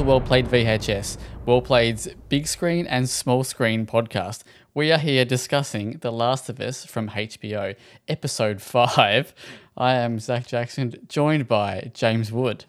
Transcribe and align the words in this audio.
Welcome 0.00 0.06
to 0.06 0.12
Well 0.12 0.26
Played 0.26 0.46
VHS, 0.46 1.18
Well 1.44 1.60
Played's 1.60 2.08
big 2.30 2.46
screen 2.46 2.86
and 2.86 3.06
small 3.06 3.44
screen 3.44 3.84
podcast. 3.84 4.44
We 4.72 4.90
are 4.92 4.98
here 4.98 5.26
discussing 5.26 5.98
The 6.00 6.10
Last 6.10 6.48
of 6.48 6.58
Us 6.58 6.86
from 6.86 7.10
HBO, 7.10 7.76
episode 8.08 8.62
5. 8.62 9.34
I 9.76 9.94
am 9.96 10.18
Zach 10.18 10.46
Jackson, 10.46 10.94
joined 11.06 11.48
by 11.48 11.90
James 11.92 12.32
Wood, 12.32 12.64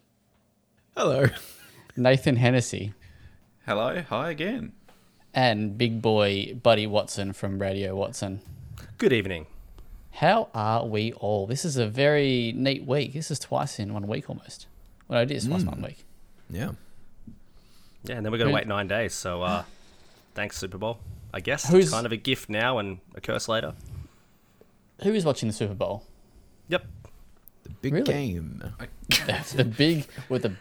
Hello. 0.98 1.28
Nathan 1.96 2.36
Hennessy, 2.36 2.94
Hello, 3.66 4.02
hi 4.10 4.32
again. 4.32 4.74
and 5.34 5.77
big 5.77 6.02
boy 6.02 6.54
Buddy 6.62 6.86
Watson 6.86 7.32
from 7.32 7.60
Radio 7.60 7.96
Watson. 7.96 8.41
Good 8.98 9.13
evening. 9.13 9.48
How 10.16 10.50
are 10.54 10.86
we 10.86 11.13
all? 11.13 11.48
This 11.48 11.63
is 11.63 11.77
a 11.77 11.88
very 11.88 12.52
neat 12.58 12.86
week. 12.86 13.13
This 13.13 13.32
is 13.32 13.40
twice 13.40 13.80
in 13.80 13.94
one 13.94 14.05
week 14.08 14.30
almost. 14.30 14.68
Well, 15.08 15.22
it 15.22 15.32
is 15.32 15.48
twice 15.48 15.62
in 15.62 15.68
one 15.68 15.80
mm. 15.80 15.86
week. 15.86 16.04
Yeah. 16.50 16.72
Yeah, 18.04 18.16
and 18.16 18.26
then 18.26 18.32
we're 18.32 18.38
gonna 18.40 18.52
wait 18.52 18.68
nine 18.68 18.88
days. 18.88 19.14
So 19.14 19.41
uh, 19.44 19.64
thanks 20.36 20.58
Super 20.58 20.78
Bowl. 20.78 21.00
I 21.34 21.40
guess 21.40 21.70
Who's- 21.70 21.86
it's 21.86 21.94
kind 21.94 22.05
of 22.05 22.12
a 22.12 22.18
gift 22.18 22.50
now 22.50 22.77
and 22.80 23.00
a 23.16 23.22
curse 23.22 23.48
later. 23.48 23.74
Who 25.04 25.14
is 25.14 25.26
watching 25.26 25.48
the 25.50 25.54
Super 25.54 25.74
Bowl? 25.74 26.04
Yep. 26.68 26.86
The 27.64 27.70
big 27.70 27.94
Really? 27.94 28.05
game. 28.14 28.64
the 29.55 29.64
big, 29.66 30.05
where 30.27 30.40
the 30.40 30.54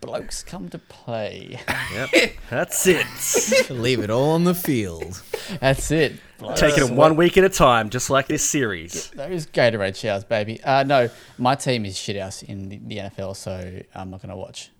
blokes 0.00 0.42
come 0.42 0.68
to 0.70 0.78
play. 0.78 1.60
Yep. 1.92 2.32
That's 2.50 2.86
it. 2.86 3.70
Leave 3.70 4.00
it 4.00 4.10
all 4.10 4.30
on 4.30 4.44
the 4.44 4.54
field. 4.54 5.22
That's 5.60 5.90
it. 5.90 6.14
Taking 6.56 6.84
it 6.88 6.90
one 6.90 7.16
week 7.16 7.36
at 7.36 7.44
a 7.44 7.48
time, 7.48 7.90
just 7.90 8.08
like 8.10 8.26
this 8.28 8.48
series. 8.48 9.10
Those 9.10 9.46
Gatorade 9.46 9.96
showers, 9.96 10.24
baby. 10.24 10.62
Uh, 10.62 10.82
no, 10.82 11.08
my 11.38 11.54
team 11.54 11.84
is 11.84 11.96
shit 11.98 12.16
house 12.20 12.42
in 12.42 12.68
the, 12.68 12.78
the 12.78 12.96
NFL, 12.98 13.36
so 13.36 13.80
I'm 13.94 14.10
not 14.10 14.20
going 14.20 14.30
to 14.30 14.36
watch. 14.36 14.70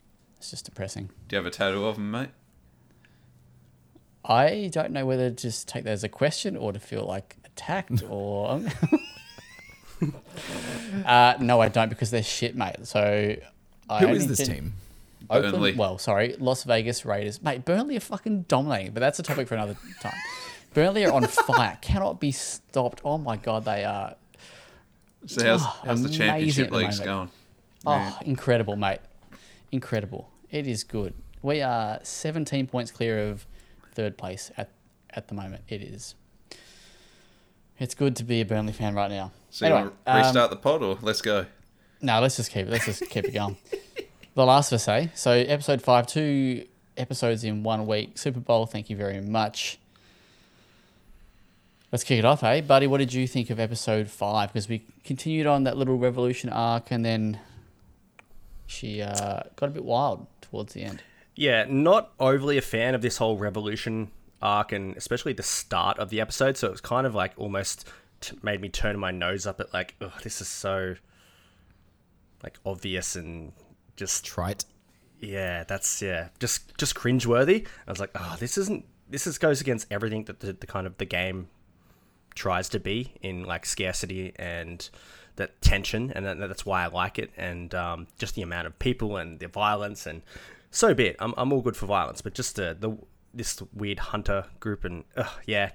It's 0.47 0.53
just 0.53 0.65
depressing. 0.67 1.11
Do 1.27 1.35
you 1.35 1.39
have 1.39 1.47
a 1.47 1.51
tattoo 1.51 1.85
of 1.87 1.97
him, 1.97 2.13
mate? 2.13 2.29
I 4.25 4.71
don't 4.73 4.93
know 4.93 5.05
whether 5.05 5.29
to 5.29 5.35
just 5.35 5.67
take 5.67 5.83
that 5.83 5.91
as 5.91 6.05
a 6.05 6.09
question 6.09 6.57
or 6.57 6.73
to 6.73 6.79
feel 6.79 7.05
like 7.05 7.35
attacked 7.45 8.05
or. 8.09 8.63
uh, 11.05 11.35
no, 11.41 11.61
I 11.61 11.69
don't 11.69 11.89
because 11.89 12.13
they're 12.13 12.23
shit, 12.23 12.55
mate. 12.55 12.77
So. 12.87 13.35
I 13.91 13.99
Who 13.99 14.07
only 14.07 14.19
is 14.19 14.29
this 14.29 14.39
did- 14.39 14.55
team? 14.55 14.75
Oakland, 15.29 15.55
Burnley. 15.55 15.73
well, 15.75 15.99
sorry, 15.99 16.37
Las 16.39 16.63
Vegas 16.63 17.05
Raiders. 17.05 17.43
Mate, 17.43 17.65
Burnley 17.65 17.97
are 17.97 18.01
fucking 18.01 18.43
dominating, 18.43 18.93
but 18.93 19.01
that's 19.01 19.19
a 19.19 19.25
topic 19.25 19.49
for 19.49 19.57
another 19.57 19.77
time. 20.01 20.15
Burnley 20.75 21.05
are 21.05 21.11
on 21.13 21.25
fire, 21.27 21.77
cannot 21.83 22.21
be 22.21 22.31
stopped. 22.31 23.01
Oh 23.05 23.19
my 23.19 23.37
god, 23.37 23.65
they 23.65 23.85
are. 23.85 24.15
So 25.27 25.45
how's, 25.45 25.63
Oh, 25.65 25.77
how's 25.85 26.03
the 26.05 26.09
championship 26.11 26.67
at 26.67 26.71
the 26.71 26.77
leagues 26.79 27.01
going? 27.01 27.31
Oh, 27.85 28.19
incredible, 28.25 28.77
mate. 28.77 29.01
Incredible. 29.73 30.31
It 30.51 30.67
is 30.67 30.85
good. 30.85 31.15
We 31.43 31.61
are 31.63 32.01
17 32.03 32.67
points 32.67 32.91
clear 32.91 33.29
of 33.31 33.47
third 33.93 34.17
place 34.17 34.51
at, 34.57 34.71
at 35.11 35.29
the 35.29 35.35
moment. 35.35 35.63
It 35.69 35.83
is. 35.83 36.15
It's 37.79 37.95
good 37.95 38.17
to 38.17 38.25
be 38.25 38.41
a 38.41 38.45
Burnley 38.45 38.73
fan 38.73 38.95
right 38.95 39.11
now. 39.11 39.33
So 39.51 39.67
you 39.67 39.73
want 39.73 40.05
to 40.05 40.13
um, 40.13 40.19
restart 40.19 40.51
the 40.51 40.57
pod 40.57 40.83
or 40.83 40.99
let's 41.03 41.21
go? 41.21 41.47
No, 42.01 42.21
let's 42.21 42.37
just 42.37 42.51
keep 42.51 42.67
it. 42.67 42.71
Let's 42.71 42.87
just 42.87 43.09
keep 43.09 43.25
it 43.25 43.33
going. 43.33 43.57
The 44.35 44.45
Last 44.45 44.73
of 44.73 44.77
Us, 44.77 44.89
eh? 44.89 45.09
So 45.15 45.33
episode 45.33 45.83
five, 45.83 46.07
two 46.07 46.67
episodes 46.97 47.45
in 47.45 47.63
one 47.63 47.87
week. 47.87 48.19
Super 48.19 48.41
Bowl. 48.41 48.67
Thank 48.67 48.89
you 48.91 48.97
very 48.97 49.21
much. 49.21 49.79
Let's 51.93 52.05
kick 52.05 52.19
it 52.19 52.25
off, 52.25 52.43
eh, 52.43 52.61
buddy? 52.61 52.87
What 52.87 52.99
did 52.99 53.13
you 53.13 53.27
think 53.27 53.49
of 53.49 53.61
episode 53.61 54.09
five? 54.09 54.53
Because 54.53 54.69
we 54.69 54.85
continued 55.05 55.47
on 55.47 55.65
that 55.65 55.77
little 55.77 55.97
revolution 55.97 56.51
arc, 56.51 56.91
and 56.91 57.05
then 57.05 57.39
she 58.67 59.01
uh, 59.01 59.43
got 59.55 59.69
a 59.69 59.71
bit 59.71 59.85
wild 59.85 60.27
towards 60.57 60.73
the 60.73 60.83
end. 60.85 61.03
Yeah, 61.35 61.67
not 61.69 62.13
overly 62.19 62.57
a 62.57 62.63
fan 62.63 62.95
of 62.95 63.03
this 63.03 63.19
whole 63.19 63.37
revolution 63.37 64.11
arc, 64.41 64.73
and 64.73 64.97
especially 64.97 65.35
the 65.35 65.43
start 65.43 65.99
of 65.99 66.09
the 66.09 66.21
episode. 66.21 66.57
So 66.57 66.69
it 66.69 66.71
was 66.71 66.81
kind 66.81 67.07
of 67.07 67.15
like 67.15 67.33
almost 67.37 67.87
t- 68.21 68.37
made 68.43 68.61
me 68.61 68.69
turn 68.71 68.99
my 68.99 69.11
nose 69.11 69.47
up 69.47 69.61
at 69.61 69.73
like, 69.75 69.95
oh, 70.01 70.13
this 70.23 70.41
is 70.41 70.49
so 70.49 70.95
like 72.43 72.59
obvious 72.65 73.17
and 73.17 73.53
just 73.97 74.25
Trite. 74.25 74.65
yeah, 75.21 75.65
that's 75.65 76.01
yeah, 76.01 76.29
just 76.39 76.77
just 76.79 76.95
cringeworthy. 76.95 77.67
I 77.87 77.91
was 77.91 78.01
like, 78.01 78.11
oh, 78.15 78.37
this 78.39 78.57
isn't. 78.57 78.87
This 79.09 79.27
is 79.27 79.39
goes 79.39 79.61
against 79.61 79.87
everything 79.91 80.25
that 80.25 80.41
the, 80.41 80.53
the 80.55 80.67
kind 80.67 80.87
of 80.87 80.97
the 80.97 81.05
game 81.05 81.49
tries 82.35 82.69
to 82.71 82.81
be 82.81 83.13
in 83.23 83.45
like 83.45 83.65
scarcity 83.65 84.33
and 84.37 84.89
that 85.37 85.61
tension, 85.61 86.13
and 86.15 86.25
that, 86.27 86.39
that's 86.39 86.67
why 86.67 86.85
I 86.85 86.89
like 86.89 87.19
it. 87.19 87.31
And 87.37 87.75
um, 87.75 88.07
just 88.19 88.35
the 88.35 88.43
amount 88.43 88.67
of 88.67 88.79
people 88.79 89.17
and 89.17 89.39
the 89.39 89.49
violence, 89.49 90.07
and 90.07 90.23
so 90.71 90.95
be 90.95 91.07
it. 91.07 91.17
I'm 91.19 91.35
I'm 91.37 91.53
all 91.53 91.63
good 91.63 91.77
for 91.77 91.87
violence, 91.87 92.21
but 92.21 92.35
just 92.35 92.57
the 92.57 92.77
the 92.79 92.97
this 93.33 93.61
weird 93.75 93.99
hunter 93.99 94.47
group 94.61 94.85
and 94.85 95.05
ugh, 95.17 95.31
yeah. 95.47 95.71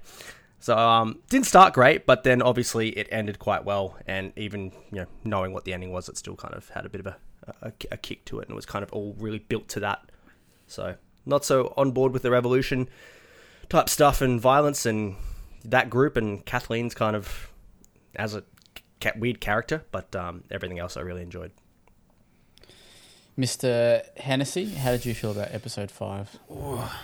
So 0.58 0.78
um, 0.78 1.18
didn't 1.28 1.46
start 1.46 1.74
great, 1.74 2.06
but 2.06 2.22
then 2.22 2.40
obviously 2.40 2.90
it 2.90 3.08
ended 3.10 3.38
quite 3.38 3.64
well, 3.64 3.96
and 4.06 4.32
even 4.36 4.72
you 4.90 5.00
know 5.00 5.06
knowing 5.24 5.52
what 5.52 5.64
the 5.64 5.72
ending 5.72 5.92
was, 5.92 6.08
it 6.08 6.16
still 6.16 6.36
kind 6.36 6.54
of 6.54 6.68
had 6.68 6.86
a 6.86 6.88
bit 6.88 7.00
of 7.00 7.06
a, 7.06 7.16
a, 7.62 7.72
a 7.92 7.96
kick 7.96 8.24
to 8.26 8.38
it, 8.38 8.42
and 8.42 8.52
it 8.52 8.54
was 8.54 8.66
kind 8.66 8.82
of 8.82 8.92
all 8.92 9.16
really 9.18 9.40
built 9.40 9.68
to 9.70 9.80
that. 9.80 10.10
So 10.66 10.96
not 11.26 11.44
so 11.44 11.72
on 11.76 11.92
board 11.92 12.12
with 12.12 12.22
the 12.22 12.30
revolution 12.30 12.88
type 13.68 13.88
stuff 13.88 14.20
and 14.20 14.40
violence 14.40 14.86
and 14.86 15.16
that 15.64 15.90
group, 15.90 16.16
and 16.16 16.44
Kathleen's 16.44 16.94
kind 16.94 17.16
of 17.16 17.50
as 18.14 18.34
ca- 18.34 18.42
weird 19.16 19.40
character, 19.40 19.84
but 19.90 20.14
um, 20.16 20.44
everything 20.50 20.78
else 20.78 20.96
I 20.96 21.00
really 21.00 21.22
enjoyed. 21.22 21.52
Mr. 23.38 24.04
Hennessy, 24.18 24.66
how 24.66 24.90
did 24.90 25.06
you 25.06 25.14
feel 25.14 25.30
about 25.30 25.54
episode 25.54 25.90
five? 25.90 26.38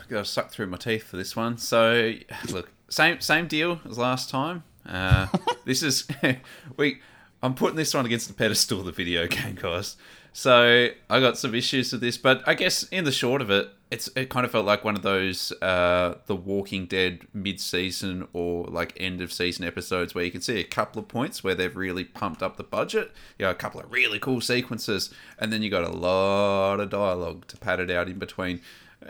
Got 0.09 0.19
to 0.19 0.25
suck 0.25 0.51
through 0.51 0.67
my 0.67 0.77
teeth 0.77 1.05
for 1.05 1.17
this 1.17 1.35
one. 1.35 1.57
So 1.57 2.15
look, 2.51 2.71
same 2.91 3.21
same 3.21 3.47
deal 3.47 3.81
as 3.89 3.97
last 3.97 4.29
time. 4.29 4.65
Uh, 4.87 5.29
this 5.65 5.83
is 5.83 6.07
we. 6.77 7.01
I'm 7.41 7.55
putting 7.55 7.77
this 7.77 7.95
one 7.95 8.05
against 8.05 8.27
the 8.27 8.35
pedestal 8.35 8.81
of 8.81 8.87
the 8.87 8.93
video 8.93 9.29
game, 9.29 9.55
guys. 9.55 9.97
So 10.39 10.91
I 11.11 11.19
got 11.19 11.37
some 11.37 11.53
issues 11.53 11.91
with 11.91 12.01
this, 12.01 12.17
but 12.17 12.45
I 12.47 12.55
guess 12.55 12.85
in 12.85 13.03
the 13.03 13.11
short 13.11 13.43
of 13.43 13.51
it, 13.51 13.71
it's 13.91 14.09
it 14.15 14.31
kind 14.31 14.47
of 14.47 14.53
felt 14.53 14.67
like 14.67 14.85
one 14.85 14.95
of 14.95 15.03
those 15.03 15.51
uh, 15.61 16.15
the 16.27 16.37
Walking 16.37 16.87
Dead 16.87 17.23
mid-season 17.35 18.29
or 18.33 18.67
like 18.67 18.93
end 19.01 19.21
of 19.21 19.33
season 19.33 19.65
episodes 19.65 20.15
where 20.15 20.25
you 20.25 20.31
can 20.31 20.41
see 20.41 20.61
a 20.61 20.65
couple 20.65 21.03
of 21.03 21.09
points 21.09 21.43
where 21.43 21.57
they've 21.57 21.75
really 21.75 22.05
pumped 22.05 22.41
up 22.41 22.57
the 22.57 22.63
budget. 22.63 23.11
You 23.37 23.47
know, 23.47 23.51
a 23.51 23.55
couple 23.57 23.81
of 23.81 23.91
really 23.91 24.21
cool 24.21 24.41
sequences, 24.41 25.13
and 25.41 25.53
then 25.53 25.61
you 25.61 25.71
got 25.71 25.83
a 25.83 25.91
lot 25.91 26.79
of 26.79 26.89
dialogue 26.89 27.49
to 27.49 27.57
pad 27.57 27.81
it 27.81 27.91
out 27.91 28.07
in 28.09 28.21
between. 28.21 28.61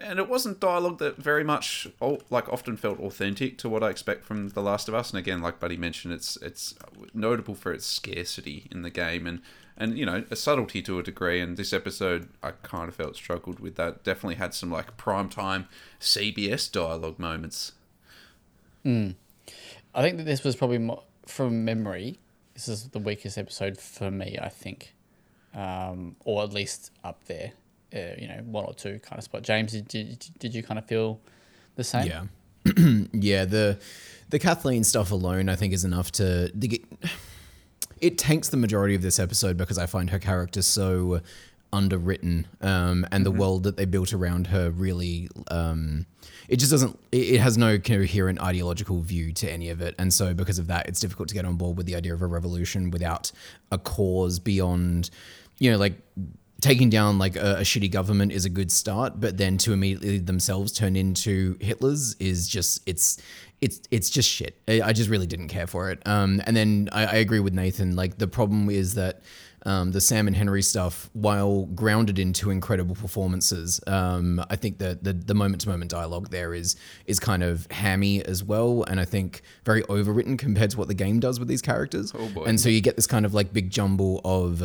And 0.00 0.18
it 0.18 0.30
wasn't 0.30 0.60
dialogue 0.60 0.98
that 0.98 1.16
very 1.16 1.44
much, 1.44 1.88
like, 2.30 2.48
often 2.50 2.76
felt 2.76 3.00
authentic 3.00 3.56
to 3.58 3.70
what 3.70 3.82
I 3.82 3.88
expect 3.88 4.24
from 4.24 4.50
The 4.50 4.62
Last 4.62 4.86
of 4.88 4.94
Us. 4.94 5.10
And 5.10 5.18
again, 5.18 5.40
like 5.40 5.60
Buddy 5.60 5.76
mentioned, 5.76 6.12
it's 6.14 6.36
it's 6.40 6.74
notable 7.12 7.54
for 7.54 7.72
its 7.72 7.84
scarcity 7.84 8.66
in 8.70 8.80
the 8.80 8.90
game 8.90 9.26
and 9.26 9.40
and 9.78 9.96
you 9.96 10.04
know 10.04 10.24
a 10.30 10.36
subtlety 10.36 10.82
to 10.82 10.98
a 10.98 11.02
degree. 11.02 11.40
And 11.40 11.56
this 11.56 11.72
episode, 11.72 12.28
I 12.42 12.50
kind 12.50 12.88
of 12.88 12.96
felt 12.96 13.16
struggled 13.16 13.60
with 13.60 13.76
that. 13.76 14.04
Definitely 14.04 14.34
had 14.34 14.52
some 14.52 14.70
like 14.70 14.96
prime 14.96 15.30
time 15.30 15.68
CBS 16.00 16.70
dialogue 16.70 17.18
moments. 17.18 17.72
I 19.94 20.02
think 20.02 20.18
that 20.18 20.24
this 20.24 20.44
was 20.44 20.56
probably 20.56 20.78
mo 20.78 21.04
from 21.26 21.64
memory. 21.64 22.18
This 22.54 22.68
is 22.68 22.88
the 22.88 22.98
weakest 22.98 23.38
episode 23.38 23.78
for 23.78 24.10
me, 24.10 24.36
I 24.40 24.48
think, 24.48 24.94
um, 25.54 26.16
or 26.24 26.42
at 26.42 26.52
least 26.52 26.90
up 27.04 27.24
there. 27.24 27.52
Uh, 27.94 28.14
you 28.18 28.28
know, 28.28 28.40
one 28.44 28.66
or 28.66 28.74
two 28.74 28.98
kind 28.98 29.18
of 29.18 29.24
spot. 29.24 29.42
James, 29.42 29.72
did, 29.72 29.88
did, 29.88 30.26
did 30.38 30.54
you 30.54 30.62
kind 30.62 30.78
of 30.78 30.84
feel 30.86 31.20
the 31.76 31.84
same? 31.84 32.06
Yeah. 32.06 32.24
yeah, 33.12 33.44
the 33.46 33.78
the 34.30 34.38
Kathleen 34.38 34.84
stuff 34.84 35.10
alone 35.10 35.48
I 35.48 35.56
think 35.56 35.72
is 35.72 35.84
enough 35.84 36.12
to, 36.12 36.50
to 36.50 36.68
get, 36.68 36.82
it 38.00 38.18
tanks 38.18 38.48
the 38.48 38.56
majority 38.56 38.94
of 38.94 39.02
this 39.02 39.18
episode 39.18 39.56
because 39.56 39.78
I 39.78 39.86
find 39.86 40.10
her 40.10 40.18
character 40.18 40.62
so 40.62 41.20
underwritten 41.72 42.46
um, 42.62 43.06
and 43.12 43.26
the 43.26 43.30
world 43.30 43.64
that 43.64 43.76
they 43.76 43.84
built 43.84 44.14
around 44.14 44.46
her 44.46 44.70
really 44.70 45.28
um, 45.50 46.06
it 46.48 46.56
just 46.56 46.70
doesn't 46.70 46.98
it 47.12 47.34
it 47.34 47.40
has 47.40 47.58
no 47.58 47.78
coherent 47.78 48.40
ideological 48.40 49.00
view 49.00 49.32
to 49.32 49.50
any 49.50 49.68
of 49.68 49.80
it. 49.80 49.94
And 49.98 50.12
so 50.12 50.32
because 50.34 50.58
of 50.58 50.66
that 50.68 50.88
it's 50.88 51.00
difficult 51.00 51.28
to 51.28 51.34
get 51.34 51.44
on 51.44 51.56
board 51.56 51.76
with 51.76 51.86
the 51.86 51.94
idea 51.94 52.14
of 52.14 52.22
a 52.22 52.26
revolution 52.26 52.90
without 52.90 53.30
a 53.70 53.78
cause 53.78 54.38
beyond 54.38 55.10
you 55.58 55.70
know 55.70 55.76
like 55.76 56.00
taking 56.60 56.90
down 56.90 57.18
like 57.18 57.36
a, 57.36 57.58
a 57.58 57.62
shitty 57.62 57.90
government 57.90 58.32
is 58.32 58.44
a 58.44 58.50
good 58.50 58.72
start, 58.72 59.20
but 59.20 59.36
then 59.36 59.58
to 59.58 59.72
immediately 59.72 60.18
themselves 60.18 60.72
turn 60.72 60.96
into 60.96 61.56
Hitler's 61.60 62.16
is 62.18 62.48
just 62.48 62.82
it's 62.86 63.18
it's 63.60 63.80
it's 63.90 64.10
just 64.10 64.28
shit. 64.28 64.60
I, 64.66 64.82
I 64.82 64.92
just 64.92 65.08
really 65.08 65.26
didn't 65.26 65.48
care 65.48 65.66
for 65.66 65.90
it. 65.90 66.02
Um, 66.06 66.42
and 66.46 66.56
then 66.56 66.88
I, 66.92 67.06
I 67.06 67.14
agree 67.16 67.40
with 67.40 67.54
Nathan. 67.54 67.96
Like 67.96 68.18
the 68.18 68.28
problem 68.28 68.70
is 68.70 68.94
that. 68.94 69.22
Um, 69.66 69.90
the 69.90 70.00
Sam 70.00 70.28
and 70.28 70.36
Henry 70.36 70.62
stuff, 70.62 71.10
while 71.14 71.66
grounded 71.66 72.20
into 72.20 72.50
incredible 72.50 72.94
performances, 72.94 73.80
um, 73.88 74.42
I 74.48 74.54
think 74.54 74.78
that 74.78 75.02
the 75.02 75.12
the 75.12 75.34
moment 75.34 75.62
to 75.62 75.68
moment 75.68 75.90
dialogue 75.90 76.30
there 76.30 76.54
is 76.54 76.76
is 77.06 77.18
kind 77.18 77.42
of 77.42 77.66
hammy 77.72 78.24
as 78.24 78.42
well, 78.42 78.84
and 78.84 79.00
I 79.00 79.04
think 79.04 79.42
very 79.64 79.82
overwritten 79.82 80.38
compared 80.38 80.70
to 80.70 80.78
what 80.78 80.86
the 80.86 80.94
game 80.94 81.18
does 81.18 81.40
with 81.40 81.48
these 81.48 81.60
characters. 81.60 82.12
Oh, 82.16 82.28
boy. 82.28 82.44
And 82.44 82.60
so 82.60 82.68
you 82.68 82.80
get 82.80 82.94
this 82.94 83.08
kind 83.08 83.26
of 83.26 83.34
like 83.34 83.52
big 83.52 83.68
jumble 83.68 84.20
of 84.24 84.62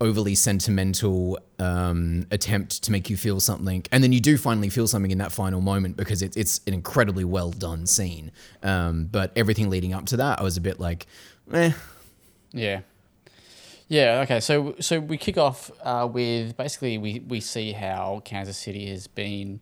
overly 0.00 0.34
sentimental 0.34 1.38
um, 1.58 2.26
attempt 2.30 2.82
to 2.84 2.92
make 2.92 3.08
you 3.08 3.16
feel 3.16 3.40
something, 3.40 3.84
and 3.92 4.02
then 4.02 4.12
you 4.12 4.20
do 4.20 4.36
finally 4.36 4.68
feel 4.68 4.86
something 4.86 5.10
in 5.10 5.18
that 5.18 5.32
final 5.32 5.60
moment 5.60 5.96
because 5.96 6.22
it's 6.22 6.36
it's 6.36 6.60
an 6.66 6.74
incredibly 6.74 7.24
well 7.24 7.50
done 7.50 7.86
scene. 7.86 8.30
Um, 8.62 9.06
but 9.10 9.32
everything 9.36 9.70
leading 9.70 9.92
up 9.92 10.06
to 10.06 10.16
that, 10.18 10.40
I 10.40 10.42
was 10.42 10.56
a 10.56 10.60
bit 10.60 10.80
like, 10.80 11.06
eh. 11.52 11.72
Yeah. 12.52 12.80
Yeah. 13.88 14.20
Okay. 14.24 14.40
So 14.40 14.76
so 14.80 15.00
we 15.00 15.16
kick 15.16 15.38
off 15.38 15.70
uh, 15.82 16.08
with 16.10 16.56
basically 16.56 16.98
we 16.98 17.20
we 17.20 17.40
see 17.40 17.72
how 17.72 18.22
Kansas 18.24 18.56
City 18.56 18.88
has 18.88 19.06
been 19.06 19.60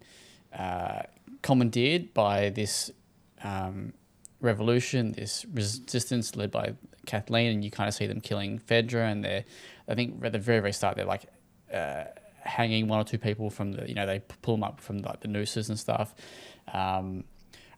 uh, 0.56 1.02
commandeered 1.42 2.14
by 2.14 2.50
this 2.50 2.90
um, 3.42 3.92
revolution, 4.40 5.12
this 5.12 5.44
resistance 5.52 6.36
led 6.36 6.50
by 6.50 6.74
Kathleen, 7.06 7.52
and 7.52 7.64
you 7.64 7.70
kind 7.70 7.88
of 7.88 7.94
see 7.94 8.06
them 8.06 8.20
killing 8.20 8.58
Fedra, 8.58 9.10
and 9.10 9.24
they're 9.24 9.44
I 9.88 9.94
think 9.94 10.24
at 10.24 10.32
the 10.32 10.38
very 10.38 10.60
very 10.60 10.72
start 10.72 10.96
they're 10.96 11.04
like. 11.04 11.24
Uh, 11.72 12.04
hanging 12.44 12.88
one 12.88 12.98
or 12.98 13.04
two 13.04 13.18
people 13.18 13.48
from 13.50 13.70
the 13.70 13.88
you 13.88 13.94
know 13.94 14.04
they 14.04 14.18
pull 14.18 14.54
them 14.54 14.64
up 14.64 14.80
from 14.80 14.98
like 14.98 15.20
the 15.20 15.28
nooses 15.28 15.68
and 15.68 15.78
stuff 15.78 16.12
um, 16.72 17.22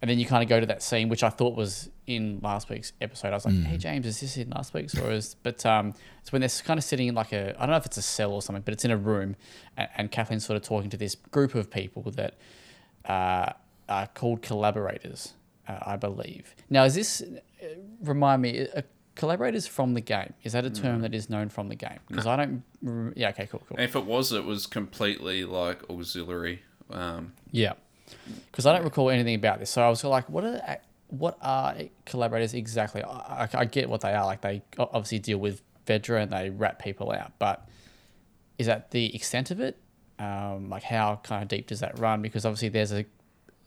and 0.04 0.10
then 0.10 0.18
you 0.18 0.26
kind 0.26 0.42
of 0.42 0.50
go 0.50 0.60
to 0.60 0.66
that 0.66 0.82
scene, 0.82 1.08
which 1.08 1.22
I 1.22 1.30
thought 1.30 1.56
was 1.56 1.88
in 2.06 2.40
last 2.42 2.68
week's 2.68 2.92
episode. 3.00 3.28
I 3.28 3.36
was 3.36 3.46
like, 3.46 3.54
"Hey 3.54 3.78
James, 3.78 4.06
is 4.06 4.20
this 4.20 4.36
in 4.36 4.50
last 4.50 4.74
week's 4.74 4.94
or 4.98 5.10
is?" 5.10 5.34
But 5.42 5.64
um, 5.64 5.94
it's 6.20 6.30
when 6.30 6.40
they're 6.42 6.50
kind 6.62 6.76
of 6.76 6.84
sitting 6.84 7.08
in 7.08 7.14
like 7.14 7.32
a 7.32 7.54
I 7.56 7.60
don't 7.60 7.70
know 7.70 7.76
if 7.76 7.86
it's 7.86 7.96
a 7.96 8.02
cell 8.02 8.32
or 8.32 8.42
something, 8.42 8.60
but 8.62 8.74
it's 8.74 8.84
in 8.84 8.90
a 8.90 8.98
room, 8.98 9.34
and, 9.78 9.88
and 9.96 10.10
Kathleen's 10.10 10.44
sort 10.44 10.58
of 10.58 10.62
talking 10.62 10.90
to 10.90 10.98
this 10.98 11.14
group 11.14 11.54
of 11.54 11.70
people 11.70 12.02
that 12.02 12.34
uh, 13.06 13.52
are 13.88 14.06
called 14.08 14.42
collaborators, 14.42 15.32
uh, 15.66 15.78
I 15.80 15.96
believe. 15.96 16.54
Now, 16.68 16.84
is 16.84 16.94
this 16.96 17.22
uh, 17.22 17.66
remind 18.02 18.42
me? 18.42 18.68
Collaborators 19.14 19.66
from 19.66 19.94
the 19.94 20.00
game 20.00 20.34
is 20.42 20.52
that 20.52 20.64
a 20.64 20.70
term 20.70 21.00
that 21.02 21.14
is 21.14 21.30
known 21.30 21.48
from 21.48 21.68
the 21.68 21.74
game? 21.76 21.98
Because 22.08 22.26
I 22.26 22.36
don't. 22.36 23.12
Yeah. 23.16 23.30
Okay. 23.30 23.46
Cool. 23.46 23.62
Cool. 23.68 23.76
And 23.78 23.84
if 23.84 23.96
it 23.96 24.04
was, 24.04 24.32
it 24.32 24.44
was 24.44 24.66
completely 24.66 25.44
like 25.44 25.88
auxiliary. 25.88 26.62
Um, 26.90 27.32
Yeah, 27.50 27.74
because 28.50 28.66
I 28.66 28.74
don't 28.74 28.84
recall 28.84 29.10
anything 29.10 29.34
about 29.34 29.58
this. 29.60 29.70
So 29.70 29.82
I 29.82 29.88
was 29.88 30.04
like, 30.04 30.28
what 30.28 30.44
are 30.44 30.78
what 31.08 31.38
are 31.42 31.76
collaborators 32.04 32.54
exactly? 32.54 33.02
I, 33.02 33.44
I, 33.44 33.48
I 33.54 33.64
get 33.64 33.88
what 33.88 34.00
they 34.00 34.12
are. 34.14 34.24
Like 34.24 34.40
they 34.40 34.62
obviously 34.78 35.18
deal 35.18 35.38
with 35.38 35.62
Fedra 35.86 36.22
and 36.22 36.32
they 36.32 36.50
rat 36.50 36.78
people 36.78 37.12
out, 37.12 37.32
but 37.38 37.68
is 38.58 38.66
that 38.66 38.90
the 38.90 39.14
extent 39.14 39.50
of 39.50 39.60
it? 39.60 39.78
Um, 40.18 40.68
like 40.70 40.82
how 40.82 41.20
kind 41.22 41.42
of 41.42 41.48
deep 41.48 41.66
does 41.66 41.80
that 41.80 41.98
run? 41.98 42.22
Because 42.22 42.44
obviously 42.44 42.68
there's 42.68 42.92
a, 42.92 43.04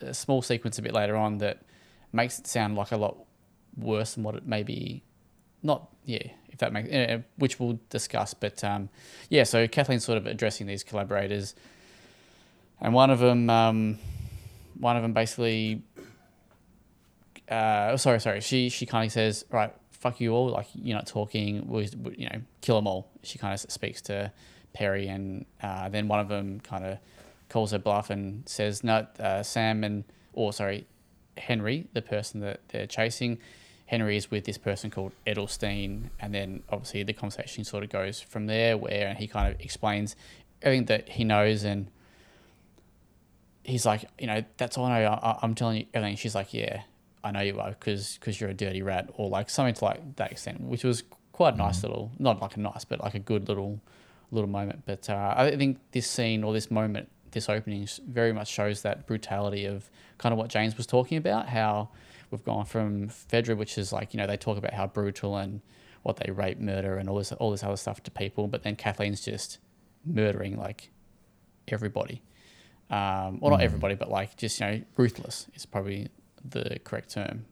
a 0.01 0.13
small 0.13 0.41
sequence 0.41 0.77
a 0.77 0.81
bit 0.81 0.93
later 0.93 1.15
on 1.15 1.39
that 1.39 1.61
makes 2.13 2.39
it 2.39 2.47
sound 2.47 2.75
like 2.75 2.91
a 2.91 2.97
lot 2.97 3.17
worse 3.75 4.13
than 4.13 4.23
what 4.23 4.35
it 4.35 4.45
may 4.47 4.63
be. 4.63 5.03
Not 5.67 5.89
yeah, 6.05 6.23
if 6.49 6.57
that 6.59 6.71
makes 6.73 6.89
uh, 6.91 7.19
which 7.37 7.59
we'll 7.59 7.79
discuss. 7.89 8.33
But 8.33 8.63
um, 8.63 8.89
yeah, 9.29 9.43
so 9.43 9.67
Kathleen's 9.67 10.05
sort 10.05 10.17
of 10.17 10.25
addressing 10.25 10.65
these 10.67 10.83
collaborators 10.83 11.53
and 12.79 12.93
one 12.93 13.09
of 13.09 13.19
them, 13.19 13.49
um, 13.49 13.97
one 14.79 14.95
of 14.95 15.01
them 15.03 15.13
basically, 15.13 15.81
uh, 17.49 17.89
oh, 17.91 17.95
sorry, 17.95 18.19
sorry, 18.19 18.41
she 18.41 18.69
she 18.69 18.85
kind 18.85 19.05
of 19.07 19.11
says, 19.11 19.45
right, 19.51 19.73
fuck 19.91 20.19
you 20.21 20.31
all, 20.33 20.49
like 20.49 20.67
you're 20.75 20.95
not 20.97 21.07
talking, 21.07 21.67
we, 21.67 21.89
we- 22.03 22.15
you 22.17 22.29
know, 22.29 22.39
kill 22.61 22.75
them 22.75 22.87
all. 22.87 23.09
She 23.23 23.39
kind 23.39 23.53
of 23.53 23.59
speaks 23.71 24.01
to 24.03 24.31
Perry, 24.73 25.07
and 25.07 25.45
uh, 25.61 25.89
then 25.89 26.07
one 26.07 26.19
of 26.19 26.27
them 26.29 26.59
kind 26.59 26.85
of 26.85 26.97
calls 27.49 27.71
her 27.71 27.79
bluff 27.79 28.09
and 28.09 28.47
says, 28.47 28.83
no, 28.83 29.07
uh, 29.19 29.41
Sam 29.41 29.83
and, 29.83 30.03
or 30.33 30.53
sorry, 30.53 30.85
Henry, 31.37 31.87
the 31.93 32.01
person 32.01 32.41
that 32.41 32.59
they're 32.69 32.87
chasing. 32.87 33.39
Henry 33.87 34.17
is 34.17 34.29
with 34.29 34.45
this 34.45 34.57
person 34.57 34.89
called 34.91 35.13
Edelstein, 35.25 36.09
and 36.19 36.33
then 36.33 36.63
obviously 36.69 37.03
the 37.03 37.13
conversation 37.13 37.63
sort 37.63 37.83
of 37.83 37.89
goes 37.89 38.21
from 38.21 38.45
there, 38.45 38.77
where 38.77 39.13
he 39.15 39.27
kind 39.27 39.53
of 39.53 39.59
explains 39.59 40.15
everything 40.61 40.85
that 40.85 41.09
he 41.09 41.23
knows 41.23 41.63
and 41.63 41.87
he's 43.67 43.85
like, 43.85 44.05
you 44.17 44.27
know, 44.27 44.43
that's 44.57 44.77
all 44.77 44.85
I 44.85 45.01
know. 45.01 45.09
I, 45.11 45.39
I'm 45.41 45.53
telling 45.53 45.79
you 45.79 45.85
everything. 45.93 46.15
She's 46.15 46.33
like, 46.33 46.53
yeah, 46.53 46.83
I 47.23 47.31
know 47.31 47.41
you 47.41 47.59
are 47.59 47.71
because 47.71 48.17
cause 48.21 48.39
you're 48.39 48.49
a 48.49 48.53
dirty 48.53 48.81
rat, 48.81 49.09
or 49.13 49.29
like 49.29 49.49
something 49.49 49.75
to 49.75 49.85
like 49.85 50.15
that 50.15 50.31
extent, 50.31 50.61
which 50.61 50.83
was 50.83 51.03
quite 51.33 51.53
a 51.53 51.57
nice 51.57 51.83
little, 51.83 52.11
not 52.17 52.41
like 52.41 52.55
a 52.55 52.59
nice, 52.59 52.85
but 52.85 53.01
like 53.01 53.13
a 53.13 53.19
good 53.19 53.47
little 53.47 53.79
little 54.31 54.49
moment. 54.49 54.83
But 54.85 55.09
uh, 55.09 55.33
I 55.37 55.55
think 55.55 55.79
this 55.91 56.09
scene 56.09 56.43
or 56.43 56.53
this 56.53 56.71
moment, 56.71 57.09
this 57.31 57.49
opening, 57.49 57.87
very 58.07 58.33
much 58.33 58.47
shows 58.47 58.81
that 58.81 59.05
brutality 59.05 59.65
of 59.65 59.89
kind 60.17 60.33
of 60.33 60.39
what 60.39 60.49
James 60.49 60.77
was 60.77 60.87
talking 60.87 61.17
about. 61.17 61.49
How 61.49 61.89
we've 62.31 62.43
gone 62.43 62.65
from 62.65 63.09
Fedra, 63.09 63.55
which 63.55 63.77
is 63.77 63.91
like 63.91 64.13
you 64.13 64.19
know 64.19 64.27
they 64.27 64.37
talk 64.37 64.57
about 64.57 64.73
how 64.73 64.87
brutal 64.87 65.37
and 65.37 65.61
what 66.03 66.17
they 66.17 66.31
rape, 66.31 66.59
murder, 66.59 66.97
and 66.97 67.09
all 67.09 67.17
this 67.17 67.31
all 67.33 67.51
this 67.51 67.63
other 67.63 67.77
stuff 67.77 68.01
to 68.03 68.11
people, 68.11 68.47
but 68.47 68.63
then 68.63 68.75
Kathleen's 68.75 69.23
just 69.23 69.59
murdering 70.05 70.57
like 70.57 70.91
everybody 71.67 72.21
um, 72.89 73.39
well, 73.41 73.51
not 73.51 73.61
everybody, 73.61 73.95
but 73.95 74.09
like 74.09 74.37
just 74.37 74.59
you 74.59 74.65
know, 74.65 74.81
ruthless 74.95 75.47
is 75.53 75.65
probably 75.65 76.09
the 76.43 76.79
correct 76.83 77.11
term. 77.11 77.45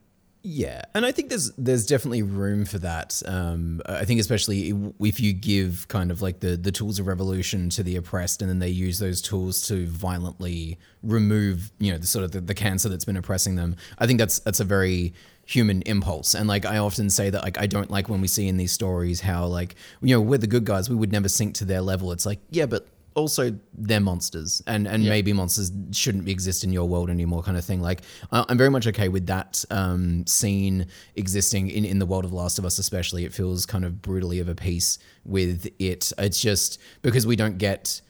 Yeah, 0.47 0.83
and 0.94 1.07
I 1.07 1.12
think 1.12 1.30
there's 1.30 1.51
there's 1.53 1.88
definitely 1.88 2.21
room 2.21 2.65
for 2.65 2.77
that. 2.77 3.19
Um, 3.25 3.81
I 3.88 4.06
think 4.06 4.19
especially 4.19 4.75
if 5.00 5.19
you 5.19 5.33
give 5.33 5.88
kind 5.88 6.12
of 6.12 6.21
like 6.21 6.39
the 6.39 6.56
the 6.56 6.71
tools 6.71 7.00
of 7.00 7.07
revolution 7.07 7.71
to 7.71 7.81
the 7.81 7.95
oppressed, 7.95 8.44
and 8.44 8.50
then 8.51 8.59
they 8.59 8.69
use 8.69 9.00
those 9.00 9.24
tools 9.24 9.65
to 9.69 9.88
violently 9.88 10.77
remove 11.01 11.71
you 11.80 11.92
know 11.92 11.97
the 11.97 12.06
sort 12.06 12.25
of 12.25 12.31
the, 12.31 12.42
the 12.42 12.53
cancer 12.53 12.89
that's 12.89 13.06
been 13.06 13.18
oppressing 13.18 13.56
them. 13.56 13.75
I 13.97 14.06
think 14.06 14.19
that's 14.19 14.38
that's 14.38 14.59
a 14.59 14.63
very 14.63 15.15
human 15.47 15.83
impulse 15.83 16.33
and 16.33 16.48
like 16.48 16.65
i 16.65 16.80
often 16.80 17.07
say 17.07 17.30
that 17.30 17.44
like 17.44 17.59
i 17.59 17.68
don't 17.68 17.91
like 17.91 18.09
when 18.09 18.19
we 18.19 18.27
see 18.27 18.48
in 18.48 18.57
these 18.57 18.71
stories 18.71 19.21
how 19.21 19.45
like 19.45 19.75
you 20.01 20.15
know 20.15 20.19
we're 20.19 20.39
the 20.39 20.48
good 20.48 20.65
guys 20.65 20.89
we 20.89 20.95
would 20.95 21.12
never 21.12 21.30
sink 21.30 21.53
to 21.53 21.63
their 21.63 21.81
level 21.81 22.12
it's 22.12 22.25
like 22.25 22.39
yeah 22.50 22.65
but 22.65 22.88
also 23.15 23.57
they're 23.73 24.00
monsters 24.00 24.62
and 24.67 24.88
and 24.88 25.03
maybe 25.03 25.33
monsters 25.33 25.71
shouldn't 25.91 26.27
exist 26.27 26.63
in 26.63 26.71
your 26.71 26.88
world 26.88 27.09
anymore 27.09 27.41
kind 27.41 27.57
of 27.57 27.65
thing. 27.65 27.81
Like 27.81 28.01
i'm 28.31 28.57
very 28.57 28.69
much 28.69 28.85
okay 28.88 29.07
with 29.09 29.25
that 29.27 29.63
um, 29.71 30.25
scene 30.27 30.88
existing 31.15 31.69
in, 31.69 31.85
in 31.85 32.00
the 32.00 32.06
world 32.06 32.25
of 32.25 32.33
last 32.33 32.59
of 32.59 32.65
us 32.65 32.77
especially. 32.77 33.25
It 33.25 33.33
feels 33.33 33.65
kind 33.65 33.85
of 33.85 34.01
brutally 34.01 34.39
of 34.39 34.50
a 34.50 34.56
piece 34.56 35.00
with 35.23 35.67
it. 35.79 36.12
It's 36.17 36.41
just 36.41 36.79
because 37.01 37.25
we 37.25 37.36
don't 37.36 37.57
get 37.57 38.01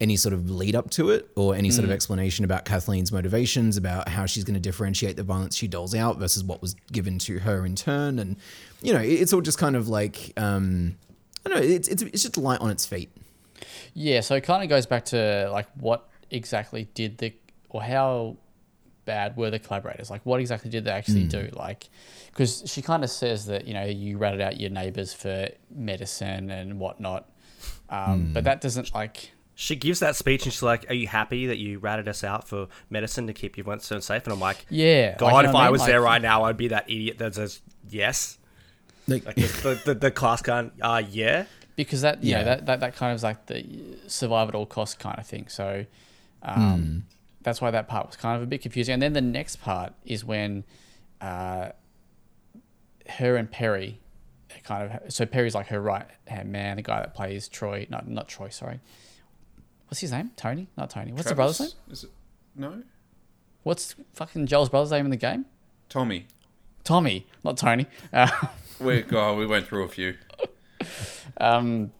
any 0.00 0.16
sort 0.16 0.32
of 0.32 0.50
lead 0.50 0.74
up 0.74 0.90
to 0.90 1.10
it 1.10 1.30
or 1.36 1.54
any 1.54 1.70
sort 1.70 1.84
of 1.84 1.90
explanation 1.90 2.44
about 2.44 2.64
Kathleen's 2.64 3.12
motivations, 3.12 3.76
about 3.76 4.08
how 4.08 4.26
she's 4.26 4.42
going 4.42 4.54
to 4.54 4.60
differentiate 4.60 5.16
the 5.16 5.22
violence 5.22 5.56
she 5.56 5.68
doles 5.68 5.94
out 5.94 6.18
versus 6.18 6.42
what 6.42 6.60
was 6.60 6.74
given 6.90 7.18
to 7.20 7.38
her 7.38 7.64
in 7.64 7.76
turn. 7.76 8.18
And, 8.18 8.36
you 8.82 8.92
know, 8.92 9.00
it's 9.00 9.32
all 9.32 9.40
just 9.40 9.56
kind 9.56 9.76
of 9.76 9.88
like, 9.88 10.32
um, 10.36 10.96
I 11.46 11.48
don't 11.48 11.60
know, 11.60 11.66
it's, 11.66 11.88
it's, 11.88 12.02
it's 12.02 12.22
just 12.22 12.36
light 12.36 12.60
on 12.60 12.70
its 12.70 12.84
feet. 12.84 13.10
Yeah, 13.94 14.20
so 14.20 14.34
it 14.34 14.42
kind 14.42 14.62
of 14.62 14.68
goes 14.68 14.86
back 14.86 15.04
to 15.06 15.48
like 15.52 15.68
what 15.76 16.08
exactly 16.30 16.88
did 16.94 17.18
the 17.18 17.32
or 17.70 17.82
how 17.82 18.36
bad 19.04 19.36
were 19.36 19.50
the 19.50 19.58
collaborators? 19.58 20.10
Like, 20.10 20.24
what 20.24 20.40
exactly 20.40 20.70
did 20.70 20.84
they 20.84 20.90
actually 20.90 21.24
do? 21.24 21.48
Like, 21.52 21.88
because 22.30 22.62
she 22.66 22.82
kind 22.82 23.04
of 23.04 23.10
says 23.10 23.46
that 23.46 23.66
you 23.66 23.74
know 23.74 23.84
you 23.84 24.18
ratted 24.18 24.40
out 24.40 24.58
your 24.60 24.70
neighbors 24.70 25.12
for 25.14 25.48
medicine 25.70 26.50
and 26.50 26.78
whatnot, 26.80 27.28
um, 27.88 28.32
but 28.32 28.44
that 28.44 28.60
doesn't 28.60 28.94
like. 28.94 29.30
She 29.56 29.76
gives 29.76 30.00
that 30.00 30.16
speech 30.16 30.44
and 30.46 30.52
she's 30.52 30.64
like, 30.64 30.90
"Are 30.90 30.94
you 30.94 31.06
happy 31.06 31.46
that 31.46 31.58
you 31.58 31.78
ratted 31.78 32.08
us 32.08 32.24
out 32.24 32.48
for 32.48 32.66
medicine 32.90 33.28
to 33.28 33.32
keep 33.32 33.56
you 33.56 33.64
so 33.78 34.00
safe?" 34.00 34.24
And 34.24 34.32
I'm 34.32 34.40
like, 34.40 34.66
Yeah, 34.68 35.10
like, 35.10 35.18
God, 35.18 35.26
you 35.28 35.32
know 35.44 35.48
if 35.50 35.54
what 35.54 35.60
I 35.60 35.62
I 35.62 35.64
mean? 35.66 35.72
was 35.72 35.86
there 35.86 36.00
right 36.02 36.20
now, 36.20 36.42
I'd 36.42 36.56
be 36.56 36.68
that 36.68 36.90
idiot 36.90 37.18
that 37.18 37.36
says 37.36 37.60
yes. 37.88 38.38
Like, 39.06 39.24
Like 39.24 39.36
the, 39.36 39.80
the, 39.84 39.94
the 39.94 40.10
class 40.10 40.42
gun, 40.42 40.72
uh, 40.80 41.02
yeah. 41.08 41.44
Because 41.76 42.02
that 42.02 42.22
you 42.22 42.30
Yeah. 42.32 42.38
know 42.40 42.44
that, 42.44 42.66
that 42.66 42.80
that 42.80 42.96
kind 42.96 43.12
of 43.12 43.16
is 43.16 43.22
like 43.22 43.46
the 43.46 43.64
survive 44.06 44.48
at 44.48 44.54
all 44.54 44.66
costs 44.66 44.94
kind 44.96 45.18
of 45.18 45.26
thing. 45.26 45.48
So 45.48 45.86
um, 46.42 47.04
that's 47.42 47.60
why 47.60 47.70
that 47.70 47.88
part 47.88 48.06
was 48.06 48.16
kind 48.16 48.36
of 48.36 48.42
a 48.42 48.46
bit 48.46 48.62
confusing. 48.62 48.92
And 48.94 49.02
then 49.02 49.12
the 49.12 49.20
next 49.20 49.56
part 49.56 49.92
is 50.04 50.24
when 50.24 50.64
uh, 51.20 51.70
her 53.18 53.36
and 53.36 53.50
Perry 53.50 54.00
kind 54.62 54.90
of 55.04 55.12
so 55.12 55.26
Perry's 55.26 55.54
like 55.54 55.66
her 55.66 55.80
right 55.80 56.06
hand 56.26 56.50
man, 56.50 56.76
the 56.76 56.82
guy 56.82 57.00
that 57.00 57.12
plays 57.14 57.48
Troy, 57.48 57.86
not 57.90 58.08
not 58.08 58.28
Troy, 58.28 58.48
sorry. 58.48 58.80
What's 59.88 60.00
his 60.00 60.12
name? 60.12 60.30
Tony? 60.36 60.68
Not 60.76 60.90
Tony. 60.90 61.12
What's 61.12 61.28
the 61.28 61.34
brother's 61.34 61.60
name? 61.60 61.68
Is 61.90 62.04
it? 62.04 62.10
No? 62.56 62.82
What's 63.62 63.94
fucking 64.14 64.46
Joel's 64.46 64.68
brother's 64.68 64.90
name 64.90 65.04
in 65.04 65.10
the 65.10 65.16
game? 65.16 65.44
Tommy. 65.88 66.26
Tommy, 66.82 67.26
not 67.42 67.56
Tony. 67.56 67.86
Uh, 68.12 68.28
We, 68.80 69.04
oh, 69.12 69.34
we 69.36 69.46
went 69.46 69.66
through 69.66 69.84
a 69.84 69.88
few. 69.88 70.16
Um, 71.38 71.92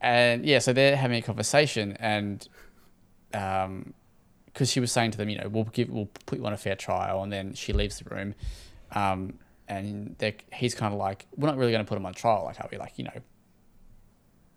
and 0.00 0.44
yeah, 0.44 0.58
so 0.60 0.72
they're 0.72 0.96
having 0.96 1.18
a 1.18 1.22
conversation, 1.22 1.96
and 1.98 2.46
um, 3.34 3.94
because 4.46 4.70
she 4.70 4.80
was 4.80 4.90
saying 4.92 5.12
to 5.12 5.18
them, 5.18 5.28
you 5.28 5.38
know, 5.38 5.48
we'll 5.48 5.64
give, 5.64 5.88
we'll 5.88 6.08
put 6.26 6.38
you 6.38 6.46
on 6.46 6.52
a 6.52 6.56
fair 6.56 6.76
trial, 6.76 7.22
and 7.22 7.32
then 7.32 7.54
she 7.54 7.72
leaves 7.72 7.98
the 7.98 8.14
room, 8.14 8.34
um, 8.92 9.38
and 9.68 10.16
he's 10.52 10.74
kind 10.74 10.92
of 10.92 10.98
like, 10.98 11.26
we're 11.36 11.48
not 11.48 11.56
really 11.56 11.72
going 11.72 11.84
to 11.84 11.88
put 11.88 11.96
him 11.96 12.06
on 12.06 12.14
trial, 12.14 12.44
like, 12.44 12.60
are 12.60 12.68
we? 12.70 12.78
Like, 12.78 12.98
you 12.98 13.04
know, 13.04 13.20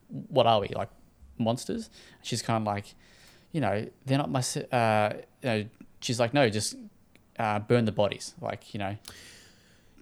what 0.07 0.47
are 0.47 0.59
we 0.59 0.69
like, 0.69 0.89
monsters? 1.37 1.89
She's 2.21 2.41
kind 2.41 2.61
of 2.61 2.65
like, 2.65 2.95
you 3.51 3.61
know, 3.61 3.87
they're 4.05 4.17
not 4.17 4.31
my, 4.31 4.43
uh, 4.71 5.13
you 5.41 5.49
know, 5.49 5.65
she's 5.99 6.19
like, 6.19 6.33
no, 6.33 6.49
just 6.49 6.75
uh, 7.39 7.59
burn 7.59 7.85
the 7.85 7.91
bodies, 7.91 8.35
like, 8.41 8.73
you 8.73 8.79
know, 8.79 8.95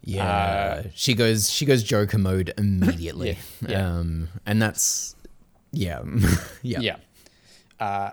Yeah, 0.02 0.84
she 0.96 1.14
goes 1.14 1.50
she 1.50 1.66
goes 1.66 1.84
Joker 1.84 2.18
mode 2.18 2.54
immediately, 2.58 3.38
Yeah, 3.62 3.70
yeah. 3.70 3.98
Um, 3.98 4.30
and 4.46 4.62
that's 4.62 5.16
Yeah. 5.72 6.02
yeah. 6.62 6.80
Yeah. 6.80 6.96
Uh, 7.80 8.12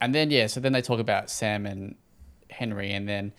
and 0.00 0.14
then 0.14 0.30
yeah, 0.30 0.46
so 0.46 0.60
then 0.60 0.72
they 0.72 0.82
talk 0.82 1.00
about 1.00 1.30
Sam 1.30 1.66
and 1.66 1.94
Henry, 2.50 2.92
and 2.92 3.08
then 3.08 3.32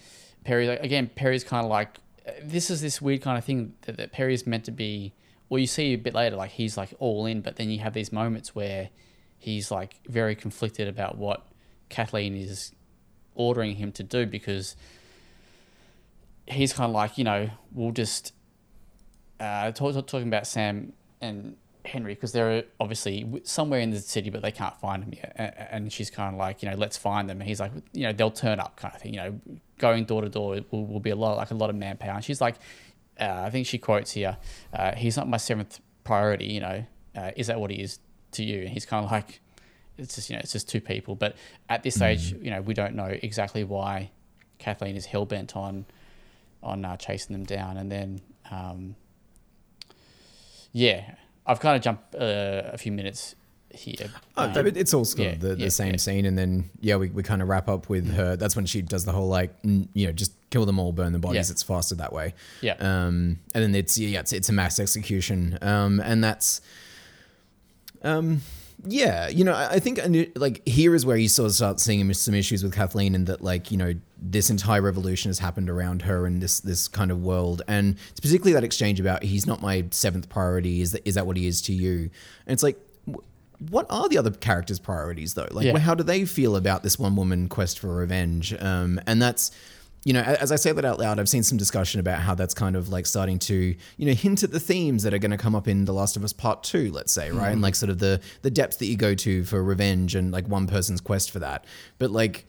Perry 0.43 0.67
like, 0.67 0.81
again. 0.81 1.09
Perry's 1.13 1.43
kind 1.43 1.63
of 1.63 1.69
like 1.69 1.99
uh, 2.27 2.31
this 2.43 2.69
is 2.69 2.81
this 2.81 3.01
weird 3.01 3.21
kind 3.21 3.37
of 3.37 3.43
thing 3.43 3.73
that, 3.81 3.97
that 3.97 4.11
Perry's 4.11 4.47
meant 4.47 4.65
to 4.65 4.71
be. 4.71 5.13
Well, 5.49 5.59
you 5.59 5.67
see 5.67 5.93
a 5.93 5.97
bit 5.97 6.13
later, 6.13 6.35
like 6.35 6.51
he's 6.51 6.77
like 6.77 6.93
all 6.99 7.25
in, 7.25 7.41
but 7.41 7.57
then 7.57 7.69
you 7.69 7.79
have 7.79 7.93
these 7.93 8.11
moments 8.11 8.55
where 8.55 8.89
he's 9.37 9.69
like 9.69 9.99
very 10.07 10.35
conflicted 10.35 10.87
about 10.87 11.17
what 11.17 11.45
Kathleen 11.89 12.35
is 12.35 12.71
ordering 13.35 13.75
him 13.75 13.91
to 13.91 14.03
do 14.03 14.25
because 14.25 14.75
he's 16.47 16.73
kind 16.73 16.89
of 16.89 16.93
like 16.95 17.17
you 17.17 17.23
know 17.23 17.49
we'll 17.71 17.91
just 17.91 18.33
uh, 19.39 19.71
talk, 19.71 19.93
talk- 19.93 20.07
talking 20.07 20.27
about 20.27 20.47
Sam 20.47 20.93
and 21.21 21.55
Henry 21.85 22.13
because 22.13 22.31
they're 22.31 22.63
obviously 22.79 23.41
somewhere 23.43 23.79
in 23.81 23.89
the 23.89 23.99
city, 23.99 24.29
but 24.29 24.41
they 24.41 24.51
can't 24.51 24.77
find 24.79 25.03
them 25.03 25.11
yet. 25.13 25.35
A- 25.37 25.73
And 25.75 25.91
she's 25.91 26.09
kind 26.09 26.33
of 26.33 26.39
like, 26.39 26.63
you 26.63 26.69
know, 26.69 26.75
let's 26.77 26.97
find 26.97 27.29
them. 27.29 27.41
And 27.41 27.47
he's 27.47 27.59
like, 27.59 27.71
you 27.91 28.03
know, 28.03 28.13
they'll 28.13 28.31
turn 28.31 28.59
up, 28.59 28.77
kind 28.77 28.95
of 28.95 29.01
thing. 29.01 29.13
You 29.13 29.19
know, 29.19 29.41
going 29.79 30.05
door 30.05 30.21
to 30.21 30.29
door 30.29 30.59
will, 30.71 30.85
will 30.85 30.99
be 31.01 31.09
a 31.09 31.15
lot, 31.15 31.35
like 31.35 31.51
a 31.51 31.55
lot 31.55 31.69
of 31.69 31.75
manpower. 31.75 32.15
And 32.15 32.23
she's 32.23 32.39
like, 32.39 32.55
uh, 33.19 33.41
I 33.45 33.49
think 33.49 33.67
she 33.67 33.77
quotes 33.77 34.11
here, 34.11 34.37
uh, 34.71 34.95
he's 34.95 35.17
not 35.17 35.27
my 35.27 35.37
seventh 35.37 35.81
priority. 36.05 36.45
You 36.45 36.61
know, 36.61 36.85
uh, 37.17 37.31
is 37.35 37.47
that 37.47 37.59
what 37.59 37.69
he 37.69 37.81
is 37.81 37.99
to 38.31 38.43
you? 38.45 38.61
And 38.61 38.69
he's 38.69 38.85
kind 38.85 39.03
of 39.03 39.11
like, 39.11 39.41
it's 39.97 40.15
just 40.15 40.29
you 40.29 40.35
know, 40.37 40.39
it's 40.39 40.53
just 40.53 40.69
two 40.69 40.79
people. 40.81 41.15
But 41.15 41.35
at 41.69 41.83
this 41.83 41.95
stage, 41.95 42.31
you 42.41 42.49
know, 42.49 42.61
we 42.61 42.73
don't 42.73 42.95
know 42.95 43.13
exactly 43.21 43.63
why 43.65 44.11
Kathleen 44.57 44.95
is 44.95 45.05
hell 45.05 45.25
bent 45.25 45.55
on 45.57 45.85
on 46.63 46.85
uh, 46.85 46.97
chasing 46.97 47.33
them 47.33 47.43
down. 47.43 47.77
And 47.77 47.91
then, 47.91 48.21
um, 48.49 48.95
yeah, 50.71 51.15
I've 51.45 51.59
kind 51.59 51.75
of 51.75 51.81
jumped 51.81 52.15
uh, 52.15 52.71
a 52.73 52.77
few 52.77 52.91
minutes 52.91 53.35
here. 53.69 54.09
Oh, 54.37 54.45
Um, 54.45 54.53
but 54.53 54.77
it's 54.77 54.93
all 54.93 55.05
yeah, 55.17 55.29
of 55.29 55.39
the, 55.39 55.55
the 55.55 55.63
yeah, 55.63 55.69
same 55.69 55.91
yeah. 55.91 55.97
scene, 55.97 56.25
and 56.25 56.37
then 56.37 56.69
yeah, 56.79 56.95
we, 56.95 57.09
we 57.09 57.23
kind 57.23 57.41
of 57.41 57.47
wrap 57.47 57.67
up 57.67 57.89
with 57.89 58.13
her. 58.13 58.35
That's 58.35 58.55
when 58.55 58.65
she 58.65 58.81
does 58.81 59.03
the 59.05 59.11
whole 59.11 59.27
like, 59.27 59.61
mm, 59.63 59.87
you 59.93 60.07
know, 60.07 60.13
just 60.13 60.31
kill 60.49 60.65
them 60.65 60.79
all, 60.79 60.91
burn 60.91 61.11
the 61.11 61.19
bodies. 61.19 61.49
It's 61.49 61.63
faster 61.63 61.95
that 61.95 62.13
way. 62.13 62.33
Yeah. 62.61 62.75
Um, 62.79 63.39
and 63.53 63.63
then 63.63 63.75
it's 63.75 63.97
yeah, 63.97 64.19
it's, 64.19 64.31
it's 64.31 64.49
a 64.49 64.53
mass 64.53 64.79
execution. 64.79 65.57
Um, 65.61 65.99
and 65.99 66.23
that's, 66.23 66.61
um, 68.03 68.41
yeah, 68.85 69.27
you 69.29 69.43
know, 69.43 69.53
I 69.55 69.79
think 69.79 69.99
like 70.35 70.67
here 70.67 70.93
is 70.95 71.05
where 71.05 71.17
you 71.17 71.29
sort 71.29 71.47
of 71.47 71.53
start 71.55 71.79
seeing 71.79 72.13
some 72.13 72.33
issues 72.33 72.63
with 72.63 72.73
Kathleen, 72.73 73.15
and 73.15 73.27
that 73.27 73.41
like 73.41 73.71
you 73.71 73.77
know 73.77 73.93
this 74.21 74.49
entire 74.49 74.81
revolution 74.81 75.29
has 75.29 75.39
happened 75.39 75.69
around 75.69 76.01
her 76.03 76.25
and 76.25 76.41
this 76.41 76.59
this 76.59 76.87
kind 76.87 77.11
of 77.11 77.21
world, 77.23 77.61
and 77.67 77.97
it's 78.11 78.19
particularly 78.19 78.53
that 78.53 78.63
exchange 78.63 78.99
about 78.99 79.23
he's 79.23 79.45
not 79.45 79.61
my 79.61 79.85
seventh 79.91 80.29
priority. 80.29 80.81
Is 80.81 80.91
that 80.91 81.07
is 81.07 81.15
that 81.15 81.25
what 81.25 81.37
he 81.37 81.47
is 81.47 81.61
to 81.63 81.73
you? 81.73 82.09
And 82.45 82.53
it's 82.53 82.63
like. 82.63 82.77
What 83.69 83.85
are 83.89 84.09
the 84.09 84.17
other 84.17 84.31
characters' 84.31 84.79
priorities 84.79 85.35
though? 85.35 85.47
Like, 85.49 85.65
Yeah. 85.65 85.77
how 85.77 85.95
do 85.95 86.03
they 86.03 86.25
feel 86.25 86.57
about 86.57 86.83
this 86.83 86.99
one 86.99 87.15
woman 87.15 87.47
quest 87.47 87.79
for 87.79 87.95
revenge? 87.95 88.53
Um, 88.59 88.99
and 89.07 89.21
that's, 89.21 89.51
you 90.05 90.13
know, 90.13 90.21
as 90.21 90.51
I 90.51 90.57
say 90.57 90.71
that 90.71 90.83
out 90.83 90.99
loud, 90.99 91.19
I've 91.19 91.29
seen 91.29 91.43
some 91.43 91.57
discussion 91.57 91.99
about 91.99 92.19
how 92.19 92.35
that's 92.35 92.53
kind 92.53 92.75
of 92.75 92.89
like 92.89 93.05
starting 93.05 93.39
to, 93.39 93.75
you 93.97 94.05
know, 94.05 94.13
hint 94.13 94.43
at 94.43 94.51
the 94.51 94.59
themes 94.59 95.03
that 95.03 95.13
are 95.13 95.17
going 95.17 95.31
to 95.31 95.37
come 95.37 95.55
up 95.55 95.67
in 95.67 95.85
The 95.85 95.93
Last 95.93 96.17
of 96.17 96.23
Us 96.23 96.33
Part 96.33 96.63
Two, 96.63 96.91
let's 96.91 97.13
say, 97.13 97.31
right? 97.31 97.51
And 97.51 97.61
like 97.61 97.75
sort 97.75 97.89
of 97.89 97.99
the 97.99 98.19
the 98.41 98.51
depth 98.51 98.79
that 98.79 98.87
you 98.87 98.97
go 98.97 99.15
to 99.15 99.43
for 99.45 99.63
revenge 99.63 100.15
and 100.15 100.31
like 100.31 100.47
one 100.47 100.67
person's 100.67 100.99
quest 100.99 101.31
for 101.31 101.39
that. 101.39 101.65
But 101.99 102.11
like, 102.11 102.45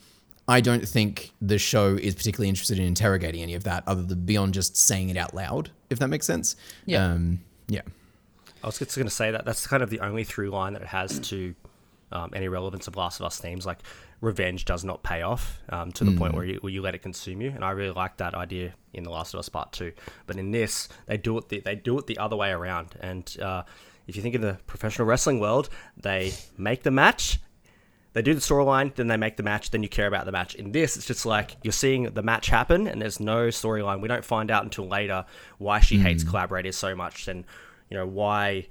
I 0.49 0.61
don't 0.61 0.87
think 0.87 1.33
the 1.41 1.59
show 1.59 1.95
is 1.95 2.15
particularly 2.15 2.49
interested 2.49 2.79
in 2.79 2.87
interrogating 2.87 3.43
any 3.43 3.55
of 3.55 3.65
that, 3.65 3.85
other 3.87 4.03
than 4.03 4.25
beyond 4.25 4.55
just 4.55 4.77
saying 4.77 5.09
it 5.09 5.17
out 5.17 5.33
loud, 5.33 5.71
if 5.91 6.01
that 6.01 6.09
makes 6.09 6.27
sense. 6.27 6.57
Yeah. 6.87 7.07
Um, 7.07 7.41
yeah. 7.69 7.83
I 8.63 8.67
was 8.67 8.79
just 8.79 8.97
going 8.97 9.07
to 9.07 9.15
say 9.15 9.31
that 9.31 9.45
that's 9.45 9.67
kind 9.67 9.83
of 9.83 9.91
the 9.91 10.01
only 10.01 10.25
through 10.25 10.51
line 10.51 10.73
that 10.73 10.83
it 10.83 10.89
has 10.89 11.19
to 11.21 11.55
um, 12.15 12.31
any 12.35 12.49
relevance 12.49 12.87
of 12.89 12.97
Last 12.97 13.21
of 13.21 13.27
Us 13.27 13.39
themes. 13.39 13.67
Like 13.67 13.81
revenge 14.21 14.65
does 14.65 14.85
not 14.85 15.03
pay 15.03 15.23
off 15.23 15.61
um, 15.69 15.93
to 15.93 16.05
the 16.05 16.17
point 16.17 16.35
where 16.35 16.45
you, 16.45 16.59
where 16.63 16.73
you 16.73 16.81
let 16.81 16.95
it 16.95 17.03
consume 17.03 17.43
you, 17.43 17.51
and 17.51 17.65
I 17.65 17.73
really 17.73 17.93
like 17.93 18.17
that 18.19 18.35
idea 18.35 18.73
in 18.93 19.05
The 19.05 19.11
Last 19.11 19.35
of 19.35 19.41
Us 19.41 19.49
Part 19.49 19.73
Two. 19.73 19.93
But 20.27 20.37
in 20.37 20.51
this, 20.51 20.89
they 21.07 21.17
do 21.17 21.37
it 21.39 21.49
the, 21.49 21.61
they 21.61 21.75
do 21.75 21.99
it 21.99 22.07
the 22.07 22.19
other 22.19 22.37
way 22.37 22.51
around. 22.51 22.95
And 23.01 23.37
uh, 23.41 23.65
if 24.07 24.17
you 24.17 24.23
think 24.23 24.35
in 24.35 24.41
the 24.41 24.59
professional 24.67 25.07
wrestling 25.07 25.41
world, 25.41 25.69
they 25.97 26.33
make 26.57 26.83
the 26.83 26.91
match. 26.91 27.41
They 28.13 28.23
do 28.23 28.33
the 28.33 28.41
storyline, 28.41 28.95
then 28.95 29.09
they 29.09 29.17
make 29.17 29.37
the 29.37 29.43
match, 29.43 29.71
then 29.71 29.83
you 29.83 29.89
care 29.89 30.07
about 30.07 30.25
the 30.25 30.31
match. 30.31 30.55
In 30.55 30.71
this, 30.71 30.97
it's 30.97 31.07
just 31.07 31.27
like 31.27 31.57
you're 31.65 31.73
seeing 31.73 32.05
the 32.05 32.23
match 32.23 32.47
happen, 32.47 32.87
and 32.87 33.03
there's 33.03 33.19
no 33.19 33.49
storyline. 33.49 34.01
We 34.01 34.07
don't 34.07 34.25
find 34.25 34.53
out 34.53 34.63
until 34.63 34.87
later 34.87 35.25
why 35.59 35.81
she 35.81 35.99
hates 35.99 36.23
collaborators 36.23 36.77
so 36.77 36.95
much, 36.95 37.27
and 37.27 37.45
you 37.91 37.97
know 37.97 38.07
why 38.07 38.69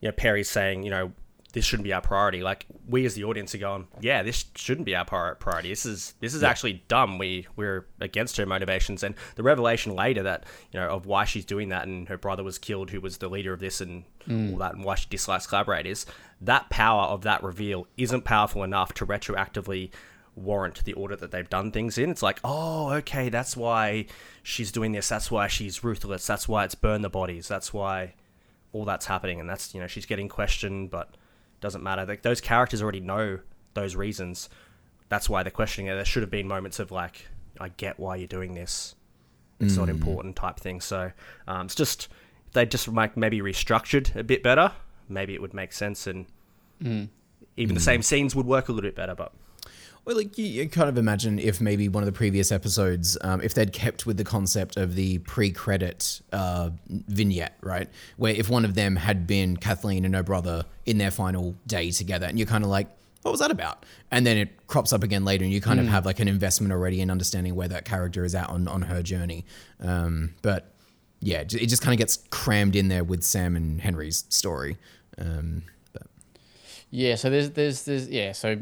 you 0.00 0.08
know 0.08 0.12
Perry's 0.12 0.48
saying 0.48 0.84
you 0.84 0.90
know 0.90 1.12
this 1.54 1.64
shouldn't 1.64 1.84
be 1.84 1.92
our 1.92 2.00
priority. 2.00 2.42
Like 2.42 2.66
we 2.88 3.06
as 3.06 3.14
the 3.14 3.22
audience 3.22 3.54
are 3.54 3.58
going, 3.58 3.86
yeah, 4.00 4.24
this 4.24 4.44
shouldn't 4.56 4.84
be 4.84 4.96
our 4.96 5.04
pri- 5.04 5.34
priority. 5.34 5.68
This 5.68 5.86
is 5.86 6.14
this 6.18 6.34
is 6.34 6.42
actually 6.42 6.84
dumb. 6.88 7.16
We 7.16 7.46
we're 7.54 7.86
against 8.00 8.36
her 8.38 8.44
motivations, 8.44 9.04
and 9.04 9.14
the 9.36 9.44
revelation 9.44 9.94
later 9.94 10.24
that 10.24 10.44
you 10.72 10.80
know 10.80 10.88
of 10.88 11.06
why 11.06 11.24
she's 11.24 11.44
doing 11.44 11.68
that, 11.68 11.86
and 11.86 12.08
her 12.08 12.18
brother 12.18 12.42
was 12.42 12.58
killed, 12.58 12.90
who 12.90 13.00
was 13.00 13.18
the 13.18 13.28
leader 13.28 13.52
of 13.52 13.60
this, 13.60 13.80
and 13.80 14.02
mm. 14.28 14.52
all 14.52 14.58
that, 14.58 14.74
and 14.74 14.84
why 14.84 14.96
she 14.96 15.06
dislikes 15.08 15.46
collaborators. 15.46 16.06
That 16.40 16.68
power 16.70 17.04
of 17.04 17.22
that 17.22 17.42
reveal 17.44 17.86
isn't 17.96 18.24
powerful 18.24 18.64
enough 18.64 18.92
to 18.94 19.06
retroactively 19.06 19.90
warrant 20.34 20.84
the 20.84 20.92
order 20.94 21.14
that 21.14 21.30
they've 21.30 21.48
done 21.48 21.70
things 21.70 21.96
in. 21.96 22.10
It's 22.10 22.22
like, 22.22 22.40
oh, 22.42 22.90
okay, 22.94 23.28
that's 23.28 23.56
why 23.56 24.06
she's 24.42 24.72
doing 24.72 24.90
this. 24.90 25.08
That's 25.08 25.30
why 25.30 25.46
she's 25.46 25.84
ruthless. 25.84 26.26
That's 26.26 26.48
why 26.48 26.64
it's 26.64 26.74
burn 26.74 27.02
the 27.02 27.08
bodies. 27.08 27.46
That's 27.46 27.72
why 27.72 28.14
all 28.72 28.84
that's 28.84 29.06
happening, 29.06 29.38
and 29.38 29.48
that's 29.48 29.72
you 29.72 29.80
know 29.80 29.86
she's 29.86 30.04
getting 30.06 30.28
questioned, 30.28 30.90
but 30.90 31.14
doesn't 31.64 31.82
matter. 31.82 32.06
Like 32.06 32.22
those 32.22 32.40
characters 32.40 32.82
already 32.82 33.00
know 33.00 33.40
those 33.74 33.96
reasons. 33.96 34.48
That's 35.08 35.28
why 35.28 35.42
they're 35.42 35.50
questioning 35.50 35.90
it. 35.90 35.94
There 35.96 36.04
should 36.04 36.22
have 36.22 36.30
been 36.30 36.46
moments 36.46 36.78
of 36.78 36.92
like, 36.92 37.26
I 37.58 37.68
get 37.70 37.98
why 37.98 38.16
you're 38.16 38.28
doing 38.28 38.54
this. 38.54 38.94
It's 39.60 39.76
not 39.76 39.86
mm. 39.86 39.92
important 39.92 40.36
type 40.36 40.58
thing. 40.58 40.80
So 40.80 41.12
um, 41.48 41.66
it's 41.66 41.74
just 41.74 42.08
if 42.46 42.52
they 42.52 42.66
just 42.66 42.88
like 42.88 43.16
maybe 43.16 43.40
restructured 43.40 44.14
a 44.14 44.22
bit 44.22 44.42
better, 44.42 44.72
maybe 45.08 45.34
it 45.34 45.40
would 45.40 45.54
make 45.54 45.72
sense, 45.72 46.06
and 46.06 46.26
mm. 46.82 47.08
even 47.56 47.74
the 47.74 47.80
mm. 47.80 47.84
same 47.84 48.02
scenes 48.02 48.34
would 48.34 48.46
work 48.46 48.68
a 48.68 48.72
little 48.72 48.88
bit 48.88 48.96
better. 48.96 49.14
But 49.14 49.32
Well, 50.04 50.16
like 50.16 50.36
you, 50.36 50.44
you 50.44 50.68
kind 50.68 50.88
of 50.88 50.98
imagine 50.98 51.38
if 51.38 51.60
maybe 51.60 51.88
one 51.88 52.02
of 52.02 52.06
the 52.06 52.12
previous 52.12 52.52
episodes, 52.52 53.16
um, 53.22 53.40
if 53.40 53.54
they'd 53.54 53.72
kept 53.72 54.04
with 54.04 54.18
the 54.18 54.24
concept 54.24 54.76
of 54.76 54.94
the 54.94 55.18
pre-credit 55.18 56.20
uh, 56.32 56.70
vignette, 56.88 57.56
right, 57.62 57.88
where 58.16 58.34
if 58.34 58.50
one 58.50 58.66
of 58.66 58.74
them 58.74 58.96
had 58.96 59.26
been 59.26 59.56
Kathleen 59.56 60.04
and 60.04 60.14
her 60.14 60.22
brother 60.22 60.66
in 60.84 60.98
their 60.98 61.10
final 61.10 61.54
day 61.66 61.90
together, 61.90 62.26
and 62.26 62.38
you're 62.38 62.46
kind 62.46 62.64
of 62.64 62.70
like, 62.70 62.88
what 63.22 63.30
was 63.30 63.40
that 63.40 63.50
about? 63.50 63.86
And 64.10 64.26
then 64.26 64.36
it 64.36 64.66
crops 64.66 64.92
up 64.92 65.02
again 65.02 65.24
later, 65.24 65.44
and 65.44 65.52
you 65.52 65.62
kind 65.62 65.80
of 65.80 65.86
have 65.86 66.04
like 66.04 66.20
an 66.20 66.28
investment 66.28 66.74
already 66.74 67.00
in 67.00 67.10
understanding 67.10 67.54
where 67.54 67.68
that 67.68 67.86
character 67.86 68.22
is 68.22 68.34
at 68.34 68.50
on 68.50 68.68
on 68.68 68.82
her 68.82 69.02
journey. 69.02 69.46
Um, 69.80 70.34
but 70.42 70.74
yeah, 71.20 71.40
it 71.40 71.46
just 71.48 71.80
kind 71.80 71.94
of 71.94 71.98
gets 71.98 72.18
crammed 72.28 72.76
in 72.76 72.88
there 72.88 73.02
with 73.02 73.22
Sam 73.22 73.56
and 73.56 73.80
Henry's 73.80 74.26
story. 74.28 74.76
Um, 75.16 75.62
but 75.94 76.02
Yeah, 76.90 77.14
so 77.14 77.30
there's 77.30 77.50
there's 77.52 77.84
there's 77.84 78.10
yeah, 78.10 78.32
so 78.32 78.60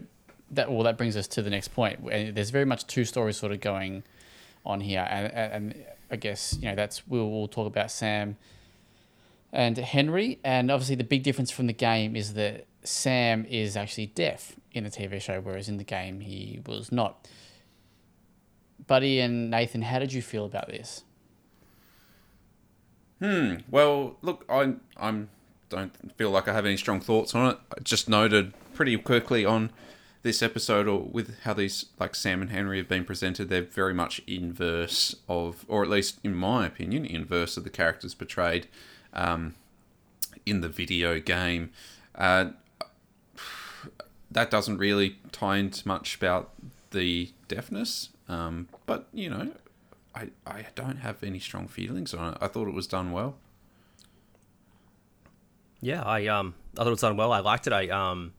that 0.52 0.70
well 0.70 0.82
that 0.84 0.96
brings 0.96 1.16
us 1.16 1.26
to 1.28 1.42
the 1.42 1.50
next 1.50 1.68
point. 1.68 2.00
And 2.10 2.34
there's 2.34 2.50
very 2.50 2.64
much 2.64 2.86
two 2.86 3.04
stories 3.04 3.36
sort 3.36 3.52
of 3.52 3.60
going 3.60 4.04
on 4.64 4.80
here, 4.80 5.06
and 5.08 5.32
and, 5.32 5.84
I 6.10 6.16
guess 6.16 6.56
you 6.60 6.68
know 6.68 6.74
that's 6.74 7.06
we'll, 7.08 7.30
we'll 7.30 7.48
talk 7.48 7.66
about 7.66 7.90
Sam 7.90 8.36
and 9.52 9.76
Henry, 9.76 10.38
and 10.44 10.70
obviously 10.70 10.96
the 10.96 11.04
big 11.04 11.22
difference 11.22 11.50
from 11.50 11.66
the 11.66 11.72
game 11.72 12.16
is 12.16 12.34
that 12.34 12.66
Sam 12.84 13.44
is 13.46 13.76
actually 13.76 14.06
deaf 14.06 14.56
in 14.72 14.84
the 14.84 14.90
TV 14.90 15.20
show, 15.20 15.40
whereas 15.40 15.68
in 15.68 15.78
the 15.78 15.84
game 15.84 16.20
he 16.20 16.60
was 16.66 16.92
not. 16.92 17.26
Buddy 18.86 19.20
and 19.20 19.50
Nathan, 19.50 19.82
how 19.82 19.98
did 19.98 20.12
you 20.12 20.22
feel 20.22 20.44
about 20.44 20.68
this? 20.68 21.04
Hmm. 23.20 23.56
Well, 23.70 24.16
look, 24.20 24.44
I 24.48 24.74
I'm 24.96 25.28
don't 25.68 25.92
feel 26.16 26.30
like 26.30 26.48
I 26.48 26.52
have 26.52 26.66
any 26.66 26.76
strong 26.76 27.00
thoughts 27.00 27.34
on 27.34 27.52
it. 27.52 27.58
I 27.76 27.80
just 27.80 28.08
noted 28.08 28.52
pretty 28.74 28.96
quickly 28.98 29.44
on 29.44 29.70
this 30.22 30.42
episode, 30.42 30.86
or 30.86 31.00
with 31.00 31.40
how 31.40 31.52
these 31.52 31.86
like 31.98 32.14
Sam 32.14 32.42
and 32.42 32.50
Henry 32.50 32.78
have 32.78 32.88
been 32.88 33.04
presented, 33.04 33.48
they're 33.48 33.62
very 33.62 33.94
much 33.94 34.20
inverse 34.26 35.16
of, 35.28 35.64
or 35.68 35.82
at 35.82 35.90
least 35.90 36.18
in 36.22 36.34
my 36.34 36.66
opinion, 36.66 37.04
inverse 37.04 37.56
of 37.56 37.64
the 37.64 37.70
characters 37.70 38.14
portrayed 38.14 38.68
um, 39.12 39.54
in 40.46 40.60
the 40.60 40.68
video 40.68 41.18
game. 41.18 41.70
Uh, 42.14 42.50
that 44.30 44.50
doesn't 44.50 44.78
really 44.78 45.18
tie 45.32 45.56
into 45.56 45.86
much 45.86 46.16
about 46.16 46.50
the 46.92 47.30
deafness, 47.48 48.10
um, 48.28 48.68
but 48.86 49.08
you 49.12 49.28
know, 49.28 49.52
I, 50.14 50.28
I 50.46 50.66
don't 50.74 50.98
have 50.98 51.22
any 51.22 51.38
strong 51.38 51.68
feelings 51.68 52.14
on 52.14 52.34
it. 52.34 52.38
I 52.40 52.46
thought 52.46 52.68
it 52.68 52.74
was 52.74 52.86
done 52.86 53.12
well. 53.12 53.36
Yeah, 55.80 56.02
I 56.02 56.26
um 56.26 56.54
I 56.74 56.84
thought 56.84 56.86
it 56.86 56.90
was 56.90 57.00
done 57.00 57.16
well. 57.16 57.32
I 57.32 57.40
liked 57.40 57.66
it. 57.66 57.72
I 57.72 57.88
um 57.88 58.32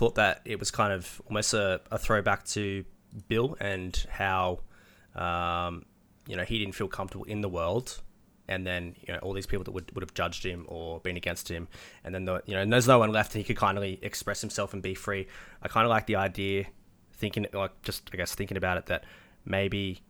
thought 0.00 0.14
that 0.14 0.40
it 0.46 0.58
was 0.58 0.70
kind 0.70 0.94
of 0.94 1.20
almost 1.26 1.52
a, 1.52 1.78
a 1.90 1.98
throwback 1.98 2.46
to 2.46 2.86
Bill 3.28 3.54
and 3.60 3.94
how 4.08 4.60
um 5.14 5.84
you 6.26 6.36
know 6.36 6.42
he 6.42 6.58
didn't 6.58 6.74
feel 6.74 6.88
comfortable 6.88 7.26
in 7.26 7.42
the 7.42 7.50
world 7.50 8.00
and 8.48 8.66
then 8.66 8.96
you 9.06 9.12
know 9.12 9.18
all 9.20 9.34
these 9.34 9.46
people 9.46 9.62
that 9.62 9.72
would, 9.72 9.94
would 9.94 10.02
have 10.02 10.14
judged 10.14 10.42
him 10.42 10.64
or 10.68 11.00
been 11.00 11.18
against 11.18 11.48
him, 11.48 11.68
and 12.02 12.14
then 12.14 12.24
the, 12.24 12.42
you 12.46 12.54
know 12.54 12.62
and 12.62 12.72
there's 12.72 12.88
no 12.88 12.98
one 12.98 13.12
left, 13.12 13.34
and 13.34 13.40
he 13.40 13.44
could 13.44 13.56
kindly 13.56 13.98
express 14.02 14.40
himself 14.40 14.72
and 14.72 14.82
be 14.82 14.94
free. 14.94 15.28
I 15.62 15.68
kind 15.68 15.84
of 15.84 15.90
like 15.90 16.06
the 16.06 16.16
idea, 16.16 16.64
thinking 17.12 17.46
like 17.52 17.70
just 17.82 18.10
I 18.12 18.16
guess 18.16 18.34
thinking 18.34 18.56
about 18.56 18.76
it 18.78 18.86
that 18.86 19.04
maybe 19.44 20.02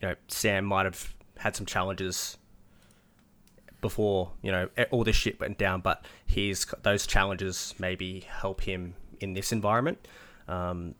you 0.00 0.08
know 0.08 0.14
Sam 0.28 0.64
might 0.64 0.84
have 0.84 1.14
had 1.38 1.56
some 1.56 1.66
challenges 1.66 2.36
before 3.84 4.30
you 4.40 4.50
know 4.50 4.66
all 4.90 5.04
this 5.04 5.14
shit 5.14 5.38
went 5.38 5.58
down, 5.58 5.82
but 5.82 6.06
he's 6.24 6.64
those 6.82 7.06
challenges 7.06 7.74
maybe 7.78 8.20
help 8.26 8.62
him 8.62 8.94
in 9.20 9.34
this 9.34 9.52
environment. 9.52 10.08
Um, 10.48 10.94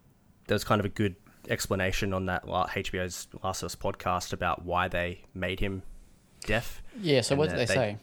there's 0.49 0.64
kind 0.64 0.81
of 0.81 0.85
a 0.85 0.91
good 0.91 1.17
explanation 1.49 2.12
on 2.12 2.26
that 2.26 2.45
HBO's 2.45 3.26
Last 3.43 3.62
of 3.62 3.67
Us 3.69 3.75
podcast 3.75 4.35
about 4.35 4.67
why 4.67 4.88
they 4.88 5.23
made 5.33 5.61
him 5.61 5.83
deaf. 6.45 6.83
Yeah. 7.00 7.23
So 7.23 7.37
what 7.37 7.49
did 7.49 7.59
that 7.59 7.69
they, 7.69 7.75
say? 7.75 7.97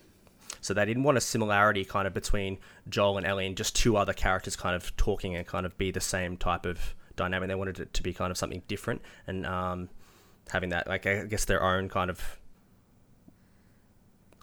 So 0.61 0.73
they 0.73 0.83
didn't 0.83 1.03
want 1.03 1.19
a 1.19 1.21
similarity 1.21 1.85
kind 1.85 2.07
of 2.07 2.13
between 2.15 2.57
Joel 2.89 3.17
and 3.17 3.27
Ellie 3.27 3.45
and 3.45 3.55
just 3.55 3.75
two 3.75 3.97
other 3.97 4.13
characters 4.13 4.55
kind 4.55 4.75
of 4.75 4.97
talking 4.97 5.35
and 5.35 5.45
kind 5.45 5.67
of 5.67 5.77
be 5.77 5.91
the 5.91 6.01
same 6.01 6.38
type 6.38 6.65
of 6.65 6.95
dynamic. 7.15 7.50
They 7.50 7.55
wanted 7.55 7.79
it 7.79 7.93
to 7.93 8.01
be 8.01 8.13
kind 8.13 8.31
of 8.31 8.38
something 8.39 8.63
different 8.67 9.03
and 9.27 9.45
um, 9.45 9.89
having 10.50 10.69
that, 10.69 10.88
like, 10.88 11.05
I 11.05 11.25
guess 11.25 11.45
their 11.45 11.61
own 11.61 11.88
kind 11.88 12.09
of 12.09 12.40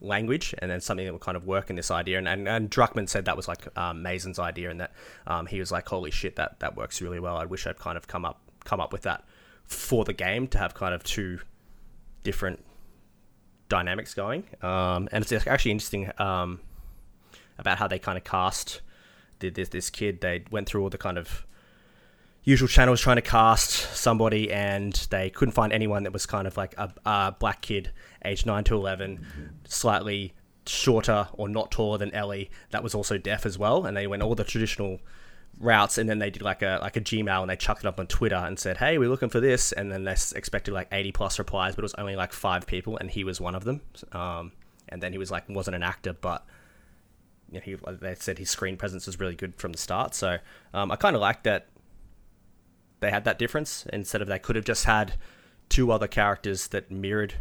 language 0.00 0.54
and 0.58 0.70
then 0.70 0.80
something 0.80 1.06
that 1.06 1.12
would 1.12 1.22
kind 1.22 1.36
of 1.36 1.46
work 1.46 1.70
in 1.70 1.76
this 1.76 1.90
idea. 1.90 2.18
And, 2.18 2.28
and, 2.28 2.48
and 2.48 2.70
Druckmann 2.70 3.08
said 3.08 3.24
that 3.24 3.36
was 3.36 3.48
like 3.48 3.66
um, 3.76 4.02
Mazin's 4.02 4.38
idea 4.38 4.70
and 4.70 4.80
that 4.80 4.92
um, 5.26 5.46
he 5.46 5.58
was 5.60 5.72
like, 5.72 5.88
holy 5.88 6.10
shit, 6.10 6.36
that, 6.36 6.60
that 6.60 6.76
works 6.76 7.00
really 7.00 7.20
well. 7.20 7.36
I 7.36 7.44
wish 7.44 7.66
I'd 7.66 7.78
kind 7.78 7.96
of 7.96 8.06
come 8.06 8.24
up, 8.24 8.40
come 8.64 8.80
up 8.80 8.92
with 8.92 9.02
that 9.02 9.24
for 9.64 10.04
the 10.04 10.12
game 10.12 10.48
to 10.48 10.58
have 10.58 10.74
kind 10.74 10.94
of 10.94 11.02
two 11.04 11.40
different 12.22 12.64
dynamics 13.68 14.14
going. 14.14 14.44
Um, 14.62 15.08
and 15.12 15.22
it's 15.22 15.46
actually 15.46 15.72
interesting 15.72 16.10
um, 16.18 16.60
about 17.58 17.78
how 17.78 17.86
they 17.86 17.98
kind 17.98 18.16
of 18.16 18.24
cast 18.24 18.80
this 19.40 19.68
this 19.68 19.90
kid. 19.90 20.20
They 20.20 20.44
went 20.50 20.68
through 20.68 20.82
all 20.82 20.90
the 20.90 20.98
kind 20.98 21.18
of 21.18 21.46
usual 22.48 22.66
channels 22.66 22.98
trying 22.98 23.16
to 23.16 23.22
cast 23.22 23.94
somebody, 23.94 24.50
and 24.50 24.94
they 25.10 25.28
couldn't 25.28 25.52
find 25.52 25.70
anyone 25.70 26.04
that 26.04 26.14
was 26.14 26.24
kind 26.24 26.46
of 26.46 26.56
like 26.56 26.74
a, 26.78 26.90
a 27.04 27.36
black 27.38 27.60
kid, 27.60 27.92
aged 28.24 28.46
nine 28.46 28.64
to 28.64 28.74
eleven, 28.74 29.26
slightly 29.68 30.32
shorter 30.66 31.28
or 31.34 31.46
not 31.46 31.70
taller 31.70 31.98
than 31.98 32.10
Ellie. 32.14 32.50
That 32.70 32.82
was 32.82 32.94
also 32.94 33.18
deaf 33.18 33.44
as 33.44 33.58
well, 33.58 33.84
and 33.84 33.94
they 33.94 34.06
went 34.06 34.22
all 34.22 34.34
the 34.34 34.44
traditional 34.44 35.00
routes 35.60 35.98
and 35.98 36.08
then 36.08 36.20
they 36.20 36.30
did 36.30 36.40
like 36.40 36.62
a 36.62 36.78
like 36.80 36.96
a 36.96 37.00
gmail 37.00 37.40
and 37.40 37.50
they 37.50 37.56
chucked 37.56 37.80
it 37.80 37.86
up 37.86 37.98
on 37.98 38.06
twitter 38.06 38.36
and 38.36 38.60
said 38.60 38.76
hey 38.76 38.96
we're 38.96 39.08
looking 39.08 39.28
for 39.28 39.40
this. 39.40 39.72
And 39.72 39.90
then 39.90 40.04
they 40.04 40.12
expected 40.12 40.72
like 40.72 40.86
80 40.92 41.10
plus 41.10 41.38
replies 41.38 41.74
but 41.74 41.80
it 41.80 41.82
was 41.82 41.94
only 41.94 42.14
like 42.14 42.32
five 42.32 42.64
people 42.64 42.96
and 42.96 43.10
he 43.10 43.24
was 43.24 43.40
one 43.40 43.56
of 43.56 43.64
them. 43.64 43.80
Um, 44.12 44.52
and 44.88 45.02
then 45.02 45.10
he 45.10 45.18
was 45.18 45.32
like 45.32 45.48
wasn't 45.48 45.74
an 45.74 45.82
actor 45.82 46.12
but 46.12 46.46
you 47.50 47.54
know, 47.54 47.60
he, 47.64 47.76
they 48.00 48.14
said 48.14 48.38
his 48.38 48.50
screen 48.50 48.76
presence 48.76 49.06
was 49.06 49.18
really 49.18 49.34
good 49.34 49.56
from 49.56 49.72
the 49.72 49.78
start. 49.78 50.14
So 50.14 50.38
um, 50.74 50.92
i 50.92 50.96
kind 50.96 51.16
of 51.16 51.22
like 51.22 51.42
that 51.42 51.66
they 53.00 53.10
had 53.10 53.24
that 53.24 53.38
difference 53.38 53.86
instead 53.92 54.20
of 54.22 54.28
they 54.28 54.38
could 54.38 54.56
have 54.56 54.64
just 54.64 54.84
had 54.84 55.14
two 55.68 55.90
other 55.92 56.06
characters 56.08 56.68
that 56.68 56.90
mirrored 56.90 57.34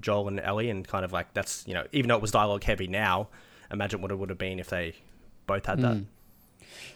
joel 0.00 0.26
and 0.28 0.40
ellie 0.40 0.68
and 0.70 0.86
kind 0.88 1.04
of 1.04 1.12
like 1.12 1.32
that's 1.34 1.66
you 1.66 1.74
know 1.74 1.84
even 1.92 2.08
though 2.08 2.16
it 2.16 2.22
was 2.22 2.30
dialogue 2.30 2.64
heavy 2.64 2.86
now 2.86 3.28
imagine 3.70 4.00
what 4.02 4.10
it 4.10 4.18
would 4.18 4.28
have 4.28 4.38
been 4.38 4.58
if 4.58 4.68
they 4.68 4.94
both 5.46 5.66
had 5.66 5.80
that 5.80 5.98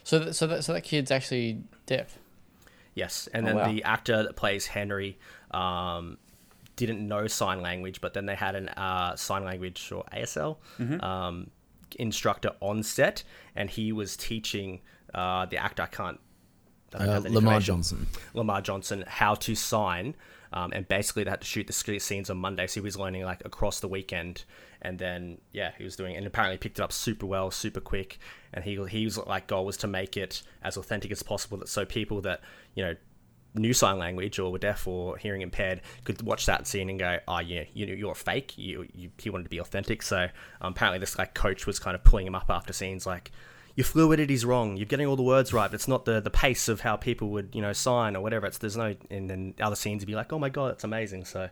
So 0.04 0.18
th- 0.18 0.34
so 0.34 0.46
that 0.46 0.64
so 0.64 0.72
that 0.72 0.82
kid's 0.82 1.10
actually 1.10 1.62
deaf. 1.86 2.18
Yes, 2.94 3.28
and 3.32 3.44
Oh, 3.44 3.48
then 3.48 3.56
wow. 3.56 3.72
the 3.72 3.84
actor 3.84 4.22
that 4.24 4.34
plays 4.34 4.66
Henry 4.66 5.18
um, 5.52 6.18
didn't 6.76 7.06
know 7.06 7.26
sign 7.28 7.60
language, 7.60 8.00
but 8.00 8.12
then 8.14 8.26
they 8.26 8.34
had 8.34 8.56
an 8.56 8.68
uh, 8.70 9.14
sign 9.16 9.44
language 9.44 9.92
or 9.92 10.02
ASL 10.12 10.56
Mm-hmm. 10.80 11.00
um, 11.04 11.50
instructor 11.98 12.52
on 12.60 12.82
set, 12.82 13.22
and 13.54 13.70
he 13.70 13.92
was 13.92 14.16
teaching 14.16 14.80
uh, 15.14 15.46
the 15.46 15.56
actor. 15.58 15.82
I 15.82 15.86
can't. 15.86 16.18
Uh, 16.94 17.20
Lamar. 17.28 17.60
Johnson. 17.60 18.06
Lamar 18.34 18.62
Johnson 18.62 19.04
how 19.06 19.34
to 19.34 19.54
sign, 19.54 20.14
um, 20.52 20.72
and 20.72 20.88
basically 20.88 21.24
they 21.24 21.30
had 21.30 21.40
to 21.40 21.46
shoot 21.46 21.66
the 21.66 21.72
scenes 21.72 22.30
on 22.30 22.38
Monday, 22.38 22.66
so 22.66 22.80
he 22.80 22.84
was 22.84 22.96
learning 22.96 23.24
like 23.24 23.42
across 23.44 23.80
the 23.80 23.88
weekend, 23.88 24.44
and 24.80 24.98
then 24.98 25.38
yeah, 25.52 25.72
he 25.76 25.84
was 25.84 25.96
doing, 25.96 26.16
and 26.16 26.26
apparently 26.26 26.56
picked 26.56 26.78
it 26.78 26.82
up 26.82 26.92
super 26.92 27.26
well, 27.26 27.50
super 27.50 27.80
quick, 27.80 28.18
and 28.54 28.64
he 28.64 28.82
he 28.86 29.04
was 29.04 29.18
like 29.18 29.46
goal 29.46 29.66
was 29.66 29.76
to 29.78 29.86
make 29.86 30.16
it 30.16 30.42
as 30.62 30.76
authentic 30.76 31.10
as 31.10 31.22
possible, 31.22 31.58
that 31.58 31.68
so 31.68 31.84
people 31.84 32.20
that 32.22 32.40
you 32.74 32.84
know 32.84 32.94
new 33.54 33.72
sign 33.72 33.98
language 33.98 34.38
or 34.38 34.52
were 34.52 34.58
deaf 34.58 34.86
or 34.86 35.16
hearing 35.16 35.42
impaired 35.42 35.80
could 36.04 36.20
watch 36.22 36.46
that 36.46 36.66
scene 36.66 36.88
and 36.88 36.98
go, 36.98 37.18
oh 37.26 37.40
yeah, 37.40 37.64
you 37.74 37.86
you're 37.86 38.14
fake. 38.14 38.56
You, 38.56 38.86
you 38.94 39.10
he 39.18 39.30
wanted 39.30 39.44
to 39.44 39.50
be 39.50 39.58
authentic, 39.58 40.02
so 40.02 40.28
um, 40.60 40.72
apparently 40.72 40.98
this 40.98 41.18
like 41.18 41.34
coach 41.34 41.66
was 41.66 41.78
kind 41.78 41.94
of 41.94 42.04
pulling 42.04 42.26
him 42.26 42.34
up 42.34 42.48
after 42.48 42.72
scenes 42.72 43.06
like 43.06 43.30
your 43.78 43.84
fluidity's 43.84 44.44
wrong. 44.44 44.76
You're 44.76 44.86
getting 44.86 45.06
all 45.06 45.14
the 45.14 45.22
words 45.22 45.52
right, 45.52 45.70
but 45.70 45.76
it's 45.76 45.86
not 45.86 46.04
the 46.04 46.20
the 46.20 46.30
pace 46.30 46.66
of 46.66 46.80
how 46.80 46.96
people 46.96 47.28
would 47.28 47.54
you 47.54 47.62
know 47.62 47.72
sign 47.72 48.16
or 48.16 48.20
whatever. 48.20 48.44
It's 48.44 48.58
there's 48.58 48.76
no 48.76 48.96
and 49.08 49.30
then 49.30 49.54
other 49.60 49.76
scenes 49.76 50.02
would 50.02 50.08
be 50.08 50.16
like, 50.16 50.32
oh 50.32 50.38
my 50.40 50.48
god, 50.48 50.72
it's 50.72 50.82
amazing. 50.82 51.26
So 51.26 51.42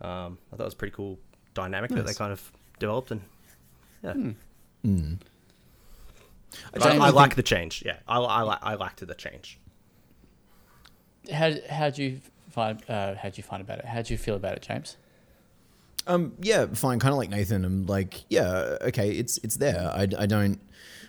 um, 0.00 0.38
I 0.52 0.56
thought 0.56 0.62
it 0.62 0.64
was 0.64 0.74
a 0.74 0.76
pretty 0.76 0.96
cool 0.96 1.20
dynamic 1.54 1.92
that 1.92 2.04
they 2.04 2.14
kind 2.14 2.32
of 2.32 2.52
developed 2.80 3.12
and 3.12 3.20
yeah. 4.02 4.14
Hmm. 4.82 5.12
But 6.72 6.86
I, 6.86 6.96
I 6.96 7.06
I 7.06 7.10
like 7.10 7.36
the 7.36 7.42
change. 7.44 7.84
Yeah, 7.86 7.98
I 8.08 8.18
I, 8.18 8.42
li- 8.42 8.58
I 8.62 8.74
liked 8.74 9.06
the 9.06 9.14
change. 9.14 9.60
How 11.32 11.52
how 11.70 11.90
do 11.90 12.02
you 12.02 12.20
find 12.50 12.82
uh, 12.90 13.14
how 13.14 13.28
do 13.28 13.36
you 13.36 13.44
find 13.44 13.62
about 13.62 13.78
it? 13.78 13.84
How 13.84 14.02
do 14.02 14.12
you 14.12 14.18
feel 14.18 14.34
about 14.34 14.56
it, 14.56 14.62
James? 14.62 14.96
Um, 16.08 16.32
yeah, 16.40 16.66
fine. 16.66 16.98
Kind 16.98 17.12
of 17.12 17.18
like 17.18 17.30
Nathan. 17.30 17.64
I'm 17.64 17.86
like, 17.86 18.24
yeah, 18.28 18.76
okay, 18.80 19.12
it's 19.12 19.38
it's 19.44 19.58
there. 19.58 19.88
I, 19.94 20.08
I 20.18 20.26
don't 20.26 20.58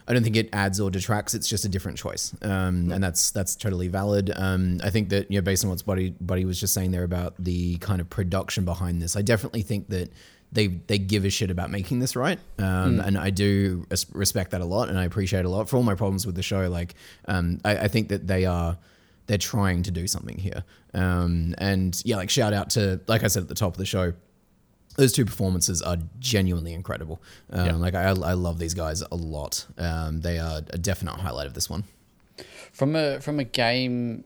I 0.07 0.13
don't 0.13 0.23
think 0.23 0.35
it 0.35 0.49
adds 0.53 0.79
or 0.79 0.89
detracts. 0.89 1.33
It's 1.33 1.47
just 1.47 1.65
a 1.65 1.69
different 1.69 1.97
choice, 1.97 2.33
um, 2.41 2.91
and 2.91 3.03
that's 3.03 3.31
that's 3.31 3.55
totally 3.55 3.87
valid. 3.87 4.31
Um, 4.35 4.79
I 4.83 4.89
think 4.89 5.09
that 5.09 5.29
you 5.29 5.37
know, 5.37 5.41
based 5.41 5.63
on 5.63 5.69
what 5.69 5.85
Buddy 5.85 6.15
Buddy 6.21 6.45
was 6.45 6.59
just 6.59 6.73
saying 6.73 6.91
there 6.91 7.03
about 7.03 7.35
the 7.37 7.77
kind 7.77 8.01
of 8.01 8.09
production 8.09 8.65
behind 8.65 9.01
this, 9.01 9.15
I 9.15 9.21
definitely 9.21 9.61
think 9.61 9.89
that 9.89 10.11
they 10.51 10.67
they 10.67 10.97
give 10.97 11.25
a 11.25 11.29
shit 11.29 11.49
about 11.49 11.69
making 11.69 11.99
this 11.99 12.15
right, 12.15 12.39
um, 12.59 12.99
and 12.99 13.17
I 13.17 13.29
do 13.29 13.85
respect 14.11 14.51
that 14.51 14.61
a 14.61 14.65
lot, 14.65 14.89
and 14.89 14.97
I 14.97 15.05
appreciate 15.05 15.45
a 15.45 15.49
lot 15.49 15.69
for 15.69 15.77
all 15.77 15.83
my 15.83 15.95
problems 15.95 16.25
with 16.25 16.35
the 16.35 16.43
show. 16.43 16.67
Like, 16.67 16.95
um, 17.27 17.59
I, 17.63 17.77
I 17.77 17.87
think 17.87 18.09
that 18.09 18.27
they 18.27 18.45
are 18.45 18.77
they're 19.27 19.37
trying 19.37 19.83
to 19.83 19.91
do 19.91 20.07
something 20.07 20.37
here, 20.37 20.63
um, 20.93 21.55
and 21.57 22.01
yeah, 22.05 22.17
like 22.17 22.29
shout 22.29 22.53
out 22.53 22.71
to 22.71 22.99
like 23.07 23.23
I 23.23 23.27
said 23.27 23.43
at 23.43 23.49
the 23.49 23.55
top 23.55 23.73
of 23.73 23.77
the 23.77 23.85
show 23.85 24.13
those 24.97 25.11
two 25.13 25.25
performances 25.25 25.81
are 25.81 25.97
genuinely 26.19 26.73
incredible. 26.73 27.21
Um, 27.49 27.65
Yeah. 27.65 27.75
Like 27.75 27.95
I, 27.95 28.09
I 28.09 28.33
love 28.33 28.59
these 28.59 28.73
guys 28.73 29.01
a 29.11 29.15
lot. 29.15 29.65
Um, 29.77 30.21
they 30.21 30.39
are 30.39 30.61
a 30.69 30.77
definite 30.77 31.15
highlight 31.15 31.47
of 31.47 31.53
this 31.53 31.69
one. 31.69 31.83
From 32.73 32.95
a 32.95 33.19
from 33.19 33.39
a 33.39 33.43
game, 33.43 34.23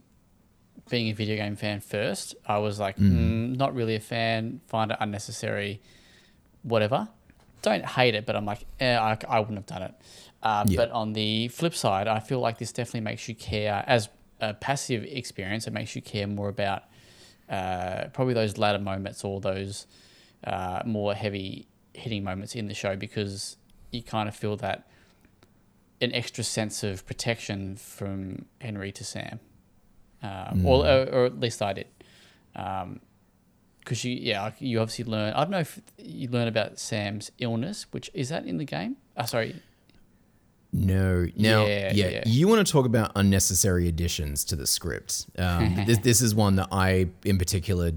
being 0.88 1.08
a 1.08 1.12
video 1.12 1.36
game 1.36 1.56
fan 1.56 1.80
first, 1.80 2.34
I 2.46 2.58
was 2.58 2.78
like, 2.78 2.96
mm, 2.96 3.56
not 3.56 3.74
really 3.74 3.96
a 3.96 4.00
fan. 4.00 4.60
Find 4.68 4.90
it 4.92 4.98
unnecessary. 5.00 5.80
Whatever. 6.62 7.08
Don't 7.62 7.84
hate 7.84 8.14
it, 8.14 8.26
but 8.26 8.36
I'm 8.36 8.44
like, 8.44 8.64
eh, 8.78 8.96
I, 8.96 9.18
I 9.28 9.40
wouldn't 9.40 9.58
have 9.58 9.66
done 9.66 9.82
it. 9.82 9.94
Um, 10.42 10.68
Yeah. 10.68 10.76
But 10.76 10.90
on 10.92 11.12
the 11.12 11.48
flip 11.48 11.74
side, 11.74 12.06
I 12.06 12.20
feel 12.20 12.38
like 12.38 12.58
this 12.58 12.70
definitely 12.72 13.00
makes 13.00 13.28
you 13.28 13.34
care 13.34 13.82
as 13.86 14.08
a 14.40 14.54
passive 14.54 15.02
experience. 15.04 15.66
It 15.66 15.72
makes 15.72 15.96
you 15.96 16.02
care 16.02 16.26
more 16.28 16.48
about 16.48 16.84
uh, 17.48 18.08
probably 18.12 18.34
those 18.34 18.58
latter 18.58 18.78
moments 18.78 19.24
or 19.24 19.40
those 19.40 19.86
uh, 20.46 20.82
more 20.84 21.14
heavy 21.14 21.66
hitting 21.92 22.22
moments 22.22 22.54
in 22.54 22.68
the 22.68 22.74
show 22.74 22.96
because 22.96 23.56
you 23.90 24.02
kind 24.02 24.28
of 24.28 24.36
feel 24.36 24.56
that 24.56 24.86
an 26.00 26.12
extra 26.12 26.44
sense 26.44 26.82
of 26.82 27.06
protection 27.06 27.76
from 27.76 28.44
Henry 28.60 28.92
to 28.92 29.04
Sam, 29.04 29.40
um, 30.22 30.64
or, 30.64 30.86
or 30.86 31.04
or 31.10 31.24
at 31.24 31.40
least 31.40 31.62
I 31.62 31.72
did, 31.72 31.86
because 32.52 34.04
you 34.04 34.14
yeah 34.14 34.52
you 34.58 34.80
obviously 34.80 35.04
learn. 35.04 35.32
I 35.32 35.40
don't 35.40 35.50
know 35.50 35.60
if 35.60 35.80
you 35.98 36.28
learn 36.28 36.48
about 36.48 36.78
Sam's 36.78 37.30
illness, 37.38 37.86
which 37.90 38.10
is 38.12 38.28
that 38.28 38.44
in 38.44 38.58
the 38.58 38.64
game. 38.64 38.96
Uh, 39.16 39.24
sorry, 39.24 39.56
No, 40.72 41.26
now, 41.36 41.64
Yeah, 41.64 41.92
yeah, 41.94 42.08
yeah. 42.08 42.22
you 42.26 42.48
want 42.48 42.66
to 42.66 42.70
talk 42.70 42.84
about 42.86 43.12
unnecessary 43.16 43.88
additions 43.88 44.44
to 44.46 44.56
the 44.56 44.66
script. 44.66 45.26
Um, 45.38 45.74
this, 45.86 45.98
this 45.98 46.20
is 46.20 46.34
one 46.34 46.56
that 46.56 46.68
I, 46.70 47.08
in 47.24 47.38
particular, 47.38 47.92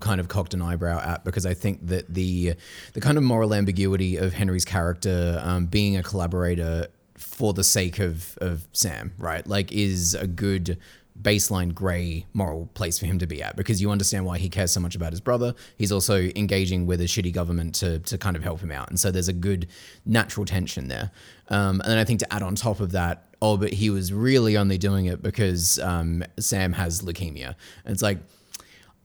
kind 0.00 0.20
of 0.20 0.28
cocked 0.28 0.54
an 0.54 0.62
eyebrow 0.62 1.00
at 1.00 1.24
because 1.24 1.44
I 1.44 1.54
think 1.54 1.86
that 1.88 2.12
the 2.12 2.54
the 2.94 3.00
kind 3.00 3.18
of 3.18 3.24
moral 3.24 3.52
ambiguity 3.54 4.16
of 4.16 4.32
Henry's 4.32 4.64
character 4.64 5.40
um, 5.44 5.66
being 5.66 5.96
a 5.96 6.02
collaborator 6.02 6.86
for 7.16 7.52
the 7.52 7.64
sake 7.64 7.98
of 7.98 8.38
of 8.40 8.66
Sam, 8.72 9.12
right, 9.18 9.46
like, 9.46 9.70
is 9.72 10.14
a 10.14 10.26
good 10.26 10.78
baseline 11.22 11.74
gray 11.74 12.26
moral 12.32 12.66
place 12.74 12.98
for 12.98 13.06
him 13.06 13.18
to 13.18 13.26
be 13.26 13.42
at 13.42 13.56
because 13.56 13.80
you 13.80 13.90
understand 13.90 14.24
why 14.24 14.38
he 14.38 14.48
cares 14.48 14.72
so 14.72 14.80
much 14.80 14.94
about 14.94 15.12
his 15.12 15.20
brother. 15.20 15.54
He's 15.78 15.92
also 15.92 16.30
engaging 16.36 16.86
with 16.86 17.00
a 17.00 17.04
shitty 17.04 17.32
government 17.32 17.74
to, 17.76 18.00
to 18.00 18.18
kind 18.18 18.36
of 18.36 18.42
help 18.42 18.60
him 18.60 18.72
out. 18.72 18.88
And 18.90 18.98
so 18.98 19.10
there's 19.10 19.28
a 19.28 19.32
good 19.32 19.68
natural 20.04 20.44
tension 20.44 20.88
there. 20.88 21.10
Um, 21.48 21.80
and 21.80 21.90
then 21.90 21.98
I 21.98 22.04
think 22.04 22.20
to 22.20 22.32
add 22.32 22.42
on 22.42 22.54
top 22.54 22.80
of 22.80 22.92
that, 22.92 23.28
oh, 23.40 23.56
but 23.56 23.72
he 23.72 23.90
was 23.90 24.12
really 24.12 24.56
only 24.56 24.78
doing 24.78 25.06
it 25.06 25.22
because 25.22 25.78
um, 25.78 26.24
Sam 26.38 26.72
has 26.72 27.02
leukemia. 27.02 27.54
And 27.84 27.92
it's 27.92 28.02
like, 28.02 28.18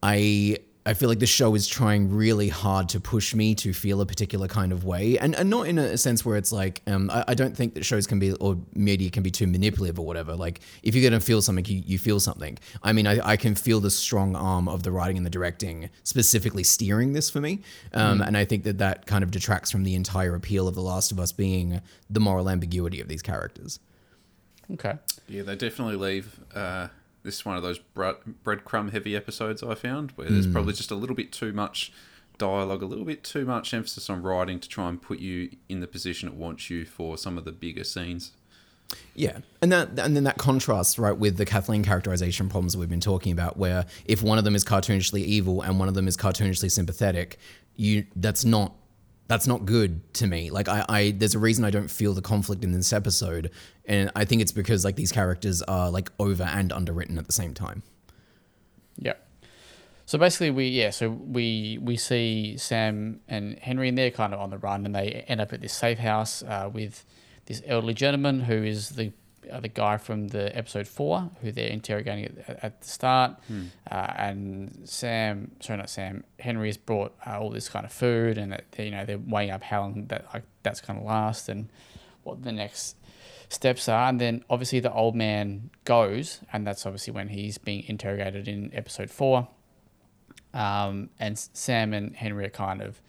I 0.03 0.58
I 0.88 0.93
feel 0.93 1.10
like 1.10 1.19
the 1.19 1.28
show 1.28 1.54
is 1.54 1.67
trying 1.67 2.10
really 2.10 2.47
hard 2.47 2.88
to 2.89 3.02
push 3.02 3.36
me 3.36 3.54
to 3.56 3.73
feel 3.73 4.00
a 4.00 4.06
particular 4.06 4.47
kind 4.47 4.71
of 4.71 4.86
way, 4.86 5.17
and 5.19 5.36
and 5.36 5.50
not 5.50 5.67
in 5.67 5.78
a 5.78 5.97
sense 5.97 6.23
where 6.23 6.38
it's 6.38 6.54
like 6.54 6.82
um, 6.88 7.10
I, 7.12 7.26
I 7.28 7.34
don't 7.34 7.56
think 7.56 7.73
that 7.73 7.84
shows 7.84 8.08
can 8.08 8.19
be 8.19 8.32
or 8.36 8.58
media 8.73 9.10
can 9.10 9.21
be 9.21 9.30
too 9.30 9.47
manipulative 9.47 10.00
or 10.00 10.06
whatever. 10.06 10.34
Like 10.34 10.62
if 10.84 10.95
you're 10.95 11.08
gonna 11.08 11.19
feel 11.19 11.41
something, 11.41 11.65
you, 11.65 11.84
you 11.86 12.00
feel 12.00 12.21
something. 12.21 12.58
I 12.84 12.93
mean, 12.93 13.06
I, 13.06 13.19
I 13.34 13.36
can 13.36 13.54
feel 13.54 13.82
the 13.82 13.91
strong 13.91 14.34
arm 14.38 14.69
of 14.69 14.84
the 14.84 14.91
writing 14.93 15.17
and 15.17 15.26
the 15.26 15.30
directing 15.30 15.89
specifically 16.04 16.63
steering 16.63 17.12
this 17.12 17.30
for 17.30 17.41
me, 17.41 17.60
um, 17.93 18.21
and 18.21 18.38
I 18.38 18.45
think 18.45 18.63
that 18.63 18.78
that 18.78 19.06
kind 19.06 19.26
of 19.26 19.32
detracts 19.32 19.69
from 19.69 19.84
the 19.84 19.93
entire 19.93 20.36
appeal 20.36 20.69
of 20.69 20.76
The 20.76 20.82
Last 20.82 21.12
of 21.12 21.19
Us 21.19 21.34
being 21.34 21.82
the 22.10 22.21
moral 22.21 22.50
ambiguity 22.50 23.02
of 23.02 23.10
these 23.10 23.21
characters. 23.21 23.80
Okay. 24.71 24.93
Yeah, 25.28 25.43
they 25.43 25.58
definitely 25.58 25.97
leave. 25.97 26.39
Uh, 26.56 26.88
this 27.23 27.36
is 27.36 27.45
one 27.45 27.58
of 27.58 27.63
those 27.63 27.80
bread, 27.80 28.15
breadcrumb 28.43 28.91
heavy 28.91 29.15
episodes 29.15 29.63
I 29.63 29.75
found 29.75 30.12
where 30.12 30.30
there's 30.30 30.45
hmm. 30.45 30.53
probably 30.53 30.73
just 30.73 30.91
a 30.91 30.95
little 30.95 31.15
bit 31.15 31.32
too 31.32 31.53
much 31.53 31.91
dialogue, 32.38 32.82
a 32.82 32.86
little 32.86 33.06
bit 33.06 33.23
too 33.23 33.45
much 33.45 33.73
emphasis 33.73 34.10
on 34.10 34.21
writing 34.21 34.60
to 34.60 34.69
try 34.69 34.89
and 34.89 35.01
put 35.01 35.19
you 35.19 35.49
in 35.69 35.80
the 35.80 35.88
position 35.88 36.30
it 36.30 36.36
wants 36.36 36.69
you 36.69 36.86
for 36.86 37.17
some 37.17 37.38
of 37.38 37.45
the 37.45 37.51
bigger 37.51 37.84
scenes. 37.84 38.32
Yeah, 39.15 39.39
and 39.62 39.71
that 39.71 39.99
and 39.99 40.15
then 40.15 40.23
that 40.23 40.38
contrasts 40.38 40.97
right 40.97 41.17
with 41.17 41.36
the 41.36 41.45
Kathleen 41.45 41.84
characterization 41.84 42.47
problems 42.47 42.77
we've 42.77 42.89
been 42.89 43.01
talking 43.01 43.34
about, 43.34 43.58
where 43.58 43.86
if 44.06 44.23
one 44.23 44.38
of 44.38 44.45
them 44.45 44.56
is 44.56 44.63
cartoonishly 44.63 45.23
evil 45.23 45.62
and 45.62 45.77
one 45.77 45.89
of 45.89 45.93
them 45.93 46.08
is 46.08 46.15
cartoonishly 46.15 46.71
sympathetic, 46.71 47.38
you 47.75 48.06
that's 48.15 48.45
not 48.45 48.73
that's 49.27 49.47
not 49.47 49.65
good 49.65 50.13
to 50.15 50.27
me. 50.27 50.49
Like 50.49 50.69
I, 50.69 50.85
I 50.87 51.11
there's 51.11 51.35
a 51.35 51.39
reason 51.39 51.65
I 51.65 51.69
don't 51.69 51.89
feel 51.89 52.13
the 52.13 52.21
conflict 52.21 52.63
in 52.63 52.71
this 52.71 52.93
episode, 52.93 53.51
and 53.85 54.11
I 54.15 54.25
think 54.25 54.41
it's 54.41 54.51
because 54.51 54.85
like 54.85 54.95
these 54.95 55.11
characters 55.11 55.61
are 55.63 55.89
like 55.91 56.11
over 56.19 56.43
and 56.43 56.71
underwritten 56.71 57.17
at 57.17 57.27
the 57.27 57.33
same 57.33 57.53
time. 57.53 57.83
Yeah. 58.97 59.13
So 60.05 60.17
basically, 60.17 60.51
we 60.51 60.67
yeah, 60.67 60.91
so 60.91 61.09
we 61.09 61.77
we 61.81 61.97
see 61.97 62.57
Sam 62.57 63.19
and 63.27 63.59
Henry, 63.59 63.89
and 63.89 63.97
they're 63.97 64.11
kind 64.11 64.33
of 64.33 64.39
on 64.39 64.49
the 64.49 64.57
run, 64.57 64.85
and 64.85 64.95
they 64.95 65.25
end 65.27 65.41
up 65.41 65.51
at 65.51 65.61
this 65.61 65.73
safe 65.73 65.99
house 65.99 66.43
uh, 66.43 66.69
with 66.71 67.05
this 67.45 67.61
elderly 67.65 67.93
gentleman 67.93 68.41
who 68.41 68.63
is 68.63 68.89
the 68.91 69.11
uh, 69.51 69.60
the 69.60 69.67
guy 69.67 69.97
from 69.97 70.29
the 70.29 70.55
episode 70.57 70.88
four, 70.88 71.29
who 71.41 71.51
they're 71.51 71.69
interrogating 71.69 72.25
at, 72.47 72.63
at 72.63 72.81
the 72.81 72.88
start, 72.88 73.39
uh, 73.89 74.13
and 74.17 74.81
Sam, 74.86 75.51
sorry, 75.60 75.77
not 75.77 75.89
Sam, 75.89 76.23
Henry 76.39 76.67
has 76.67 76.77
brought 76.77 77.15
uh, 77.25 77.39
all 77.39 77.49
this 77.49 77.69
kind 77.69 77.86
of 77.86 77.91
food, 77.91 78.38
and 78.38 78.51
that 78.51 78.65
they, 78.71 78.86
you 78.86 78.91
know 78.91 79.05
they're 79.05 79.17
weighing 79.17 79.51
up 79.51 79.63
how 79.63 79.81
long 79.81 80.05
that 80.07 80.25
like 80.33 80.43
that's 80.63 80.81
going 80.81 80.99
to 80.99 81.05
last, 81.05 81.49
and 81.49 81.69
what 82.23 82.43
the 82.43 82.51
next 82.51 82.95
steps 83.49 83.88
are, 83.88 84.10
and 84.10 84.19
then 84.19 84.43
obviously 84.49 84.79
the 84.79 84.91
old 84.91 85.15
man 85.15 85.69
goes, 85.86 86.41
and 86.51 86.67
that's 86.67 86.86
obviously 86.86 87.13
when 87.13 87.29
he's 87.29 87.57
being 87.57 87.83
interrogated 87.88 88.47
in 88.47 88.69
episode 88.73 89.10
four. 89.10 89.47
Um, 90.53 91.10
and 91.19 91.38
Sam 91.38 91.93
and 91.93 92.15
Henry 92.15 92.45
are 92.45 92.49
kind 92.49 92.81
of 92.81 93.01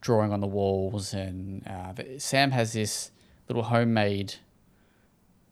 drawing 0.00 0.32
on 0.32 0.40
the 0.40 0.46
walls, 0.46 1.14
and 1.14 1.66
uh, 1.66 1.92
Sam 2.18 2.50
has 2.50 2.72
this 2.72 3.10
little 3.48 3.64
homemade. 3.64 4.36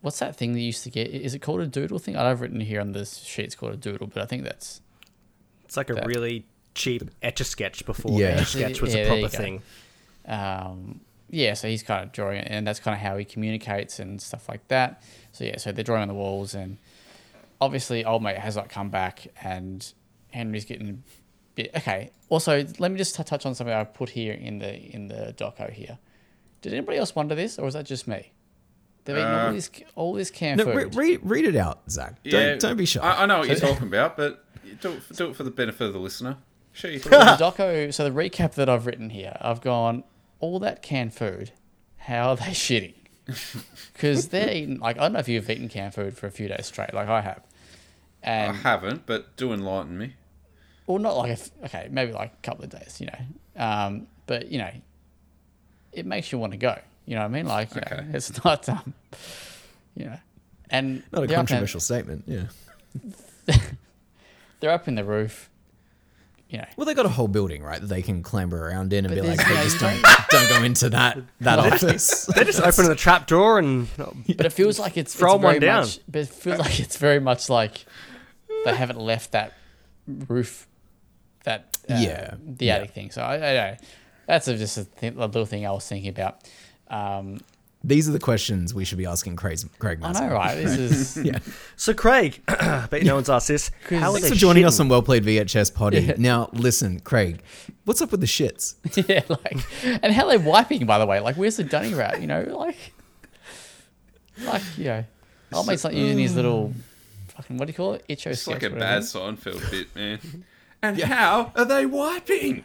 What's 0.03 0.19
that 0.19 0.37
thing 0.37 0.53
they 0.53 0.61
used 0.61 0.83
to 0.85 0.91
get? 0.91 1.09
Is 1.09 1.35
it 1.35 1.39
called 1.41 1.61
a 1.61 1.67
doodle 1.67 1.99
thing? 1.99 2.17
I've 2.17 2.41
written 2.41 2.61
here 2.61 2.81
on 2.81 2.93
this 2.93 3.19
sheet 3.19 3.47
it's 3.47 3.55
called 3.55 3.73
a 3.73 3.77
doodle, 3.77 4.09
but 4.09 4.23
I 4.23 4.27
think 4.27 4.45
that's 4.45 4.81
It's 5.65 5.77
like 5.77 5.89
a 5.89 5.95
That- 5.95 6.07
really 6.07 6.45
cheap 6.75 7.03
etch 7.23 7.41
a 7.41 7.45
sketch 7.45 7.87
before 7.87 8.21
Yeah. 8.21 8.27
etch 8.29 8.43
a 8.43 8.45
sketch 8.47 8.83
was 8.83 8.95
Yeah, 8.95 9.01
a 9.03 9.07
proper 9.07 9.29
thing. 9.29 9.63
um, 10.27 11.01
yeah, 11.31 11.55
so 11.55 11.69
he's 11.69 11.83
kind 11.83 12.05
of 12.05 12.13
drawing 12.13 12.39
it, 12.41 12.49
and 12.51 12.67
that's 12.67 12.79
kind 12.81 12.95
of 12.95 13.01
how 13.01 13.17
he 13.17 13.25
communicates 13.25 13.99
and 13.99 14.21
stuff 14.21 14.49
like 14.49 14.67
that. 14.69 15.03
So 15.33 15.45
yeah, 15.45 15.57
so 15.57 15.73
they're 15.73 15.85
drawing 15.85 16.03
on 16.03 16.09
the 16.09 16.15
walls, 16.15 16.55
and 16.55 16.77
obviously 17.61 18.05
old 18.05 18.23
mate 18.23 18.37
has 18.39 18.57
not 18.57 18.69
come 18.69 18.91
back, 18.91 19.29
and 19.43 19.91
Henry's 20.31 20.65
getting 20.65 20.89
a 20.91 20.97
bit 21.55 21.71
okay. 21.77 22.11
Also, 22.29 22.67
let 22.79 22.91
me 22.91 22.99
just 22.99 23.15
t- 23.15 23.23
touch 23.23 23.47
on 23.47 23.55
something 23.55 23.75
I 23.75 23.85
put 23.85 24.11
here 24.11 24.33
in 24.35 24.59
the 24.59 24.75
in 24.75 25.09
the 25.09 25.33
doco 25.37 25.71
here. 25.71 25.99
Did 26.61 26.73
anybody 26.75 26.99
else 26.99 27.15
wonder 27.15 27.35
this, 27.35 27.59
or 27.59 27.65
was 27.65 27.75
that 27.75 27.87
just 27.87 28.07
me? 28.09 28.32
They've 29.05 29.17
eaten 29.17 29.29
all 29.33 29.49
Uh, 29.49 29.53
this 29.53 29.71
all 29.95 30.13
this 30.15 30.31
canned 30.31 30.59
No, 30.59 30.73
re- 30.73 30.85
food. 30.85 30.95
read 30.95 31.21
read 31.23 31.45
it 31.45 31.57
out, 31.57 31.81
Zach. 31.91 32.23
Don't 32.25 32.61
don't 32.61 32.77
be 32.77 32.87
shy. 32.87 33.01
I, 33.01 33.23
I 33.23 33.27
know 33.27 33.39
what 33.41 33.49
you're 33.49 33.57
talking 33.57 33.87
about, 33.89 34.17
but 34.17 34.45
do 34.81 34.93
it, 34.93 35.03
for, 35.03 35.15
do 35.15 35.29
it 35.31 35.37
for 35.37 35.43
the 35.43 35.51
benefit 35.51 35.87
of 35.87 35.93
the 35.93 35.99
listener. 35.99 36.37
Sure, 36.73 36.91
you 36.91 36.99
the 37.01 37.09
doco. 37.11 37.93
So 37.93 38.05
the 38.05 38.11
recap 38.11 38.55
that 38.55 38.69
I've 38.69 38.87
written 38.87 39.11
here, 39.11 39.37
I've 39.41 39.61
gone 39.61 40.05
all 40.41 40.59
that 40.61 40.83
canned 40.83 41.13
food. 41.15 41.53
How 41.99 42.31
are 42.31 42.37
they 42.37 42.45
shitting? 42.53 42.95
Because 43.93 44.29
they're 44.29 44.53
eating 44.53 44.79
like 44.79 44.97
I 44.99 45.03
don't 45.03 45.13
know 45.15 45.19
if 45.19 45.29
you've 45.29 45.49
eaten 45.51 45.69
canned 45.69 45.95
food 45.95 46.17
for 46.17 46.27
a 46.27 46.31
few 46.31 46.49
days 46.49 46.67
straight, 46.67 46.95
like 46.95 47.09
I 47.09 47.21
have, 47.21 47.43
I 48.25 48.27
and 48.31 48.57
haven't, 48.59 49.07
but 49.07 49.37
do 49.37 49.53
enlighten 49.53 49.99
me. 49.99 50.15
or 50.87 50.99
not 50.99 51.17
like 51.17 51.31
a 51.31 51.35
f 51.35 51.51
okay, 51.65 51.89
maybe 51.91 52.13
like 52.13 52.33
a 52.33 52.43
couple 52.43 52.65
of 52.65 52.71
days, 52.71 53.01
you 53.01 53.07
know. 53.09 53.65
Um, 53.65 54.07
but 54.27 54.49
you 54.49 54.59
know, 54.59 54.71
it 55.93 56.07
makes 56.07 56.33
you 56.33 56.39
want 56.39 56.53
to 56.53 56.59
go. 56.59 56.79
You 57.07 57.15
know 57.17 57.23
what 57.23 57.27
I 57.27 57.29
mean? 57.29 57.47
Like, 57.47 57.75
you 57.75 57.81
know, 57.81 58.05
it's 58.15 58.45
not 58.45 58.69
um, 58.69 58.95
you 59.97 60.07
know, 60.07 60.19
and 60.71 61.03
Not 61.13 61.25
a 61.25 61.27
they're 61.27 61.37
up 61.39 61.47
controversial 61.47 61.81
statement. 61.81 62.25
Yeah. 62.27 62.45
they're 64.61 64.71
up 64.71 64.89
in 64.89 64.95
the 64.95 65.05
roof. 65.05 65.49
You 66.49 66.59
know, 66.59 66.67
Well, 66.77 66.85
they 66.85 66.93
got 66.93 67.07
a 67.07 67.11
whole 67.11 67.29
building, 67.29 67.63
right, 67.63 67.81
that 67.81 67.87
they 67.87 68.03
can 68.03 68.23
clamber 68.23 68.69
around 68.69 68.93
in 68.93 69.07
and 69.07 69.15
But 69.15 69.23
be 69.23 69.27
like, 69.27 69.39
there's 69.39 69.49
hey, 69.49 69.55
no 69.55 69.63
just 69.65 69.81
don't, 69.81 70.03
don't 70.31 70.49
go 70.59 70.63
into 70.63 70.91
that 70.91 71.19
that 71.41 71.59
office. 71.59 72.27
They 72.27 72.45
just 72.45 72.61
open 72.61 72.85
the 72.87 72.95
trap 72.95 73.27
door 73.27 73.59
and 73.59 73.89
but 73.97 74.45
it 74.45 74.53
feels 74.53 74.79
like 74.79 74.99
it's, 74.99 75.15
Throw 75.15 75.29
it's 75.31 75.35
'em 75.37 75.43
one 75.43 75.53
very 75.55 75.61
down. 75.61 75.81
much. 75.85 76.01
But 76.07 76.21
it 76.23 76.29
feels 76.29 76.59
like 76.59 76.79
it's 76.79 76.99
very 76.99 77.21
much 77.21 77.49
like 77.49 77.87
they 78.67 78.75
haven't 78.77 79.01
left 79.01 79.33
that 79.33 79.55
roof, 80.07 80.69
that 81.45 81.79
uh, 81.89 81.95
Yeah, 81.99 82.35
the 82.45 82.67
yeah. 82.67 82.75
attic 82.77 82.91
thing. 82.91 83.11
So 83.13 83.23
I, 83.23 83.35
I 83.35 83.39
don't 83.39 83.55
know. 83.73 83.77
That's 84.27 84.47
a, 84.49 84.57
just 84.59 84.77
a, 84.77 84.85
th- 84.85 85.15
a 85.15 85.25
little 85.27 85.47
thing 85.47 85.67
I 85.67 85.71
was 85.73 85.89
thinking 85.89 86.11
about. 86.11 86.45
Um, 86.93 87.41
These 87.83 88.09
are 88.09 88.13
the 88.13 88.21
questions 88.21 88.75
we 88.75 88.85
should 88.85 88.99
be 88.99 89.07
asking 89.07 89.35
Craig, 89.37 89.59
Craig 89.81 89.99
I 90.03 90.13
know, 90.13 90.33
right? 90.33 90.55
This 90.55 90.79
is 91.17 91.25
Yeah. 91.25 91.39
So 91.77 91.93
Craig, 91.95 92.41
bet 92.47 93.03
no 93.03 93.15
one's 93.17 93.29
asked 93.31 93.49
this. 93.49 93.71
How 93.91 93.97
are 93.97 94.01
Thanks 94.13 94.21
they 94.23 94.29
for 94.29 94.35
joining 94.37 94.63
shitting? 94.65 94.67
us 94.69 94.79
on 94.81 94.89
Well 94.89 95.03
Played 95.03 95.25
VHS 95.25 95.75
Potty. 95.75 96.01
Yeah. 96.01 96.15
Now, 96.19 96.49
listen, 96.53 97.01
Craig, 97.01 97.41
what's 97.85 98.01
up 98.03 98.11
with 98.13 98.21
the 98.21 98.27
shits? 98.27 98.75
yeah, 99.09 99.23
like, 99.29 100.03
and 100.03 100.13
how 100.13 100.29
they're 100.29 100.39
wiping, 100.39 100.87
by 100.87 100.99
the 100.99 101.07
way. 101.07 101.19
Like, 101.21 101.37
where's 101.37 101.57
the 101.57 101.65
dunny 101.65 101.93
rat? 101.95 102.21
You 102.21 102.27
know, 102.29 102.43
like, 102.43 102.77
like 104.45 104.63
you 104.77 104.85
know, 104.85 105.05
old 105.53 105.67
mate's 105.67 105.83
not 105.85 105.95
using 105.95 106.19
his 106.19 106.37
little 106.37 106.73
fucking 107.29 107.57
what 107.57 107.67
do 107.67 107.71
you 107.71 107.77
call 107.77 107.95
it? 107.95 108.05
Itcho 108.09 108.27
It's 108.27 108.43
sketch. 108.43 108.55
like 108.55 108.63
a 108.65 108.67
whatever. 108.75 108.79
bad 108.81 109.03
Seinfeld 109.03 109.71
bit, 109.71 109.95
man. 109.97 110.45
And 110.83 110.97
yeah. 110.99 111.07
how 111.07 111.53
are 111.57 111.65
they 111.65 111.87
wiping? 111.87 112.65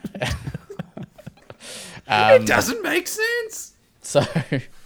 Um, 2.10 2.42
it 2.42 2.46
doesn't 2.48 2.82
make 2.84 3.08
sense. 3.08 3.74
So, 4.08 4.22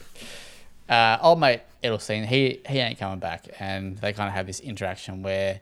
uh, 0.89 1.17
old 1.21 1.39
mate 1.39 1.61
Edelstein, 1.83 2.25
he 2.25 2.59
he 2.67 2.79
ain't 2.79 2.97
coming 2.97 3.19
back, 3.19 3.47
and 3.59 3.95
they 3.99 4.13
kind 4.13 4.27
of 4.27 4.33
have 4.33 4.47
this 4.47 4.59
interaction 4.59 5.21
where 5.21 5.61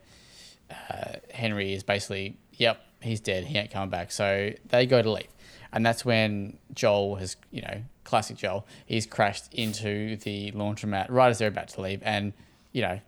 uh, 0.70 1.16
Henry 1.30 1.74
is 1.74 1.82
basically, 1.82 2.38
yep, 2.54 2.82
he's 3.02 3.20
dead. 3.20 3.44
He 3.44 3.58
ain't 3.58 3.70
coming 3.70 3.90
back. 3.90 4.12
So 4.12 4.54
they 4.70 4.86
go 4.86 5.02
to 5.02 5.10
leave, 5.10 5.28
and 5.74 5.84
that's 5.84 6.06
when 6.06 6.56
Joel 6.72 7.16
has, 7.16 7.36
you 7.50 7.60
know, 7.60 7.82
classic 8.02 8.38
Joel. 8.38 8.66
He's 8.86 9.04
crashed 9.04 9.52
into 9.52 10.16
the 10.16 10.52
laundromat 10.52 11.10
right 11.10 11.28
as 11.28 11.36
they're 11.36 11.48
about 11.48 11.68
to 11.68 11.82
leave, 11.82 12.00
and 12.02 12.32
you 12.72 12.80
know, 12.80 13.00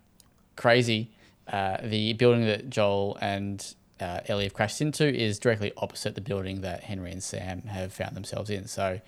crazy. 0.56 1.12
Uh, 1.50 1.78
the 1.82 2.12
building 2.12 2.44
that 2.44 2.68
Joel 2.68 3.16
and 3.22 3.74
uh, 4.00 4.20
Ellie 4.28 4.44
have 4.44 4.52
crashed 4.52 4.82
into 4.82 5.06
is 5.06 5.38
directly 5.38 5.72
opposite 5.78 6.14
the 6.14 6.20
building 6.20 6.60
that 6.60 6.82
Henry 6.82 7.10
and 7.10 7.22
Sam 7.22 7.62
have 7.62 7.94
found 7.94 8.14
themselves 8.14 8.50
in. 8.50 8.68
So, 8.68 9.00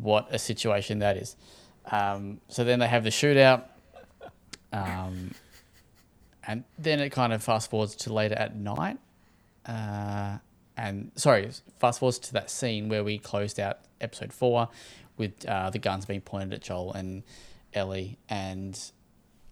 what 0.00 0.28
a 0.30 0.38
situation 0.38 1.00
that 1.00 1.16
is. 1.16 1.36
Um, 1.90 2.40
so 2.48 2.64
then 2.64 2.78
they 2.78 2.88
have 2.88 3.04
the 3.04 3.10
shootout, 3.10 3.64
um, 4.72 5.32
and 6.46 6.64
then 6.78 7.00
it 7.00 7.10
kind 7.10 7.32
of 7.32 7.42
fast 7.42 7.70
forwards 7.70 7.94
to 7.96 8.12
later 8.12 8.34
at 8.36 8.56
night. 8.56 8.98
Uh, 9.64 10.38
and 10.76 11.10
sorry, 11.14 11.50
fast 11.78 12.00
forwards 12.00 12.18
to 12.20 12.32
that 12.34 12.50
scene 12.50 12.88
where 12.88 13.02
we 13.02 13.18
closed 13.18 13.58
out 13.58 13.78
episode 14.00 14.32
four 14.32 14.68
with 15.16 15.46
uh, 15.46 15.70
the 15.70 15.78
guns 15.78 16.04
being 16.04 16.20
pointed 16.20 16.52
at 16.52 16.62
Joel 16.62 16.92
and 16.92 17.22
Ellie, 17.72 18.18
and 18.28 18.78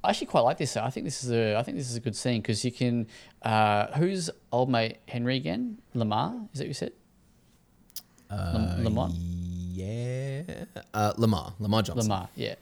I 0.02 0.10
actually 0.10 0.26
quite 0.26 0.42
like 0.42 0.58
this. 0.58 0.76
I 0.76 0.90
think 0.90 1.04
this 1.04 1.24
is 1.24 1.30
a 1.30 1.56
I 1.56 1.62
think 1.62 1.78
this 1.78 1.90
is 1.90 1.96
a 1.96 2.00
good 2.00 2.16
scene 2.16 2.42
because 2.42 2.64
you 2.64 2.72
can. 2.72 3.06
Uh, 3.42 3.86
who's 3.96 4.30
old 4.52 4.70
mate 4.70 4.98
Henry 5.08 5.36
again? 5.36 5.78
Lamar 5.94 6.34
is 6.52 6.58
that 6.58 6.64
what 6.64 6.68
you 6.68 6.74
said? 6.74 6.92
Uh, 8.30 8.76
Lamar. 8.78 9.10
Yeah. 9.74 10.42
Uh, 10.92 11.12
Lamar. 11.16 11.54
Lamar 11.58 11.82
Johnson. 11.82 12.08
Lamar, 12.10 12.28
yeah. 12.36 12.54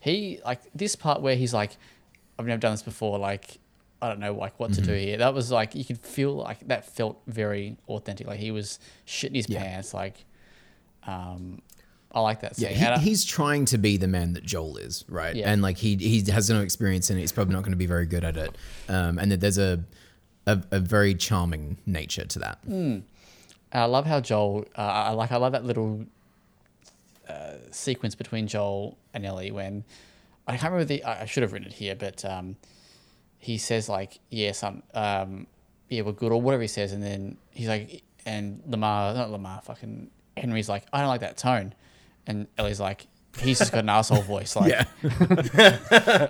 He 0.00 0.40
like 0.44 0.60
this 0.74 0.96
part 0.96 1.20
where 1.20 1.36
he's 1.36 1.52
like, 1.52 1.76
I've 2.38 2.46
never 2.46 2.60
done 2.60 2.72
this 2.72 2.82
before. 2.82 3.18
Like, 3.18 3.58
I 4.00 4.08
don't 4.08 4.20
know, 4.20 4.32
like 4.34 4.58
what 4.58 4.72
to 4.74 4.80
do 4.80 4.94
here. 4.94 5.18
That 5.18 5.34
was 5.34 5.50
like 5.50 5.74
you 5.74 5.84
could 5.84 5.98
feel 5.98 6.32
like 6.34 6.66
that 6.68 6.86
felt 6.86 7.20
very 7.26 7.76
authentic. 7.88 8.26
Like 8.26 8.38
he 8.40 8.50
was 8.50 8.78
shitting 9.06 9.34
his 9.36 9.48
Yeah. 9.48 9.62
pants. 9.62 9.92
Like, 9.92 10.24
um, 11.06 11.60
I 12.12 12.20
like 12.20 12.40
that. 12.40 12.58
Yeah, 12.58 12.70
scene. 12.74 12.84
I- 12.86 12.98
he, 12.98 13.10
he's 13.10 13.24
trying 13.24 13.66
to 13.66 13.78
be 13.78 13.96
the 13.96 14.08
man 14.08 14.32
that 14.32 14.42
Joel 14.44 14.78
is, 14.78 15.04
right? 15.08 15.36
Yeah. 15.36 15.50
And 15.52 15.60
like 15.62 15.76
he 15.76 15.96
he 15.96 16.22
has 16.30 16.48
no 16.50 16.60
experience 16.62 17.10
in 17.10 17.18
it. 17.18 17.20
He's 17.20 17.32
probably 17.32 17.52
not 17.54 17.60
going 17.62 17.72
to 17.72 17.76
be 17.78 17.86
very 17.86 18.06
good 18.06 18.24
at 18.24 18.36
it. 18.36 18.56
Um, 18.88 19.18
and 19.18 19.30
that 19.32 19.40
there's 19.40 19.58
a, 19.58 19.84
a 20.46 20.62
a 20.70 20.78
very 20.80 21.14
charming 21.14 21.76
nature 21.86 22.24
to 22.24 22.38
that. 22.38 22.58
I 23.72 23.84
love 23.84 24.06
how 24.06 24.20
Joel. 24.20 24.64
Uh, 24.76 24.80
I 24.80 25.10
like. 25.10 25.30
I 25.30 25.36
love 25.36 25.52
that 25.52 25.64
little 25.64 26.04
uh, 27.30 27.56
sequence 27.70 28.14
between 28.14 28.46
Joel 28.46 28.98
and 29.14 29.24
Ellie 29.24 29.50
when 29.50 29.84
I 30.46 30.52
can't 30.56 30.72
remember 30.72 30.84
the. 30.84 31.04
I 31.04 31.26
should 31.26 31.42
have 31.42 31.52
written 31.52 31.68
it 31.68 31.74
here, 31.74 31.94
but 31.94 32.24
um, 32.24 32.56
he 33.38 33.58
says 33.58 33.88
like, 33.88 34.18
"Yes, 34.30 34.62
I'm. 34.64 34.82
Um, 34.94 35.46
yeah, 35.88 36.02
we're 36.02 36.12
good," 36.12 36.32
or 36.32 36.40
whatever 36.40 36.62
he 36.62 36.68
says, 36.68 36.92
and 36.92 37.02
then 37.02 37.36
he's 37.50 37.68
like, 37.68 38.02
and 38.26 38.62
Lamar, 38.66 39.14
not 39.14 39.30
Lamar, 39.30 39.60
fucking 39.62 40.10
Henry's 40.36 40.68
like, 40.68 40.84
"I 40.92 41.00
don't 41.00 41.08
like 41.08 41.20
that 41.20 41.36
tone," 41.36 41.74
and 42.26 42.46
Ellie's 42.58 42.80
like, 42.80 43.06
"He's 43.38 43.58
just 43.58 43.72
got 43.72 43.80
an 43.80 43.88
asshole 43.90 44.22
voice." 44.22 44.56
Like, 44.56 44.72
Yeah. 44.72 44.84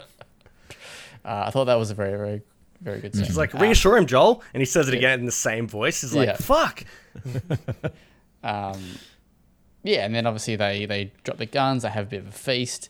uh, 1.24 1.44
I 1.46 1.50
thought 1.50 1.64
that 1.66 1.74
was 1.76 1.90
a 1.90 1.94
very, 1.94 2.16
very, 2.16 2.42
very 2.80 3.00
good 3.00 3.14
scene. 3.14 3.24
He's 3.24 3.36
like, 3.36 3.52
reassure 3.54 3.96
him, 3.96 4.06
Joel, 4.06 4.42
and 4.54 4.60
he 4.60 4.64
says 4.64 4.88
it 4.88 4.94
again 4.94 5.20
in 5.20 5.26
the 5.26 5.32
same 5.32 5.68
voice. 5.68 6.00
He's 6.00 6.14
like, 6.14 6.28
Yeah. 6.28 6.36
fuck. 6.36 6.84
um, 8.42 8.80
yeah, 9.82 10.04
and 10.04 10.14
then 10.14 10.26
obviously 10.26 10.56
they 10.56 10.86
they 10.86 11.12
drop 11.24 11.38
the 11.38 11.46
guns. 11.46 11.82
They 11.82 11.88
have 11.90 12.06
a 12.06 12.10
bit 12.10 12.20
of 12.20 12.28
a 12.28 12.32
feast, 12.32 12.88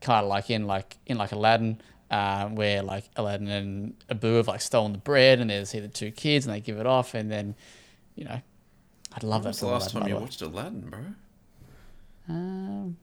kind 0.00 0.24
of 0.24 0.28
like 0.28 0.50
in 0.50 0.66
like 0.66 0.96
in 1.06 1.18
like 1.18 1.32
Aladdin, 1.32 1.80
uh, 2.10 2.48
where 2.48 2.82
like 2.82 3.04
Aladdin 3.16 3.48
and 3.48 3.94
Abu 4.10 4.34
have 4.36 4.48
like 4.48 4.60
stolen 4.60 4.92
the 4.92 4.98
bread, 4.98 5.40
and 5.40 5.50
they 5.50 5.64
see 5.64 5.80
the 5.80 5.88
two 5.88 6.10
kids, 6.10 6.46
and 6.46 6.54
they 6.54 6.60
give 6.60 6.78
it 6.78 6.86
off, 6.86 7.14
and 7.14 7.30
then, 7.30 7.54
you 8.16 8.24
know, 8.24 8.40
I'd 9.14 9.22
love 9.22 9.40
When 9.40 9.42
that. 9.44 9.48
was 9.50 9.60
the 9.60 9.66
last 9.66 9.92
Aladdin, 9.94 10.00
time 10.00 10.08
you 10.08 10.14
by 10.14 10.14
the 10.14 10.16
way. 10.16 10.22
watched 10.24 10.42
Aladdin, 10.42 10.80
bro? 10.90 11.00
Um, 12.28 12.96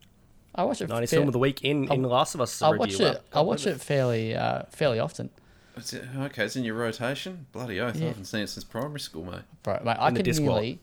I 0.56 0.64
watch 0.64 0.82
it. 0.82 0.90
90s 0.90 0.98
fair- 0.98 1.08
film 1.08 1.28
of 1.28 1.34
the 1.34 1.40
week 1.40 1.62
in, 1.64 1.92
in 1.92 2.02
The 2.02 2.08
Last 2.08 2.36
of 2.36 2.42
Us 2.42 2.62
I 2.62 2.70
watch 2.72 3.00
it. 3.00 3.22
I 3.34 3.42
watch 3.42 3.68
it 3.68 3.80
fairly 3.82 4.36
uh, 4.36 4.64
fairly 4.70 5.00
often. 5.00 5.30
It's, 5.78 5.94
okay, 5.94 6.46
it's 6.46 6.56
in 6.56 6.64
your 6.64 6.76
rotation. 6.76 7.46
Bloody 7.54 7.80
oath, 7.80 7.96
I 8.02 8.06
haven't 8.06 8.26
seen 8.26 8.42
it 8.42 8.48
since 8.50 8.64
primary 8.66 9.00
school, 9.00 9.24
mate. 9.24 9.42
Right, 9.66 9.84
mate, 9.86 9.98
I 10.00 10.10
In 10.10 10.14
the 10.16 10.24
could 10.24 10.32
Discworld. 10.34 10.42
nearly. 10.44 10.80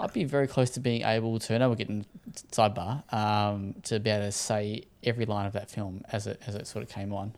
I'd 0.00 0.12
be 0.12 0.24
very 0.24 0.46
close 0.46 0.70
to 0.70 0.80
being 0.80 1.02
able 1.02 1.38
to. 1.38 1.54
I 1.54 1.58
know 1.58 1.68
we're 1.68 1.76
getting 1.76 2.06
sidebar. 2.52 3.12
Um, 3.12 3.74
to 3.84 4.00
be 4.00 4.10
able 4.10 4.24
to 4.24 4.32
say 4.32 4.84
every 5.04 5.26
line 5.26 5.46
of 5.46 5.52
that 5.52 5.70
film 5.70 6.02
as 6.10 6.26
it 6.26 6.40
as 6.46 6.54
it 6.54 6.66
sort 6.66 6.82
of 6.82 6.88
came 6.88 7.12
on. 7.12 7.34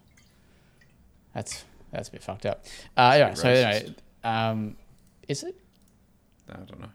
That's 1.34 1.64
that's 1.90 2.08
a 2.08 2.12
bit 2.12 2.22
fucked 2.22 2.46
up. 2.46 2.64
Uh, 2.96 3.12
anyway, 3.14 3.34
so 3.34 3.48
anyway, 3.48 3.94
um, 4.22 4.76
is 5.28 5.42
it? 5.42 5.56
I 6.48 6.56
don't 6.56 6.80
know. 6.80 6.88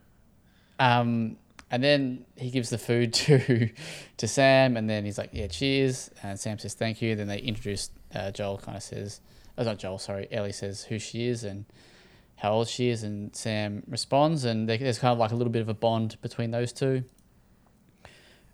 Um, 0.80 1.38
and 1.70 1.84
then 1.84 2.26
he 2.36 2.50
gives 2.50 2.70
the 2.70 2.78
food 2.78 3.14
to 3.26 3.70
to 4.18 4.28
Sam, 4.28 4.78
and 4.78 4.90
then 4.90 5.04
he's 5.04 5.18
like, 5.18 5.32
"Yeah, 5.34 5.48
cheers." 5.48 6.10
And 6.24 6.40
Sam 6.40 6.60
says, 6.60 6.76
"Thank 6.76 7.02
you." 7.02 7.16
Then 7.16 7.28
they 7.28 7.40
introduce 7.40 7.90
uh, 8.16 8.32
Joel. 8.32 8.58
Kind 8.58 8.78
of 8.78 8.84
says, 8.84 9.20
"Oh, 9.58 9.64
not 9.64 9.80
Joel. 9.80 10.00
Sorry." 10.00 10.28
Ellie 10.32 10.54
says 10.54 10.84
who 10.84 10.98
she 10.98 11.28
is 11.28 11.44
and 11.44 11.66
how 12.38 12.54
old 12.54 12.68
she 12.68 12.90
is, 12.90 13.04
and 13.04 13.36
Sam 13.36 13.84
responds, 13.88 14.46
and 14.46 14.70
there's 14.70 15.00
kind 15.00 15.12
of 15.12 15.18
like 15.18 15.32
a 15.32 15.36
little 15.36 15.52
bit 15.52 15.62
of 15.62 15.70
a 15.70 15.74
bond 15.74 16.18
between 16.22 16.52
those 16.52 16.72
two. 16.72 17.04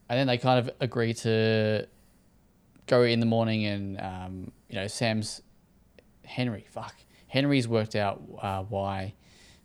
And 0.09 0.19
then 0.19 0.27
they 0.27 0.37
kind 0.37 0.59
of 0.59 0.73
agree 0.79 1.13
to 1.15 1.87
go 2.87 3.03
in 3.03 3.19
the 3.19 3.25
morning, 3.25 3.65
and 3.65 3.99
um, 3.99 4.51
you 4.69 4.75
know, 4.75 4.87
Sam's 4.87 5.41
Henry. 6.25 6.65
Fuck, 6.71 6.95
Henry's 7.27 7.67
worked 7.67 7.95
out 7.95 8.21
uh, 8.41 8.63
why 8.63 9.13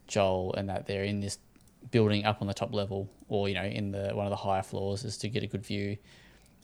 Joel 0.09 0.55
and 0.55 0.69
that 0.69 0.87
they're 0.87 1.05
in 1.05 1.21
this 1.21 1.39
building 1.91 2.25
up 2.25 2.41
on 2.41 2.49
the 2.49 2.55
top 2.55 2.75
level 2.75 3.09
or 3.29 3.49
you 3.49 3.55
know 3.55 3.63
in 3.63 3.93
the 3.93 4.11
one 4.15 4.27
of 4.27 4.31
the 4.31 4.37
higher 4.37 4.63
floors 4.63 5.05
is 5.05 5.17
to 5.19 5.29
get 5.29 5.43
a 5.43 5.47
good 5.47 5.65
view 5.65 5.97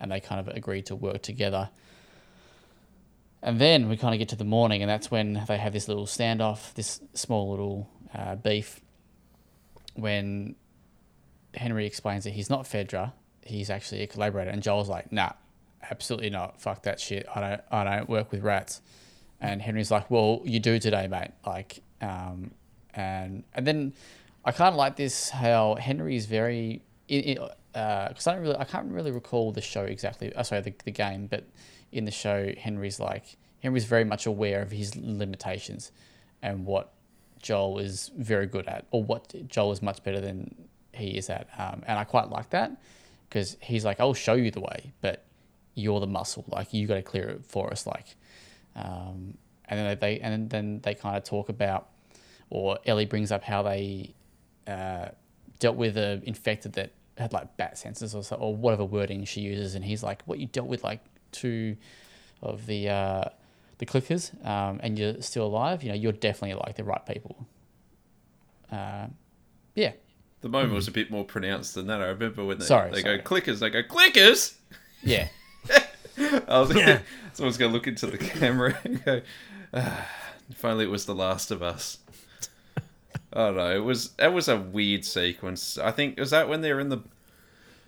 and 0.01 0.11
they 0.11 0.21
kind 0.21 0.40
of 0.40 0.55
agreed 0.55 0.87
to 0.87 0.97
work 0.97 1.23
together 1.23 1.71
and 3.44 3.61
then 3.61 3.88
we 3.88 3.96
kind 3.96 4.14
of 4.14 4.18
get 4.18 4.30
to 4.30 4.37
the 4.37 4.44
morning 4.44 4.83
and 4.83 4.90
that's 4.90 5.11
when 5.11 5.44
they 5.46 5.59
have 5.59 5.72
this 5.72 5.87
little 5.87 6.07
standoff 6.07 6.74
this 6.74 7.00
small 7.12 7.50
little 7.50 7.88
uh, 8.12 8.35
beef 8.35 8.80
when 9.94 10.57
henry 11.54 11.87
explains 11.87 12.24
that 12.24 12.30
he's 12.30 12.50
not 12.50 12.64
fedra 12.64 13.12
he's 13.42 13.70
actually 13.70 14.02
a 14.02 14.07
collaborator 14.07 14.50
and 14.50 14.62
joel's 14.62 14.88
like 14.88 15.12
nah 15.12 15.30
absolutely 15.90 16.30
not. 16.30 16.61
Fuck 16.61 16.83
that 16.85 17.00
shit. 17.00 17.26
I 17.35 17.40
don't 17.40 17.61
i 17.70 17.85
don't 17.85 18.09
work 18.09 18.33
with 18.33 18.42
rats. 18.42 18.80
And 19.40 19.61
henry's 19.61 19.90
like 19.90 20.11
well 20.11 20.42
you 20.44 20.61
do 20.61 20.78
today 20.78 21.07
mate. 21.07 21.33
Like 21.46 21.83
um 22.00 22.52
and 22.94 23.44
and 23.54 23.66
then 23.66 23.94
I 24.44 24.52
kind 24.52 24.68
of 24.68 24.76
like 24.76 24.96
this 24.96 25.30
how 25.30 25.76
Henry 25.76 26.16
is 26.16 26.26
very 26.26 26.83
because 27.09 28.26
I 28.26 28.33
don't 28.33 28.42
really 28.42 28.57
I 28.57 28.64
can't 28.64 28.92
really 28.92 29.11
recall 29.11 29.52
the 29.52 29.61
show 29.61 29.83
exactly. 29.83 30.33
Oh, 30.35 30.42
sorry, 30.42 30.61
the, 30.62 30.74
the 30.85 30.90
game, 30.90 31.26
but 31.26 31.44
in 31.94 32.04
the 32.04 32.11
show, 32.11 32.52
Henry's 32.59 33.00
like 33.00 33.37
Henry's 33.62 33.87
very 33.87 34.04
much 34.04 34.26
aware 34.26 34.61
of 34.61 34.70
his 34.70 34.94
limitations 34.94 35.90
and 36.42 36.66
what 36.66 36.92
Joel 37.40 37.78
is 37.78 38.11
very 38.16 38.46
good 38.46 38.66
at, 38.68 38.85
or 38.90 39.02
what 39.02 39.35
Joel 39.48 39.72
is 39.72 39.80
much 39.80 40.02
better 40.02 40.20
than 40.20 40.54
he 40.92 41.16
is 41.16 41.30
at. 41.30 41.48
Um, 41.59 41.83
and 41.87 41.98
I 41.98 42.04
quite 42.04 42.28
like 42.28 42.50
that 42.50 42.72
because 43.28 43.57
he's 43.61 43.85
like, 43.85 44.00
I'll 44.00 44.14
show 44.14 44.35
you 44.35 44.50
the 44.50 44.61
way, 44.61 44.92
but 45.00 45.24
you're 45.74 46.00
the 46.00 46.07
muscle. 46.07 46.44
Like 46.48 46.74
you 46.74 46.87
got 46.87 46.96
to 46.96 47.02
clear 47.02 47.28
it 47.30 47.46
for 47.46 47.70
us. 47.70 47.87
Like, 47.87 48.16
um, 48.76 49.38
and 49.66 49.80
then 49.80 49.98
they 49.98 50.20
and 50.20 50.50
then 50.50 50.80
they 50.83 50.94
kind 50.94 51.16
of 51.16 51.24
talk 51.24 51.48
about, 51.48 51.88
or 52.50 52.78
Ellie 52.85 53.07
brings 53.07 53.33
up 53.33 53.44
how 53.44 53.62
they 53.62 54.14
uh, 54.66 55.09
dealt 55.59 55.76
with 55.76 55.96
a 55.96 56.20
infected 56.24 56.74
that 56.74 56.92
had 57.16 57.33
like 57.33 57.57
bat 57.57 57.78
senses 57.78 58.14
or 58.14 58.22
so, 58.22 58.37
or 58.37 58.54
whatever 58.54 58.85
wording 58.85 59.24
she 59.24 59.40
uses, 59.40 59.74
and 59.74 59.85
he's 59.85 60.02
like, 60.02 60.22
"What 60.24 60.38
you 60.38 60.46
dealt 60.46 60.68
with 60.68 60.85
like 60.85 61.00
two 61.35 61.77
of 62.42 62.66
the 62.66 62.88
uh, 62.88 63.25
the 63.79 63.87
clickers, 63.87 64.33
um, 64.47 64.81
and 64.83 64.99
you're 64.99 65.20
still 65.20 65.47
alive. 65.47 65.83
You 65.83 65.90
know, 65.90 65.94
you're 65.97 66.12
definitely 66.12 66.55
like 66.66 66.77
the 66.77 66.85
right 66.85 67.05
people." 67.07 67.47
Uh, 68.73 69.07
yeah, 69.75 69.92
The 70.40 70.49
moment 70.49 70.73
was 70.75 70.88
a 70.88 70.92
bit 70.92 71.11
more 71.11 71.25
pronounced 71.25 71.75
than 71.75 71.87
that. 71.88 72.01
I 72.01 72.07
remember 72.07 72.44
when 72.44 72.59
they, 72.59 72.64
Sorry, 72.64 72.90
they 72.90 73.03
sorry. 73.03 73.18
go 73.18 73.23
clickers, 73.25 73.59
they 73.61 73.70
go 73.70 73.83
clickers. 73.83 74.55
yeah, 75.03 75.29
I 76.49 76.61
was 76.61 76.75
Yeah. 76.75 77.01
someone's 77.35 77.57
going 77.57 77.70
to 77.70 77.75
look 77.77 77.87
into 77.87 78.07
the 78.07 78.18
camera 78.18 78.79
and 78.85 79.05
go, 79.05 79.20
ah, 79.73 80.09
if 80.51 80.64
only 80.64 80.85
it 80.85 80.90
was 80.90 81.07
The 81.07 81.14
Last 81.14 81.51
of 81.51 81.62
Us. 81.62 81.99
I 83.33 83.38
don't 83.47 83.57
know. 83.57 83.77
It 83.77 83.85
was 83.85 84.11
that 84.12 84.33
was 84.33 84.49
a 84.49 84.57
weird 84.57 85.05
sequence. 85.05 85.77
I 85.79 85.90
think 85.90 86.18
was 86.18 86.31
that 86.31 86.49
when 86.49 86.61
they 86.61 86.73
were 86.73 86.79
in 86.81 86.88
the 86.88 86.99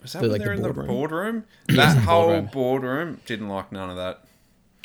was 0.07 0.13
that 0.15 0.23
The, 0.23 0.29
when 0.29 0.33
like, 0.33 0.41
they 0.43 0.49
were 0.49 0.57
the 0.57 0.69
in 0.69 0.75
the 0.77 0.83
boardroom? 0.83 1.45
boardroom? 1.45 1.45
That 1.77 1.99
whole 1.99 2.27
boardroom. 2.29 2.49
boardroom 2.53 3.21
didn't 3.27 3.49
like 3.49 3.71
none 3.73 3.91
of 3.91 3.97
that. 3.97 4.23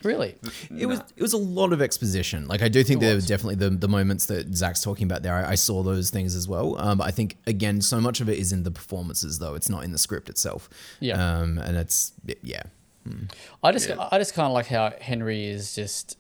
really. 0.04 0.36
It 0.76 0.88
was 0.88 1.00
it 1.16 1.22
was 1.22 1.34
a 1.34 1.38
lot 1.38 1.72
of 1.74 1.82
exposition. 1.82 2.48
Like 2.48 2.62
I 2.64 2.70
do 2.70 2.84
think 2.84 3.02
there 3.02 3.14
were 3.16 3.22
definitely 3.22 3.56
the, 3.56 3.70
the 3.70 3.88
moments 3.88 4.26
that 4.26 4.54
Zach's 4.56 4.82
talking 4.82 5.06
about 5.06 5.22
there. 5.22 5.36
I, 5.36 5.52
I 5.52 5.56
saw 5.56 5.84
those 5.84 6.10
things 6.10 6.36
as 6.36 6.48
well. 6.48 6.76
Um, 6.82 6.98
but 6.98 7.08
I 7.08 7.12
think 7.12 7.38
again, 7.46 7.82
so 7.82 8.02
much 8.02 8.20
of 8.22 8.28
it 8.28 8.40
is 8.40 8.52
in 8.52 8.64
the 8.64 8.72
performances, 8.72 9.38
though. 9.40 9.54
It's 9.54 9.70
not 9.70 9.84
in 9.84 9.92
the 9.92 10.00
script 10.00 10.28
itself. 10.30 10.70
Yeah. 11.00 11.14
Um, 11.24 11.58
and 11.60 11.78
it's 11.78 12.14
yeah. 12.42 12.64
I 13.64 13.72
just 13.72 13.90
Yeah. 13.90 14.08
I 14.12 14.18
just 14.18 14.34
kind 14.34 14.48
of 14.48 14.54
like 14.54 14.68
how 14.68 14.92
Henry 15.00 15.46
is 15.46 15.74
just 15.76 16.18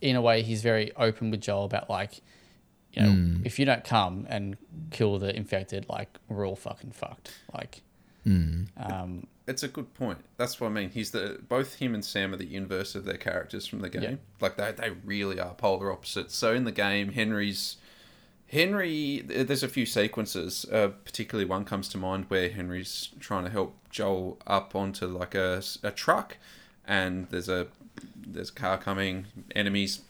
in 0.00 0.16
a 0.16 0.20
way 0.22 0.42
he's 0.42 0.62
very 0.62 0.90
open 0.96 1.30
with 1.30 1.40
Joel 1.40 1.64
about 1.64 1.88
like 1.88 2.20
you 2.92 3.02
know 3.02 3.40
if 3.44 3.58
you 3.58 3.64
don't 3.64 3.84
come 3.84 4.26
and 4.28 4.56
kill 4.90 5.18
the 5.18 5.34
infected 5.34 5.86
like 5.88 6.18
we're 6.28 6.46
all 6.46 6.56
fucking 6.56 6.90
fucked 6.92 7.32
like 7.54 7.82
um 8.76 9.26
It's 9.48 9.64
a 9.64 9.68
good 9.68 9.92
point. 9.94 10.18
That's 10.36 10.60
what 10.60 10.68
I 10.68 10.70
mean. 10.70 10.90
He's 10.90 11.10
the 11.10 11.40
both 11.48 11.74
him 11.76 11.94
and 11.94 12.04
Sam 12.04 12.32
are 12.32 12.36
the 12.36 12.54
inverse 12.54 12.94
of 12.94 13.04
their 13.04 13.16
characters 13.16 13.66
from 13.66 13.80
the 13.80 13.88
game. 13.88 14.02
Yeah. 14.02 14.14
Like 14.40 14.56
they 14.56 14.70
they 14.70 14.90
really 15.04 15.40
are 15.40 15.54
polar 15.54 15.90
opposites. 15.90 16.36
So 16.36 16.54
in 16.54 16.62
the 16.64 16.70
game, 16.72 17.12
Henry's 17.12 17.78
Henry. 18.46 19.22
There's 19.26 19.62
a 19.62 19.68
few 19.68 19.86
sequences. 19.86 20.66
Uh, 20.70 20.88
particularly 21.04 21.48
one 21.48 21.64
comes 21.64 21.88
to 21.88 21.98
mind 21.98 22.26
where 22.28 22.50
Henry's 22.50 23.08
trying 23.18 23.44
to 23.44 23.50
help 23.50 23.74
Joel 23.90 24.38
up 24.46 24.76
onto 24.76 25.06
like 25.06 25.34
a, 25.34 25.62
a 25.82 25.90
truck, 25.90 26.36
and 26.86 27.26
there's 27.30 27.48
a 27.48 27.66
there's 28.16 28.50
a 28.50 28.54
car 28.54 28.78
coming. 28.78 29.26
Enemies 29.56 30.02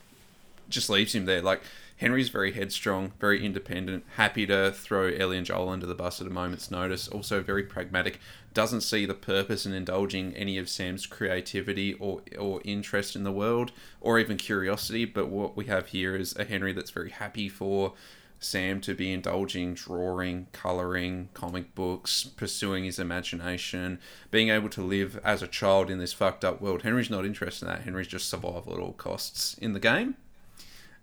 just 0.68 0.90
leaves 0.90 1.14
him 1.14 1.24
there. 1.24 1.40
Like 1.40 1.62
Henry's 2.02 2.30
very 2.30 2.50
headstrong, 2.50 3.12
very 3.20 3.46
independent, 3.46 4.02
happy 4.16 4.44
to 4.44 4.72
throw 4.72 5.06
Ellie 5.06 5.36
and 5.36 5.46
Joel 5.46 5.68
under 5.68 5.86
the 5.86 5.94
bus 5.94 6.20
at 6.20 6.26
a 6.26 6.30
moment's 6.30 6.68
notice. 6.68 7.06
Also 7.06 7.40
very 7.40 7.62
pragmatic. 7.62 8.18
Doesn't 8.52 8.80
see 8.80 9.06
the 9.06 9.14
purpose 9.14 9.66
in 9.66 9.72
indulging 9.72 10.34
any 10.34 10.58
of 10.58 10.68
Sam's 10.68 11.06
creativity 11.06 11.94
or 11.94 12.22
or 12.36 12.60
interest 12.64 13.14
in 13.14 13.22
the 13.22 13.30
world, 13.30 13.70
or 14.00 14.18
even 14.18 14.36
curiosity. 14.36 15.04
But 15.04 15.28
what 15.28 15.56
we 15.56 15.66
have 15.66 15.90
here 15.90 16.16
is 16.16 16.34
a 16.34 16.44
Henry 16.44 16.72
that's 16.72 16.90
very 16.90 17.10
happy 17.10 17.48
for 17.48 17.92
Sam 18.40 18.80
to 18.80 18.94
be 18.94 19.12
indulging, 19.12 19.74
drawing, 19.74 20.48
coloring, 20.50 21.28
comic 21.34 21.72
books, 21.76 22.24
pursuing 22.24 22.82
his 22.82 22.98
imagination, 22.98 24.00
being 24.32 24.48
able 24.48 24.70
to 24.70 24.82
live 24.82 25.20
as 25.22 25.40
a 25.40 25.46
child 25.46 25.88
in 25.88 25.98
this 25.98 26.12
fucked 26.12 26.44
up 26.44 26.60
world. 26.60 26.82
Henry's 26.82 27.10
not 27.10 27.24
interested 27.24 27.66
in 27.66 27.72
that. 27.72 27.82
Henry's 27.82 28.08
just 28.08 28.28
survival 28.28 28.72
at 28.72 28.80
all 28.80 28.94
costs 28.94 29.56
in 29.58 29.72
the 29.72 29.78
game. 29.78 30.16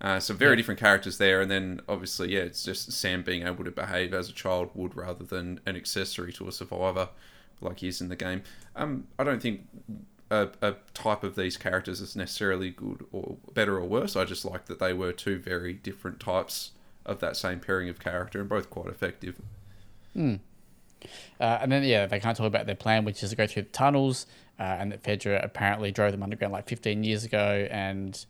Uh, 0.02 0.20
so 0.20 0.34
very 0.34 0.56
different 0.56 0.80
characters 0.80 1.18
there, 1.18 1.42
and 1.42 1.52
then 1.52 1.82
obviously, 1.90 2.34
yeah, 2.34 2.42
it's 2.42 2.64
just 2.64 2.92
Sam 2.92 3.22
being 3.22 3.46
able 3.46 3.66
to 3.66 3.72
behave 3.72 4.14
as 4.14 4.30
a 4.30 4.34
child 4.34 4.70
would 4.74 4.96
rather 4.96 5.26
than 5.26 5.60
an 5.66 5.76
accessory 5.76 6.32
to 6.34 6.48
a 6.48 6.52
survivor, 6.54 7.10
like 7.60 7.80
he 7.80 7.90
is 7.90 8.00
in 8.00 8.08
the 8.08 8.16
game. 8.16 8.44
Um, 8.78 9.08
I 9.18 9.26
don't 9.26 9.42
think 9.42 9.68
a, 10.32 10.50
a 10.62 10.76
type 10.94 11.24
of 11.24 11.36
these 11.36 11.58
characters 11.58 12.00
is 12.00 12.16
necessarily 12.16 12.70
good 12.70 13.06
or 13.12 13.36
better 13.54 13.76
or 13.76 13.86
worse. 13.86 14.16
I 14.16 14.24
just 14.24 14.46
like 14.46 14.66
that 14.68 14.80
they 14.80 14.94
were 14.94 15.12
two 15.12 15.38
very 15.38 15.74
different 15.74 16.22
types 16.22 16.72
of 17.06 17.20
that 17.20 17.36
same 17.36 17.60
pairing 17.60 17.90
of 17.90 18.00
character, 18.00 18.40
and 18.40 18.48
both 18.48 18.70
quite 18.70 18.88
effective. 18.88 19.42
Uh, 21.40 21.60
and 21.62 21.72
then 21.72 21.84
yeah, 21.84 22.06
they 22.06 22.20
can't 22.20 22.38
talk 22.38 22.48
about 22.48 22.66
their 22.66 22.76
plan, 22.76 23.04
which 23.04 23.22
is 23.24 23.32
to 23.32 23.36
go 23.36 23.48
through 23.48 23.64
the 23.64 23.70
tunnels, 23.70 24.26
uh, 24.60 24.64
and 24.64 24.92
that 24.92 25.04
Fedra 25.04 25.44
apparently 25.44 25.92
drove 25.92 26.12
them 26.12 26.24
underground 26.24 26.54
like 26.54 26.68
15 26.68 27.04
years 27.04 27.24
ago, 27.24 27.68
and 27.72 28.26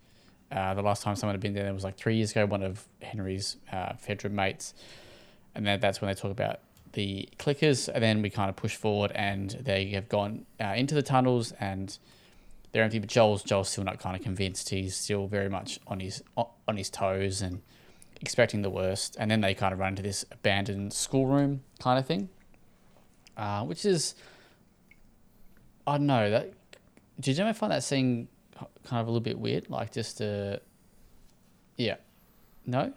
uh, 0.52 0.74
the 0.74 0.82
last 0.82 1.04
time 1.04 1.16
someone 1.16 1.34
had 1.34 1.42
been 1.42 1.54
there 1.54 1.74
was 1.74 1.84
like 1.84 1.98
three 1.98 2.16
years 2.16 2.32
ago. 2.32 2.46
One 2.46 2.64
of 2.64 2.86
Henry's 3.02 3.58
uh, 3.72 3.94
Fedra 3.94 4.32
mates, 4.32 4.74
and 5.56 5.66
then 5.66 5.80
that's 5.80 6.02
when 6.02 6.08
they 6.08 6.20
talk 6.20 6.32
about 6.32 6.60
the 6.94 7.30
clickers, 7.38 7.88
and 7.88 8.04
then 8.04 8.22
we 8.22 8.30
kind 8.30 8.50
of 8.50 8.56
push 8.56 8.76
forward, 8.76 9.12
and 9.14 9.52
they 9.62 9.88
have 9.90 10.10
gone 10.10 10.46
uh, 10.60 10.74
into 10.76 10.96
the 10.96 11.04
tunnels, 11.04 11.54
and 11.60 11.98
they're 12.72 12.84
empty. 12.84 13.00
But 13.00 13.10
Joel's 13.10 13.44
Joel's 13.44 13.70
still 13.70 13.84
not 13.84 14.00
kind 14.00 14.16
of 14.16 14.24
convinced. 14.24 14.70
He's 14.70 14.96
still 14.96 15.28
very 15.28 15.50
much 15.50 15.80
on 15.88 16.00
his 16.00 16.24
on 16.36 16.78
his 16.78 16.90
toes 16.90 17.42
and 17.42 17.62
expecting 18.22 18.62
the 18.62 18.70
worst. 18.70 19.16
And 19.20 19.32
then 19.32 19.42
they 19.42 19.54
kind 19.54 19.74
of 19.74 19.80
run 19.80 19.90
into 19.90 20.04
this 20.04 20.26
abandoned 20.32 20.94
schoolroom 20.94 21.62
kind 21.80 21.98
of 21.98 22.06
thing 22.06 22.30
uh, 23.40 23.64
which 23.64 23.86
is 23.86 24.16
I 25.88 25.98
don't 25.98 26.06
know 26.06 26.30
that. 26.30 26.54
Did 27.20 27.38
you 27.38 27.44
ever 27.44 27.54
find 27.54 27.72
that 27.72 27.84
scene 27.84 28.28
kind 28.86 29.02
of 29.02 29.08
a 29.08 29.12
little 29.12 29.24
bit 29.24 29.40
weird? 29.40 29.70
Like 29.70 29.92
just 29.92 30.22
uh, 30.22 30.58
yeah, 31.78 31.96
no, 32.66 32.94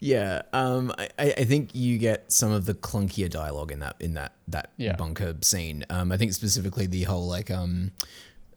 Yeah, 0.00 0.42
um, 0.52 0.92
I, 0.98 1.08
I 1.18 1.34
I 1.38 1.44
think 1.44 1.74
you 1.74 1.98
get 1.98 2.30
some 2.32 2.50
of 2.52 2.64
the 2.66 2.74
clunkier 2.74 3.28
dialogue 3.30 3.70
in 3.72 3.80
that 3.80 3.96
in 4.00 4.14
that 4.14 4.32
that 4.48 4.70
Yeah. 4.76 4.96
bunker 4.96 5.34
scene. 5.42 5.84
Um, 5.90 6.10
I 6.12 6.16
think 6.16 6.32
specifically 6.32 6.86
the 6.86 7.02
whole 7.04 7.26
like 7.28 7.50
um, 7.50 7.92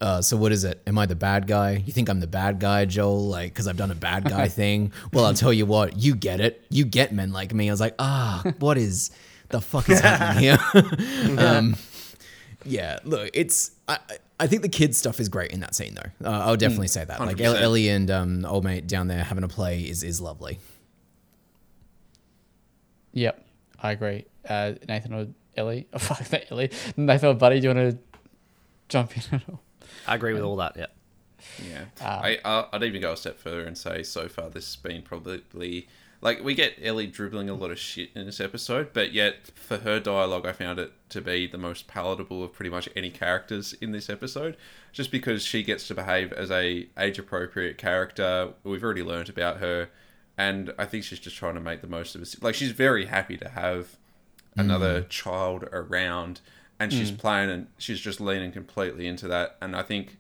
uh, 0.02 0.22
so 0.22 0.36
what 0.38 0.52
is 0.52 0.64
it? 0.64 0.82
Am 0.88 0.98
I 0.98 1.06
the 1.06 1.16
bad 1.16 1.48
guy? 1.48 1.82
You 1.86 1.94
think 1.94 2.10
I'm 2.10 2.20
the 2.20 2.28
bad 2.28 2.60
guy, 2.60 2.84
Joel? 2.86 3.28
Like, 3.28 3.54
because 3.54 3.66
I've 3.68 3.78
done 3.78 3.92
a 3.92 3.96
bad 3.96 4.26
guy 4.26 4.48
thing? 4.62 4.92
Well, 5.14 5.26
I'll 5.26 5.34
tell 5.34 5.54
you 5.54 5.66
what, 5.66 5.98
you 5.98 6.16
get 6.16 6.42
it. 6.42 6.66
You 6.70 6.84
get 6.86 7.14
men 7.14 7.32
like 7.32 7.54
me. 7.54 7.70
I 7.70 7.74
was 7.74 7.80
like, 7.80 7.96
ah, 7.98 8.44
what 8.60 8.78
is 8.78 9.10
the 9.50 9.62
fuck 9.62 9.90
is 9.90 10.02
happening 10.02 10.44
here? 10.44 10.60
um, 11.40 11.76
yeah, 12.66 13.00
look, 13.04 13.30
it's. 13.34 13.72
I, 13.88 13.94
I- 14.10 14.18
I 14.38 14.48
think 14.48 14.64
the 14.64 14.70
kids 14.70 14.98
stuff 14.98 15.22
is 15.22 15.30
great 15.30 15.52
in 15.52 15.62
that 15.62 15.74
scene, 15.76 15.96
though. 15.96 16.30
Uh, 16.30 16.40
I'll 16.44 16.58
definitely 16.58 16.90
say 16.90 17.06
that. 17.06 17.22
Like 17.22 17.38
100%. 17.38 17.62
Ellie 17.62 17.88
and 17.88 18.12
um, 18.12 18.44
old 18.46 18.66
mate 18.66 18.86
down 18.86 19.08
there 19.08 19.24
having 19.24 19.46
a 19.46 19.48
play 19.48 19.80
is 19.84 20.04
is 20.04 20.20
lovely. 20.20 20.60
yep, 23.14 23.46
I 23.82 23.92
agree. 23.92 24.26
Uh, 24.48 24.74
Nathan 24.90 25.14
or 25.14 25.28
Ellie? 25.56 25.88
Oh, 25.94 26.00
fuck 26.00 26.20
that 26.30 26.52
Ellie. 26.52 26.70
Nathan 26.98 27.30
or 27.30 27.34
Buddy, 27.34 27.60
do 27.62 27.70
you 27.70 27.76
want 27.76 27.92
to 27.94 27.98
jump 28.90 29.16
in 29.18 29.24
at 29.38 29.50
all? 29.50 29.62
I 30.08 30.16
agree 30.16 30.34
with 30.34 30.44
all 30.44 30.58
that. 30.58 30.74
Yeah. 30.76 30.86
Yeah, 31.70 31.86
Ah. 32.02 32.22
I 32.22 32.40
I- 32.44 32.66
I'd 32.74 32.84
even 32.84 33.02
go 33.02 33.14
a 33.14 33.18
step 33.18 33.40
further 33.40 33.64
and 33.66 33.78
say 33.78 34.04
so 34.04 34.28
far 34.28 34.50
this 34.50 34.66
has 34.66 34.76
been 34.76 35.02
probably 35.02 35.88
like 36.22 36.44
we 36.44 36.54
get 36.54 36.78
Ellie 36.82 37.08
dribbling 37.08 37.50
a 37.50 37.54
lot 37.54 37.72
of 37.72 37.80
shit 37.80 38.10
in 38.16 38.26
this 38.26 38.40
episode, 38.40 38.92
but 38.94 39.14
yet 39.14 39.48
for 39.56 39.78
her 39.78 40.00
dialogue, 40.00 40.46
I 40.46 40.54
found 40.54 40.80
it 40.80 40.94
to 41.10 41.22
be 41.22 41.48
the 41.48 41.58
most 41.58 41.88
palatable 41.88 42.44
of 42.44 42.54
pretty 42.54 42.70
much 42.70 42.90
any 42.96 43.10
characters 43.10 43.74
in 43.74 43.92
this 43.92 44.10
episode, 44.10 44.58
just 44.92 45.12
because 45.12 45.44
she 45.44 45.64
gets 45.64 45.88
to 45.88 45.96
behave 45.96 46.34
as 46.34 46.50
a 46.52 46.88
age 46.98 47.20
appropriate 47.20 47.78
character. 47.78 48.54
We've 48.64 48.84
already 48.84 49.04
learned 49.04 49.30
about 49.30 49.58
her, 49.58 49.90
and 50.38 50.74
I 50.78 50.86
think 50.86 51.04
she's 51.04 51.20
just 51.20 51.36
trying 51.36 51.56
to 51.56 51.62
make 51.62 51.82
the 51.82 51.88
most 51.88 52.16
of 52.16 52.22
it. 52.22 52.36
Like 52.42 52.56
she's 52.56 52.72
very 52.72 53.06
happy 53.06 53.38
to 53.38 53.50
have 53.50 53.98
another 54.58 55.02
mm. 55.02 55.10
child 55.10 55.64
around, 55.72 56.42
and 56.80 56.92
she's 56.92 57.12
mm. 57.12 57.18
playing 57.18 57.50
and 57.50 57.68
she's 57.78 58.00
just 58.00 58.20
leaning 58.20 58.52
completely 58.52 59.08
into 59.08 59.28
that. 59.28 59.58
And 59.62 59.76
I 59.76 59.84
think 59.84 60.18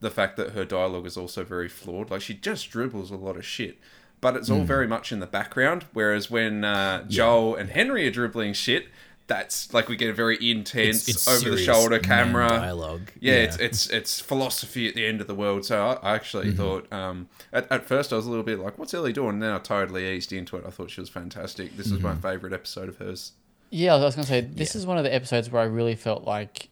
the 0.00 0.10
fact 0.10 0.36
that 0.36 0.50
her 0.50 0.64
dialogue 0.64 1.06
is 1.06 1.16
also 1.16 1.44
very 1.44 1.68
flawed. 1.68 2.10
Like 2.10 2.20
she 2.20 2.34
just 2.34 2.70
dribbles 2.70 3.10
a 3.10 3.16
lot 3.16 3.36
of 3.36 3.44
shit, 3.44 3.78
but 4.24 4.36
it's 4.36 4.48
all 4.48 4.62
very 4.64 4.88
much 4.88 5.12
in 5.12 5.20
the 5.20 5.26
background. 5.26 5.84
Whereas 5.92 6.30
when 6.30 6.64
uh, 6.64 7.04
Joel 7.08 7.56
and 7.56 7.68
Henry 7.68 8.08
are 8.08 8.10
dribbling 8.10 8.54
shit, 8.54 8.86
that's 9.26 9.74
like 9.74 9.86
we 9.86 9.96
get 9.96 10.08
a 10.08 10.14
very 10.14 10.38
intense, 10.40 11.28
over-the-shoulder 11.28 11.98
camera 11.98 12.48
dialogue. 12.48 13.10
Yeah, 13.20 13.34
it's 13.34 13.58
it's 13.58 13.90
it's 13.90 14.20
philosophy 14.20 14.88
at 14.88 14.94
the 14.94 15.04
end 15.04 15.20
of 15.20 15.26
the 15.26 15.34
world. 15.34 15.66
So 15.66 15.78
I, 15.78 16.12
I 16.12 16.14
actually 16.14 16.52
thought 16.52 16.90
um, 16.90 17.28
at, 17.52 17.70
at 17.70 17.84
first 17.84 18.14
I 18.14 18.16
was 18.16 18.24
a 18.24 18.30
little 18.30 18.46
bit 18.46 18.58
like, 18.60 18.78
"What's 18.78 18.94
Ellie 18.94 19.12
doing?" 19.12 19.28
And 19.34 19.42
then 19.42 19.52
I 19.52 19.58
totally 19.58 20.08
eased 20.08 20.32
into 20.32 20.56
it. 20.56 20.64
I 20.66 20.70
thought 20.70 20.90
she 20.90 21.02
was 21.02 21.10
fantastic. 21.10 21.76
This 21.76 21.90
was 21.90 22.00
my 22.00 22.14
favorite 22.14 22.54
episode 22.54 22.88
of 22.88 22.96
hers. 22.96 23.32
Yeah, 23.68 23.94
I 23.94 23.98
was 23.98 24.14
gonna 24.14 24.26
say 24.26 24.40
this 24.40 24.74
is 24.74 24.86
one 24.86 24.96
of 24.96 25.04
the 25.04 25.12
episodes 25.14 25.50
where 25.50 25.60
I 25.60 25.66
really 25.66 25.96
felt 25.96 26.24
like 26.24 26.70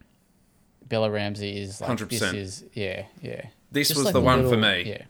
Bella 0.88 1.11
Ramsey 1.11 1.61
is 1.61 1.83
like 1.83 1.99
100%. 1.99 2.09
this 2.09 2.23
is 2.23 2.65
yeah 2.73 3.05
yeah. 3.21 3.45
This 3.71 3.88
Just 3.88 3.99
was 3.99 4.07
like 4.07 4.15
the 4.15 4.21
a 4.21 4.25
one 4.25 4.49
for 4.49 4.57
me. 4.57 4.85
Yeah. 4.85 4.88
Yeah. 4.88 5.03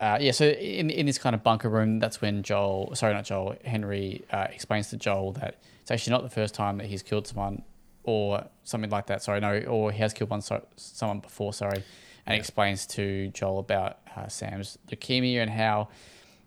Uh, 0.00 0.16
yeah, 0.20 0.30
so 0.30 0.46
in, 0.46 0.90
in 0.90 1.06
this 1.06 1.18
kind 1.18 1.34
of 1.34 1.42
bunker 1.42 1.68
room, 1.68 1.98
that's 1.98 2.20
when 2.20 2.42
Joel, 2.42 2.94
sorry, 2.94 3.14
not 3.14 3.24
Joel, 3.24 3.56
Henry 3.64 4.24
uh, 4.30 4.46
explains 4.50 4.90
to 4.90 4.96
Joel 4.96 5.32
that 5.32 5.56
it's 5.80 5.90
actually 5.90 6.12
not 6.12 6.22
the 6.22 6.30
first 6.30 6.54
time 6.54 6.78
that 6.78 6.86
he's 6.86 7.02
killed 7.02 7.26
someone 7.26 7.62
or 8.04 8.44
something 8.64 8.90
like 8.90 9.06
that. 9.06 9.22
Sorry, 9.22 9.40
no, 9.40 9.58
or 9.60 9.90
he 9.90 9.98
has 9.98 10.12
killed 10.12 10.30
one 10.30 10.40
so, 10.40 10.64
someone 10.76 11.18
before. 11.18 11.52
Sorry, 11.52 11.82
and 12.26 12.36
explains 12.36 12.86
to 12.86 13.28
Joel 13.28 13.58
about 13.58 13.98
uh, 14.16 14.28
Sam's 14.28 14.78
leukemia 14.88 15.42
and 15.42 15.50
how 15.50 15.88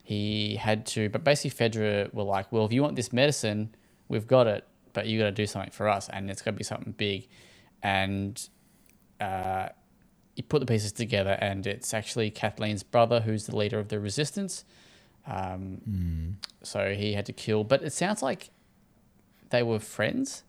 he 0.03 0.55
had 0.55 0.85
to. 0.87 1.09
But 1.09 1.23
basically, 1.23 1.51
Fedra 1.51 2.13
were 2.13 2.23
like, 2.23 2.51
"Well, 2.51 2.65
if 2.65 2.71
you 2.71 2.81
want 2.81 2.95
this 2.95 3.11
medicine, 3.11 3.75
we've 4.07 4.27
got 4.27 4.47
it, 4.47 4.65
but 4.93 5.07
you 5.07 5.19
got 5.19 5.25
to 5.25 5.31
do 5.31 5.45
something 5.45 5.71
for 5.71 5.89
us, 5.89 6.07
and 6.09 6.29
it's 6.29 6.41
going 6.41 6.55
to 6.55 6.57
be 6.57 6.63
something 6.63 6.93
big." 6.93 7.27
And 7.83 8.47
uh, 9.19 9.69
you 10.35 10.43
put 10.43 10.59
the 10.59 10.65
pieces 10.65 10.91
together, 10.91 11.37
and 11.41 11.67
it's 11.67 11.93
actually 11.93 12.31
Kathleen's 12.31 12.83
brother 12.83 13.21
who's 13.21 13.45
the 13.45 13.55
leader 13.55 13.79
of 13.79 13.89
the 13.89 13.99
resistance. 13.99 14.65
Um, 15.27 16.37
So 16.63 16.93
he 16.93 17.13
had 17.13 17.25
to 17.27 17.33
kill, 17.33 17.63
but 17.63 17.83
it 17.83 17.93
sounds 17.93 18.21
like 18.21 18.49
they 19.49 19.63
were 19.63 19.79
friends. 19.79 20.43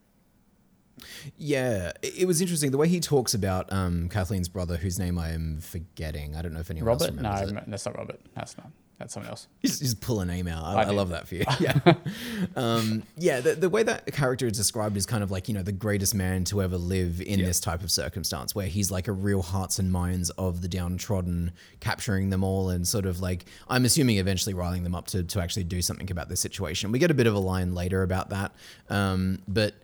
Yeah, 1.37 1.93
it 2.03 2.27
was 2.27 2.41
interesting 2.41 2.71
the 2.71 2.79
way 2.79 2.89
he 2.89 3.01
talks 3.01 3.35
about 3.35 3.73
um, 3.73 4.09
Kathleen's 4.09 4.49
brother, 4.49 4.77
whose 4.77 4.99
name 4.99 5.19
I 5.19 5.31
am 5.31 5.61
forgetting. 5.61 6.37
I 6.37 6.43
don't 6.43 6.53
know 6.53 6.61
if 6.61 6.71
anyone 6.71 6.91
else 6.91 7.03
Robert? 7.03 7.23
No, 7.23 7.33
it. 7.33 7.65
that's 7.67 7.87
not 7.87 7.97
Robert. 7.97 8.21
That's 8.35 8.57
not. 8.57 8.71
That's 9.03 9.15
someone 9.15 9.31
else. 9.31 9.49
Just, 9.65 9.83
just 9.83 10.01
pull 10.01 10.21
a 10.21 10.25
name 10.25 10.47
out. 10.47 10.63
I, 10.63 10.83
I 10.83 10.85
I, 10.85 10.91
love 10.91 11.09
that 11.09 11.27
for 11.27 11.35
you. 11.35 11.45
Yeah, 11.61 11.79
um, 12.57 13.03
yeah. 13.17 13.41
The, 13.41 13.57
the 13.57 13.69
way 13.69 13.83
that 13.83 14.07
character 14.13 14.47
is 14.47 14.57
described 14.57 14.97
is 14.97 15.07
kind 15.07 15.25
of 15.25 15.33
like 15.33 15.49
you 15.49 15.55
know 15.55 15.63
the 15.65 15.73
greatest 15.73 16.15
man 16.15 16.45
to 16.45 16.63
ever 16.63 16.77
live 16.77 17.21
in 17.21 17.41
this 17.41 17.59
type 17.59 17.83
of 17.83 17.91
circumstance, 17.91 18.55
where 18.55 18.69
he's 18.69 18.93
like 18.93 19.09
a 19.09 19.13
real 19.13 19.43
hearts 19.43 19.81
and 19.81 19.91
minds 19.91 20.31
of 20.31 20.63
the 20.63 20.69
downtrodden, 20.69 21.51
capturing 21.81 22.31
them 22.31 22.45
all 22.45 22.71
and 22.71 22.87
sort 22.87 23.05
of 23.05 23.21
like 23.21 23.47
I'm 23.69 23.85
assuming 23.85 24.19
eventually 24.19 24.55
riling 24.55 24.85
them 24.85 24.95
up 24.95 25.09
to 25.09 25.25
to 25.25 25.41
actually 25.41 25.65
do 25.65 25.83
something 25.83 26.09
about 26.13 26.29
this 26.29 26.39
situation. 26.39 26.93
We 26.93 27.01
get 27.01 27.11
a 27.11 27.15
bit 27.15 27.27
of 27.27 27.35
a 27.35 27.41
line 27.41 27.75
later 27.75 28.05
about 28.05 28.31
that, 28.31 28.53
um, 28.89 29.41
but 29.49 29.75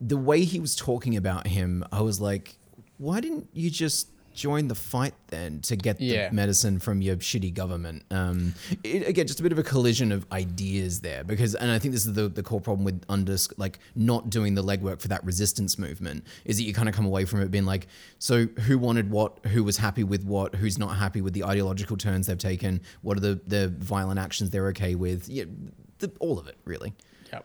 the 0.00 0.16
way 0.16 0.42
he 0.42 0.58
was 0.58 0.74
talking 0.74 1.16
about 1.16 1.46
him, 1.46 1.84
I 1.92 2.02
was 2.02 2.20
like, 2.20 2.58
why 2.98 3.20
didn't 3.20 3.48
you 3.52 3.70
just 3.70 4.08
join 4.38 4.68
the 4.68 4.74
fight 4.74 5.14
then 5.28 5.60
to 5.62 5.74
get 5.76 6.00
Yeah. 6.00 6.28
the 6.28 6.34
medicine 6.34 6.78
from 6.78 7.02
your 7.02 7.16
shitty 7.16 7.52
government? 7.52 8.04
Um, 8.10 8.54
it, 8.84 9.06
again, 9.06 9.26
just 9.26 9.40
a 9.40 9.42
bit 9.42 9.50
of 9.52 9.58
a 9.58 9.62
collision 9.62 10.12
of 10.12 10.24
ideas 10.30 11.00
there 11.00 11.24
because, 11.24 11.54
and 11.54 11.70
I 11.70 11.78
think 11.78 11.92
this 11.92 12.06
is 12.06 12.12
the, 12.12 12.28
the 12.28 12.42
core 12.42 12.60
problem 12.60 12.84
with 12.84 13.02
under 13.08 13.36
like 13.56 13.78
not 13.96 14.30
doing 14.30 14.54
the 14.54 14.62
legwork 14.62 15.00
for 15.00 15.08
that 15.08 15.24
resistance 15.24 15.78
movement 15.78 16.24
is 16.44 16.56
that 16.58 16.62
you 16.62 16.72
kind 16.72 16.88
of 16.88 16.94
come 16.94 17.04
away 17.06 17.24
from 17.24 17.42
it 17.42 17.50
being 17.50 17.66
like, 17.66 17.88
so 18.18 18.46
who 18.66 18.78
wanted 18.78 19.10
what, 19.10 19.44
who 19.46 19.64
was 19.64 19.76
happy 19.76 20.04
with 20.04 20.24
what, 20.24 20.54
who's 20.54 20.78
not 20.78 20.96
happy 20.96 21.20
with 21.20 21.34
the 21.34 21.44
ideological 21.44 21.96
turns 21.96 22.28
they've 22.28 22.38
taken, 22.38 22.80
what 23.02 23.16
are 23.16 23.20
the 23.20 23.40
the 23.46 23.68
violent 23.78 24.18
actions 24.20 24.50
they're 24.50 24.68
okay 24.68 24.94
with, 24.94 25.28
yeah, 25.28 25.44
the, 25.98 26.10
all 26.20 26.38
of 26.38 26.46
it 26.46 26.56
really. 26.64 26.94
Yep. 27.32 27.44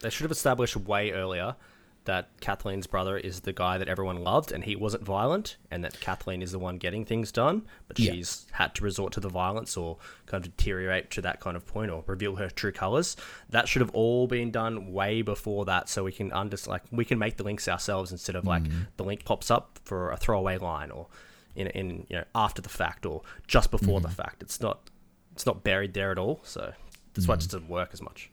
They 0.00 0.10
should 0.10 0.24
have 0.24 0.30
established 0.30 0.76
way 0.76 1.10
earlier 1.12 1.56
that 2.04 2.28
Kathleen's 2.40 2.86
brother 2.86 3.16
is 3.16 3.40
the 3.40 3.52
guy 3.52 3.78
that 3.78 3.88
everyone 3.88 4.22
loved 4.24 4.50
and 4.50 4.64
he 4.64 4.74
wasn't 4.74 5.04
violent, 5.04 5.56
and 5.70 5.84
that 5.84 6.00
Kathleen 6.00 6.42
is 6.42 6.52
the 6.52 6.58
one 6.58 6.78
getting 6.78 7.04
things 7.04 7.30
done, 7.30 7.62
but 7.86 7.98
Yeah. 7.98 8.12
she's 8.12 8.46
had 8.52 8.74
to 8.76 8.84
resort 8.84 9.12
to 9.14 9.20
the 9.20 9.28
violence 9.28 9.76
or 9.76 9.98
kind 10.26 10.44
of 10.44 10.56
deteriorate 10.56 11.10
to 11.12 11.22
that 11.22 11.40
kind 11.40 11.56
of 11.56 11.66
point 11.66 11.90
or 11.90 12.02
reveal 12.06 12.36
her 12.36 12.48
true 12.48 12.72
colors. 12.72 13.16
That 13.48 13.68
should 13.68 13.80
have 13.80 13.90
all 13.94 14.26
been 14.26 14.50
done 14.50 14.92
way 14.92 15.22
before 15.22 15.64
that, 15.66 15.88
so 15.88 16.04
we 16.04 16.12
can 16.12 16.32
under 16.32 16.56
like 16.66 16.82
we 16.90 17.04
can 17.04 17.18
make 17.18 17.36
the 17.36 17.44
links 17.44 17.68
ourselves 17.68 18.10
instead 18.10 18.36
of 18.36 18.44
like 18.44 18.64
mm. 18.64 18.86
the 18.96 19.04
link 19.04 19.24
pops 19.24 19.50
up 19.50 19.78
for 19.84 20.10
a 20.10 20.16
throwaway 20.16 20.58
line 20.58 20.90
or 20.90 21.06
in 21.54 21.68
in 21.68 22.06
you 22.08 22.16
know 22.16 22.24
after 22.34 22.60
the 22.62 22.68
fact 22.68 23.06
or 23.06 23.22
just 23.46 23.70
before 23.70 24.00
the 24.00 24.08
mm. 24.08 24.14
fact. 24.14 24.42
It's 24.42 24.60
not 24.60 24.90
it's 25.32 25.46
not 25.46 25.62
buried 25.62 25.94
there 25.94 26.10
at 26.10 26.18
all, 26.18 26.40
so 26.42 26.72
that's 27.14 27.28
why 27.28 27.34
it 27.34 27.36
mm. 27.36 27.40
just 27.40 27.50
doesn't 27.52 27.68
work 27.68 27.90
as 27.92 28.02
much. 28.02 28.30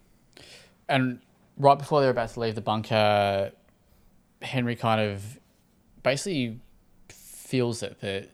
And 0.87 1.19
right 1.57 1.77
before 1.77 2.01
they're 2.01 2.09
about 2.09 2.29
to 2.29 2.39
leave 2.39 2.55
the 2.55 2.61
bunker, 2.61 3.51
Henry 4.41 4.75
kind 4.75 5.01
of 5.01 5.39
basically 6.03 6.59
feels 7.09 7.83
it 7.83 7.99
that 8.01 8.29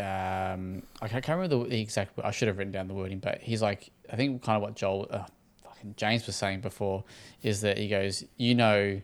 um, 0.00 0.82
I 1.00 1.08
can't 1.08 1.26
remember 1.28 1.48
the, 1.64 1.68
the 1.70 1.80
exact. 1.80 2.18
I 2.22 2.30
should 2.32 2.48
have 2.48 2.58
written 2.58 2.72
down 2.72 2.88
the 2.88 2.94
wording, 2.94 3.18
but 3.20 3.40
he's 3.40 3.62
like, 3.62 3.90
I 4.12 4.16
think 4.16 4.42
kind 4.42 4.56
of 4.56 4.62
what 4.62 4.74
Joel, 4.74 5.06
uh, 5.10 5.24
fucking 5.62 5.94
James 5.96 6.26
was 6.26 6.34
saying 6.36 6.60
before 6.62 7.04
is 7.42 7.60
that 7.60 7.78
he 7.78 7.88
goes, 7.88 8.24
you 8.36 8.54
know, 8.56 9.00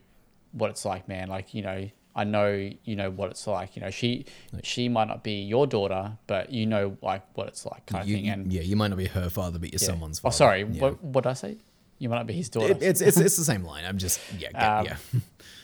what 0.53 0.70
it's 0.70 0.84
like, 0.84 1.07
man. 1.09 1.28
Like 1.28 1.55
you 1.55 1.62
know, 1.62 1.88
I 2.16 2.24
know 2.24 2.70
you 2.84 2.96
know 2.96 3.09
what 3.11 3.30
it's 3.30 3.46
like. 3.46 3.76
You 3.76 3.82
know, 3.82 3.90
she 3.90 4.24
she 4.64 4.88
might 4.88 5.07
not 5.07 5.22
be 5.22 5.34
your 5.42 5.68
daughter, 5.68 6.18
but 6.26 6.51
you 6.51 6.66
know 6.66 6.96
like 7.03 7.22
what 7.34 7.46
it's 7.46 7.64
like 7.64 7.86
kind 7.86 8.09
You- 8.09 8.16
of 8.16 8.20
thing. 8.22 8.30
And 8.30 8.53
yeah, 8.53 8.62
you 8.62 8.74
might 8.74 8.88
not 8.88 8.98
be 8.98 9.07
her 9.07 9.30
father, 9.30 9.61
but 9.61 9.70
you're 9.72 9.78
yeah. 9.80 9.86
someone's 9.86 10.20
Oh, 10.24 10.30
sorry. 10.30 10.64
Yeah. 10.64 10.80
What 10.82 11.05
what 11.05 11.22
did 11.24 11.30
I 11.30 11.34
say? 11.34 11.57
You 11.98 12.09
might 12.09 12.16
not 12.16 12.26
be 12.26 12.32
his 12.32 12.48
daughter. 12.48 12.72
It- 12.72 12.82
it's, 12.82 13.01
it's 13.01 13.16
it's 13.18 13.36
the 13.36 13.44
same 13.44 13.62
line. 13.62 13.84
I'm 13.84 13.98
just 13.98 14.18
yeah 14.38 14.48
Um, 14.80 14.86
yeah. 14.86 14.96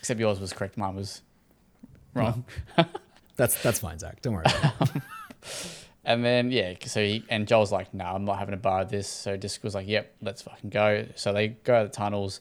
except 0.07 0.21
yours 0.21 0.39
was 0.39 0.53
correct. 0.53 0.79
Mine 0.79 0.95
was 0.95 1.23
wrong. 2.15 2.45
That's 3.37 3.61
that's 3.63 3.81
fine, 3.81 3.99
Zach. 3.99 4.23
Don't 4.23 4.33
worry. 4.33 4.47
And 6.07 6.25
then 6.25 6.53
yeah, 6.53 6.75
so 6.87 7.03
he 7.03 7.25
and 7.29 7.49
Joel's 7.49 7.73
like, 7.73 7.93
"No, 7.93 8.05
I'm 8.05 8.25
not 8.25 8.39
having 8.39 8.55
a 8.55 8.57
bar 8.57 8.83
of 8.83 8.91
this." 8.91 9.09
So 9.09 9.37
Disc 9.37 9.65
was 9.65 9.75
like, 9.75 9.89
"Yep, 9.89 10.15
let's 10.23 10.41
fucking 10.41 10.71
go." 10.71 11.05
So 11.17 11.33
they 11.33 11.49
go 11.49 11.83
to 11.83 11.89
the 11.89 11.93
tunnels, 11.93 12.41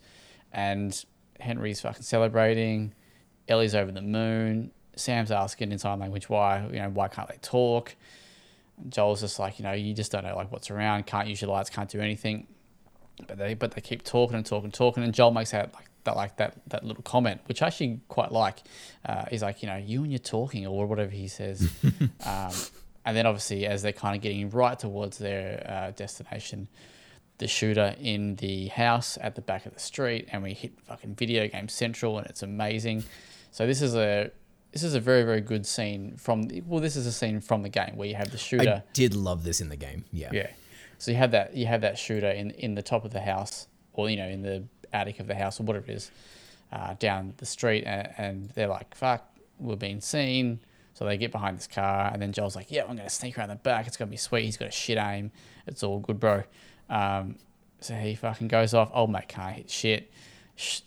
and 0.54 1.04
Henry's 1.40 1.82
fucking 1.82 2.04
celebrating. 2.04 2.94
Ellie's 3.48 3.74
over 3.74 3.92
the 3.92 4.04
moon. 4.04 4.70
Sam's 4.96 5.32
asking 5.32 5.72
in 5.72 5.80
sign 5.80 6.00
language 6.00 6.30
why 6.30 6.68
you 6.68 6.78
know 6.80 6.90
why 6.90 7.08
can't 7.08 7.28
they 7.28 7.40
talk. 7.42 7.96
And 8.78 8.94
Joel's 8.94 9.22
just 9.22 9.40
like, 9.40 9.58
you 9.58 9.64
know, 9.64 9.72
you 9.72 9.96
just 9.96 10.12
don't 10.12 10.24
know 10.24 10.36
like 10.36 10.52
what's 10.52 10.70
around. 10.70 11.08
Can't 11.08 11.28
use 11.28 11.42
your 11.42 11.50
lights. 11.50 11.72
Can't 11.72 11.90
do 11.90 12.00
anything. 12.00 12.46
But 13.26 13.40
they 13.40 13.56
but 13.56 13.72
they 13.72 13.82
keep 13.82 14.04
talking 14.04 14.38
and 14.38 14.46
talking 14.46 14.66
and 14.66 14.74
talking. 14.76 15.04
And 15.04 15.12
Joel 15.12 15.32
makes 15.32 15.56
out 15.56 15.74
like 15.74 15.88
that 16.06 16.16
like 16.16 16.38
that 16.38 16.56
that 16.68 16.84
little 16.84 17.04
comment, 17.04 17.42
which 17.48 17.62
I 17.62 17.68
actually 17.68 18.00
quite 18.08 18.32
like. 18.32 18.64
Uh, 19.06 19.26
he's 19.30 19.44
like, 19.44 19.62
you 19.62 19.68
know, 19.68 19.78
you 19.78 20.04
and 20.04 20.12
you're 20.12 20.20
talking 20.20 20.66
or 20.66 20.88
whatever 20.88 21.12
he 21.12 21.28
says. 21.28 21.70
um, 22.26 22.52
and 23.06 23.16
then 23.16 23.26
obviously, 23.26 23.68
as 23.68 23.84
they're 23.84 23.92
kind 23.92 24.16
of 24.16 24.22
getting 24.22 24.50
right 24.50 24.78
towards 24.78 25.18
their 25.18 25.66
uh, 25.70 25.92
destination, 25.92 26.68
the 27.38 27.48
shooter 27.48 27.96
in 28.00 28.36
the 28.38 28.68
house 28.68 29.18
at 29.22 29.36
the 29.36 29.42
back 29.42 29.66
of 29.66 29.74
the 29.74 29.80
street, 29.80 30.28
and 30.32 30.42
we 30.42 30.54
hit 30.54 30.80
fucking 30.82 31.16
video 31.16 31.48
game 31.48 31.68
central, 31.68 32.18
and 32.18 32.28
it's 32.28 32.42
amazing. 32.42 33.04
So 33.52 33.68
this 33.68 33.82
is 33.82 33.96
a 33.96 34.32
this 34.72 34.84
is 34.84 34.96
a 34.96 35.00
very 35.00 35.24
very 35.24 35.42
good 35.42 35.66
scene 35.66 36.18
from 36.18 36.50
well, 36.66 36.82
this 36.82 36.96
is 36.96 37.06
a 37.06 37.12
scene 37.12 37.42
from 37.42 37.62
the 37.62 37.70
game 37.70 37.96
where 37.96 38.08
you 38.08 38.16
have 38.16 38.32
the 38.32 38.38
shooter. 38.38 38.84
I 38.86 38.92
did 38.94 39.14
love 39.16 39.44
this 39.44 39.62
in 39.62 39.70
the 39.70 39.76
game. 39.76 40.06
Yeah. 40.12 40.30
Yeah. 40.34 40.48
So 40.98 41.12
you 41.12 41.18
have 41.18 41.32
that 41.32 41.56
you 41.56 41.66
have 41.68 41.82
that 41.82 41.98
shooter 41.98 42.30
in 42.30 42.52
in 42.52 42.76
the 42.76 42.82
top 42.82 43.06
of 43.06 43.12
the 43.12 43.22
house, 43.22 43.68
or 43.94 44.10
you 44.10 44.18
know, 44.18 44.28
in 44.28 44.42
the 44.42 44.64
attic 44.96 45.20
of 45.20 45.28
the 45.28 45.36
house, 45.36 45.60
or 45.60 45.64
whatever 45.64 45.92
it 45.92 45.96
is, 45.96 46.12
uh, 46.72 46.96
down 47.00 47.34
the 47.38 47.46
street, 47.46 47.84
and, 47.86 48.10
and 48.18 48.50
they're 48.52 48.68
like, 48.68 48.96
"Fuck, 48.96 49.24
we're 49.60 49.76
being 49.76 50.02
seen." 50.02 50.60
So 50.94 51.04
they 51.06 51.18
get 51.18 51.32
behind 51.32 51.58
this 51.58 51.68
car, 51.68 52.10
and 52.14 52.22
then 52.22 52.32
Joel's 52.32 52.56
like, 52.56 52.72
"Yeah, 52.72 52.84
I'm 52.88 52.96
gonna 52.96 53.10
sneak 53.10 53.38
around 53.38 53.50
the 53.50 53.56
back. 53.56 53.86
It's 53.88 53.98
gonna 53.98 54.10
be 54.12 54.18
sweet. 54.18 54.46
He's 54.46 54.58
got 54.58 54.70
a 54.70 54.72
shit 54.72 54.98
aim. 54.98 55.32
It's 55.68 55.84
all 55.84 56.00
good, 56.00 56.20
bro." 56.20 56.44
Um, 56.90 57.36
so 57.82 57.94
he 57.96 58.16
fucking 58.16 58.48
goes 58.48 58.74
off. 58.74 58.90
Old 58.94 59.12
mate 59.12 59.28
can't 59.28 59.56
hit 59.56 59.70
shit. 59.70 60.12
Sh- 60.56 60.82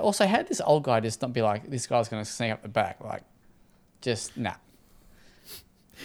Also, 0.00 0.26
how 0.26 0.42
this 0.42 0.60
old 0.60 0.82
guy 0.82 0.98
just 1.00 1.22
not 1.22 1.32
be 1.32 1.42
like, 1.42 1.70
"This 1.70 1.86
guy's 1.86 2.08
gonna 2.08 2.24
sneak 2.24 2.50
up 2.52 2.62
the 2.62 2.68
back"? 2.68 3.00
Like, 3.02 3.22
just 4.00 4.36
nah. 4.36 4.54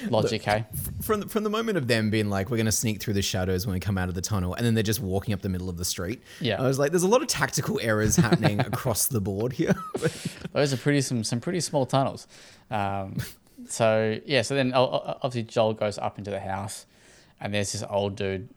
Logic, 0.09 0.41
hey? 0.41 0.65
From 1.01 1.21
the, 1.21 1.29
from 1.29 1.43
the 1.43 1.49
moment 1.49 1.77
of 1.77 1.87
them 1.87 2.09
being 2.09 2.29
like, 2.29 2.49
we're 2.49 2.57
going 2.57 2.65
to 2.65 2.71
sneak 2.71 3.01
through 3.01 3.13
the 3.13 3.21
shadows 3.21 3.65
when 3.65 3.73
we 3.73 3.79
come 3.79 3.97
out 3.97 4.09
of 4.09 4.15
the 4.15 4.21
tunnel, 4.21 4.53
and 4.53 4.65
then 4.65 4.73
they're 4.73 4.83
just 4.83 4.99
walking 4.99 5.33
up 5.33 5.41
the 5.41 5.49
middle 5.49 5.69
of 5.69 5.77
the 5.77 5.85
street. 5.85 6.21
Yeah. 6.39 6.61
I 6.61 6.67
was 6.67 6.79
like, 6.79 6.91
there's 6.91 7.03
a 7.03 7.07
lot 7.07 7.21
of 7.21 7.27
tactical 7.27 7.79
errors 7.81 8.15
happening 8.15 8.59
across 8.61 9.07
the 9.07 9.21
board 9.21 9.53
here. 9.53 9.75
Those 10.53 10.73
are 10.73 10.77
pretty 10.77 11.01
some 11.01 11.23
some 11.23 11.39
pretty 11.39 11.59
small 11.59 11.85
tunnels. 11.85 12.27
Um, 12.69 13.17
so 13.67 14.19
yeah, 14.25 14.41
so 14.41 14.55
then 14.55 14.73
obviously 14.73 15.43
Joel 15.43 15.73
goes 15.73 15.97
up 15.97 16.17
into 16.17 16.31
the 16.31 16.39
house, 16.39 16.85
and 17.39 17.53
there's 17.53 17.71
this 17.73 17.83
old 17.89 18.15
dude, 18.15 18.49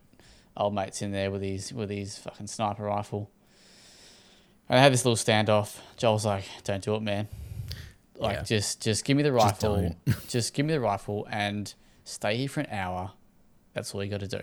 old 0.57 0.75
mate's 0.75 1.03
in 1.03 1.13
there 1.13 1.31
with 1.31 1.43
his 1.43 1.73
with 1.73 1.91
his 1.91 2.19
fucking 2.19 2.47
sniper 2.47 2.85
rifle. 2.85 3.31
And 4.69 4.79
they 4.79 4.83
have 4.83 4.93
this 4.93 5.05
little 5.05 5.17
standoff. 5.17 5.79
Joel's 5.97 6.25
like, 6.25 6.45
"Don't 6.65 6.83
do 6.83 6.95
it, 6.95 7.03
man. 7.03 7.29
Like, 8.17 8.37
Yeah. 8.37 8.43
just 8.43 8.81
just 8.83 9.05
give 9.05 9.17
me 9.17 9.23
the 9.23 9.33
rifle. 9.33 9.77
don't. 9.77 9.97
Just, 10.29 10.55
give 10.55 10.67
me 10.67 10.73
the 10.73 10.81
rifle 10.81 11.27
and 11.31 11.73
stay 12.05 12.37
here 12.37 12.49
for 12.49 12.61
an 12.61 12.71
hour. 12.71 13.13
That's 13.73 13.95
all 13.95 14.05
you 14.05 14.11
got 14.11 14.21
to 14.21 14.29
do." 14.29 14.41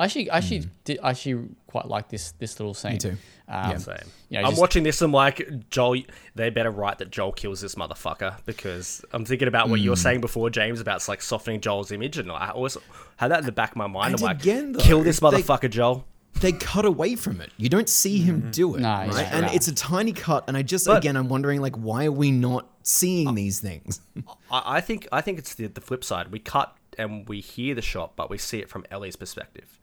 I 0.00 0.04
actually, 0.04 0.30
I 0.30 0.36
actually, 0.36 0.64
did, 0.84 1.00
I 1.02 1.10
actually 1.10 1.48
quite 1.66 1.86
like 1.88 2.08
this 2.08 2.32
this 2.32 2.60
little 2.60 2.74
scene. 2.74 2.92
Me 2.92 2.98
too. 2.98 3.16
Um, 3.48 3.70
Yeah. 3.70 3.76
Same. 3.78 3.96
you 4.28 4.38
know, 4.38 4.44
I'm 4.44 4.50
just- 4.52 4.60
watching 4.60 4.82
this. 4.84 5.00
I'm 5.02 5.10
like, 5.12 5.70
Joel. 5.70 6.02
They 6.36 6.50
better 6.50 6.70
write 6.70 6.98
that 6.98 7.10
Joel 7.10 7.32
kills 7.32 7.60
this 7.60 7.74
motherfucker 7.74 8.36
because 8.44 9.04
I'm 9.12 9.24
thinking 9.24 9.48
about 9.48 9.68
what 9.70 9.80
you 9.80 9.90
were 9.90 9.96
Hmm. 9.96 10.02
saying 10.02 10.20
before, 10.20 10.50
James, 10.50 10.80
about 10.80 11.06
like 11.08 11.20
softening 11.22 11.60
Joel's 11.60 11.90
image, 11.90 12.16
and 12.18 12.30
I 12.30 12.50
always 12.50 12.76
had 13.16 13.28
that 13.28 13.40
in 13.40 13.46
the 13.46 13.52
back 13.52 13.70
of 13.72 13.76
my 13.76 13.86
mind. 13.88 14.12
And 14.14 14.22
I'm 14.22 14.26
like, 14.26 14.40
again, 14.40 14.72
though, 14.72 14.80
kill 14.80 15.02
this 15.02 15.18
they- 15.18 15.26
motherfucker, 15.26 15.70
Joel. 15.70 16.04
they 16.40 16.52
cut 16.52 16.84
away 16.84 17.16
from 17.16 17.40
it. 17.40 17.50
You 17.56 17.68
don't 17.68 17.88
see 17.88 18.18
him 18.18 18.50
do 18.52 18.76
it. 18.76 18.80
No, 18.80 18.88
right? 18.88 19.08
yeah, 19.08 19.30
and 19.34 19.46
right. 19.46 19.54
it's 19.56 19.66
a 19.66 19.74
tiny 19.74 20.12
cut. 20.12 20.44
And 20.46 20.56
I 20.56 20.62
just, 20.62 20.86
But- 20.86 20.98
again, 20.98 21.16
I'm 21.16 21.28
wondering, 21.28 21.60
like, 21.60 21.74
why 21.74 22.04
are 22.04 22.12
we 22.12 22.30
not 22.30 22.68
seeing 22.88 23.34
these 23.34 23.60
things? 23.60 24.00
I, 24.50 24.76
I 24.76 24.80
think 24.80 25.06
I 25.12 25.20
think 25.20 25.38
it's 25.38 25.54
the 25.54 25.66
the 25.66 25.80
flip 25.80 26.04
side. 26.04 26.30
We 26.32 26.38
cut 26.38 26.74
and 26.96 27.28
we 27.28 27.40
hear 27.40 27.74
the 27.74 27.82
shot, 27.82 28.16
but 28.16 28.28
we 28.30 28.38
see 28.38 28.58
it 28.58 28.68
from 28.68 28.84
Ellie's 28.90 29.16
perspective, 29.16 29.78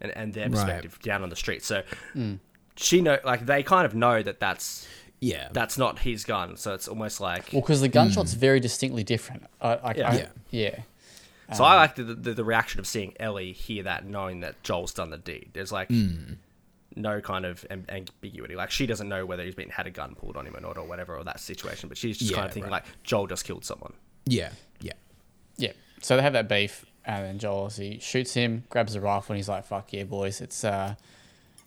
and 0.00 0.10
and 0.16 0.32
their 0.34 0.44
Right. 0.48 0.52
perspective 0.52 0.98
down 1.02 1.22
on 1.22 1.28
the 1.30 1.36
street. 1.36 1.62
So 1.62 1.82
Hmm. 2.12 2.34
she 2.76 3.00
know 3.00 3.18
like 3.24 3.46
they 3.46 3.62
kind 3.62 3.86
of 3.86 3.94
know 3.94 4.22
that 4.22 4.40
that's 4.40 4.86
yeah. 5.20 5.48
that's 5.52 5.78
not 5.78 6.00
his 6.00 6.24
gun. 6.24 6.56
So 6.56 6.74
it's 6.74 6.88
almost 6.88 7.20
like 7.20 7.50
Well, 7.52 7.62
because 7.62 7.80
the 7.80 7.88
hmm. 7.88 7.98
gunshot's 7.98 8.34
very 8.34 8.60
distinctly 8.60 9.04
different. 9.04 9.44
I, 9.60 9.68
I, 9.74 9.94
Yeah. 9.94 10.10
I- 10.10 10.16
Yeah. 10.16 10.28
yeah. 10.50 10.80
So 11.54 11.62
I 11.62 11.72
um, 11.72 11.76
like 11.76 11.94
the, 11.96 12.04
the 12.04 12.32
the 12.34 12.44
reaction 12.44 12.80
of 12.80 12.86
seeing 12.86 13.12
Ellie 13.20 13.52
hear 13.52 13.82
that, 13.82 14.06
knowing 14.06 14.40
that 14.40 14.62
Joel's 14.62 14.94
done 14.94 15.10
the 15.10 15.18
deed. 15.18 15.50
There's 15.52 15.70
like 15.72 15.88
hmm. 15.88 16.34
No 16.96 17.20
kind 17.20 17.44
of 17.44 17.64
am- 17.70 17.86
ambiguity. 17.88 18.54
Like 18.54 18.70
she 18.70 18.86
doesn't 18.86 19.08
know 19.08 19.26
whether 19.26 19.42
he's 19.44 19.54
been 19.54 19.70
had 19.70 19.86
a 19.86 19.90
gun 19.90 20.14
pulled 20.14 20.36
on 20.36 20.46
him 20.46 20.56
or 20.56 20.60
not, 20.60 20.76
or 20.78 20.86
whatever, 20.86 21.16
or 21.16 21.24
that 21.24 21.40
situation. 21.40 21.88
But 21.88 21.98
she's 21.98 22.18
just 22.18 22.30
Yeah, 22.30 22.36
kind 22.38 22.46
of 22.48 22.54
thinking 22.54 22.70
right. 22.72 22.84
like 22.84 23.02
Joel 23.02 23.26
just 23.26 23.44
killed 23.44 23.64
someone. 23.64 23.92
yeah. 24.26 24.50
Yeah. 24.80 24.92
Yeah. 25.56 25.72
So 26.02 26.16
they 26.16 26.22
have 26.22 26.32
that 26.34 26.48
beef, 26.48 26.84
and 27.04 27.24
then 27.24 27.38
Joel 27.38 27.64
obviously 27.64 27.98
shoots 28.00 28.34
him, 28.34 28.64
grabs 28.70 28.92
the 28.94 29.00
rifle, 29.00 29.32
and 29.32 29.38
he's 29.38 29.48
like, 29.48 29.64
"Fuck 29.64 29.92
yeah, 29.92 30.04
boys! 30.04 30.40
It's 30.40 30.62
uh, 30.64 30.94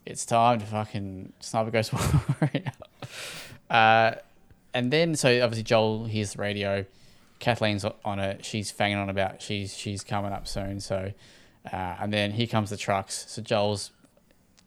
it's 0.06 0.26
time 0.26 0.60
to 0.60 0.66
fucking 0.66 1.34
sniper 1.40 1.72
ghost 1.72 1.92
warrior." 1.94 2.72
uh, 3.70 4.12
and 4.74 4.92
then 4.92 5.16
so 5.16 5.30
obviously 5.44 5.64
Joel 5.64 6.06
hears 6.06 6.34
the 6.34 6.42
radio. 6.42 6.86
Kathleen's 7.40 7.86
on 8.04 8.20
it. 8.20 8.44
She's 8.46 8.72
fanging 8.72 8.98
on 9.02 9.10
about 9.10 9.42
she's 9.42 9.76
she's 9.76 10.04
coming 10.04 10.32
up 10.32 10.48
soon. 10.48 10.80
So, 10.80 11.12
uh, 11.72 11.76
and 12.00 12.12
then 12.12 12.32
here 12.32 12.48
comes 12.48 12.70
the 12.70 12.78
trucks. 12.78 13.26
So 13.30 13.42
Joel's 13.42 13.92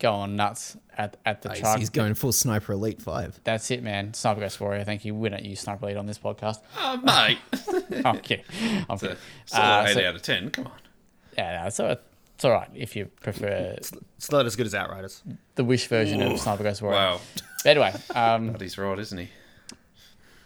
going 0.01 0.35
nuts 0.37 0.77
at 0.99 1.17
at 1.25 1.43
the 1.43 1.51
He's- 1.51 1.61
truck. 1.61 1.79
He's 1.79 1.91
going 1.91 2.15
full 2.15 2.33
sniper 2.33 2.73
elite 2.73 3.01
five. 3.01 3.39
That's 3.45 3.71
it, 3.71 3.83
man. 3.83 4.13
Sniper 4.15 4.41
Ghost 4.41 4.61
Warrior. 4.61 4.83
Thank 4.85 5.05
you. 5.05 5.15
We 5.15 5.29
don't 5.29 5.45
use 5.45 5.61
Sniper 5.61 5.85
Elite 5.87 5.97
on 5.99 6.07
this 6.07 6.19
podcast. 6.19 6.59
Oh, 6.79 6.97
mate. 6.99 7.39
I'm 8.05 8.19
kidding. 8.19 8.45
I'm 8.89 8.95
It's 8.95 9.03
kidding. 9.03 9.17
solid 9.47 9.85
Uh, 9.87 9.89
8 9.89 9.95
so- 9.95 10.05
out 10.09 10.15
of 10.17 10.23
10. 10.23 10.51
Come 10.51 10.67
on. 10.67 10.73
Yeah, 11.39 11.61
no, 11.61 11.67
it's, 11.69 11.79
all- 11.81 11.91
it's 12.35 12.45
all 12.45 12.51
right 12.51 12.69
if 12.75 12.97
you 12.97 13.07
prefer 13.23 13.75
It's 13.77 13.93
not 14.33 14.45
as 14.47 14.57
good 14.57 14.67
as 14.67 14.75
Outriders. 14.75 15.23
the 15.55 15.63
Wish 15.65 15.87
version 15.87 16.21
of 16.23 16.41
Sniper 16.41 16.65
Ghost 16.65 16.83
Warrior. 16.83 16.99
Wow. 16.99 17.21
Anyway, 17.65 17.93
um, 18.15 18.53
But 18.53 18.61
he's 18.63 18.77
right, 18.79 18.99
isn't 18.99 19.19
he? 19.19 19.29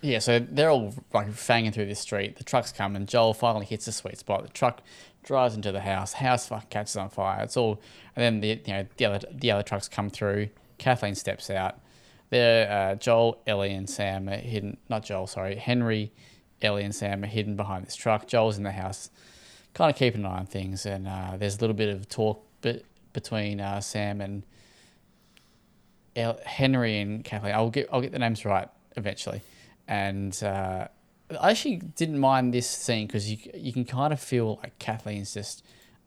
yeah, 0.02 0.18
so 0.18 0.38
they're 0.38 0.68
all 0.70 0.92
like 1.14 1.28
fanging 1.28 1.72
through 1.72 1.86
this 1.86 2.00
street. 2.00 2.36
The 2.36 2.44
trucks 2.44 2.72
come 2.72 2.94
and 2.96 3.08
Joel 3.08 3.32
finally 3.32 3.64
hits 3.64 3.86
the 3.86 3.92
sweet 3.92 4.18
spot. 4.18 4.42
The 4.42 4.48
truck 4.50 4.82
drives 5.24 5.54
into 5.54 5.72
the 5.72 5.80
house. 5.80 6.14
House 6.14 6.46
fucking 6.46 6.68
catches 6.68 6.96
on 6.96 7.08
fire. 7.08 7.42
It's 7.42 7.56
all, 7.56 7.80
and 8.14 8.22
then 8.22 8.40
the 8.40 8.60
you 8.64 8.72
know 8.72 8.86
the 8.96 9.04
other 9.06 9.26
the 9.32 9.50
other 9.50 9.62
trucks 9.62 9.88
come 9.88 10.10
through. 10.10 10.50
Kathleen 10.78 11.14
steps 11.14 11.50
out. 11.50 11.78
There, 12.30 12.70
uh, 12.70 12.94
Joel, 12.96 13.40
Ellie, 13.46 13.72
and 13.72 13.88
Sam 13.88 14.28
are 14.28 14.36
hidden. 14.36 14.76
Not 14.88 15.04
Joel, 15.04 15.26
sorry. 15.26 15.56
Henry, 15.56 16.12
Ellie, 16.62 16.84
and 16.84 16.94
Sam 16.94 17.22
are 17.22 17.28
hidden 17.28 17.56
behind 17.56 17.86
this 17.86 17.94
truck. 17.94 18.26
Joel's 18.26 18.56
in 18.56 18.64
the 18.64 18.72
house, 18.72 19.10
kind 19.72 19.90
of 19.90 19.96
keeping 19.96 20.22
an 20.22 20.26
eye 20.26 20.38
on 20.38 20.46
things. 20.46 20.84
And 20.86 21.06
uh, 21.06 21.36
there's 21.36 21.58
a 21.58 21.60
little 21.60 21.76
bit 21.76 21.90
of 21.90 22.08
talk 22.08 22.44
bit 22.60 22.86
between 23.12 23.60
uh, 23.60 23.80
Sam 23.80 24.20
and 24.20 24.42
El- 26.16 26.40
Henry 26.44 26.98
and 26.98 27.24
Kathleen. 27.24 27.54
I'll 27.54 27.70
get 27.70 27.88
I'll 27.92 28.00
get 28.00 28.12
the 28.12 28.18
names 28.18 28.44
right 28.44 28.68
eventually. 28.96 29.42
And 29.86 30.42
uh, 30.42 30.88
I 31.30 31.50
actually 31.50 31.76
didn't 31.76 32.18
mind 32.18 32.52
this 32.52 32.68
scene 32.68 33.06
because 33.06 33.30
you 33.30 33.38
you 33.54 33.72
can 33.72 33.84
kind 33.84 34.12
of 34.12 34.20
feel 34.20 34.58
like 34.62 34.78
Kathleen's 34.78 35.34
just 35.34 35.64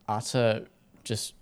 utter 0.08 0.68
just 1.04 1.34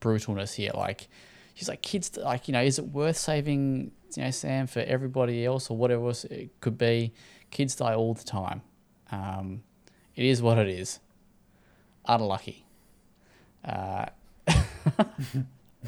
brutalness 0.00 0.54
here. 0.54 0.72
Like 0.74 1.08
she's 1.54 1.68
like 1.68 1.82
kids. 1.82 2.16
Like 2.16 2.48
you 2.48 2.52
know, 2.52 2.62
is 2.62 2.78
it 2.78 2.88
worth 2.88 3.16
saving 3.16 3.92
you 4.14 4.22
know 4.22 4.30
Sam 4.30 4.66
for 4.66 4.80
everybody 4.80 5.44
else 5.44 5.70
or 5.70 5.76
whatever 5.76 6.06
else 6.06 6.24
it 6.24 6.60
could 6.60 6.76
be? 6.76 7.12
Kids 7.50 7.76
die 7.76 7.94
all 7.94 8.14
the 8.14 8.24
time. 8.24 8.62
Um, 9.10 9.62
it 10.14 10.24
is 10.24 10.42
what 10.42 10.58
it 10.58 10.68
is. 10.68 11.00
Unlucky. 12.06 12.66
Uh, 13.64 14.06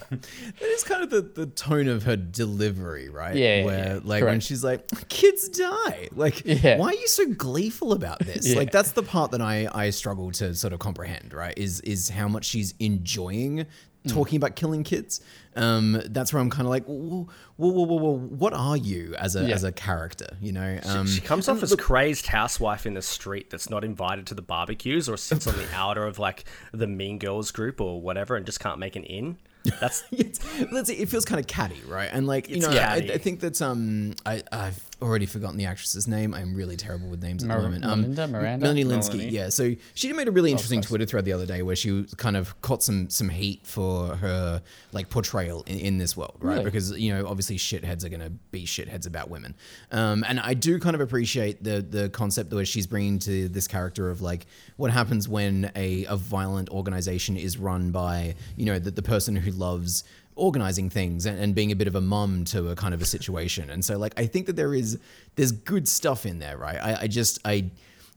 That 0.11 0.62
is 0.62 0.84
kind 0.84 1.03
of 1.03 1.11
the, 1.11 1.22
the 1.22 1.47
tone 1.47 1.88
of 1.88 2.03
her 2.05 2.16
delivery, 2.16 3.09
right? 3.09 3.34
Yeah, 3.36 3.59
yeah, 3.61 3.64
Where, 3.64 3.86
yeah. 3.94 4.01
like, 4.05 4.24
when 4.24 4.40
she's 4.40 4.62
like, 4.64 4.86
kids 5.09 5.49
die. 5.49 6.09
Like, 6.12 6.42
Yeah. 6.44 6.78
why 6.78 6.88
are 6.88 6.94
you 6.94 7.09
so 7.09 7.26
gleeful 7.26 7.92
about 7.92 8.18
this? 8.20 8.47
Yeah. 8.49 8.57
Like, 8.57 8.70
that's 8.72 8.92
the 8.92 9.03
part 9.03 9.30
that 9.32 9.40
I, 9.40 9.68
I 9.72 9.90
struggle 9.90 10.30
to 10.32 10.55
sort 10.55 10.72
of 10.72 10.78
comprehend, 10.80 11.32
right? 11.32 11.55
Is 11.57 11.80
is 11.80 12.09
how 12.11 12.28
much 12.28 12.44
she's 12.44 12.74
enjoying 12.78 13.66
talking 14.09 14.36
about 14.36 14.55
killing 14.55 14.84
kids. 14.84 15.20
Um, 15.57 16.01
that's 16.11 16.32
where 16.32 16.40
I'm 16.40 16.49
kind 16.49 16.62
of 16.64 16.70
like, 16.70 16.84
whoa, 16.84 17.26
whoa, 17.57 17.68
whoa, 17.70 17.82
whoa, 17.86 17.97
whoa, 17.97 18.16
what 18.18 18.53
are 18.53 18.76
you 18.76 19.16
as 19.18 19.34
a 19.34 19.42
Yeah. 19.42 19.55
as 19.57 19.64
a 19.64 19.72
character? 19.72 20.28
You 20.40 20.53
know, 20.53 20.78
um, 20.84 21.09
she 21.09 21.20
comes 21.20 21.49
off 21.49 21.61
as 21.64 21.72
a 21.72 21.76
crazy 21.76 22.24
housewife 22.28 22.86
in 22.86 22.94
the 22.94 23.03
street 23.03 23.51
that's 23.51 23.68
not 23.68 23.82
invited 23.82 24.24
to 24.28 24.34
the 24.34 24.42
barbecues 24.42 25.09
or 25.09 25.16
sits 25.16 25.49
on 25.49 25.57
the 25.57 25.66
outer 25.74 26.07
of 26.07 26.20
like 26.20 26.44
the 26.72 26.86
Mean 26.86 27.18
Girls 27.18 27.51
group 27.51 27.80
or 27.80 28.01
whatever 28.01 28.36
and 28.36 28.47
just 28.47 28.61
can't 28.61 28.78
make 28.78 28.94
an 28.94 29.03
in. 29.03 29.38
That's 29.80 30.04
it's, 30.10 30.40
let's 30.72 30.88
it 30.90 31.08
feels 31.08 31.24
kind 31.24 31.40
of 31.40 31.46
catty, 31.46 31.80
right? 31.86 32.10
And 32.12 32.26
like 32.26 32.48
you 32.48 32.60
know, 32.60 32.70
I. 32.90 32.96
I 32.96 33.18
think 33.18 33.40
that's 33.40 33.60
um, 33.60 34.14
I 34.24 34.42
I've 34.52 34.95
already 35.03 35.26
forgotten 35.26 35.57
the 35.59 35.66
actress's 35.66 36.09
name. 36.09 36.32
I'm 36.34 36.55
really 36.55 36.76
terrible 36.76 37.09
with 37.09 37.22
names 37.22 37.42
at 37.42 37.49
Mar- 37.49 37.59
the 37.59 37.64
moment. 37.64 37.84
Um, 37.84 38.01
Melinda, 38.01 38.28
Miranda? 38.28 38.62
Melanie 38.62 38.84
Lynskey. 38.84 39.16
Melanie. 39.18 39.28
Yeah, 39.28 39.49
so 39.51 39.74
she 39.94 40.12
made 40.12 40.28
a 40.28 40.30
really 40.30 40.51
interesting 40.51 40.80
Twitter 40.80 41.05
thread 41.05 41.24
the 41.24 41.32
other 41.32 41.47
day 41.47 41.62
where 41.62 41.76
she 41.76 42.07
kind 42.16 42.36
of 42.36 42.61
caught 42.62 42.82
some 42.82 43.11
some 43.11 43.28
heat 43.28 43.66
for 43.66 44.16
her 44.16 44.62
like 44.92 45.11
portrayal 45.11 45.62
in, 45.66 45.78
in 45.78 45.99
this 45.99 46.16
world, 46.16 46.36
right? 46.40 46.55
Really? 46.55 46.64
Because 46.64 46.99
you 46.99 47.12
know, 47.14 47.26
obviously, 47.26 47.59
shitheads 47.59 48.05
are 48.05 48.09
gonna 48.09 48.30
be 48.51 48.64
shitheads 48.64 49.07
about 49.07 49.28
women. 49.28 49.55
Um, 49.92 50.24
and 50.26 50.40
I 50.40 50.55
do 50.55 50.78
kind 50.78 50.94
of 50.94 51.01
appreciate 51.01 51.62
the 51.62 51.82
the 51.82 52.09
concept 52.09 52.53
where 52.53 52.64
she's 52.64 52.86
bringing 52.86 53.18
to 53.20 53.49
this 53.49 53.68
character 53.68 54.11
of 54.11 54.22
like 54.22 54.47
what 54.76 54.90
happens 54.90 55.28
when 55.28 55.70
a 55.76 56.07
a 56.07 56.16
violent 56.16 56.70
organization 56.70 57.36
is 57.36 57.59
run 57.59 57.90
by 57.90 58.34
you 58.57 58.66
know 58.66 58.78
the, 58.78 58.90
the 58.90 59.03
person 59.03 59.36
who 59.36 59.51
loves 59.51 60.05
organizing 60.37 60.91
things 60.91 61.26
and, 61.26 61.39
and 61.39 61.55
being 61.55 61.72
a 61.72 61.76
bit 61.76 61.89
of 61.89 61.95
a 61.95 62.01
mum 62.01 62.45
to 62.45 62.68
a 62.68 62.76
kind 62.76 62.95
of 62.95 63.03
a 63.03 63.07
situation. 63.07 63.70
And 63.70 63.84
so 63.84 63.99
like 63.99 64.14
i 64.18 64.26
think 64.26 64.47
that 64.47 64.57
there 64.57 64.74
is 64.74 64.99
there's 65.34 65.53
good 65.53 65.89
stuff 65.89 66.26
in 66.26 66.39
there 66.39 66.57
right? 66.57 66.78
I, 66.80 67.03
I 67.03 67.07
just 67.09 67.39
i 67.45 67.70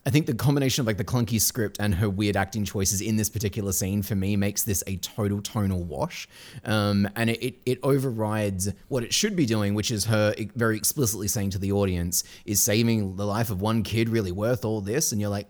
I 0.05 0.11
think 0.11 0.27
the 0.27 0.33
combination 0.33 0.81
of 0.81 0.87
like 0.87 0.97
the 0.97 1.03
clunky 1.03 1.41
script 1.41 1.77
and 1.79 1.93
her 1.95 2.09
weird 2.09 2.37
acting 2.37 2.63
choices 2.63 3.01
in 3.01 3.17
this 3.17 3.29
particular 3.29 3.73
scene 3.73 4.01
for 4.01 4.15
me 4.15 4.37
makes 4.37 4.63
this 4.63 4.81
a 4.87 4.95
total 4.97 5.41
tonal 5.41 5.83
wash, 5.83 6.27
um, 6.63 7.07
and 7.17 7.29
it, 7.29 7.55
it, 7.65 7.79
overrides 7.83 8.69
what 8.87 9.03
it 9.03 9.13
should 9.13 9.35
be 9.35 9.45
doing, 9.45 9.73
which 9.73 9.91
is 9.91 10.05
her 10.05 10.33
very 10.55 10.77
explicitly 10.77 11.27
saying 11.27 11.49
to 11.51 11.59
the 11.59 11.73
audience, 11.73 12.23
"Is 12.45 12.63
saving 12.63 13.17
the 13.17 13.25
life 13.25 13.49
of 13.49 13.61
one 13.61 13.83
kid 13.83 14.07
really 14.07 14.31
worth 14.31 14.63
all 14.63 14.79
this?" 14.79 15.11
And 15.11 15.19
you're 15.19 15.29
like, 15.29 15.47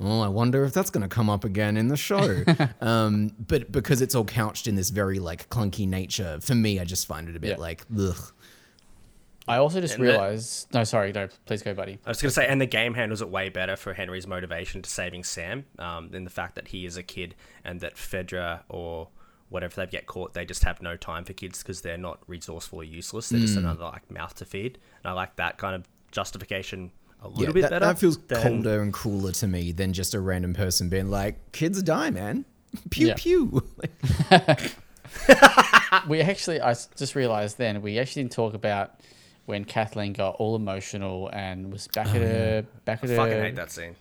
"Oh, 0.00 0.20
I 0.20 0.28
wonder 0.28 0.64
if 0.64 0.72
that's 0.72 0.90
going 0.90 1.02
to 1.02 1.08
come 1.08 1.28
up 1.30 1.44
again 1.44 1.76
in 1.76 1.88
the 1.88 1.96
show." 1.96 2.42
um, 2.80 3.32
but 3.38 3.70
because 3.70 4.00
it's 4.02 4.14
all 4.14 4.24
couched 4.24 4.66
in 4.66 4.74
this 4.74 4.90
very 4.90 5.18
like 5.18 5.48
clunky 5.50 5.86
nature, 5.86 6.38
for 6.40 6.54
me, 6.54 6.80
I 6.80 6.84
just 6.84 7.06
find 7.06 7.28
it 7.28 7.36
a 7.36 7.40
bit 7.40 7.50
Yeah. 7.50 7.56
like, 7.56 7.84
ugh. 7.98 8.32
I 9.48 9.56
also 9.56 9.80
just 9.80 9.94
And 9.96 10.04
the- 10.04 10.08
realized. 10.10 10.72
No, 10.72 10.84
sorry, 10.84 11.12
no, 11.12 11.28
please 11.46 11.62
go, 11.62 11.74
buddy. 11.74 11.98
I 12.06 12.10
was 12.10 12.20
going 12.22 12.28
to 12.28 12.34
say, 12.34 12.46
and 12.46 12.60
the 12.60 12.66
game 12.66 12.94
handles 12.94 13.20
it 13.20 13.28
way 13.30 13.48
better 13.48 13.74
for 13.74 13.94
Henry's 13.94 14.26
motivation 14.26 14.80
to 14.82 14.88
saving 14.90 15.24
Sam 15.24 15.64
um, 15.78 16.10
than 16.10 16.24
the 16.24 16.30
fact 16.30 16.54
that 16.54 16.68
he 16.68 16.84
is 16.86 16.96
a 16.96 17.02
kid 17.02 17.34
and 17.64 17.80
that 17.80 17.96
Fedra 17.96 18.60
or 18.68 19.08
whatever 19.48 19.74
they 19.74 19.86
get 19.90 20.06
caught, 20.06 20.34
they 20.34 20.44
just 20.44 20.62
have 20.62 20.80
no 20.80 20.96
time 20.96 21.24
for 21.24 21.32
kids 21.32 21.62
because 21.62 21.80
they're 21.80 21.98
not 21.98 22.20
resourceful 22.28 22.80
or 22.80 22.84
useless. 22.84 23.30
They're 23.30 23.40
just 23.40 23.56
another 23.56 23.82
like 23.84 24.08
mouth 24.08 24.34
to 24.36 24.44
feed. 24.44 24.78
And 25.02 25.10
I 25.10 25.12
like 25.14 25.34
that 25.36 25.58
kind 25.58 25.74
of 25.74 25.88
justification 26.12 26.92
a 27.22 27.28
little 27.28 27.44
Yeah, 27.46 27.52
bit 27.52 27.60
that, 27.62 27.70
better. 27.70 27.84
that 27.86 27.98
feels 27.98 28.18
than- 28.18 28.42
colder 28.42 28.80
and 28.82 28.92
cooler 28.92 29.32
to 29.32 29.46
me 29.46 29.72
than 29.72 29.92
just 29.92 30.14
a 30.14 30.20
random 30.20 30.54
person 30.54 30.88
being 30.88 31.10
like, 31.10 31.52
"Kids 31.52 31.82
die, 31.82 32.10
man." 32.10 32.44
Pew 32.90 33.08
Yeah. 33.08 33.14
pew. 33.16 33.62
we 36.08 36.20
actually, 36.20 36.60
I 36.60 36.74
just 36.96 37.14
realized 37.14 37.58
then 37.58 37.82
we 37.82 37.98
actually 37.98 38.22
didn't 38.22 38.32
talk 38.32 38.54
about 38.54 39.00
when 39.46 39.64
Kathleen 39.64 40.12
got 40.12 40.36
all 40.36 40.54
emotional 40.56 41.28
and 41.32 41.72
was 41.72 41.88
back 41.88 42.06
oh, 42.08 42.14
at 42.16 42.22
her, 42.22 42.66
back 42.84 43.02
at 43.02 43.10
I 43.10 43.12
her. 43.12 43.16
fucking 43.16 43.42
hate 43.42 43.56
that 43.56 43.70
scene. 43.70 43.96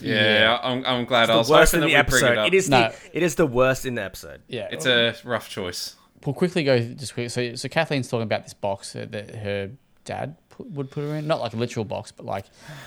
Yeah, 0.00 0.58
I'm, 0.62 0.84
I'm 0.84 1.04
glad 1.06 1.30
I 1.30 1.34
The 1.34 1.38
was 1.38 1.50
worst 1.50 1.74
in 1.74 1.80
the 1.80 1.94
episode. 1.94 2.38
it. 2.38 2.48
It 2.48 2.54
is 2.54 2.68
No. 2.68 2.88
the 2.90 3.16
it 3.16 3.22
is 3.22 3.34
the 3.36 3.46
worst 3.46 3.86
in 3.86 3.94
the 3.94 4.02
episode. 4.02 4.42
Yeah, 4.48 4.68
It's 4.70 4.86
a 4.86 5.14
rough 5.24 5.48
choice. 5.48 5.96
We'll 6.26 6.34
quickly 6.34 6.64
go 6.64 6.78
just 6.78 7.14
quick. 7.14 7.30
So, 7.30 7.54
so 7.54 7.68
Kathleen's 7.68 8.08
talking 8.08 8.24
about 8.24 8.42
this 8.44 8.52
box 8.54 8.92
that, 8.92 9.12
that 9.12 9.34
her 9.36 9.70
dad 10.04 10.36
put, 10.58 10.70
would 10.72 10.90
put 10.90 11.04
her 11.04 11.14
in, 11.14 11.26
not 11.26 11.40
like 11.40 11.54
a 11.54 11.56
literal 11.56 11.84
box, 11.84 12.12
but 12.12 12.26
like 12.26 12.44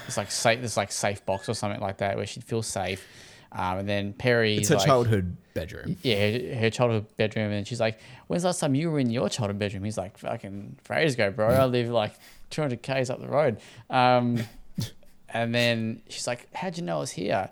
it's 0.07 0.17
like 0.17 0.29
safe, 0.29 0.61
this 0.61 0.77
like 0.77 0.91
safe 0.91 1.25
box 1.25 1.49
or 1.49 1.55
something 1.55 1.81
like 1.81 1.97
that, 1.97 2.15
where 2.17 2.27
she'd 2.27 2.43
feel 2.43 2.61
safe. 2.61 3.07
Um, 3.53 3.79
and 3.79 3.89
then 3.89 4.13
Perry, 4.13 4.57
It's 4.57 4.69
her 4.69 4.75
like, 4.75 4.85
childhood 4.85 5.35
bedroom. 5.53 5.97
yeah, 6.03 6.31
her, 6.31 6.55
her 6.61 6.69
childhood 6.69 7.05
bedroom, 7.17 7.51
and 7.51 7.67
she's 7.67 7.79
like, 7.81 7.99
"When's 8.27 8.43
the 8.43 8.49
last 8.49 8.59
time 8.59 8.75
you 8.75 8.91
were 8.91 8.99
in 8.99 9.09
your 9.09 9.27
childhood 9.29 9.59
bedroom?" 9.59 9.83
He's 9.83 9.97
like, 9.97 10.17
"Fucking 10.19 10.77
for 10.83 10.93
ages 10.95 11.15
ago, 11.15 11.31
bro. 11.31 11.49
I 11.49 11.65
live 11.65 11.89
like 11.89 12.13
200 12.51 12.81
k's 12.81 13.09
up 13.09 13.19
the 13.19 13.27
road." 13.27 13.59
Um, 13.89 14.41
and 15.29 15.53
then 15.53 16.01
she's 16.07 16.27
like, 16.27 16.47
"How'd 16.53 16.77
you 16.77 16.83
know 16.83 16.97
I 16.97 16.99
was 16.99 17.11
here?" 17.11 17.49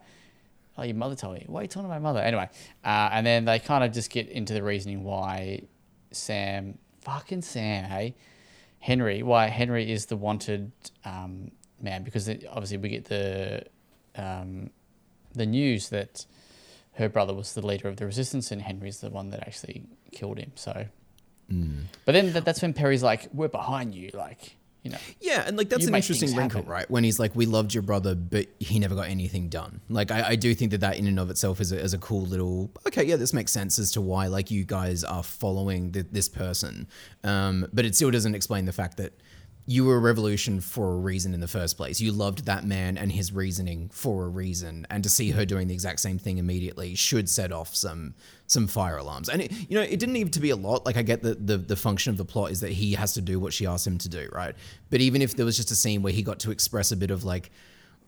Oh, 0.78 0.84
your 0.84 0.96
mother 0.96 1.16
told 1.16 1.36
me. 1.36 1.44
Why 1.48 1.60
are 1.60 1.64
you 1.64 1.68
talking 1.68 1.90
to 1.90 1.94
my 1.94 2.00
mother? 2.00 2.22
Anyway, 2.22 2.48
uh, 2.86 3.10
and 3.12 3.26
then 3.28 3.44
they 3.44 3.60
kind 3.60 3.84
of 3.84 3.92
just 3.92 4.10
get 4.10 4.30
into 4.30 4.54
the 4.54 4.64
reasoning 4.64 5.04
why 5.04 5.64
Sam, 6.12 6.78
fucking 7.02 7.42
Sam, 7.42 7.84
hey, 7.84 8.16
Henry, 8.80 9.24
why 9.24 9.48
Henry 9.48 9.92
is 9.92 10.06
the 10.08 10.16
wanted 10.18 10.72
um, 11.06 11.52
man 11.82 12.04
because 12.04 12.28
it, 12.28 12.46
obviously 12.50 12.78
we 12.78 12.90
get 12.90 13.06
the 13.06 13.64
um, 14.16 14.70
the 15.34 15.46
news 15.46 15.90
that 15.90 16.26
her 16.94 17.08
brother 17.10 17.34
was 17.34 17.54
the 17.54 17.66
leader 17.66 17.88
of 17.88 17.98
the 17.98 18.06
resistance 18.06 18.52
and 18.52 18.62
Henry's 18.62 19.00
the 19.00 19.10
one 19.10 19.30
that 19.30 19.42
actually 19.42 19.84
killed 20.12 20.38
him. 20.38 20.52
So, 20.56 20.86
but 22.06 22.12
then 22.12 22.34
that, 22.34 22.46
that's 22.46 22.62
when 22.62 22.74
Perry's 22.74 23.04
like, 23.04 23.28
"We're 23.34 23.48
behind 23.48 23.96
you," 23.96 24.12
like 24.14 24.56
you 24.84 24.92
know. 24.92 24.98
Yeah, 25.20 25.44
and 25.46 25.58
like 25.58 25.70
that's 25.70 25.86
an 25.86 25.96
interesting 25.96 26.36
wrinkle, 26.36 26.62
happen. 26.62 26.72
right? 26.72 26.90
When 26.90 27.04
he's 27.04 27.20
like, 27.20 27.36
"We 27.36 27.46
loved 27.46 27.74
your 27.74 27.84
brother, 27.84 28.16
but 28.16 28.48
he 28.60 28.80
never 28.80 28.96
got 28.96 29.08
anything 29.08 29.50
done." 29.50 29.82
Like, 29.90 30.12
I, 30.12 30.30
I 30.30 30.36
do 30.36 30.54
think 30.56 30.72
that 30.72 30.82
that 30.82 30.98
in 30.98 31.08
and 31.08 31.20
of 31.20 31.30
itself 31.30 31.60
is 31.60 31.72
a, 31.72 31.80
is 31.80 31.94
a 31.94 31.98
cool 31.98 32.22
little. 32.22 32.72
Okay, 32.88 33.04
yeah, 33.04 33.16
this 33.16 33.34
makes 33.34 33.52
sense 33.52 33.78
as 33.80 33.92
to 33.94 34.02
why 34.02 34.28
like 34.28 34.52
you 34.52 34.64
guys 34.64 35.04
are 35.04 35.24
following 35.24 35.92
th- 35.92 36.08
this 36.12 36.30
person, 36.30 36.88
um, 37.24 37.68
but 37.74 37.86
it 37.86 37.96
still 37.96 38.12
doesn't 38.12 38.36
explain 38.36 38.66
the 38.66 38.74
fact 38.74 38.98
that 38.98 39.14
you 39.70 39.86
were 39.86 39.98
a 39.98 40.00
revolution 40.00 40.60
for 40.62 40.94
a 40.94 40.98
reason 40.98 41.32
in 41.32 41.42
the 41.42 41.48
first 41.48 41.78
place. 41.78 42.02
You 42.02 42.12
loved 42.12 42.46
that 42.46 42.66
man 42.66 42.98
and 42.98 43.12
his 43.12 43.32
reasoning 43.32 43.90
for 43.94 44.26
a 44.26 44.28
reason, 44.28 44.88
and 44.90 45.04
to 45.04 45.12
see 45.12 45.30
her 45.30 45.46
doing 45.46 45.68
the 45.68 45.76
exact 45.76 46.00
same 46.00 46.18
thing 46.18 46.40
immediately 46.40 46.96
should 46.96 47.30
set 47.30 47.52
off 47.52 47.76
some 47.76 48.16
some 48.48 48.66
fire 48.66 48.98
alarms. 48.98 49.30
And 49.30 49.44
it, 49.44 49.52
you 49.70 49.78
know, 49.78 49.84
it 49.84 50.00
didn't 50.00 50.14
need 50.14 50.34
to 50.34 50.40
be 50.40 50.50
a 50.50 50.56
lot. 50.56 50.88
Like 50.88 50.98
I 50.98 51.04
get 51.04 51.22
that 51.22 51.46
the 51.46 51.58
the 51.58 51.76
function 51.76 52.10
of 52.10 52.18
the 52.18 52.26
plot 52.26 52.50
is 52.50 52.62
that 52.62 52.72
he 52.72 52.94
has 52.94 53.14
to 53.14 53.22
do 53.22 53.40
what 53.40 53.54
she 53.54 53.68
asked 53.68 53.86
him 53.86 54.00
to 54.00 54.10
do, 54.10 54.28
right? 54.32 54.56
But 54.90 55.02
even 55.02 55.22
if 55.22 55.36
there 55.36 55.46
was 55.46 55.56
just 55.56 55.70
a 55.70 55.76
scene 55.76 56.02
where 56.02 56.14
he 56.14 56.24
got 56.24 56.40
to 56.40 56.52
express 56.52 56.92
a 56.92 56.98
bit 56.98 57.12
of 57.12 57.24
like. 57.24 57.52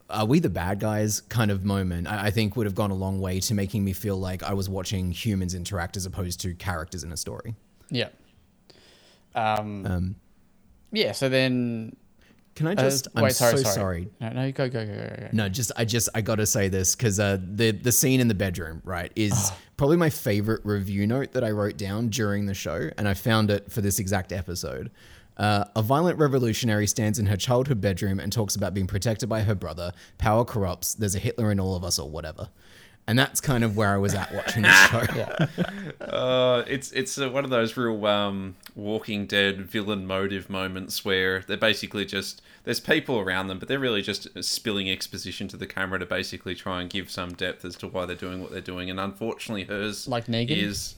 Are 0.09 0.26
we 0.26 0.41
the 0.41 0.49
bad 0.49 0.82
guys? 0.82 1.22
Kind 1.22 1.51
of 1.51 1.64
moment, 1.64 2.05
I, 2.05 2.26
I 2.26 2.32
think 2.32 2.57
would 2.57 2.66
have 2.66 2.76
gone 2.76 2.91
a 2.91 2.95
long 2.95 3.22
way 3.22 3.39
to 3.39 3.53
making 3.53 3.86
me 3.86 3.93
feel 3.93 4.18
like 4.18 4.43
I 4.43 4.53
was 4.53 4.68
watching 4.68 5.12
humans 5.12 5.55
interact 5.55 5.95
as 5.95 6.05
opposed 6.05 6.41
to 6.41 6.53
characters 6.53 7.05
in 7.05 7.14
a 7.14 7.18
story. 7.18 7.55
Yeah. 7.89 8.09
Um, 9.34 9.86
Um, 9.86 10.16
yeah. 10.91 11.11
So 11.11 11.29
then, 11.29 11.95
Can 12.55 12.67
I 12.67 12.73
uh, 12.73 12.75
just? 12.75 13.07
I'm 13.15 13.23
wait, 13.23 13.33
sorry, 13.33 13.57
so 13.57 13.63
sorry. 13.63 13.75
sorry. 13.75 14.09
No, 14.19 14.29
no, 14.29 14.51
go, 14.51 14.69
go, 14.69 14.85
go, 14.85 14.93
go, 14.93 15.15
go. 15.19 15.29
No, 15.31 15.49
just 15.49 15.71
I 15.77 15.85
just 15.85 16.09
I 16.13 16.21
gotta 16.21 16.45
say 16.45 16.67
this 16.69 16.95
because 16.95 17.19
uh, 17.19 17.37
the 17.41 17.71
the 17.71 17.91
scene 17.91 18.19
in 18.19 18.27
the 18.27 18.35
bedroom 18.35 18.81
right 18.83 19.11
is 19.15 19.51
probably 19.77 19.97
my 19.97 20.09
favorite 20.09 20.61
review 20.63 21.07
note 21.07 21.31
that 21.33 21.43
I 21.43 21.51
wrote 21.51 21.77
down 21.77 22.09
during 22.09 22.45
the 22.45 22.53
show, 22.53 22.89
and 22.97 23.07
I 23.07 23.13
found 23.13 23.49
it 23.49 23.71
for 23.71 23.81
this 23.81 23.99
exact 23.99 24.31
episode. 24.31 24.91
Uh, 25.37 25.65
a 25.75 25.81
violent 25.81 26.19
revolutionary 26.19 26.85
stands 26.85 27.17
in 27.17 27.25
her 27.25 27.37
childhood 27.37 27.81
bedroom 27.81 28.19
and 28.19 28.31
talks 28.31 28.55
about 28.55 28.73
being 28.73 28.85
protected 28.85 29.27
by 29.29 29.41
her 29.41 29.55
brother. 29.55 29.91
Power 30.17 30.45
corrupts. 30.45 30.93
There's 30.93 31.15
a 31.15 31.19
Hitler 31.19 31.51
in 31.51 31.59
all 31.59 31.75
of 31.75 31.83
us, 31.83 31.97
or 31.97 32.09
whatever. 32.09 32.49
And 33.07 33.17
that's 33.19 33.41
kind 33.41 33.63
of 33.63 33.75
where 33.75 33.89
I 33.93 33.97
was 33.97 34.13
at 34.13 34.33
watching 34.33 34.61
this 34.61 34.75
show. 34.89 35.03
Yeah. 35.15 35.47
Uh, 35.99 36.63
it's 36.67 36.91
it's 36.91 37.17
uh, 37.19 37.29
one 37.29 37.43
of 37.43 37.49
those 37.49 37.75
real 37.75 38.05
um, 38.05 38.55
Walking 38.75 39.25
Dead 39.25 39.61
villain 39.61 40.05
motive 40.05 40.49
moments 40.49 41.03
where 41.03 41.41
they're 41.47 41.57
basically 41.57 42.05
just 42.05 42.41
there's 42.63 42.79
people 42.79 43.19
around 43.19 43.47
them, 43.47 43.59
but 43.59 43.67
they're 43.67 43.79
really 43.79 44.01
just 44.03 44.27
spilling 44.43 44.89
exposition 44.89 45.47
to 45.49 45.57
the 45.57 45.65
camera 45.67 45.99
to 45.99 46.05
basically 46.05 46.55
try 46.55 46.79
and 46.79 46.89
give 46.89 47.09
some 47.09 47.33
depth 47.33 47.65
as 47.65 47.75
to 47.77 47.87
why 47.87 48.05
they're 48.05 48.15
doing 48.15 48.39
what 48.41 48.51
they're 48.51 48.61
doing. 48.61 48.89
And 48.89 48.99
unfortunately, 48.99 49.63
hers 49.63 50.07
Like 50.07 50.27
Negan? 50.27 50.51
is 50.55 50.95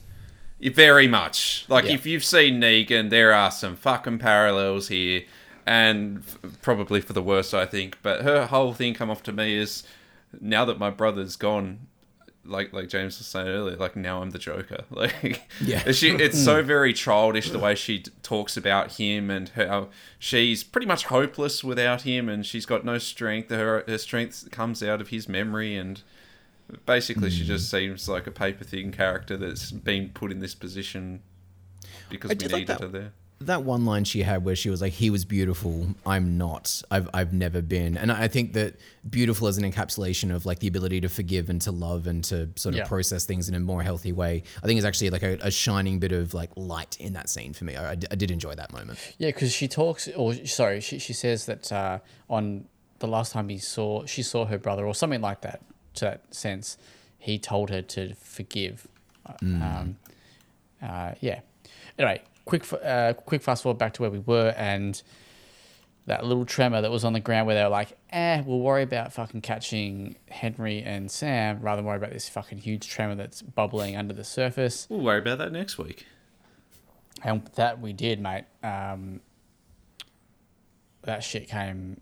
very 0.60 1.08
much 1.08 1.64
like 1.68 1.84
Yeah. 1.86 1.92
if 1.94 2.06
you've 2.06 2.24
seen 2.24 2.60
Negan, 2.60 3.10
there 3.10 3.32
are 3.32 3.50
some 3.50 3.76
fucking 3.76 4.18
parallels 4.18 4.88
here, 4.88 5.22
and 5.66 6.18
f- 6.18 6.58
probably 6.62 7.00
for 7.00 7.14
the 7.14 7.22
worst, 7.22 7.54
I 7.54 7.64
think. 7.66 7.98
But 8.02 8.22
her 8.22 8.46
whole 8.46 8.74
thing 8.74 8.92
come 8.94 9.10
off 9.10 9.22
to 9.24 9.32
me 9.32 9.56
is 9.56 9.82
now 10.40 10.64
that 10.66 10.78
my 10.78 10.90
brother's 10.90 11.36
gone, 11.36 11.86
like 12.44 12.72
like 12.72 12.88
James 12.88 13.18
was 13.18 13.26
saying 13.26 13.48
earlier, 13.48 13.76
like 13.76 13.96
now 13.96 14.22
I'm 14.22 14.30
the 14.30 14.38
Joker. 14.38 14.84
Like 14.90 15.42
Yeah. 15.60 15.90
she, 15.92 16.10
it's 16.10 16.42
so 16.42 16.62
mm. 16.62 16.66
very 16.66 16.92
childish 16.92 17.50
the 17.50 17.58
way 17.58 17.74
she 17.74 18.04
talks 18.22 18.56
about 18.56 18.92
him 18.92 19.30
and 19.30 19.48
how 19.50 19.88
she's 20.18 20.62
pretty 20.62 20.86
much 20.86 21.06
hopeless 21.06 21.64
without 21.64 22.02
him, 22.02 22.28
and 22.28 22.44
she's 22.46 22.66
got 22.66 22.84
no 22.84 22.98
strength. 22.98 23.50
Her 23.50 23.84
her 23.86 23.98
strength 23.98 24.50
comes 24.50 24.82
out 24.82 25.00
of 25.00 25.08
his 25.08 25.28
memory, 25.28 25.76
and 25.76 26.02
basically 26.86 27.30
she 27.30 27.44
just 27.44 27.66
mm. 27.66 27.70
seems 27.70 28.08
like 28.08 28.26
a 28.26 28.30
paper 28.30 28.64
thin 28.64 28.92
character 28.92 29.36
that's 29.36 29.70
been 29.70 30.10
put 30.10 30.30
in 30.30 30.40
this 30.40 30.54
position 30.54 31.22
because 32.08 32.30
I 32.30 32.34
we 32.34 32.38
did 32.38 32.52
like 32.52 32.80
her 32.80 32.88
there. 32.88 33.12
That 33.46 33.62
one 33.64 33.84
line 33.84 34.04
she 34.04 34.22
had 34.22 34.44
where 34.44 34.56
she 34.56 34.70
was 34.70 34.80
like, 34.80 34.92
"He 34.92 35.10
was 35.10 35.24
beautiful. 35.24 35.86
I'm 36.06 36.36
not. 36.38 36.82
I've 36.90 37.08
I've 37.14 37.32
never 37.32 37.62
been." 37.62 37.96
And 37.96 38.10
I 38.12 38.28
think 38.28 38.52
that 38.54 38.76
beautiful 39.08 39.48
is 39.48 39.58
an 39.58 39.70
encapsulation 39.70 40.34
of 40.34 40.46
like 40.46 40.58
the 40.60 40.66
ability 40.68 41.00
to 41.02 41.08
forgive 41.08 41.48
and 41.50 41.60
to 41.62 41.70
love 41.72 42.06
and 42.06 42.22
to 42.24 42.48
sort 42.56 42.74
of 42.74 42.78
Yeah. 42.80 42.86
process 42.86 43.24
things 43.24 43.48
in 43.48 43.54
a 43.54 43.60
more 43.60 43.82
healthy 43.82 44.12
way. 44.12 44.42
I 44.62 44.66
think 44.66 44.78
is 44.78 44.84
actually 44.84 45.10
like 45.10 45.22
a, 45.22 45.38
a 45.42 45.50
shining 45.50 45.98
bit 45.98 46.12
of 46.12 46.34
like 46.34 46.50
light 46.56 46.96
in 47.00 47.12
that 47.14 47.28
scene 47.28 47.52
for 47.52 47.64
me. 47.64 47.76
I, 47.76 47.92
I 47.92 47.94
d- 47.94 48.06
I 48.10 48.14
did 48.14 48.30
enjoy 48.30 48.54
that 48.54 48.72
moment. 48.72 48.98
Yeah, 49.18 49.28
because 49.28 49.52
she 49.52 49.68
talks, 49.68 50.08
or 50.16 50.34
sorry, 50.46 50.80
she, 50.80 50.98
she 50.98 51.12
says 51.12 51.46
that 51.46 51.70
uh, 51.72 51.98
on 52.30 52.66
the 53.00 53.06
last 53.08 53.32
time 53.32 53.48
he 53.48 53.58
saw, 53.58 54.06
she 54.06 54.22
saw 54.22 54.46
her 54.46 54.58
brother, 54.58 54.86
or 54.86 54.94
something 54.94 55.20
like 55.20 55.40
that, 55.42 55.60
to 55.94 56.04
that 56.06 56.34
sense, 56.34 56.78
he 57.18 57.38
told 57.38 57.70
her 57.70 57.82
to 57.82 58.14
forgive. 58.14 58.86
Um, 59.42 59.96
uh, 60.82 61.12
yeah. 61.20 61.40
Anyway, 61.98 62.22
quick, 62.44 62.64
uh, 62.72 63.14
quick 63.14 63.42
fast 63.42 63.62
forward 63.62 63.78
back 63.78 63.94
to 63.94 64.02
where 64.02 64.10
we 64.10 64.20
were, 64.20 64.54
and 64.56 65.02
that 66.06 66.24
little 66.24 66.44
tremor 66.44 66.82
that 66.82 66.90
was 66.90 67.04
on 67.04 67.14
the 67.14 67.20
ground 67.20 67.46
where 67.46 67.56
they 67.56 67.62
were 67.62 67.70
like, 67.70 67.96
eh, 68.10 68.42
we'll 68.44 68.60
worry 68.60 68.82
about 68.82 69.12
fucking 69.12 69.40
catching 69.40 70.16
Henry 70.28 70.82
and 70.82 71.10
Sam 71.10 71.60
rather 71.60 71.76
than 71.76 71.86
worry 71.86 71.96
about 71.96 72.12
this 72.12 72.28
fucking 72.28 72.58
huge 72.58 72.88
tremor 72.88 73.14
that's 73.14 73.40
bubbling 73.40 73.96
under 73.96 74.12
the 74.12 74.24
surface. 74.24 74.86
We'll 74.90 75.00
worry 75.00 75.20
about 75.20 75.38
that 75.38 75.52
next 75.52 75.78
week. 75.78 76.06
And 77.22 77.46
that 77.54 77.80
we 77.80 77.94
did, 77.94 78.20
mate. 78.20 78.44
Um, 78.62 79.20
that 81.02 81.22
shit 81.22 81.48
came 81.48 82.00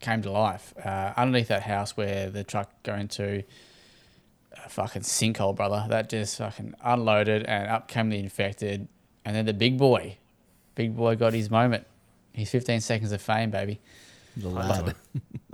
came 0.00 0.22
to 0.22 0.30
life 0.30 0.72
uh, 0.82 1.12
underneath 1.16 1.48
that 1.48 1.62
house 1.62 1.96
where 1.96 2.30
the 2.30 2.42
truck 2.42 2.70
going 2.82 3.06
to 3.06 3.42
a 4.64 4.68
fucking 4.68 5.02
sinkhole, 5.02 5.54
brother. 5.54 5.86
That 5.88 6.08
just 6.08 6.38
fucking 6.38 6.74
unloaded 6.82 7.44
and 7.44 7.68
up 7.68 7.88
came 7.88 8.10
the 8.10 8.18
infected, 8.18 8.88
and 9.24 9.36
then 9.36 9.46
the 9.46 9.52
big 9.54 9.78
boy, 9.78 10.16
big 10.74 10.96
boy 10.96 11.16
got 11.16 11.32
his 11.32 11.50
moment. 11.50 11.86
His 12.32 12.50
15 12.50 12.80
seconds 12.80 13.12
of 13.12 13.20
fame, 13.20 13.50
baby. 13.50 13.80
The 14.36 14.48
lad. 14.48 14.94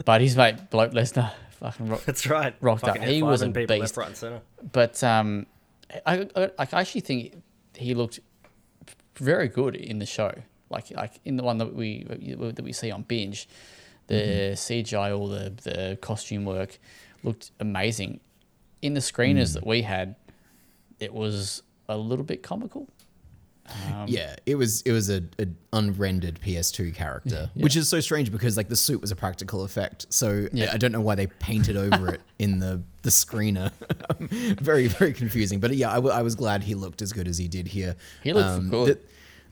But 0.05 0.21
his 0.21 0.37
mate, 0.37 0.71
Bloke 0.71 0.93
Lesnar, 0.93 1.33
fucking 1.51 1.89
rock, 1.89 2.05
That's 2.05 2.27
right. 2.27 2.55
Rocked 2.61 2.85
up. 2.85 2.99
He 2.99 3.23
was 3.23 3.43
a 3.43 3.47
F5ing 3.47 3.55
people 3.55 3.77
beast. 3.77 3.81
left, 3.81 3.97
right, 3.97 4.09
and 4.09 4.17
center. 4.17 4.41
but 4.73 5.03
um, 5.03 5.47
I, 6.05 6.29
I, 6.37 6.51
I 6.59 6.67
actually 6.73 7.01
think 7.01 7.43
he 7.75 7.95
looked 7.95 8.21
very 9.17 9.49
good 9.49 9.75
in 9.75 9.99
the 9.99 10.07
show. 10.07 10.33
Like 10.69 10.91
like 10.91 11.21
in 11.25 11.37
the 11.37 11.43
one 11.43 11.59
that 11.59 11.75
we 11.75 12.05
that 12.05 12.62
we 12.62 12.73
see 12.73 12.91
on 12.91 13.03
binge, 13.03 13.49
the 14.09 14.53
CGI, 14.55 15.17
all 15.17 15.29
the 15.29 15.53
the 15.62 15.99
costume 16.01 16.45
work 16.45 16.79
looked 17.23 17.53
amazing. 17.61 18.21
In 18.83 18.95
the 18.95 19.01
screeners 19.01 19.55
that 19.55 19.67
we 19.67 19.83
had, 19.83 20.14
it 21.01 21.14
was 21.14 21.62
a 21.89 21.97
little 21.97 22.25
bit 22.25 22.43
comical. 22.43 22.89
Um, 23.95 24.07
yeah, 24.09 24.37
it 24.47 24.55
was 24.57 24.83
it 24.83 24.93
was 24.93 25.11
a, 25.11 25.23
a 25.39 25.47
unrendered 25.73 26.41
PS2 26.41 26.95
character, 26.95 27.51
which 27.55 27.77
is 27.77 27.89
so 27.89 28.01
strange 28.01 28.31
because 28.33 28.57
like 28.57 28.69
the 28.69 28.77
suit 28.77 29.01
was 29.01 29.11
a 29.11 29.17
practical 29.17 29.64
effect. 29.64 30.07
So 30.11 30.49
Yeah. 30.53 30.71
I, 30.71 30.75
I 30.75 30.77
don't 30.77 30.93
know 30.93 31.01
why 31.01 31.14
they 31.14 31.27
painted 31.27 31.77
over 31.77 32.14
it 32.14 32.21
in 32.39 32.59
the 32.59 32.83
the 33.03 33.11
screener. 33.11 33.73
very 34.61 34.87
very 34.89 35.12
confusing. 35.12 35.61
But 35.61 35.75
yeah, 35.77 35.91
I, 35.91 35.97
w- 35.97 36.14
I 36.14 36.23
was 36.23 36.35
glad 36.35 36.62
he 36.64 36.75
looked 36.75 37.03
as 37.03 37.12
good 37.12 37.29
as 37.29 37.39
he 37.39 37.49
did 37.49 37.69
here. 37.69 37.97
He 38.23 38.33
looked 38.33 38.71
good. 38.71 38.89
The, 38.97 39.01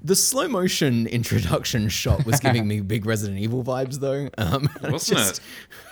the 0.03 0.17
slow 0.17 0.49
motion 0.49 1.07
introduction 1.19 1.89
shot 1.89 2.27
was 2.27 2.39
giving 2.39 2.69
me 2.69 2.81
big 2.81 3.07
Resident 3.07 3.39
Evil 3.41 3.65
vibes 3.65 4.01
though. 4.01 4.29
Um, 4.37 4.69
Wasn't 4.83 5.19
it? 5.19 5.41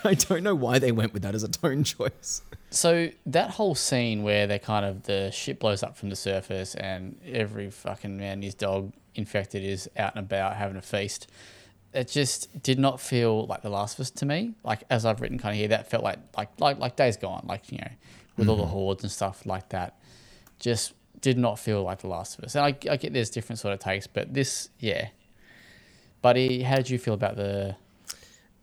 I 0.05 0.15
don't 0.15 0.43
know 0.43 0.55
why 0.55 0.79
they 0.79 0.93
went 0.93 1.13
with 1.15 1.23
that 1.23 1.35
as 1.35 1.43
a 1.43 1.49
tone 1.49 1.83
choice. 1.85 2.43
So 2.73 3.11
that 3.27 3.51
whole 3.51 3.75
scene 3.75 4.23
where 4.23 4.47
they 4.47 4.59
kind 4.59 4.87
of 4.87 5.03
the 5.03 5.31
ship 5.31 5.61
blows 5.61 5.83
up 5.83 5.97
from 5.97 6.09
the 6.09 6.17
surface 6.17 6.75
and 6.75 7.21
every 7.25 7.71
fucking 7.71 8.17
man 8.17 8.33
and 8.33 8.45
his 8.45 8.55
dog 8.55 8.93
infected 9.15 9.63
is 9.63 9.91
out 9.97 10.17
and 10.17 10.25
about 10.25 10.57
having 10.57 10.77
a 10.77 10.83
feast. 10.83 11.31
It 11.93 12.09
just 12.09 12.63
did 12.63 12.79
not 12.79 12.99
feel 12.99 13.47
like 13.47 13.61
The 13.61 13.69
Last 13.69 13.99
of 13.99 14.01
Us 14.01 14.11
to 14.13 14.27
me. 14.27 14.55
Like 14.65 14.85
as 14.89 15.05
I've 15.05 15.21
written 15.21 15.39
kind 15.39 15.53
of 15.53 15.59
here, 15.59 15.69
that 15.69 15.91
felt 15.91 16.03
like 16.03 16.19
like 16.37 16.49
like 16.59 16.79
like 16.79 16.97
Days 16.97 17.19
Gone, 17.19 17.45
like 17.47 17.71
you 17.71 17.79
know, 17.79 17.91
with 18.39 18.49
all 18.49 18.57
the 18.57 18.63
mm-hmm. 18.63 18.73
hordes 18.73 19.03
and 19.03 19.13
stuff 19.13 19.45
like 19.45 19.69
that. 19.69 19.99
Just 20.59 20.95
did 21.21 21.37
not 21.37 21.59
feel 21.59 21.83
like 21.83 22.01
The 22.01 22.09
Last 22.09 22.39
of 22.39 22.45
Us. 22.45 22.55
And 22.55 22.65
I, 22.65 22.69
I 22.91 22.97
get 22.97 23.13
there's 23.13 23.29
different 23.29 23.59
sort 23.59 23.75
of 23.75 23.81
takes, 23.81 24.07
but 24.07 24.33
this, 24.33 24.71
yeah. 24.79 25.09
Buddy, 26.23 26.63
how 26.63 26.77
did 26.77 26.89
you 26.89 26.99
feel 26.99 27.15
about 27.15 27.37
the? 27.37 27.77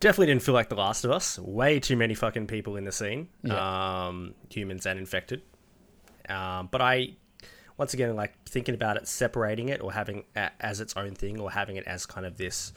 Definitely 0.00 0.26
didn't 0.28 0.42
feel 0.42 0.54
like 0.54 0.70
The 0.70 0.74
Last 0.76 1.04
of 1.04 1.10
Us. 1.10 1.38
Way 1.38 1.78
too 1.78 1.96
many 1.96 2.14
fucking 2.14 2.46
people 2.46 2.76
in 2.76 2.84
the 2.84 2.92
scene, 2.92 3.28
Yeah. 3.42 4.06
um, 4.06 4.34
humans 4.48 4.86
and 4.86 4.98
infected. 4.98 5.42
Um, 6.26 6.68
but 6.70 6.80
I, 6.80 7.10
once 7.76 7.92
again, 7.92 8.16
like 8.16 8.32
thinking 8.48 8.74
about 8.74 8.96
it, 8.96 9.06
separating 9.06 9.68
it 9.68 9.82
or 9.82 9.92
having 9.92 10.24
as 10.34 10.80
its 10.80 10.96
own 10.96 11.14
thing 11.14 11.38
or 11.38 11.50
having 11.50 11.76
it 11.76 11.84
as 11.86 12.06
kind 12.06 12.24
of 12.24 12.38
this 12.38 12.72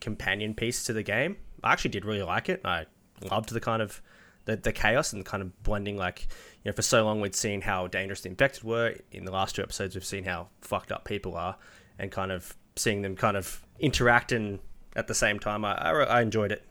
companion 0.00 0.54
piece 0.54 0.84
to 0.84 0.92
the 0.92 1.02
game. 1.02 1.36
I 1.64 1.72
actually 1.72 1.90
did 1.90 2.04
really 2.04 2.22
like 2.22 2.48
it. 2.48 2.60
I 2.64 2.86
loved 3.30 3.50
the 3.50 3.60
kind 3.60 3.82
of 3.82 4.00
the, 4.44 4.56
the 4.56 4.72
chaos 4.72 5.12
and 5.12 5.24
the 5.24 5.28
kind 5.28 5.42
of 5.42 5.62
blending. 5.64 5.96
Like 5.96 6.28
you 6.62 6.70
know, 6.70 6.74
for 6.76 6.82
so 6.82 7.04
long 7.04 7.20
we'd 7.20 7.34
seen 7.34 7.62
how 7.62 7.88
dangerous 7.88 8.20
the 8.20 8.28
infected 8.28 8.62
were. 8.62 8.94
In 9.10 9.24
the 9.24 9.32
last 9.32 9.56
two 9.56 9.62
episodes, 9.62 9.94
we've 9.96 10.04
seen 10.04 10.24
how 10.24 10.48
fucked 10.60 10.92
up 10.92 11.04
people 11.04 11.34
are, 11.36 11.56
and 11.98 12.12
kind 12.12 12.30
of 12.30 12.54
seeing 12.76 13.02
them 13.02 13.16
kind 13.16 13.36
of 13.36 13.64
interact 13.80 14.30
and 14.30 14.60
at 14.96 15.06
the 15.06 15.14
same 15.14 15.38
time. 15.38 15.64
I, 15.64 15.74
I, 15.74 16.02
I 16.04 16.22
enjoyed 16.22 16.52
it 16.52 16.64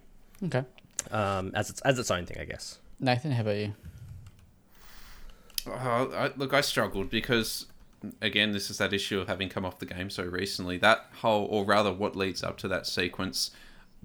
Okay, 0.45 0.63
um, 1.11 1.51
as 1.53 1.69
its 1.69 1.81
as 1.81 1.99
its 1.99 2.11
own 2.11 2.25
thing, 2.25 2.37
I 2.39 2.45
guess. 2.45 2.79
Nathan, 2.99 3.31
how 3.31 3.41
about 3.41 3.57
you? 3.57 3.73
Oh, 5.67 6.11
I, 6.15 6.31
look, 6.35 6.53
I 6.53 6.61
struggled 6.61 7.09
because, 7.09 7.65
again, 8.21 8.51
this 8.51 8.69
is 8.69 8.77
that 8.77 8.93
issue 8.93 9.19
of 9.19 9.27
having 9.27 9.49
come 9.49 9.65
off 9.65 9.79
the 9.79 9.85
game 9.85 10.09
so 10.09 10.23
recently. 10.23 10.77
That 10.77 11.07
whole, 11.21 11.45
or 11.45 11.65
rather, 11.65 11.93
what 11.93 12.15
leads 12.15 12.43
up 12.43 12.57
to 12.59 12.67
that 12.69 12.87
sequence, 12.87 13.51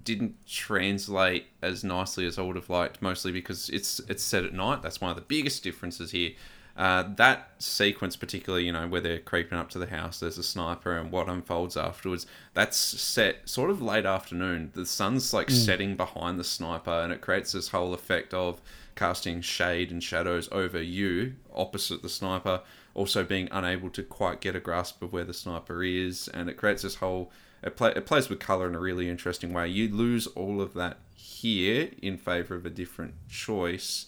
didn't 0.02 0.34
translate 0.46 1.46
as 1.62 1.84
nicely 1.84 2.26
as 2.26 2.38
I 2.38 2.42
would 2.42 2.56
have 2.56 2.68
liked. 2.68 3.00
Mostly 3.00 3.30
because 3.30 3.68
it's 3.68 4.00
it's 4.08 4.22
set 4.22 4.44
at 4.44 4.52
night. 4.52 4.82
That's 4.82 5.00
one 5.00 5.10
of 5.10 5.16
the 5.16 5.22
biggest 5.22 5.62
differences 5.62 6.10
here. 6.10 6.32
Uh, 6.76 7.04
that 7.16 7.50
sequence, 7.58 8.16
particularly, 8.16 8.66
you 8.66 8.72
know, 8.72 8.88
where 8.88 9.00
they're 9.00 9.20
creeping 9.20 9.56
up 9.56 9.70
to 9.70 9.78
the 9.78 9.86
house, 9.86 10.18
there's 10.18 10.38
a 10.38 10.42
sniper, 10.42 10.96
and 10.98 11.12
what 11.12 11.28
unfolds 11.28 11.76
afterwards. 11.76 12.26
That's 12.52 12.76
set 12.76 13.48
sort 13.48 13.70
of 13.70 13.80
late 13.80 14.06
afternoon. 14.06 14.72
The 14.74 14.84
sun's 14.84 15.32
like 15.32 15.50
setting 15.50 15.96
behind 15.96 16.38
the 16.38 16.44
sniper, 16.44 16.90
and 16.90 17.12
it 17.12 17.20
creates 17.20 17.52
this 17.52 17.68
whole 17.68 17.94
effect 17.94 18.34
of 18.34 18.60
casting 18.96 19.40
shade 19.40 19.90
and 19.90 20.02
shadows 20.02 20.48
over 20.50 20.80
you 20.82 21.34
opposite 21.54 22.02
the 22.02 22.08
sniper, 22.08 22.60
also 22.94 23.24
being 23.24 23.48
unable 23.52 23.90
to 23.90 24.02
quite 24.02 24.40
get 24.40 24.56
a 24.56 24.60
grasp 24.60 25.00
of 25.02 25.12
where 25.12 25.24
the 25.24 25.34
sniper 25.34 25.82
is, 25.84 26.28
and 26.28 26.48
it 26.48 26.56
creates 26.56 26.82
this 26.82 26.96
whole. 26.96 27.30
It, 27.62 27.76
play, 27.76 27.92
it 27.94 28.04
plays 28.04 28.28
with 28.28 28.40
color 28.40 28.68
in 28.68 28.74
a 28.74 28.80
really 28.80 29.08
interesting 29.08 29.52
way. 29.52 29.68
You 29.68 29.88
lose 29.94 30.26
all 30.26 30.60
of 30.60 30.74
that 30.74 30.98
here 31.14 31.88
in 32.02 32.18
favor 32.18 32.56
of 32.56 32.66
a 32.66 32.70
different 32.70 33.14
choice, 33.28 34.06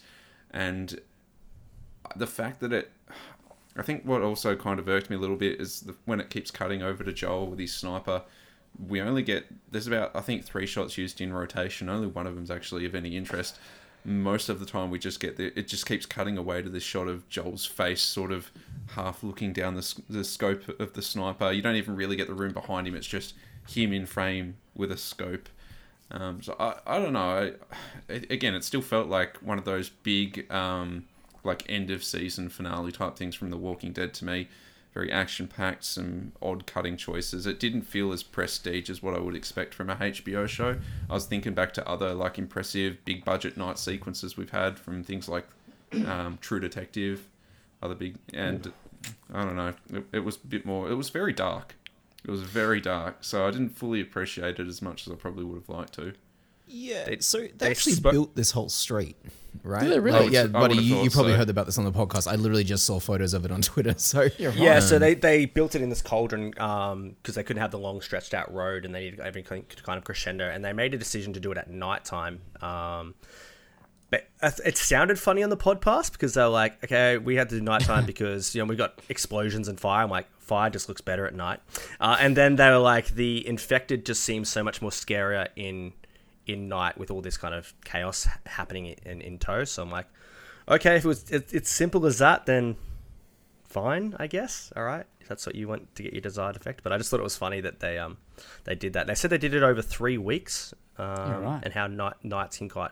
and 0.51 0.99
the 2.15 2.27
fact 2.27 2.59
that 2.61 2.73
it. 2.73 2.91
I 3.75 3.83
think 3.83 4.03
what 4.05 4.23
also 4.23 4.55
kind 4.55 4.79
of 4.79 4.87
irked 4.89 5.09
me 5.11 5.15
a 5.15 5.19
little 5.19 5.35
bit 5.35 5.61
is 5.61 5.81
the, 5.81 5.95
when 6.05 6.19
it 6.19 6.31
keeps 6.31 6.49
cutting 6.49 6.81
over 6.81 7.03
to 7.03 7.13
Joel 7.13 7.47
with 7.47 7.59
his 7.59 7.73
sniper. 7.75 8.23
We 8.87 9.01
only 9.01 9.21
get 9.23 9.45
there's 9.71 9.87
about 9.87 10.15
I 10.15 10.21
think 10.21 10.43
three 10.45 10.65
shots 10.65 10.97
used 10.97 11.21
in 11.21 11.33
rotation. 11.33 11.89
Only 11.89 12.07
one 12.07 12.25
of 12.27 12.35
them's 12.35 12.51
actually 12.51 12.85
of 12.85 12.95
any 12.95 13.15
interest. 13.15 13.57
Most 14.05 14.47
of 14.49 14.59
the 14.59 14.65
time, 14.65 14.89
we 14.89 14.99
just 14.99 15.19
get 15.19 15.37
the 15.37 15.57
it 15.57 15.67
just 15.67 15.85
keeps 15.85 16.05
cutting 16.05 16.37
away 16.37 16.61
to 16.61 16.69
this 16.69 16.83
shot 16.83 17.07
of 17.07 17.27
Joel's 17.29 17.65
face, 17.65 18.01
sort 18.01 18.31
of 18.31 18.51
half 18.91 19.23
looking 19.23 19.53
down 19.53 19.75
the 19.75 20.01
the 20.09 20.23
scope 20.23 20.79
of 20.79 20.93
the 20.93 21.01
sniper. 21.01 21.51
You 21.51 21.61
don't 21.61 21.75
even 21.75 21.95
really 21.95 22.15
get 22.15 22.27
the 22.27 22.33
room 22.33 22.53
behind 22.53 22.87
him. 22.87 22.95
It's 22.95 23.07
just 23.07 23.33
him 23.67 23.91
in 23.93 24.05
frame 24.05 24.55
with 24.75 24.91
a 24.91 24.97
scope. 24.97 25.49
Um, 26.09 26.41
so 26.41 26.55
I, 26.59 26.75
I 26.87 26.99
don't 26.99 27.13
know. 27.13 27.19
I, 28.09 28.11
it- 28.13 28.31
again, 28.31 28.55
it 28.55 28.63
still 28.63 28.81
felt 28.81 29.07
like 29.07 29.37
one 29.37 29.57
of 29.57 29.65
those 29.65 29.89
big, 29.89 30.49
um, 30.51 31.05
like 31.43 31.63
end 31.69 31.91
of 31.91 32.03
season 32.03 32.49
finale 32.49 32.91
type 32.91 33.15
things 33.15 33.35
from 33.35 33.49
The 33.49 33.57
Walking 33.57 33.91
Dead 33.91 34.13
to 34.15 34.25
me. 34.25 34.47
Very 34.93 35.11
action 35.11 35.47
packed, 35.47 35.83
some 35.83 36.31
odd 36.41 36.65
cutting 36.65 36.97
choices. 36.97 37.45
It 37.45 37.59
didn't 37.59 37.83
feel 37.83 38.11
as 38.11 38.23
prestige 38.23 38.89
as 38.89 39.03
what 39.03 39.13
I 39.13 39.19
would 39.19 39.35
expect 39.35 39.75
from 39.75 39.89
a 39.89 39.95
HBO 39.95 40.47
show. 40.47 40.77
I 41.09 41.13
was 41.13 41.25
thinking 41.25 41.53
back 41.53 41.73
to 41.73 41.87
other 41.87 42.13
like 42.13 42.39
impressive 42.39 42.97
big 43.05 43.23
budget 43.23 43.57
night 43.57 43.77
sequences 43.77 44.37
we've 44.37 44.49
had 44.49 44.79
from 44.79 45.03
things 45.03 45.29
like 45.29 45.45
um, 46.05 46.39
True 46.41 46.59
Detective, 46.59 47.27
other 47.81 47.95
big, 47.95 48.15
and 48.33 48.71
I 49.33 49.43
don't 49.43 49.55
know. 49.55 49.73
It, 49.93 50.05
it 50.13 50.19
was 50.19 50.37
a 50.37 50.47
bit 50.47 50.65
more. 50.65 50.89
It 50.89 50.95
was 50.95 51.09
very 51.09 51.33
dark. 51.33 51.75
It 52.25 52.31
was 52.31 52.41
very 52.41 52.81
dark, 52.81 53.17
so 53.21 53.47
I 53.47 53.51
didn't 53.51 53.69
fully 53.69 54.01
appreciate 54.01 54.59
it 54.59 54.67
as 54.67 54.81
much 54.81 55.07
as 55.07 55.13
I 55.13 55.15
probably 55.15 55.45
would 55.45 55.59
have 55.59 55.69
liked 55.69 55.93
to. 55.93 56.13
Yeah. 56.67 57.05
They- 57.05 57.19
so 57.19 57.39
they, 57.39 57.47
they 57.57 57.71
actually 57.71 57.93
spo- 57.95 58.11
built 58.11 58.35
this 58.35 58.51
whole 58.51 58.69
street, 58.69 59.15
right? 59.63 59.81
Did 59.83 59.91
they 59.91 59.99
really? 59.99 60.25
Like, 60.25 60.31
yeah, 60.31 60.43
would- 60.43 60.55
I 60.55 60.59
buddy, 60.59 60.75
you, 60.77 61.01
you 61.03 61.09
probably 61.09 61.33
so. 61.33 61.37
heard 61.37 61.49
about 61.49 61.65
this 61.65 61.77
on 61.77 61.85
the 61.85 61.91
podcast. 61.91 62.27
I 62.31 62.35
literally 62.35 62.63
just 62.63 62.85
saw 62.85 62.99
photos 62.99 63.33
of 63.33 63.45
it 63.45 63.51
on 63.51 63.61
Twitter. 63.71 63.95
So 63.97 64.27
Yeah, 64.37 64.79
so 64.79 64.99
they, 64.99 65.13
they 65.15 65.45
built 65.45 65.75
it 65.75 65.81
in 65.81 65.89
this 65.89 66.01
cauldron 66.01 66.51
because 66.51 67.35
they 67.35 67.43
couldn't 67.43 67.61
have 67.61 67.71
the 67.71 67.79
long 67.79 68.01
stretched 68.01 68.33
out 68.33 68.53
road 68.53 68.85
and 68.85 68.93
they 68.93 69.01
needed 69.05 69.19
everything 69.19 69.65
to 69.75 69.83
kind 69.83 69.97
of 69.97 70.03
crescendo. 70.03 70.47
And 70.49 70.63
they 70.63 70.73
made 70.73 70.93
a 70.93 70.97
decision 70.97 71.33
to 71.33 71.39
do 71.39 71.51
it 71.51 71.57
at 71.57 71.69
nighttime. 71.69 72.41
Um, 72.61 73.15
but 74.09 74.29
it 74.41 74.59
it 74.65 74.77
sounded 74.77 75.19
funny 75.19 75.43
on 75.43 75.49
the 75.49 75.57
podcast 75.57 76.13
because 76.13 76.33
they 76.35 76.41
were 76.41 76.47
like, 76.47 76.81
okay, 76.83 77.17
we 77.17 77.35
had 77.35 77.49
to 77.49 77.57
do 77.57 77.61
nighttime 77.61 78.05
because 78.13 78.55
you 78.55 78.61
know 78.61 78.65
we 78.65 78.75
got 78.77 79.01
explosions 79.09 79.67
and 79.67 79.77
fire. 79.77 80.03
I'm 80.03 80.09
like, 80.09 80.27
fire 80.39 80.69
just 80.69 80.87
looks 80.87 81.01
better 81.01 81.25
at 81.27 81.35
night. 81.35 81.59
Uh, 81.99 82.15
and 82.19 82.37
then 82.37 82.55
they 82.55 82.69
were 82.69 82.77
like, 82.77 83.07
the 83.09 83.45
infected 83.45 84.05
just 84.05 84.23
seems 84.23 84.47
so 84.47 84.63
much 84.63 84.81
more 84.81 84.91
scarier 84.91 85.47
in 85.57 85.91
in 86.49 86.67
night 86.67 86.97
with 86.97 87.11
all 87.11 87.21
this 87.21 87.37
kind 87.37 87.53
of 87.53 87.73
chaos 87.83 88.27
happening 88.45 88.95
in, 89.05 89.21
in 89.21 89.37
tow. 89.37 89.63
So 89.63 89.83
I'm 89.83 89.91
like, 89.91 90.07
okay, 90.67 90.95
if 90.95 91.05
it 91.05 91.07
was 91.07 91.29
it, 91.29 91.53
it's 91.53 91.69
simple 91.69 92.05
as 92.05 92.19
that, 92.19 92.45
then 92.45 92.75
fine, 93.67 94.15
I 94.19 94.27
guess. 94.27 94.71
All 94.75 94.83
right, 94.83 95.05
if 95.19 95.27
that's 95.27 95.45
what 95.45 95.55
you 95.55 95.67
want 95.67 95.93
to 95.95 96.03
get 96.03 96.13
your 96.13 96.21
desired 96.21 96.55
effect. 96.55 96.83
But 96.83 96.91
I 96.93 96.97
just 96.97 97.09
thought 97.09 97.19
it 97.19 97.23
was 97.23 97.37
funny 97.37 97.61
that 97.61 97.79
they 97.79 97.97
um 97.97 98.17
they 98.63 98.75
did 98.75 98.93
that. 98.93 99.07
They 99.07 99.15
said 99.15 99.29
they 99.29 99.37
did 99.37 99.53
it 99.53 99.63
over 99.63 99.81
three 99.81 100.17
weeks, 100.17 100.73
um, 100.97 101.43
right. 101.43 101.59
and 101.63 101.73
how 101.73 101.87
night 101.87 102.15
nights 102.23 102.57
can 102.57 102.69
quite 102.69 102.91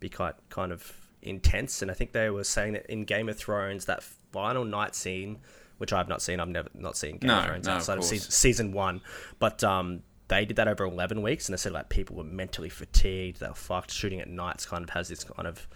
be 0.00 0.08
quite 0.08 0.34
kind 0.48 0.72
of 0.72 0.92
intense. 1.22 1.82
And 1.82 1.90
I 1.90 1.94
think 1.94 2.12
they 2.12 2.30
were 2.30 2.44
saying 2.44 2.74
that 2.74 2.86
in 2.86 3.04
Game 3.04 3.28
of 3.28 3.36
Thrones, 3.36 3.84
that 3.86 4.02
final 4.02 4.64
night 4.64 4.94
scene, 4.94 5.38
which 5.78 5.92
I've 5.92 6.08
not 6.08 6.22
seen, 6.22 6.40
I've 6.40 6.48
never 6.48 6.68
not 6.74 6.96
seen 6.96 7.18
Game 7.18 7.28
No, 7.28 7.38
of 7.38 7.46
Thrones 7.46 7.66
no, 7.66 7.72
outside 7.74 7.94
of, 7.94 7.98
course. 8.00 8.10
season, 8.10 8.30
season 8.30 8.72
one, 8.72 9.00
but 9.38 9.62
um. 9.64 10.02
They 10.32 10.46
did 10.46 10.56
that 10.56 10.66
over 10.66 10.84
eleven 10.84 11.20
weeks, 11.20 11.46
and 11.46 11.52
they 11.52 11.58
said 11.58 11.72
like 11.72 11.90
people 11.90 12.16
were 12.16 12.24
mentally 12.24 12.70
fatigued. 12.70 13.40
They 13.40 13.48
were 13.48 13.54
fucked. 13.54 13.90
Shooting 13.90 14.18
at 14.18 14.30
nights 14.30 14.64
kind 14.64 14.82
of 14.82 14.88
has 14.90 15.08
this 15.08 15.24
kind 15.24 15.46
of 15.46 15.68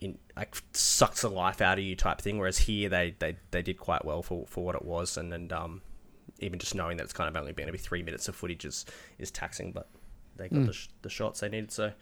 in 0.00 0.18
like 0.36 0.56
sucks 0.72 1.22
the 1.22 1.30
life 1.30 1.60
out 1.60 1.78
of 1.78 1.84
you 1.84 1.94
type 1.94 2.20
thing. 2.20 2.38
Whereas 2.38 2.58
here 2.58 2.88
they 2.88 3.14
they, 3.16 3.36
they 3.52 3.62
did 3.62 3.78
quite 3.78 4.04
well 4.04 4.24
for, 4.24 4.44
for 4.48 4.64
what 4.64 4.74
it 4.74 4.84
was, 4.84 5.16
and 5.16 5.32
and 5.32 5.52
um 5.52 5.82
even 6.40 6.58
just 6.58 6.74
knowing 6.74 6.96
that 6.96 7.04
it's 7.04 7.12
kind 7.12 7.28
of 7.28 7.40
only 7.40 7.52
going 7.52 7.68
to 7.68 7.72
be 7.72 7.78
three 7.78 8.02
minutes 8.02 8.26
of 8.26 8.34
footage 8.34 8.64
is 8.64 8.84
is 9.20 9.30
taxing, 9.30 9.70
but 9.70 9.88
they 10.34 10.48
got 10.48 10.66
the, 10.66 10.72
sh- 10.72 10.88
the 11.02 11.08
shots 11.08 11.38
they 11.38 11.48
needed. 11.48 11.70
So 11.70 11.92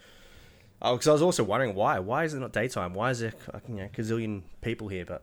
oh, 0.80 0.94
because 0.94 1.06
I 1.08 1.12
was 1.12 1.20
also 1.20 1.44
wondering 1.44 1.74
why 1.74 1.98
why 1.98 2.24
is 2.24 2.32
it 2.32 2.40
not 2.40 2.54
daytime? 2.54 2.94
Why 2.94 3.10
is 3.10 3.20
there 3.20 3.34
like, 3.52 3.68
you 3.68 3.74
know 3.74 3.88
gazillion 3.94 4.40
people 4.62 4.88
here? 4.88 5.04
But 5.04 5.22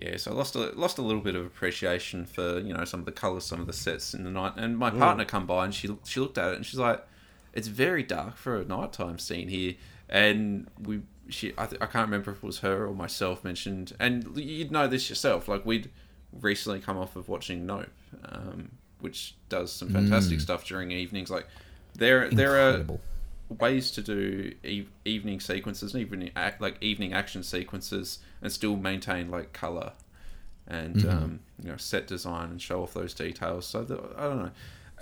Yeah, 0.00 0.16
so 0.16 0.30
I 0.30 0.34
lost 0.34 0.54
a 0.56 0.70
lost 0.76 0.98
a 0.98 1.02
little 1.02 1.20
bit 1.20 1.34
of 1.34 1.44
appreciation 1.44 2.24
for 2.24 2.58
you 2.60 2.72
know 2.72 2.84
some 2.84 3.00
of 3.00 3.06
the 3.06 3.12
colours, 3.12 3.44
some 3.44 3.60
of 3.60 3.66
the 3.66 3.72
sets 3.72 4.14
in 4.14 4.24
the 4.24 4.30
night. 4.30 4.52
And 4.56 4.76
Mm. 4.76 4.78
my 4.78 4.90
partner 4.90 5.24
come 5.24 5.46
by 5.46 5.64
and 5.64 5.74
she 5.74 5.88
she 6.04 6.20
looked 6.20 6.38
at 6.38 6.52
it 6.52 6.56
and 6.56 6.64
she's 6.66 6.78
like, 6.78 7.06
"It's 7.52 7.68
very 7.68 8.02
dark 8.02 8.36
for 8.36 8.56
a 8.60 8.64
nighttime 8.64 9.18
scene 9.18 9.48
here." 9.48 9.74
And 10.08 10.68
we 10.78 11.02
she 11.28 11.52
I, 11.58 11.66
th- 11.66 11.80
I 11.82 11.86
can't 11.86 12.06
remember 12.06 12.30
if 12.32 12.38
it 12.38 12.42
was 12.44 12.60
her 12.60 12.86
or 12.86 12.94
myself 12.94 13.44
mentioned, 13.44 13.94
and 14.00 14.36
you'd 14.36 14.70
know 14.72 14.86
this 14.86 15.08
yourself. 15.10 15.48
Like 15.48 15.66
we'd 15.66 15.90
recently 16.40 16.80
come 16.80 16.96
off 16.96 17.16
of 17.16 17.28
watching 17.28 17.66
Nope, 17.66 17.88
um, 18.24 18.70
which 19.00 19.34
does 19.48 19.72
some 19.72 19.90
fantastic 19.90 20.38
Mm. 20.38 20.42
stuff 20.42 20.64
during 20.64 20.92
evenings. 20.92 21.30
Like 21.30 21.46
there 21.94 22.30
there 22.30 22.56
are 22.56 22.84
ways 23.58 23.90
to 23.90 24.02
do 24.02 24.54
e- 24.64 24.86
evening 25.04 25.40
sequences 25.40 25.92
and 25.94 26.00
even 26.00 26.30
like 26.60 26.76
evening 26.80 27.12
action 27.12 27.42
sequences 27.42 28.20
and 28.42 28.52
still 28.52 28.76
maintain 28.76 29.30
like 29.30 29.52
color 29.52 29.92
and 30.66 31.06
um, 31.08 31.40
you 31.62 31.68
know 31.70 31.76
set 31.76 32.06
design 32.06 32.50
and 32.50 32.62
show 32.62 32.82
off 32.82 32.94
those 32.94 33.14
details. 33.14 33.66
So 33.66 33.82
that, 33.84 34.00
i 34.16 34.22
don't 34.22 34.38
know. 34.44 34.50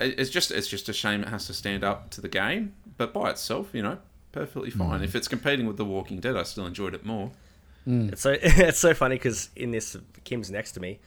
It's 0.01 0.31
just 0.31 0.51
it's 0.51 0.69
just 0.69 0.89
a 0.89 0.93
shame 0.93 1.23
it 1.23 1.29
has 1.29 1.47
to 1.47 1.55
stand 1.55 1.83
up 1.83 2.11
to 2.11 2.21
the 2.21 2.29
game 2.29 2.75
but 2.97 3.13
by 3.13 3.31
itself 3.31 3.71
you 3.73 3.83
know 3.83 3.99
perfectly 4.33 4.71
fine. 4.71 5.03
If 5.03 5.15
it's 5.15 5.29
competing 5.29 5.67
with 5.67 5.77
the 5.77 5.85
walking 5.85 6.21
dead 6.21 6.37
i 6.37 6.43
still 6.45 6.67
enjoyed 6.67 6.95
it 6.95 7.05
more. 7.05 7.33
It's 7.87 8.23
so 8.23 8.37
it's 8.43 8.79
so 8.79 8.95
funny 8.95 9.17
because 9.17 9.51
in 9.57 9.71
this 9.71 9.97
Kim's 10.25 10.51
next 10.51 10.73
to 10.73 10.81
me, 10.81 11.01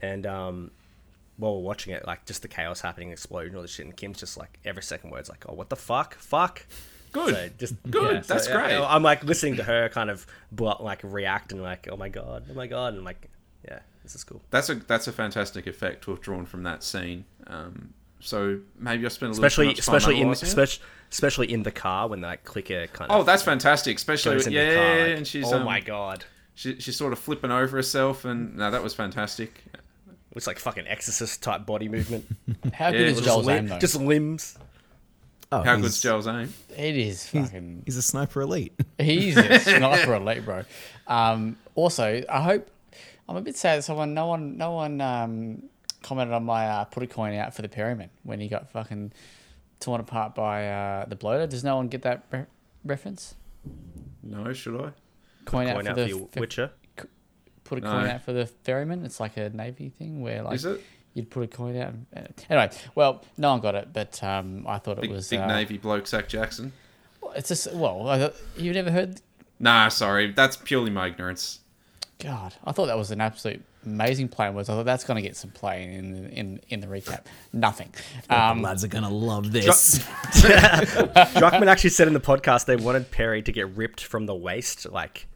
and 0.00 0.24
um, 0.26 0.70
while 1.36 1.56
we're 1.56 1.62
watching 1.62 1.92
it, 1.92 2.06
like 2.06 2.26
just 2.26 2.42
the 2.42 2.48
chaos 2.48 2.80
happening, 2.80 3.10
explosion, 3.10 3.56
all 3.56 3.62
this 3.62 3.72
shit, 3.72 3.86
and 3.86 3.96
Kim's 3.96 4.18
just 4.20 4.36
like 4.36 4.58
every 4.64 4.82
second 4.82 5.10
word's 5.10 5.28
like, 5.28 5.44
"Oh, 5.48 5.54
what 5.54 5.68
the 5.68 5.76
fuck, 5.76 6.14
fuck." 6.14 6.64
Good. 7.12 7.34
So 7.34 7.48
just 7.58 7.74
Good, 7.90 8.24
so, 8.24 8.34
that's 8.34 8.48
yeah, 8.48 8.54
great. 8.54 8.78
I'm 8.78 9.02
like 9.02 9.24
listening 9.24 9.56
to 9.56 9.64
her 9.64 9.88
kind 9.88 10.10
of 10.10 10.26
like 10.58 11.00
react 11.02 11.52
and 11.52 11.62
like, 11.62 11.88
"Oh 11.90 11.96
my 11.96 12.08
god, 12.08 12.44
oh 12.50 12.54
my 12.54 12.66
god," 12.66 12.94
and 12.94 13.04
like, 13.04 13.28
yeah, 13.66 13.80
this 14.02 14.14
is 14.14 14.24
cool. 14.24 14.40
that's 14.50 14.68
a 14.70 14.74
that's 14.76 15.06
a 15.08 15.12
fantastic 15.12 15.66
effect 15.66 16.04
to 16.04 16.10
have 16.12 16.20
drawn 16.20 16.46
from 16.46 16.62
that 16.62 16.82
scene 16.82 17.24
um, 17.46 17.92
so 18.20 18.58
maybe 18.78 19.04
i 19.04 19.08
spent 19.08 19.28
a 19.28 19.32
little 19.32 19.44
Especially 19.44 19.74
too 19.74 19.82
time 19.82 19.94
especially 19.96 20.20
in 20.20 20.28
it. 20.28 20.42
especially 20.42 20.84
especially 21.12 21.52
in 21.52 21.62
the 21.62 21.70
car 21.70 22.08
when 22.08 22.22
that 22.22 22.42
clicker 22.44 22.86
kind 22.88 23.10
of 23.10 23.20
oh 23.20 23.22
that's 23.22 23.42
fantastic 23.42 23.96
especially 23.96 24.34
goes 24.36 24.46
with, 24.46 24.54
yeah 24.54 24.70
the 24.70 24.76
car. 24.76 25.08
like, 25.08 25.16
and 25.18 25.26
she's 25.26 25.52
oh 25.52 25.58
um, 25.58 25.64
my 25.64 25.80
god. 25.80 26.24
she, 26.54 26.80
she's 26.80 26.96
sort 26.96 27.12
of 27.12 27.18
flipping 27.18 27.50
over 27.50 27.76
herself 27.76 28.24
and 28.24 28.56
no 28.56 28.70
that 28.70 28.82
was 28.82 28.94
fantastic 28.94 29.62
Looks 30.34 30.46
like 30.46 30.58
fucking 30.58 30.86
exorcist 30.86 31.42
type 31.42 31.64
body 31.66 31.88
movement. 31.88 32.24
How 32.74 32.90
good 32.90 33.00
Yeah, 33.00 33.06
is 33.06 33.16
just 33.16 33.24
Joel's 33.24 33.46
Lim- 33.46 33.56
aim 33.58 33.66
though? 33.66 33.78
just 33.78 33.96
limbs. 33.96 34.58
Oh, 35.50 35.62
how 35.62 35.76
he's, 35.76 35.82
good's 35.82 36.00
Joel's 36.02 36.26
aim 36.26 36.52
it 36.76 36.96
is 36.96 37.26
fucking. 37.28 37.82
He's 37.86 37.96
a 37.96 38.02
sniper 38.02 38.42
elite. 38.42 38.72
He's 38.98 39.36
a 39.36 39.58
sniper 39.60 40.14
elite, 40.14 40.44
bro. 40.44 40.64
Um, 41.06 41.56
also, 41.74 42.22
I 42.28 42.42
hope 42.42 42.70
I'm 43.28 43.36
a 43.36 43.40
bit 43.40 43.56
sad. 43.56 43.78
that 43.78 43.82
Someone, 43.84 44.12
no 44.12 44.26
one, 44.26 44.58
no 44.58 44.72
one 44.72 45.00
um, 45.00 45.62
commented 46.02 46.34
on 46.34 46.44
my 46.44 46.66
uh, 46.68 46.84
put 46.84 47.02
a 47.02 47.06
coin 47.06 47.34
out 47.34 47.54
for 47.54 47.62
the 47.62 47.68
Perryman 47.68 48.10
when 48.24 48.40
he 48.40 48.48
got 48.48 48.70
fucking 48.70 49.12
torn 49.80 50.00
apart 50.00 50.34
by 50.34 50.68
uh, 50.68 51.04
the 51.06 51.16
bloater. 51.16 51.46
Does 51.46 51.64
no 51.64 51.76
one 51.76 51.88
get 51.88 52.02
that 52.02 52.24
re- 52.30 52.44
reference? 52.84 53.34
no 54.22 54.52
should 54.52 54.74
i 54.80 54.90
Coin, 55.44 55.66
out 55.68 55.74
Point 55.76 55.86
for 55.86 55.90
out 55.92 55.96
the 55.96 56.02
for 56.04 56.08
your 56.08 56.28
fe- 56.28 56.40
Witcher. 56.40 56.70
put 57.64 57.78
a 57.78 57.80
No. 57.80 57.90
coin 57.90 58.06
out 58.06 58.22
for 58.22 58.32
the 58.34 58.44
ferryman. 58.46 59.04
It's 59.06 59.18
like 59.20 59.36
a 59.38 59.48
navy 59.48 59.88
thing 59.88 60.20
where 60.20 60.42
like 60.42 60.56
is 60.56 60.64
it 60.66 60.82
you'd 61.14 61.30
put 61.30 61.42
a 61.42 61.46
coin 61.46 61.76
out. 61.76 61.94
and- 62.12 62.32
Anyway, 62.50 62.70
well, 62.94 63.24
no 63.36 63.50
one 63.52 63.60
got 63.60 63.74
it, 63.74 63.88
but 63.92 64.22
um, 64.22 64.64
I 64.66 64.78
thought 64.78 65.02
it 65.02 65.10
was 65.10 65.28
big 65.28 65.40
uh, 65.40 65.46
navy 65.46 65.78
bloke 65.78 66.06
Zach 66.06 66.28
Jackson 66.28 66.72
It's 67.34 67.48
just 67.48 67.72
well, 67.74 68.08
I 68.08 68.18
thought, 68.18 68.34
you've 68.56 68.74
never 68.74 68.90
heard. 68.90 69.20
Nah, 69.60 69.88
sorry, 69.88 70.32
that's 70.32 70.56
purely 70.56 70.90
my 70.90 71.08
ignorance. 71.08 71.60
God, 72.20 72.54
I 72.64 72.72
thought 72.72 72.86
that 72.86 72.98
was 72.98 73.10
an 73.12 73.20
absolute 73.20 73.62
amazing 73.86 74.28
play. 74.28 74.50
Was 74.50 74.68
I 74.68 74.74
thought 74.74 74.86
that's 74.86 75.04
going 75.04 75.16
to 75.16 75.22
get 75.22 75.36
some 75.36 75.50
play 75.50 75.84
in 75.84 76.28
in 76.30 76.60
in 76.68 76.80
the 76.80 76.86
recap. 76.88 77.26
Nothing. 77.52 77.92
Um, 78.28 78.60
Lads 78.60 78.82
are 78.84 78.88
gonna 78.88 79.08
love 79.10 79.52
this. 79.52 79.98
Druckmann 80.38 81.66
actually 81.68 81.90
said 81.90 82.08
in 82.08 82.14
the 82.14 82.20
podcast 82.20 82.66
they 82.66 82.76
wanted 82.76 83.10
Perry 83.10 83.42
to 83.42 83.52
get 83.52 83.68
ripped 83.76 84.02
from 84.04 84.26
the 84.26 84.34
waist, 84.34 84.90
like 84.90 85.26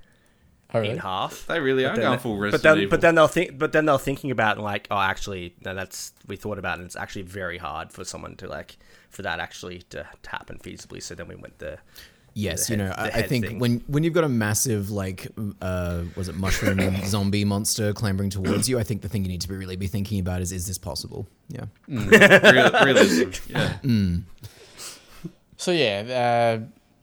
oh, 0.75 0.81
really? 0.81 0.93
in 0.93 0.99
half. 0.99 1.47
They 1.47 1.61
really 1.61 1.85
are 1.85 1.95
going 1.97 2.11
they- 2.13 2.19
full 2.19 2.39
but 2.51 2.63
then, 2.63 2.79
Evil. 2.79 2.91
but 2.91 3.01
then 3.01 3.15
they'll 3.15 3.29
think, 3.29 3.59
but 3.59 3.73
then 3.73 3.87
they're 3.87 3.99
thinking 3.99 4.31
about 4.31 4.57
and 4.57 4.65
like, 4.65 4.89
oh, 4.91 4.99
actually, 4.99 5.55
no, 5.65 5.75
that's 5.75 6.13
we 6.27 6.37
thought 6.37 6.59
about 6.59 6.79
it. 6.79 6.83
and 6.83 6.87
It's 6.87 6.97
actually 6.97 7.23
very 7.23 7.59
hard 7.59 7.93
for 7.93 8.05
someone 8.05 8.37
to 8.37 8.49
like 8.49 8.77
for 9.11 9.23
that 9.23 9.41
actually 9.41 9.83
to, 9.91 10.07
to 10.23 10.31
happen 10.31 10.59
feasibly. 10.59 11.03
So 11.03 11.15
then 11.15 11.29
we 11.29 11.35
went 11.35 11.59
the 11.59 11.79
Yes, 12.35 12.69
the 12.69 12.73
you 12.73 12.77
know, 12.79 12.95
I, 12.97 13.09
I 13.09 13.23
think 13.23 13.47
thing. 13.47 13.59
when 13.59 13.85
when 13.89 14.05
you've 14.05 14.15
got 14.15 14.25
a 14.25 14.29
massive 14.29 14.91
like 14.91 15.29
uh 15.61 16.05
was 16.17 16.31
it 16.31 16.35
mushroom 16.35 16.79
zombie 17.05 17.45
monster 17.45 17.93
clambering 17.93 18.31
towards 18.31 18.71
you, 18.71 18.79
I 18.79 18.85
think 18.85 19.03
the 19.03 19.09
thing 19.11 19.23
you 19.23 19.29
need 19.29 19.43
to 19.43 19.49
be 19.49 19.55
really 19.55 19.77
be 19.77 19.87
thinking 19.87 20.19
about 20.19 20.41
is 20.41 20.51
is 20.51 20.67
this 20.67 20.79
possible? 20.79 21.29
Yeah. 21.49 21.67
Real, 21.89 22.71
realism. 22.85 23.31
Yeah. 23.51 23.77
So 25.57 25.71
yeah, 25.71 26.59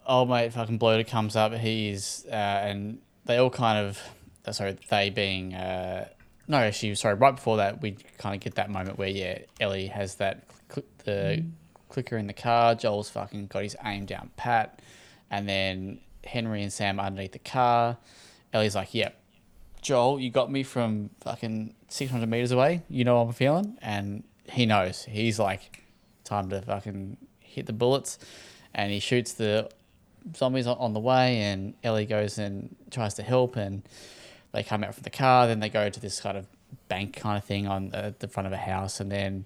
uh, 0.07 0.11
old 0.11 0.29
mate 0.29 0.51
fucking 0.51 0.79
bloater 0.79 1.03
comes 1.05 1.35
up. 1.35 1.53
He's 1.53 2.25
uh, 2.29 2.35
and 2.35 2.99
they 3.29 3.37
all 3.37 3.49
kind 3.49 3.85
of 3.87 4.01
uh, 4.45 4.51
sorry 4.51 4.75
they 4.89 5.09
being 5.11 5.53
uh, 5.53 6.07
no 6.47 6.57
actually 6.57 6.95
sorry 6.95 7.13
right 7.13 7.35
before 7.35 7.57
that 7.57 7.79
we 7.81 7.95
kind 8.17 8.33
of 8.33 8.41
get 8.41 8.55
that 8.55 8.69
moment 8.69 8.97
where 8.97 9.07
yeah 9.07 9.37
Ellie 9.59 9.87
has 9.87 10.15
that 10.15 10.43
cl- 10.67 10.87
the 11.05 11.45
clicker 11.89 12.17
in 12.17 12.27
the 12.27 12.33
car. 12.33 12.75
Joel's 12.75 13.09
fucking 13.09 13.47
got 13.47 13.63
his 13.63 13.75
aim 13.83 14.05
down 14.05 14.29
pat, 14.37 14.81
and 15.29 15.49
then 15.49 15.99
Henry 16.23 16.63
and 16.63 16.71
Sam 16.71 16.99
underneath 16.99 17.33
the 17.33 17.39
car. 17.39 17.97
Ellie's 18.53 18.75
like, 18.75 18.93
"Yep, 18.93 19.19
Joel, 19.81 20.19
you 20.19 20.29
got 20.29 20.51
me 20.51 20.63
from 20.63 21.09
fucking 21.21 21.73
six 21.89 22.11
hundred 22.11 22.29
meters 22.29 22.51
away. 22.51 22.83
You 22.89 23.03
know 23.03 23.17
what 23.17 23.27
I'm 23.27 23.33
feeling," 23.33 23.77
and 23.81 24.23
he 24.49 24.65
knows. 24.65 25.03
He's 25.03 25.39
like, 25.39 25.83
"Time 26.23 26.49
to 26.49 26.61
fucking 26.61 27.17
hit 27.39 27.65
the 27.65 27.73
bullets," 27.73 28.17
and 28.73 28.91
he 28.91 28.99
shoots 28.99 29.33
the 29.33 29.69
zombies 30.35 30.67
on, 30.67 30.93
the 30.93 30.99
way. 30.99 31.41
And 31.41 31.73
Ellie 31.83 32.05
goes 32.05 32.37
and 32.37 32.75
tries 32.91 33.15
to 33.15 33.23
help, 33.23 33.55
and 33.55 33.83
they 34.51 34.63
come 34.63 34.83
out 34.83 34.95
from 34.95 35.03
the 35.03 35.09
car. 35.09 35.47
Then 35.47 35.59
they 35.59 35.69
go 35.69 35.89
to 35.89 35.99
this 35.99 36.21
kind 36.21 36.37
of 36.37 36.47
bank 36.87 37.15
kind 37.15 37.37
of 37.37 37.43
thing 37.43 37.67
on 37.67 37.89
the, 37.89 38.15
the 38.19 38.27
front 38.27 38.47
of 38.47 38.53
a 38.53 38.57
house, 38.57 38.99
and 38.99 39.11
then 39.11 39.45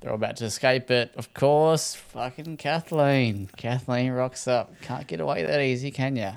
they're 0.00 0.10
all 0.10 0.16
about 0.16 0.36
to 0.36 0.44
escape. 0.44 0.86
But 0.86 1.14
of 1.16 1.34
course, 1.34 1.94
fucking 1.94 2.56
Kathleen, 2.56 3.48
Kathleen 3.56 4.12
rocks 4.12 4.46
up. 4.48 4.72
Can't 4.82 5.06
get 5.06 5.20
away 5.20 5.44
that 5.44 5.60
easy, 5.60 5.90
can 5.90 6.16
ya? 6.16 6.32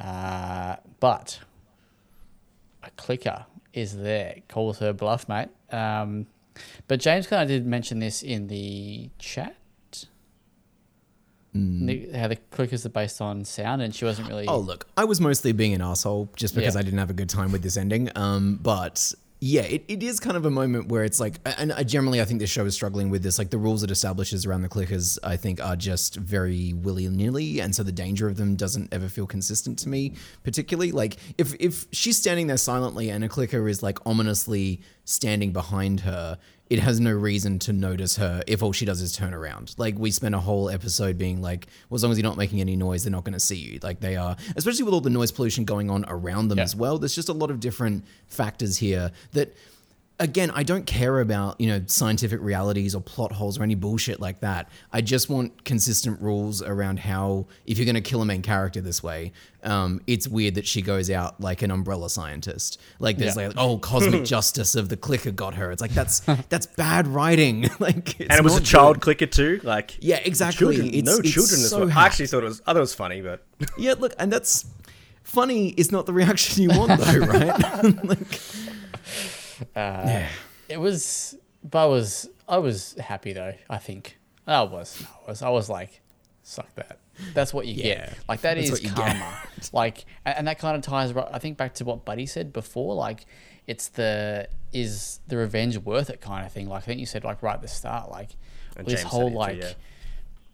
Uh, 0.00 0.76
but 1.00 1.40
a 2.82 2.90
clicker 2.90 3.46
is 3.72 3.96
there. 3.98 4.36
Calls 4.48 4.78
her 4.78 4.92
bluff, 4.92 5.28
mate. 5.28 5.48
Um, 5.70 6.26
but 6.88 7.00
James 7.00 7.26
kind 7.26 7.42
of 7.42 7.48
did 7.48 7.66
mention 7.66 7.98
this 7.98 8.22
in 8.22 8.48
the 8.48 9.10
chat. 9.18 9.56
The- 11.54 12.10
How 12.14 12.28
the 12.28 12.36
clickers 12.50 12.86
are 12.86 12.90
based 12.90 13.20
on 13.20 13.44
sound, 13.44 13.82
and 13.82 13.94
she 13.94 14.04
wasn't 14.04 14.28
really. 14.28 14.46
Oh 14.46 14.58
look, 14.58 14.86
I 14.96 15.04
was 15.04 15.20
mostly 15.20 15.52
being 15.52 15.74
an 15.74 15.82
asshole 15.82 16.30
just 16.36 16.54
because 16.54 16.74
Yeah. 16.74 16.80
I 16.80 16.82
didn't 16.82 16.98
have 16.98 17.10
a 17.10 17.14
good 17.14 17.28
time 17.28 17.52
with 17.52 17.62
this 17.62 17.76
ending. 17.76 18.10
Um, 18.16 18.58
but 18.62 19.12
yeah, 19.44 19.62
it, 19.62 19.84
it 19.88 20.02
is 20.04 20.20
kind 20.20 20.36
of 20.36 20.44
a 20.46 20.50
moment 20.50 20.86
where 20.88 21.02
it's 21.04 21.18
like, 21.18 21.40
and 21.44 21.72
I 21.72 21.82
generally 21.82 22.20
I 22.22 22.24
think 22.24 22.38
this 22.40 22.48
show 22.48 22.64
is 22.64 22.74
struggling 22.74 23.10
with 23.10 23.22
this. 23.22 23.38
Like 23.38 23.50
the 23.50 23.58
rules 23.58 23.82
it 23.82 23.90
establishes 23.90 24.46
around 24.46 24.62
the 24.62 24.68
clickers, 24.68 25.18
I 25.24 25.36
think 25.36 25.60
are 25.62 25.76
just 25.76 26.14
very 26.16 26.72
willy 26.72 27.08
nilly, 27.08 27.60
and 27.60 27.74
so 27.74 27.82
the 27.82 27.92
danger 27.92 28.28
of 28.28 28.36
them 28.36 28.54
doesn't 28.56 28.94
ever 28.94 29.08
feel 29.08 29.26
consistent 29.26 29.78
to 29.80 29.88
me. 29.90 30.14
Particularly, 30.44 30.92
like 30.92 31.16
if 31.36 31.54
if 31.60 31.86
she's 31.92 32.16
standing 32.16 32.46
there 32.46 32.56
silently 32.56 33.10
and 33.10 33.24
a 33.24 33.28
clicker 33.28 33.68
is 33.68 33.82
like 33.82 33.98
ominously 34.06 34.80
standing 35.04 35.52
behind 35.52 36.00
her, 36.00 36.38
it 36.72 36.78
has 36.78 36.98
no 37.00 37.12
reason 37.12 37.58
to 37.58 37.72
notice 37.72 38.16
her 38.16 38.42
if 38.46 38.62
all 38.62 38.72
she 38.72 38.86
does 38.86 39.00
is 39.02 39.12
turn 39.14 39.34
around. 39.34 39.74
Like 39.76 39.98
we 39.98 40.10
spent 40.10 40.34
a 40.34 40.38
whole 40.40 40.70
episode 40.70 41.18
being 41.18 41.42
like, 41.42 41.66
well, 41.90 41.96
as 41.96 42.02
long 42.02 42.12
as 42.12 42.18
you're 42.18 42.22
not 42.28 42.38
making 42.38 42.60
any 42.62 42.76
noise, 42.76 43.04
they're 43.04 43.10
not 43.12 43.24
going 43.24 43.34
to 43.34 43.40
see 43.40 43.56
you. 43.56 43.78
Like 43.82 44.00
they 44.00 44.16
are, 44.16 44.36
especially 44.56 44.84
with 44.84 44.94
all 44.94 45.02
the 45.02 45.10
noise 45.10 45.30
pollution 45.30 45.64
going 45.66 45.90
on 45.90 46.04
around 46.08 46.48
them 46.48 46.58
Yeah. 46.58 46.64
as 46.64 46.74
well. 46.74 46.98
There's 46.98 47.14
just 47.14 47.28
a 47.28 47.34
lot 47.34 47.50
of 47.50 47.60
different 47.60 48.04
factors 48.26 48.78
here 48.78 49.10
that 49.32 49.54
again, 50.22 50.52
I 50.52 50.62
don't 50.62 50.86
care 50.86 51.20
about, 51.20 51.60
you 51.60 51.66
know, 51.66 51.82
scientific 51.86 52.40
realities 52.40 52.94
or 52.94 53.00
plot 53.02 53.32
holes 53.32 53.58
or 53.58 53.64
any 53.64 53.74
bullshit 53.74 54.20
like 54.20 54.38
that. 54.40 54.70
I 54.92 55.00
just 55.00 55.28
want 55.28 55.64
consistent 55.64 56.20
rules 56.22 56.62
around 56.62 57.00
how, 57.00 57.46
if 57.66 57.76
you're 57.76 57.84
going 57.84 57.96
to 57.96 58.00
kill 58.00 58.22
a 58.22 58.24
main 58.24 58.40
character 58.40 58.80
this 58.80 59.02
way, 59.02 59.32
um, 59.64 60.00
it's 60.06 60.28
weird 60.28 60.54
that 60.54 60.66
she 60.66 60.80
goes 60.80 61.10
out 61.10 61.40
like 61.40 61.62
an 61.62 61.72
umbrella 61.72 62.08
scientist. 62.08 62.80
Like 63.00 63.18
there's 63.18 63.36
Yeah. 63.36 63.48
like, 63.48 63.56
oh, 63.58 63.78
cosmic 63.78 64.24
justice 64.36 64.76
of 64.76 64.88
the 64.88 64.96
clicker 64.96 65.32
got 65.32 65.54
her. 65.54 65.72
It's 65.72 65.82
like, 65.82 65.92
that's, 65.92 66.20
that's 66.48 66.66
bad 66.66 67.08
writing. 67.08 67.68
like, 67.80 68.20
and 68.20 68.30
it 68.32 68.44
was 68.44 68.54
a 68.54 68.60
not 68.60 68.64
child 68.64 69.00
clicker 69.00 69.26
too. 69.26 69.60
Like 69.64 69.96
Yeah, 70.00 70.20
exactly. 70.24 70.76
Children, 70.76 70.86
It's- 70.94 71.04
no 71.04 71.16
it's 71.18 71.30
children. 71.32 71.58
So 71.60 71.86
well. 71.86 71.98
I 71.98 72.06
actually 72.06 72.28
thought 72.28 72.44
it 72.44 72.46
was. 72.46 72.60
I 72.60 72.66
thought 72.72 72.76
it 72.76 72.80
was 72.80 72.94
funny, 72.94 73.20
but 73.22 73.44
Yeah, 73.76 73.94
look, 73.98 74.14
and 74.20 74.32
that's 74.32 74.66
funny 75.24 75.68
is 75.70 75.90
not 75.92 76.04
the 76.06 76.12
reaction 76.12 76.62
you 76.62 76.68
want 76.78 77.00
though, 77.00 77.18
right? 77.20 78.04
like, 78.04 78.40
Uh, 79.74 80.26
It 80.68 80.78
was, 80.80 81.36
but 81.62 81.84
I 81.84 81.86
was, 81.86 82.28
I 82.48 82.58
was 82.58 82.94
happy 82.94 83.32
though. 83.32 83.54
I 83.68 83.78
think 83.78 84.18
I 84.46 84.62
was, 84.62 85.02
I 85.26 85.30
was, 85.30 85.42
I 85.42 85.48
was 85.50 85.68
like, 85.68 86.00
suck 86.42 86.74
that. 86.76 86.98
That's 87.34 87.52
what 87.52 87.66
you 87.66 87.74
Yeah, 87.74 88.06
get. 88.06 88.18
Like 88.28 88.40
that 88.40 88.54
that's 88.54 88.66
is 88.66 88.72
what 88.72 88.82
you 88.82 88.88
get. 88.88 88.96
karma. 88.96 89.38
like, 89.72 90.04
and, 90.24 90.46
that 90.46 90.58
kind 90.58 90.76
of 90.76 90.82
ties. 90.82 91.14
I 91.14 91.38
think 91.38 91.56
back 91.58 91.74
to 91.74 91.84
what 91.84 92.04
Buddy 92.04 92.26
said 92.26 92.52
before. 92.52 92.94
Like, 92.94 93.26
it's 93.66 93.88
the 93.88 94.48
is 94.72 95.20
the 95.28 95.36
revenge 95.36 95.76
worth 95.78 96.08
it 96.10 96.20
kind 96.20 96.44
of 96.46 96.52
thing. 96.52 96.68
Like 96.68 96.82
I 96.82 96.86
think 96.86 97.00
you 97.00 97.06
said 97.06 97.22
like 97.22 97.42
right 97.42 97.54
at 97.54 97.62
the 97.62 97.68
start. 97.68 98.10
Like 98.10 98.30
And 98.76 98.86
this 98.86 99.00
James 99.02 99.12
whole 99.12 99.26
it 99.26 99.30
too, 99.30 99.36
like 99.36 99.60
yeah. 99.62 99.72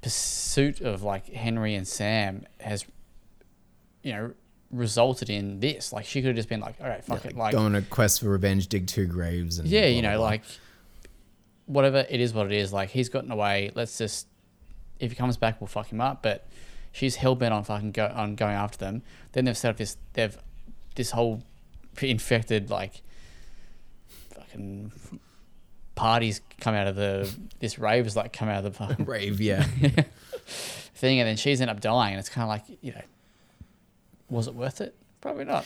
pursuit 0.02 0.80
of 0.80 1.02
like 1.02 1.28
Henry 1.32 1.74
and 1.74 1.86
Sam 1.86 2.44
has, 2.60 2.84
you 4.02 4.12
know, 4.12 4.32
resulted 4.70 5.30
in 5.30 5.60
this. 5.60 5.92
Like 5.92 6.04
she 6.04 6.20
could 6.20 6.28
have 6.28 6.36
just 6.36 6.48
been 6.48 6.60
like, 6.60 6.76
all 6.80 6.88
right, 6.88 7.04
fuck 7.04 7.24
it, 7.24 7.36
like 7.36 7.52
go 7.52 7.60
on 7.60 7.74
a 7.74 7.82
quest 7.82 8.20
for 8.20 8.28
revenge, 8.28 8.68
dig 8.68 8.86
two 8.86 9.06
graves, 9.06 9.58
and 9.58 9.68
yeah, 9.68 9.82
blah, 9.82 9.88
you 9.88 10.02
know, 10.02 10.16
blah. 10.18 10.26
like 10.26 10.42
whatever 11.66 12.06
it 12.08 12.20
is, 12.20 12.32
what 12.32 12.46
it 12.46 12.52
is. 12.52 12.72
Like 12.72 12.90
he's 12.90 13.08
gotten 13.08 13.30
away. 13.30 13.70
Let's 13.74 13.98
just 13.98 14.26
if 14.98 15.10
he 15.10 15.16
comes 15.16 15.36
back, 15.36 15.60
we'll 15.60 15.68
fuck 15.68 15.88
him 15.92 16.00
up. 16.00 16.22
But 16.22 16.46
she's 16.92 17.16
hell 17.16 17.34
bent 17.34 17.54
on 17.54 17.64
fucking 17.64 17.92
go 17.92 18.10
on 18.14 18.34
going 18.34 18.54
after 18.54 18.78
them. 18.78 19.02
Then 19.32 19.44
they've 19.44 19.56
set 19.56 19.70
up 19.70 19.76
this. 19.76 19.96
They've 20.14 20.36
this 20.94 21.12
whole 21.12 21.42
infected 22.00 22.70
like 22.70 23.02
fucking 24.34 24.92
parties 25.94 26.40
come 26.60 26.74
out 26.74 26.86
of 26.86 26.96
the 26.96 27.32
this 27.60 27.78
rave 27.78 28.06
is 28.06 28.16
like 28.16 28.32
come 28.32 28.48
out 28.48 28.64
of 28.64 28.78
the 28.78 29.04
rave, 29.04 29.40
yeah. 29.40 29.62
thing, 30.94 31.20
and 31.20 31.28
then 31.28 31.36
she's 31.36 31.60
end 31.60 31.70
up 31.70 31.80
dying. 31.80 32.14
And 32.14 32.20
it's 32.20 32.28
kind 32.28 32.42
of 32.42 32.48
like 32.48 32.78
you 32.82 32.92
know, 32.92 33.02
was 34.30 34.46
it 34.46 34.54
worth 34.54 34.80
it? 34.80 34.94
Probably 35.20 35.44
not. 35.44 35.64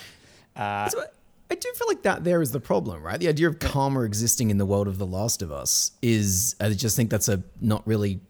Uh, 0.57 0.89
So 0.89 1.01
I- 1.01 1.55
do 1.55 1.71
feel 1.77 1.87
like 1.89 2.03
that 2.03 2.25
there 2.25 2.41
is 2.43 2.51
the 2.51 2.61
problem, 2.61 3.03
right? 3.03 3.21
The 3.21 3.29
idea 3.29 3.47
of 3.47 3.59
karma 3.59 4.01
existing 4.01 4.51
in 4.51 4.57
the 4.59 4.67
world 4.67 4.89
of 4.89 4.99
The 4.99 5.07
Last 5.07 5.43
of 5.43 5.53
Us 5.53 5.93
is, 6.03 6.57
I 6.61 6.71
just 6.71 6.97
think 6.97 7.11
that's 7.11 7.29
a 7.29 7.43
not 7.61 7.87
really, 7.87 8.21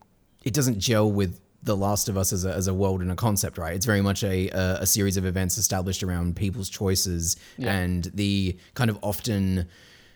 it 0.44 0.52
doesn't 0.52 0.78
gel 0.80 1.10
with 1.10 1.40
The 1.62 1.76
Last 1.76 2.08
of 2.08 2.16
Us 2.18 2.32
as 2.32 2.44
a, 2.44 2.52
as 2.52 2.66
a 2.66 2.74
world 2.74 3.00
and 3.00 3.10
a 3.12 3.14
concept, 3.14 3.56
right? 3.58 3.74
It's 3.74 3.86
very 3.86 4.02
much 4.02 4.22
a, 4.24 4.48
a, 4.50 4.78
a 4.82 4.86
series 4.86 5.16
of 5.16 5.24
events 5.24 5.56
established 5.56 6.02
around 6.02 6.34
people's 6.36 6.68
choices 6.68 7.36
Yeah. 7.56 7.72
and 7.72 8.10
the 8.14 8.58
kind 8.74 8.90
of 8.90 8.98
often 9.02 9.68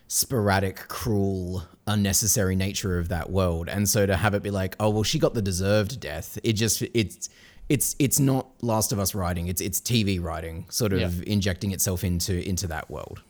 sporadic, 0.08 0.76
cruel, 0.88 1.62
unnecessary 1.86 2.56
nature 2.56 2.98
of 2.98 3.08
that 3.08 3.30
world. 3.30 3.68
And 3.68 3.88
so 3.88 4.06
to 4.06 4.16
have 4.16 4.34
it 4.34 4.42
be 4.42 4.50
like, 4.50 4.76
oh 4.80 4.90
well, 4.90 5.02
she 5.04 5.18
got 5.18 5.34
the 5.34 5.42
deserved 5.42 6.00
death. 6.00 6.38
It 6.42 6.54
just 6.54 6.82
it's 6.82 7.28
it's 7.68 7.96
it's 7.98 8.18
not 8.20 8.46
Last 8.62 8.92
of 8.92 8.98
Us 8.98 9.14
writing. 9.14 9.48
It's 9.48 9.60
it's 9.60 9.80
TV 9.80 10.22
writing, 10.22 10.66
sort 10.68 10.92
of 10.92 11.00
Yeah. 11.00 11.24
injecting 11.26 11.72
itself 11.72 12.04
into 12.04 12.46
into 12.48 12.66
that 12.68 12.90
world. 12.90 13.22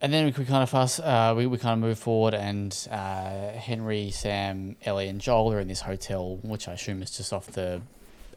And 0.00 0.12
then 0.12 0.24
we 0.24 0.32
could 0.32 0.48
kind 0.48 0.64
of 0.64 0.68
fast, 0.70 0.98
uh, 0.98 1.32
we, 1.36 1.46
we 1.46 1.58
kind 1.58 1.74
of 1.74 1.78
move 1.78 1.96
forward, 1.96 2.34
and 2.34 2.76
uh, 2.90 3.52
Henry, 3.52 4.10
Sam, 4.10 4.74
Ellie, 4.84 5.06
and 5.06 5.20
Joel 5.20 5.52
are 5.52 5.60
in 5.60 5.68
this 5.68 5.80
hotel, 5.82 6.38
which 6.42 6.66
I 6.66 6.72
assume 6.72 7.02
is 7.02 7.16
just 7.16 7.32
off 7.32 7.46
the, 7.46 7.80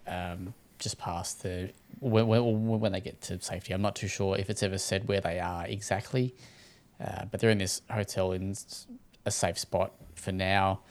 um, 0.06 0.54
just 0.78 1.00
past 1.00 1.42
the 1.42 1.72
when, 2.02 2.28
when, 2.28 2.80
when 2.80 2.92
they 2.92 3.02
get 3.02 3.20
to 3.24 3.42
safety. 3.42 3.74
I'm 3.74 3.82
not 3.82 3.96
too 3.96 4.08
sure 4.08 4.38
if 4.38 4.52
it's 4.52 4.62
ever 4.62 4.78
said 4.78 5.08
where 5.08 5.22
they 5.22 5.40
are 5.40 5.66
exactly, 5.66 6.36
uh, 7.04 7.26
but 7.32 7.40
they're 7.40 7.50
in 7.50 7.58
this 7.58 7.82
hotel 7.90 8.32
in 8.34 8.54
a 9.26 9.32
safe 9.32 9.58
spot 9.58 9.92
for 10.14 10.32
now. 10.32 10.82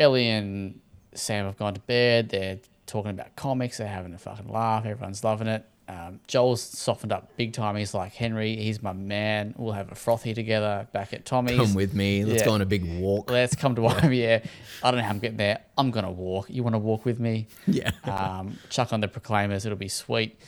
Ellie 0.00 0.30
and 0.30 0.80
Sam 1.14 1.46
have 1.46 1.56
gone 1.58 1.74
to 1.74 1.80
bed. 1.80 2.28
They're 2.30 2.58
talking 2.86 3.10
about 3.10 3.36
comics. 3.36 3.78
They're 3.78 3.88
having 3.88 4.14
a 4.14 4.18
fucking 4.18 4.48
laugh. 4.48 4.84
Everyone's 4.86 5.22
loving 5.24 5.46
it. 5.48 5.64
Um, 5.88 6.20
Joel's 6.28 6.62
softened 6.62 7.10
up 7.12 7.36
big 7.36 7.52
time. 7.52 7.74
He's 7.74 7.94
like, 7.94 8.12
Henry, 8.14 8.54
he's 8.54 8.80
my 8.80 8.92
man. 8.92 9.54
We'll 9.58 9.72
have 9.72 9.90
a 9.90 9.96
frothy 9.96 10.34
together 10.34 10.86
back 10.92 11.12
at 11.12 11.24
Tommy's. 11.24 11.56
Come 11.56 11.74
with 11.74 11.94
me. 11.94 12.24
Let's 12.24 12.42
Yeah. 12.42 12.46
go 12.46 12.52
on 12.52 12.60
a 12.60 12.66
big 12.66 12.84
walk. 13.00 13.28
Let's 13.28 13.56
come 13.56 13.74
to 13.74 13.82
one. 13.82 14.12
Yeah. 14.12 14.38
I 14.84 14.90
don't 14.92 14.98
know 14.98 15.04
how 15.04 15.10
I'm 15.10 15.18
getting 15.18 15.36
there. 15.38 15.58
I'm 15.76 15.90
going 15.90 16.04
to 16.04 16.10
walk. 16.12 16.46
You 16.48 16.62
want 16.62 16.74
to 16.74 16.78
walk 16.78 17.04
with 17.04 17.18
me? 17.18 17.48
Yeah. 17.66 17.90
Um, 18.04 18.56
chuck 18.68 18.92
on 18.92 19.00
the 19.00 19.08
Proclaimers. 19.08 19.66
It'll 19.66 19.76
be 19.76 19.88
sweet. 19.88 20.38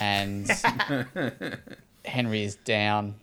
And 0.00 0.48
Henry 2.04 2.44
is 2.44 2.54
down. 2.56 3.16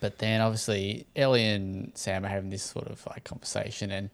But 0.00 0.18
then 0.18 0.40
obviously 0.40 1.06
Ellie 1.14 1.44
and 1.44 1.92
Sam 1.94 2.24
are 2.24 2.28
having 2.28 2.48
this 2.48 2.62
sort 2.62 2.86
of 2.88 3.06
like 3.06 3.24
conversation. 3.24 3.90
And 3.90 4.08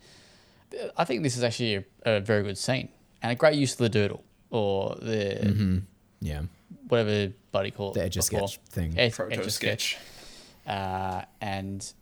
I 0.96 1.04
think 1.04 1.22
this 1.22 1.36
is 1.36 1.42
actually 1.42 1.74
a, 1.76 1.84
a 2.04 2.20
very 2.20 2.42
good 2.42 2.58
scene 2.58 2.88
and 3.22 3.32
a 3.32 3.34
great 3.34 3.54
use 3.56 3.72
of 3.72 3.78
the 3.78 3.88
doodle 3.88 4.22
or 4.50 4.94
the 5.00 5.82
Yeah. 6.20 6.42
whatever 6.88 7.32
Buddy 7.52 7.70
called 7.70 7.94
The 7.94 8.00
it 8.02 8.06
Etch 8.06 8.16
a. 8.18 8.22
Sketch 8.22 8.58
thing. 8.68 8.94
Etch- 8.98 9.14
Proto 9.14 9.38
Etch 9.40 9.46
a 9.46 9.50
sketch. 9.50 9.96
uh, 10.66 11.22
and 11.40 11.92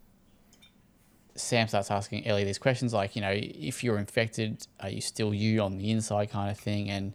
Sam 1.34 1.68
starts 1.68 1.90
asking 1.90 2.26
Ellie 2.26 2.44
these 2.44 2.58
questions 2.58 2.92
like, 2.92 3.14
you 3.16 3.22
know, 3.22 3.32
if 3.32 3.84
you're 3.84 3.98
infected, 3.98 4.66
are 4.80 4.88
you 4.90 5.00
still 5.00 5.32
you 5.32 5.60
on 5.62 5.78
the 5.78 5.90
inside, 5.90 6.30
kind 6.30 6.50
of 6.50 6.58
thing. 6.58 6.90
And 6.90 7.12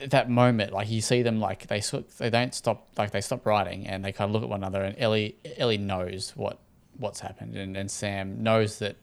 at 0.00 0.10
that 0.12 0.30
moment, 0.30 0.72
like 0.72 0.90
you 0.90 1.00
see 1.02 1.22
them, 1.22 1.40
like 1.40 1.66
they 1.66 1.80
sort, 1.80 2.08
they 2.18 2.30
don't 2.30 2.54
stop, 2.54 2.88
like 2.96 3.10
they 3.10 3.20
stop 3.20 3.44
writing, 3.46 3.86
and 3.86 4.04
they 4.04 4.12
kind 4.12 4.28
of 4.28 4.32
look 4.32 4.42
at 4.42 4.48
one 4.48 4.60
another. 4.60 4.82
And 4.82 4.96
Ellie, 4.98 5.36
Ellie 5.58 5.78
knows 5.78 6.32
what 6.34 6.58
what's 6.96 7.20
happened, 7.20 7.54
and, 7.56 7.76
and 7.76 7.90
Sam 7.90 8.42
knows 8.42 8.78
that 8.78 8.96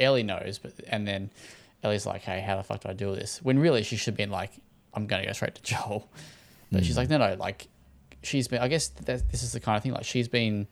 Ellie 0.00 0.22
knows, 0.22 0.58
but 0.58 0.72
and 0.88 1.06
then 1.06 1.30
Ellie's 1.82 2.06
like, 2.06 2.22
hey, 2.22 2.40
how 2.40 2.56
the 2.56 2.62
fuck 2.62 2.80
do 2.80 2.88
I 2.88 2.92
do 2.94 3.14
this? 3.14 3.40
When 3.42 3.58
really 3.58 3.82
she 3.82 3.96
should 3.96 4.06
have 4.12 4.16
been 4.16 4.30
like, 4.30 4.50
I'm 4.94 5.06
gonna 5.06 5.26
go 5.26 5.32
straight 5.32 5.54
to 5.54 5.62
Joel, 5.62 6.08
but 6.72 6.84
she's 6.84 6.96
like, 6.96 7.08
no, 7.10 7.18
no, 7.18 7.34
like 7.34 7.68
she's 8.22 8.48
been. 8.48 8.60
I 8.60 8.68
guess 8.68 8.88
that 8.88 9.30
this 9.30 9.42
is 9.42 9.52
the 9.52 9.60
kind 9.60 9.76
of 9.76 9.82
thing 9.82 9.92
like 9.92 10.04
she's 10.04 10.28
been 10.28 10.66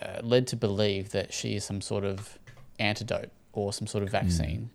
uh, 0.00 0.20
led 0.22 0.46
to 0.48 0.56
believe 0.56 1.10
that 1.10 1.32
she 1.32 1.54
is 1.56 1.64
some 1.64 1.80
sort 1.80 2.04
of 2.04 2.38
antidote 2.78 3.30
or 3.52 3.72
some 3.72 3.86
sort 3.86 4.02
of 4.02 4.10
vaccine. 4.10 4.70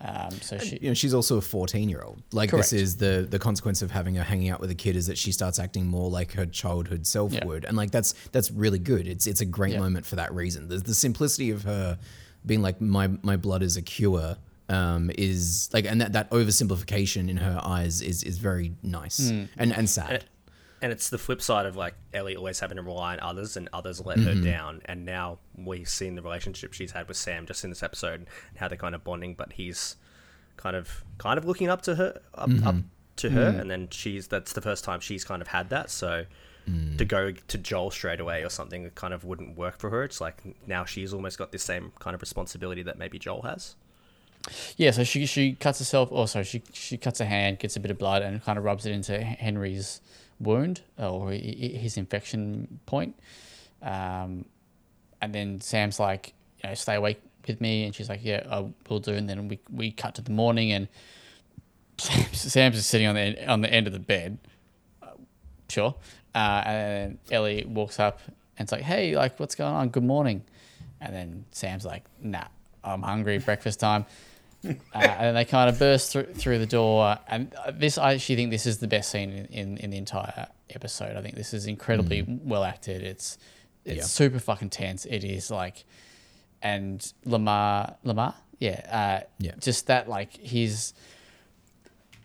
Um, 0.00 0.32
so 0.40 0.58
she, 0.58 0.78
you 0.82 0.88
know, 0.88 0.94
she's 0.94 1.14
also 1.14 1.36
a 1.36 1.40
14 1.40 1.88
year 1.88 2.02
old. 2.02 2.22
Like 2.32 2.50
Correct. 2.50 2.70
this 2.70 2.72
is 2.82 2.96
the 2.96 3.24
the 3.30 3.38
consequence 3.38 3.82
of 3.82 3.92
having 3.92 4.16
her 4.16 4.24
hanging 4.24 4.48
out 4.48 4.60
with 4.60 4.70
a 4.70 4.74
kid 4.74 4.96
is 4.96 5.06
that 5.06 5.16
she 5.16 5.30
starts 5.30 5.60
acting 5.60 5.86
more 5.86 6.10
like 6.10 6.32
her 6.32 6.44
childhood 6.46 7.06
self 7.06 7.32
Yeah. 7.32 7.44
would, 7.44 7.64
and 7.64 7.76
like 7.76 7.92
that's 7.92 8.12
that's 8.32 8.50
really 8.50 8.80
good. 8.80 9.06
It's 9.06 9.26
it's 9.28 9.40
a 9.40 9.44
great 9.44 9.74
Yeah. 9.74 9.78
moment 9.78 10.04
for 10.06 10.16
that 10.16 10.34
reason. 10.34 10.66
The 10.68 10.78
the 10.78 10.94
simplicity 10.94 11.50
of 11.52 11.62
her 11.62 11.98
being 12.46 12.62
like 12.62 12.80
my 12.80 13.08
my 13.22 13.36
blood 13.36 13.62
is 13.62 13.76
a 13.76 13.82
cure. 13.82 14.36
Um, 14.68 15.10
is 15.18 15.68
like 15.72 15.84
and 15.84 16.00
that, 16.00 16.12
that 16.14 16.30
oversimplification 16.30 17.28
in 17.28 17.36
her 17.36 17.60
eyes 17.62 18.00
is 18.00 18.22
is 18.22 18.38
very 18.38 18.72
nice 18.82 19.28
Hmm. 19.28 19.44
and 19.58 19.72
and 19.76 19.90
sad. 19.90 20.24
and 20.80 20.92
it's 20.92 21.10
the 21.10 21.18
flip 21.18 21.42
side 21.42 21.66
of 21.66 21.76
like 21.76 21.94
Ellie 22.14 22.36
always 22.36 22.60
having 22.60 22.76
to 22.76 22.82
rely 22.82 23.12
on 23.14 23.20
others 23.20 23.56
and 23.56 23.68
others 23.72 24.00
let 24.04 24.18
her 24.20 24.34
down. 24.34 24.80
And 24.86 25.04
now 25.04 25.38
we've 25.56 25.88
seen 25.88 26.14
the 26.14 26.22
relationship 26.22 26.72
she's 26.72 26.92
had 26.92 27.06
with 27.08 27.16
Sam 27.18 27.44
just 27.44 27.64
in 27.64 27.70
this 27.70 27.82
episode 27.82 28.20
and 28.20 28.28
how 28.56 28.68
they're 28.68 28.78
kind 28.78 28.94
of 28.94 29.04
bonding, 29.04 29.34
but 29.34 29.52
he's 29.52 29.96
kind 30.56 30.76
of 30.76 31.04
kind 31.18 31.36
of 31.38 31.44
looking 31.44 31.68
up 31.68 31.82
to 31.82 31.96
her 31.96 32.20
up, 32.34 32.50
up 32.64 32.76
to 33.16 33.30
her 33.30 33.48
and 33.60 33.70
then 33.70 33.88
she's 33.90 34.28
that's 34.28 34.54
the 34.54 34.60
first 34.62 34.84
time 34.84 35.00
she's 35.00 35.24
kind 35.24 35.42
of 35.42 35.48
had 35.48 35.68
that. 35.70 35.90
So 35.90 36.24
to 36.96 37.04
go 37.04 37.32
to 37.32 37.58
Joel 37.58 37.90
straight 37.90 38.20
away 38.20 38.44
or 38.44 38.48
something 38.48 38.84
that 38.84 38.94
kind 38.94 39.12
of 39.12 39.24
wouldn't 39.24 39.56
work 39.58 39.78
for 39.78 39.90
her. 39.90 40.04
It's 40.04 40.20
like 40.20 40.42
now 40.66 40.84
she's 40.84 41.12
almost 41.12 41.36
got 41.38 41.50
this 41.52 41.62
same 41.62 41.92
kind 41.98 42.14
of 42.14 42.20
responsibility 42.20 42.82
that 42.82 42.98
maybe 42.98 43.18
Joel 43.18 43.42
has. 43.42 43.74
Yeah, 44.76 44.90
so 44.92 45.04
she 45.04 45.26
she 45.26 45.54
cuts 45.54 45.78
herself. 45.78 46.10
Also, 46.12 46.42
she 46.42 46.62
she 46.72 46.96
cuts 46.96 47.18
her 47.20 47.24
hand, 47.24 47.58
gets 47.58 47.76
a 47.76 47.80
bit 47.80 47.90
of 47.90 47.98
blood, 47.98 48.22
and 48.22 48.42
kind 48.44 48.58
of 48.58 48.64
rubs 48.64 48.86
it 48.86 48.92
into 48.92 49.20
Henry's 49.20 50.00
wound 50.40 50.82
or 50.98 51.30
hi- 51.30 51.36
hi- 51.60 51.78
his 51.78 51.96
infection 51.96 52.80
point. 52.86 53.14
Um, 53.82 54.44
and 55.20 55.32
then 55.32 55.60
Sam's 55.60 56.00
like, 56.00 56.32
you 56.62 56.68
know, 56.68 56.74
stay 56.74 56.94
awake 56.96 57.20
with 57.46 57.60
me, 57.60 57.84
and 57.84 57.94
she's 57.94 58.08
like, 58.08 58.20
yeah, 58.24 58.44
I 58.50 58.66
will 58.88 58.98
do. 59.00 59.12
And 59.14 59.28
then 59.28 59.46
we 59.48 59.60
we 59.70 59.90
cut 59.92 60.14
to 60.16 60.22
the 60.22 60.32
morning, 60.32 60.72
and 60.72 60.88
Sam's, 61.98 62.40
Sam's 62.52 62.76
just 62.76 62.88
sitting 62.90 63.06
on 63.06 63.14
the 63.14 63.20
end, 63.20 63.48
on 63.50 63.60
the 63.60 63.72
end 63.72 63.86
of 63.86 63.92
the 63.92 63.98
bed. 64.00 64.38
Uh, 65.02 65.08
Sure. 65.68 65.94
Uh, 66.34 66.62
and 66.64 66.76
then 66.76 67.18
Ellie 67.30 67.64
walks 67.66 68.00
up 68.00 68.20
and 68.26 68.64
it's 68.66 68.72
like, 68.72 68.82
hey, 68.82 69.16
like, 69.16 69.38
what's 69.38 69.54
going 69.54 69.72
on? 69.74 69.88
Good 69.90 70.04
morning. 70.04 70.42
And 71.00 71.14
then 71.14 71.44
Sam's 71.50 71.84
like, 71.84 72.04
nah, 72.22 72.44
I'm 72.84 73.02
hungry, 73.02 73.38
breakfast 73.38 73.80
time. 73.80 74.06
uh, 74.64 74.68
and 74.94 75.20
then 75.20 75.34
they 75.34 75.44
kind 75.44 75.68
of 75.68 75.78
burst 75.78 76.12
through, 76.12 76.24
through 76.34 76.58
the 76.58 76.66
door. 76.66 77.18
And 77.28 77.52
this, 77.74 77.98
I 77.98 78.14
actually 78.14 78.36
think 78.36 78.50
this 78.50 78.64
is 78.66 78.78
the 78.78 78.86
best 78.86 79.10
scene 79.10 79.30
in, 79.30 79.46
in, 79.46 79.76
in 79.78 79.90
the 79.90 79.96
entire 79.98 80.46
episode. 80.70 81.16
I 81.16 81.22
think 81.22 81.34
this 81.34 81.52
is 81.52 81.66
incredibly 81.66 82.22
well 82.26 82.64
acted. 82.64 83.02
It's 83.02 83.38
it's 83.84 83.96
Yeah. 83.96 84.02
super 84.04 84.38
fucking 84.38 84.70
tense. 84.70 85.04
It 85.06 85.24
is 85.24 85.50
like, 85.50 85.84
and 86.62 87.12
Lamar, 87.24 87.96
Lamar, 88.04 88.34
yeah, 88.60 89.20
uh, 89.22 89.26
Yeah. 89.40 89.52
just 89.58 89.88
that 89.88 90.08
like 90.08 90.36
his 90.36 90.94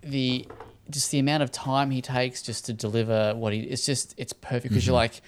the 0.01 0.45
just 0.89 1.11
the 1.11 1.19
amount 1.19 1.43
of 1.43 1.51
time 1.51 1.91
he 1.91 2.01
takes 2.01 2.41
just 2.41 2.65
to 2.65 2.73
deliver 2.73 3.33
what 3.35 3.53
he 3.53 3.59
it's 3.59 3.85
just 3.85 4.13
it's 4.17 4.33
perfect 4.33 4.69
because 4.69 4.85
you're 4.85 4.95
like 4.95 5.21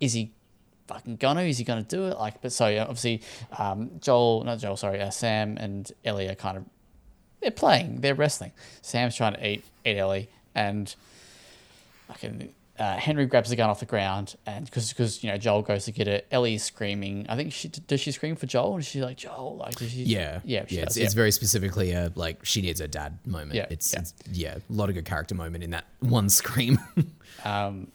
is 0.00 0.12
he 0.12 0.32
fucking 0.88 1.16
gonna 1.16 1.42
is 1.42 1.58
he 1.58 1.64
gonna 1.64 1.82
do 1.82 2.06
it? 2.06 2.18
Like 2.18 2.40
but 2.42 2.52
so 2.52 2.68
yeah, 2.68 2.82
obviously 2.82 3.22
um, 3.58 3.90
Joel 4.00 4.44
not 4.44 4.58
Joel 4.58 4.76
sorry 4.76 5.00
uh, 5.00 5.10
Sam 5.10 5.56
and 5.58 5.90
Ellie 6.04 6.28
are 6.28 6.34
kind 6.34 6.56
of 6.58 6.64
they're 7.40 7.50
playing 7.50 8.00
they're 8.00 8.14
wrestling. 8.14 8.52
Sam's 8.82 9.16
trying 9.16 9.34
to 9.34 9.46
eat 9.48 9.64
eat 9.84 9.96
Ellie 9.96 10.28
and 10.54 10.94
fucking 12.08 12.52
uh, 12.82 12.96
Henry 12.96 13.26
grabs 13.26 13.48
the 13.48 13.54
gun 13.54 13.70
off 13.70 13.78
the 13.78 13.86
ground 13.86 14.34
and 14.44 14.64
because 14.64 15.22
you 15.22 15.30
know 15.30 15.38
Joel 15.38 15.62
goes 15.62 15.84
to 15.84 15.92
get 15.92 16.08
it 16.08 16.26
Ellie's 16.32 16.64
screaming 16.64 17.26
I 17.28 17.36
think 17.36 17.52
she 17.52 17.68
does 17.68 18.00
she 18.00 18.10
scream 18.10 18.34
for 18.34 18.46
Joel 18.46 18.74
and 18.74 18.84
she's 18.84 19.02
like 19.02 19.18
Joel 19.18 19.56
like 19.56 19.76
does 19.76 19.92
she 19.92 20.02
Yeah, 20.02 20.40
yeah 20.42 20.64
yeah. 20.68 20.82
It's, 20.82 20.96
it's 20.96 21.14
very 21.14 21.30
specifically 21.30 21.92
a 21.92 22.10
like 22.16 22.44
she 22.44 22.60
needs 22.60 22.80
her 22.80 22.88
dad 22.88 23.20
moment. 23.24 23.54
Yeah, 23.54 23.66
it's 23.70 23.92
yeah. 23.92 24.00
it's 24.00 24.14
yeah, 24.32 24.56
a 24.56 24.72
lot 24.72 24.88
of 24.88 24.96
good 24.96 25.04
character 25.04 25.36
moment 25.36 25.62
in 25.62 25.70
that 25.70 25.84
one 26.00 26.28
scream. 26.28 26.78
Um, 27.44 27.88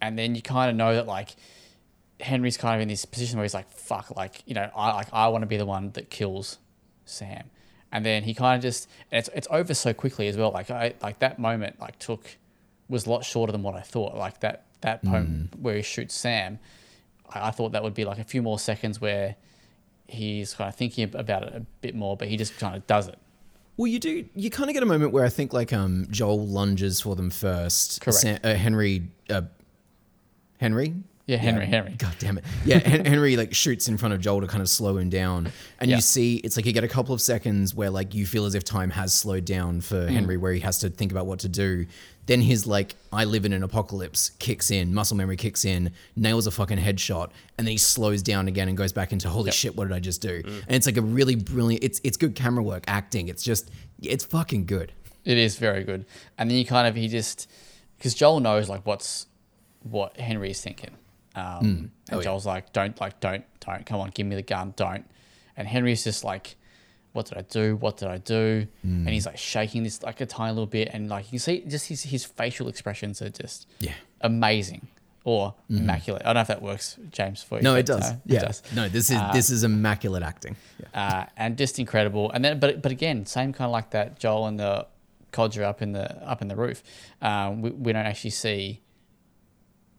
and 0.00 0.16
then 0.16 0.36
you 0.36 0.42
kind 0.42 0.70
of 0.70 0.76
know 0.76 0.94
that 0.94 1.06
like 1.08 1.34
Henry's 2.20 2.56
kind 2.56 2.76
of 2.76 2.80
in 2.80 2.86
this 2.86 3.04
position 3.04 3.38
where 3.38 3.44
he's 3.44 3.54
like, 3.54 3.68
"Fuck!" 3.72 4.14
Like 4.14 4.42
you 4.46 4.54
know, 4.54 4.70
I 4.76 4.92
like 4.92 5.08
I 5.12 5.26
want 5.28 5.42
to 5.42 5.46
be 5.46 5.56
the 5.56 5.66
one 5.66 5.90
that 5.92 6.10
kills 6.10 6.58
Sam, 7.06 7.50
and 7.90 8.06
then 8.06 8.22
he 8.22 8.34
kind 8.34 8.56
of 8.56 8.62
just 8.62 8.88
and 9.10 9.18
it's 9.18 9.30
it's 9.34 9.48
over 9.50 9.74
so 9.74 9.92
quickly 9.92 10.28
as 10.28 10.36
well. 10.36 10.52
Like 10.52 10.70
I 10.70 10.94
like 11.02 11.18
that 11.20 11.40
moment 11.40 11.80
like 11.80 11.98
took 11.98 12.36
was 12.88 13.06
a 13.06 13.10
lot 13.10 13.24
shorter 13.24 13.52
than 13.52 13.62
what 13.62 13.74
I 13.74 13.80
thought. 13.80 14.14
Like 14.16 14.40
that 14.40 14.64
that 14.80 15.02
moment 15.04 15.58
where 15.60 15.76
he 15.76 15.82
shoots 15.82 16.14
Sam, 16.14 16.58
I, 17.30 17.48
I 17.48 17.50
thought 17.50 17.72
that 17.72 17.82
would 17.82 17.94
be 17.94 18.04
like 18.04 18.18
a 18.18 18.24
few 18.24 18.42
more 18.42 18.58
seconds 18.58 19.00
where 19.00 19.36
he's 20.06 20.54
kind 20.54 20.68
of 20.68 20.74
thinking 20.74 21.10
about 21.14 21.42
it 21.42 21.54
a 21.54 21.60
bit 21.80 21.94
more, 21.94 22.16
but 22.16 22.28
he 22.28 22.36
just 22.36 22.58
kind 22.58 22.74
of 22.76 22.86
does 22.86 23.08
it. 23.08 23.18
Well, 23.76 23.86
you 23.86 23.98
do. 24.00 24.24
You 24.34 24.50
kind 24.50 24.68
of 24.70 24.74
get 24.74 24.82
a 24.82 24.86
moment 24.86 25.12
where 25.12 25.24
I 25.24 25.28
think 25.28 25.52
like 25.52 25.72
um 25.72 26.06
Joel 26.10 26.46
lunges 26.46 27.00
for 27.00 27.14
them 27.14 27.30
first. 27.30 28.00
Correct. 28.00 28.18
Sa- 28.20 28.38
uh, 28.42 28.54
Henry. 28.54 29.08
Uh, 29.30 29.42
Henry. 30.60 30.94
Yeah, 31.28 31.36
Henry, 31.36 31.66
Henry. 31.66 31.94
God 31.98 32.14
damn 32.18 32.38
it. 32.38 32.44
Yeah, 32.64 32.78
Henry 32.78 33.36
like 33.36 33.54
shoots 33.54 33.86
in 33.86 33.98
front 33.98 34.14
of 34.14 34.20
Joel 34.20 34.40
to 34.40 34.46
kind 34.46 34.62
of 34.62 34.68
slow 34.70 34.96
him 34.96 35.10
down, 35.10 35.52
and 35.78 35.90
Yeah. 35.90 35.96
you 35.96 36.02
see 36.02 36.36
it's 36.36 36.56
like 36.56 36.64
you 36.64 36.72
get 36.72 36.84
a 36.84 36.88
couple 36.88 37.14
of 37.14 37.20
seconds 37.20 37.74
where 37.74 37.90
like 37.90 38.14
you 38.14 38.24
feel 38.24 38.46
as 38.46 38.54
if 38.54 38.64
time 38.64 38.88
has 38.90 39.12
slowed 39.12 39.44
down 39.44 39.82
for 39.82 40.06
Mm. 40.06 40.10
Henry, 40.10 40.36
where 40.38 40.54
he 40.54 40.60
has 40.60 40.78
to 40.78 40.88
think 40.88 41.12
about 41.12 41.26
what 41.26 41.38
to 41.40 41.48
do. 41.48 41.84
Then 42.24 42.40
his 42.40 42.66
like 42.66 42.96
I 43.12 43.24
live 43.24 43.44
in 43.44 43.52
an 43.52 43.62
apocalypse 43.62 44.30
kicks 44.38 44.70
in, 44.70 44.94
muscle 44.94 45.18
memory 45.18 45.36
kicks 45.36 45.66
in, 45.66 45.90
nails 46.16 46.46
a 46.46 46.50
fucking 46.50 46.78
headshot, 46.78 47.30
and 47.58 47.66
then 47.66 47.72
he 47.72 47.78
slows 47.78 48.22
down 48.22 48.48
again 48.48 48.68
and 48.68 48.76
goes 48.76 48.94
back 48.94 49.12
into 49.12 49.28
holy 49.28 49.50
shit, 49.50 49.76
what 49.76 49.86
did 49.88 49.94
I 49.94 50.00
just 50.00 50.22
do? 50.22 50.42
And 50.46 50.76
it's 50.76 50.86
like 50.86 50.96
a 50.96 51.02
really 51.02 51.34
brilliant. 51.34 51.84
It's 51.84 52.00
it's 52.04 52.16
good 52.16 52.34
camera 52.36 52.62
work, 52.64 52.84
acting. 52.86 53.28
It's 53.28 53.42
just 53.42 53.70
it's 54.02 54.24
fucking 54.24 54.64
good. 54.64 54.92
It 55.26 55.36
is 55.36 55.58
very 55.58 55.84
good. 55.84 56.06
And 56.38 56.50
then 56.50 56.56
you 56.56 56.64
kind 56.64 56.88
of 56.88 56.94
he 56.94 57.06
just 57.06 57.50
because 57.98 58.14
Joel 58.14 58.40
knows 58.40 58.70
like 58.70 58.86
what's 58.86 59.26
what 59.82 60.18
Henry 60.18 60.50
is 60.50 60.62
thinking. 60.62 60.92
Um, 61.38 61.64
and 61.66 61.90
Oh, 62.12 62.16
yeah. 62.18 62.24
Joel's 62.24 62.46
like, 62.46 62.72
don't 62.72 62.98
like, 63.00 63.20
don't, 63.20 63.44
don't, 63.60 63.86
come 63.86 64.00
on, 64.00 64.10
give 64.14 64.26
me 64.26 64.34
the 64.36 64.42
gun, 64.42 64.72
don't. 64.76 65.04
And 65.56 65.68
Henry's 65.68 66.04
just 66.04 66.24
like, 66.24 66.56
what 67.12 67.26
did 67.26 67.38
I 67.38 67.42
do? 67.42 67.76
What 67.76 67.96
did 67.96 68.08
I 68.08 68.18
do? 68.18 68.66
Mm. 68.86 69.00
And 69.04 69.08
he's 69.08 69.26
like 69.26 69.38
shaking 69.38 69.82
this 69.82 70.02
like 70.02 70.20
a 70.20 70.26
tiny 70.26 70.52
little 70.52 70.66
bit, 70.66 70.90
and 70.92 71.08
like 71.08 71.26
you 71.26 71.30
can 71.30 71.38
see 71.40 71.60
just 71.66 71.86
his 71.88 72.02
his 72.04 72.24
facial 72.24 72.68
expressions 72.68 73.20
are 73.22 73.30
just 73.30 73.66
Yeah. 73.80 73.94
amazing 74.20 74.88
or 75.24 75.54
immaculate. 75.68 76.22
I 76.22 76.26
don't 76.26 76.34
know 76.36 76.40
if 76.42 76.46
that 76.48 76.62
works, 76.62 76.96
James. 77.10 77.42
For 77.42 77.56
you. 77.58 77.62
No, 77.62 77.74
it 77.74 77.86
does. 77.86 78.02
uh, 78.04 78.16
yeah. 78.24 78.38
it 78.38 78.42
does. 78.46 78.62
No, 78.74 78.88
this 78.88 79.10
is 79.10 79.20
this 79.32 79.50
is 79.50 79.64
immaculate 79.64 80.22
acting. 80.22 80.56
Yeah. 80.80 80.86
uh, 81.02 81.26
and 81.36 81.56
just 81.58 81.78
incredible. 81.78 82.30
And 82.30 82.44
then, 82.44 82.58
but 82.60 82.82
but 82.82 82.92
again, 82.92 83.26
same 83.26 83.52
kind 83.52 83.66
of 83.66 83.72
like 83.72 83.90
that. 83.90 84.18
Joel 84.20 84.46
and 84.46 84.58
the 84.60 84.86
codger 85.32 85.64
up 85.64 85.82
in 85.82 85.92
the 85.92 86.06
up 86.24 86.40
in 86.42 86.48
the 86.48 86.56
roof. 86.56 86.82
Um, 87.20 87.62
we, 87.62 87.70
we 87.70 87.92
don't 87.92 88.06
actually 88.06 88.30
see 88.30 88.80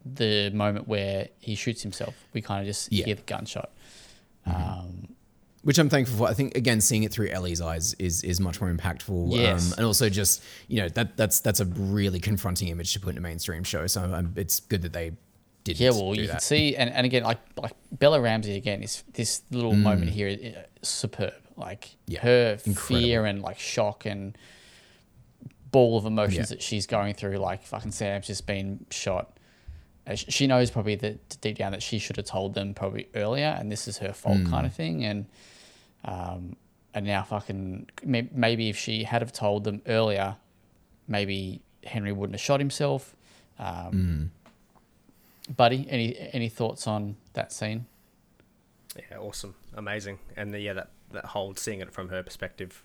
the 0.06 0.50
moment 0.52 0.88
where 0.88 1.28
he 1.40 1.56
shoots 1.56 1.82
himself. 1.84 2.16
We 2.34 2.42
kind 2.42 2.62
of 2.62 2.68
just 2.68 2.92
Yeah. 2.92 3.06
hear 3.06 3.16
the 3.16 3.22
gunshot. 3.24 3.70
Um, 4.46 5.16
which 5.64 5.78
I'm 5.78 5.90
thankful 5.90 6.18
for. 6.18 6.28
I 6.30 6.34
think 6.34 6.56
again, 6.56 6.80
seeing 6.82 7.04
it 7.04 7.12
through 7.12 7.28
Ellie's 7.30 7.60
eyes 7.62 7.94
is 7.96 8.24
is 8.24 8.40
much 8.40 8.62
more 8.62 8.72
impactful. 8.74 9.36
Yes. 9.36 9.68
Um, 9.74 9.78
and 9.78 9.86
also 9.86 10.10
just 10.10 10.42
you 10.70 10.78
know 10.82 10.90
that 10.90 11.18
that's 11.18 11.42
that's 11.42 11.60
a 11.60 11.66
really 11.66 12.20
confronting 12.20 12.70
image 12.70 12.94
to 12.94 13.00
put 13.00 13.10
in 13.10 13.18
a 13.18 13.22
mainstream 13.22 13.64
show. 13.64 13.86
So 13.88 14.02
um, 14.14 14.34
it's 14.38 14.62
good 14.62 14.82
that 14.84 14.94
they 14.94 15.12
did. 15.66 15.76
It. 15.76 15.80
Yeah, 15.82 15.90
well, 15.92 16.16
you 16.16 16.28
that. 16.28 16.32
can 16.32 16.40
see, 16.40 16.78
and, 16.78 16.90
and 16.90 17.06
again, 17.06 17.24
like 17.24 17.40
like 17.62 17.74
Bella 17.92 18.22
Ramsey 18.22 18.56
again 18.56 18.82
is 18.82 19.04
this 19.14 19.42
little 19.52 19.76
moment 19.76 20.12
here 20.12 20.30
is 20.30 20.56
uh, 20.56 20.64
superb. 20.82 21.34
Like 21.58 21.82
Mm. 21.90 21.96
Yeah, 22.08 22.20
her 22.22 22.52
incredible. 22.66 23.02
fear 23.02 23.26
and 23.26 23.42
like 23.42 23.60
shock 23.60 24.06
and 24.06 24.38
ball 25.72 25.98
of 25.98 26.06
emotions 26.06 26.38
Yeah. 26.38 26.56
that 26.56 26.62
she's 26.64 26.88
going 26.88 27.14
through. 27.16 27.38
Like 27.38 27.64
fucking 27.64 27.92
Sam's 27.92 28.28
just 28.28 28.48
been 28.48 28.86
shot. 28.92 29.38
Uh, 30.10 30.16
sh- 30.16 30.26
She 30.30 30.48
knows 30.48 30.72
probably 30.72 30.96
that 30.96 31.40
deep 31.42 31.58
down 31.58 31.72
that 31.72 31.84
she 31.84 32.00
should 32.00 32.18
have 32.18 32.26
told 32.26 32.54
them 32.56 32.74
probably 32.74 33.08
earlier, 33.16 33.56
and 33.60 33.72
this 33.72 33.88
is 33.88 34.00
her 34.00 34.12
fault 34.12 34.40
Mm. 34.40 34.50
kind 34.50 34.66
of 34.66 34.74
thing. 34.74 35.06
And 35.06 35.26
um, 36.04 36.56
and 36.94 37.06
now 37.06 37.22
fucking 37.24 37.88
maybe 38.04 38.70
if 38.70 38.78
she 38.78 39.04
had 39.04 39.22
have 39.22 39.32
told 39.34 39.64
them 39.64 39.82
earlier, 39.86 40.38
maybe 41.08 41.62
Henry 41.84 42.12
wouldn't 42.12 42.34
have 42.36 42.42
shot 42.42 42.60
himself. 42.60 43.16
Um, 43.60 44.32
Buddy, 45.56 45.88
any 45.90 46.16
any 46.34 46.48
thoughts 46.50 46.86
on 46.88 47.16
that 47.34 47.52
scene? 47.52 47.86
Yeah, 48.98 49.18
awesome, 49.20 49.56
amazing, 49.76 50.20
and 50.36 50.54
the, 50.54 50.60
yeah, 50.60 50.74
that 50.74 50.90
that 51.12 51.26
whole 51.26 51.56
seeing 51.56 51.80
it 51.82 51.92
from 51.92 52.10
her 52.10 52.22
perspective, 52.24 52.84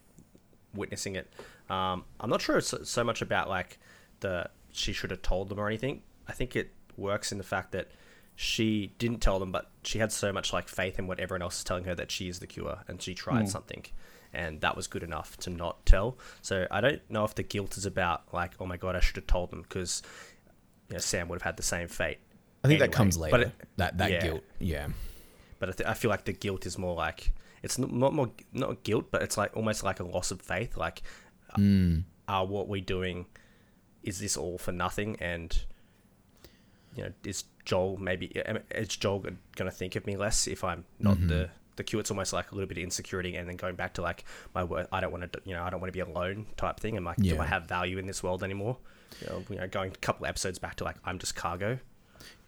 witnessing 0.75 1.15
it. 1.15 1.31
Um, 1.71 2.05
I'm 2.21 2.31
not 2.31 2.41
sure 2.43 2.57
it's 2.59 2.69
so, 2.69 2.83
so 2.83 3.05
much 3.05 3.21
about 3.23 3.49
like 3.51 3.79
the 4.21 4.49
she 4.73 4.93
should 4.93 5.11
have 5.11 5.23
told 5.23 5.49
them 5.51 5.59
or 5.61 5.67
anything. 5.69 6.03
I 6.27 6.33
think 6.33 6.57
it 6.57 6.73
works 6.99 7.33
in 7.33 7.39
the 7.39 7.45
fact 7.45 7.73
that 7.73 7.89
she 8.37 8.93
didn't 8.99 9.21
tell 9.21 9.39
them, 9.39 9.53
but 9.53 9.71
she 9.85 9.99
had 9.99 10.11
so 10.13 10.33
much 10.33 10.53
like 10.53 10.69
faith 10.69 10.99
in 10.99 11.07
what 11.07 11.21
everyone 11.21 11.43
else 11.43 11.59
is 11.59 11.65
telling 11.65 11.85
her 11.85 11.95
that 11.95 12.11
she 12.11 12.29
is 12.29 12.41
the 12.41 12.47
cure, 12.47 12.79
and 12.89 13.01
she 13.01 13.15
tried 13.15 13.49
something, 13.49 13.85
and 14.33 14.61
that 14.63 14.77
was 14.77 14.87
good 14.89 15.03
enough 15.05 15.37
to 15.39 15.51
not 15.51 15.87
tell. 15.87 16.19
So 16.43 16.67
I 16.71 16.81
don't 16.81 17.01
know 17.11 17.25
if 17.25 17.35
the 17.35 17.43
guilt 17.45 17.77
is 17.77 17.87
about 17.87 18.33
like, 18.33 18.53
oh 18.59 18.67
my 18.67 18.77
god, 18.77 18.97
I 18.97 19.01
should 19.01 19.17
have 19.17 19.27
told 19.29 19.51
them 19.51 19.63
because 19.63 20.03
you 20.89 20.95
know, 20.95 20.99
Sam 20.99 21.29
would 21.29 21.37
have 21.37 21.43
had 21.43 21.57
the 21.57 21.63
same 21.63 21.87
fate. 21.89 22.19
I 22.65 22.69
think 22.69 22.81
that 22.81 22.87
anyway. 22.87 22.97
comes 22.97 23.17
But 23.19 23.31
later. 23.33 23.53
it- 23.61 23.69
that 23.77 23.99
that 23.99 24.11
yeah. 24.11 24.21
guilt. 24.23 24.43
Yeah. 24.59 24.89
but 25.61 25.69
I, 25.69 25.73
th- 25.73 25.89
I 25.89 25.95
feel 25.95 26.11
like 26.11 26.25
the 26.25 26.33
guilt 26.33 26.67
is 26.67 26.77
more 26.79 26.95
like 26.95 27.33
it's 27.63 27.79
not, 27.79 27.93
not 27.93 28.13
more 28.15 28.31
not 28.53 28.83
guilt, 28.83 29.07
but 29.11 29.23
it's 29.23 29.37
like 29.39 29.57
almost 29.57 29.85
like 29.85 30.01
a 30.01 30.05
loss 30.05 30.31
of 30.33 30.43
faith. 30.43 30.77
Like, 30.77 31.03
uh, 31.57 31.61
are 32.27 32.45
what 32.47 32.69
we 32.69 32.81
doing? 32.81 33.27
Is 34.03 34.19
this 34.19 34.37
all 34.37 34.59
for 34.59 34.73
nothing? 34.73 35.17
And 35.21 35.57
you 36.97 37.05
know, 37.05 37.13
is 37.25 37.45
Joel 37.65 37.97
maybe 37.97 38.27
is 38.71 38.89
Joel 38.89 39.21
going 39.21 39.39
to 39.57 39.71
think 39.71 39.97
of 39.97 40.07
me 40.07 40.17
less 40.17 40.47
if 40.47 40.65
I'm 40.65 40.85
not 40.99 41.27
the 41.27 41.51
the 41.77 41.85
cure? 41.85 42.01
It's 42.01 42.11
almost 42.11 42.33
like 42.33 42.53
a 42.53 42.55
little 42.55 42.69
bit 42.69 42.79
of 42.79 42.85
insecurity, 42.85 43.37
and 43.37 43.49
then 43.49 43.57
going 43.57 43.75
back 43.75 43.95
to 43.95 44.03
like 44.03 44.25
my 44.55 44.65
worth. 44.65 44.89
I 44.93 45.01
don't 45.01 45.13
want 45.13 45.33
to, 45.33 45.41
you 45.45 45.55
know, 45.55 45.63
I 45.63 45.71
don't 45.71 45.81
want 45.81 45.93
to 45.93 45.97
be 45.97 46.01
alone 46.01 46.47
type 46.57 46.81
thing. 46.81 46.97
And 46.97 47.05
like, 47.05 47.17
do 47.17 47.41
I 47.41 47.47
have 47.47 47.65
value 47.65 47.99
in 47.99 48.07
this 48.07 48.23
world 48.23 48.43
anymore? 48.43 48.79
You 49.21 49.29
know, 49.29 49.45
you 49.51 49.57
know, 49.57 49.69
going 49.69 49.93
a 49.93 49.97
couple 49.97 50.27
episodes 50.27 50.59
back 50.59 50.77
to 50.77 50.85
like, 50.85 50.97
I'm 51.05 51.19
just 51.19 51.35
cargo. 51.35 51.79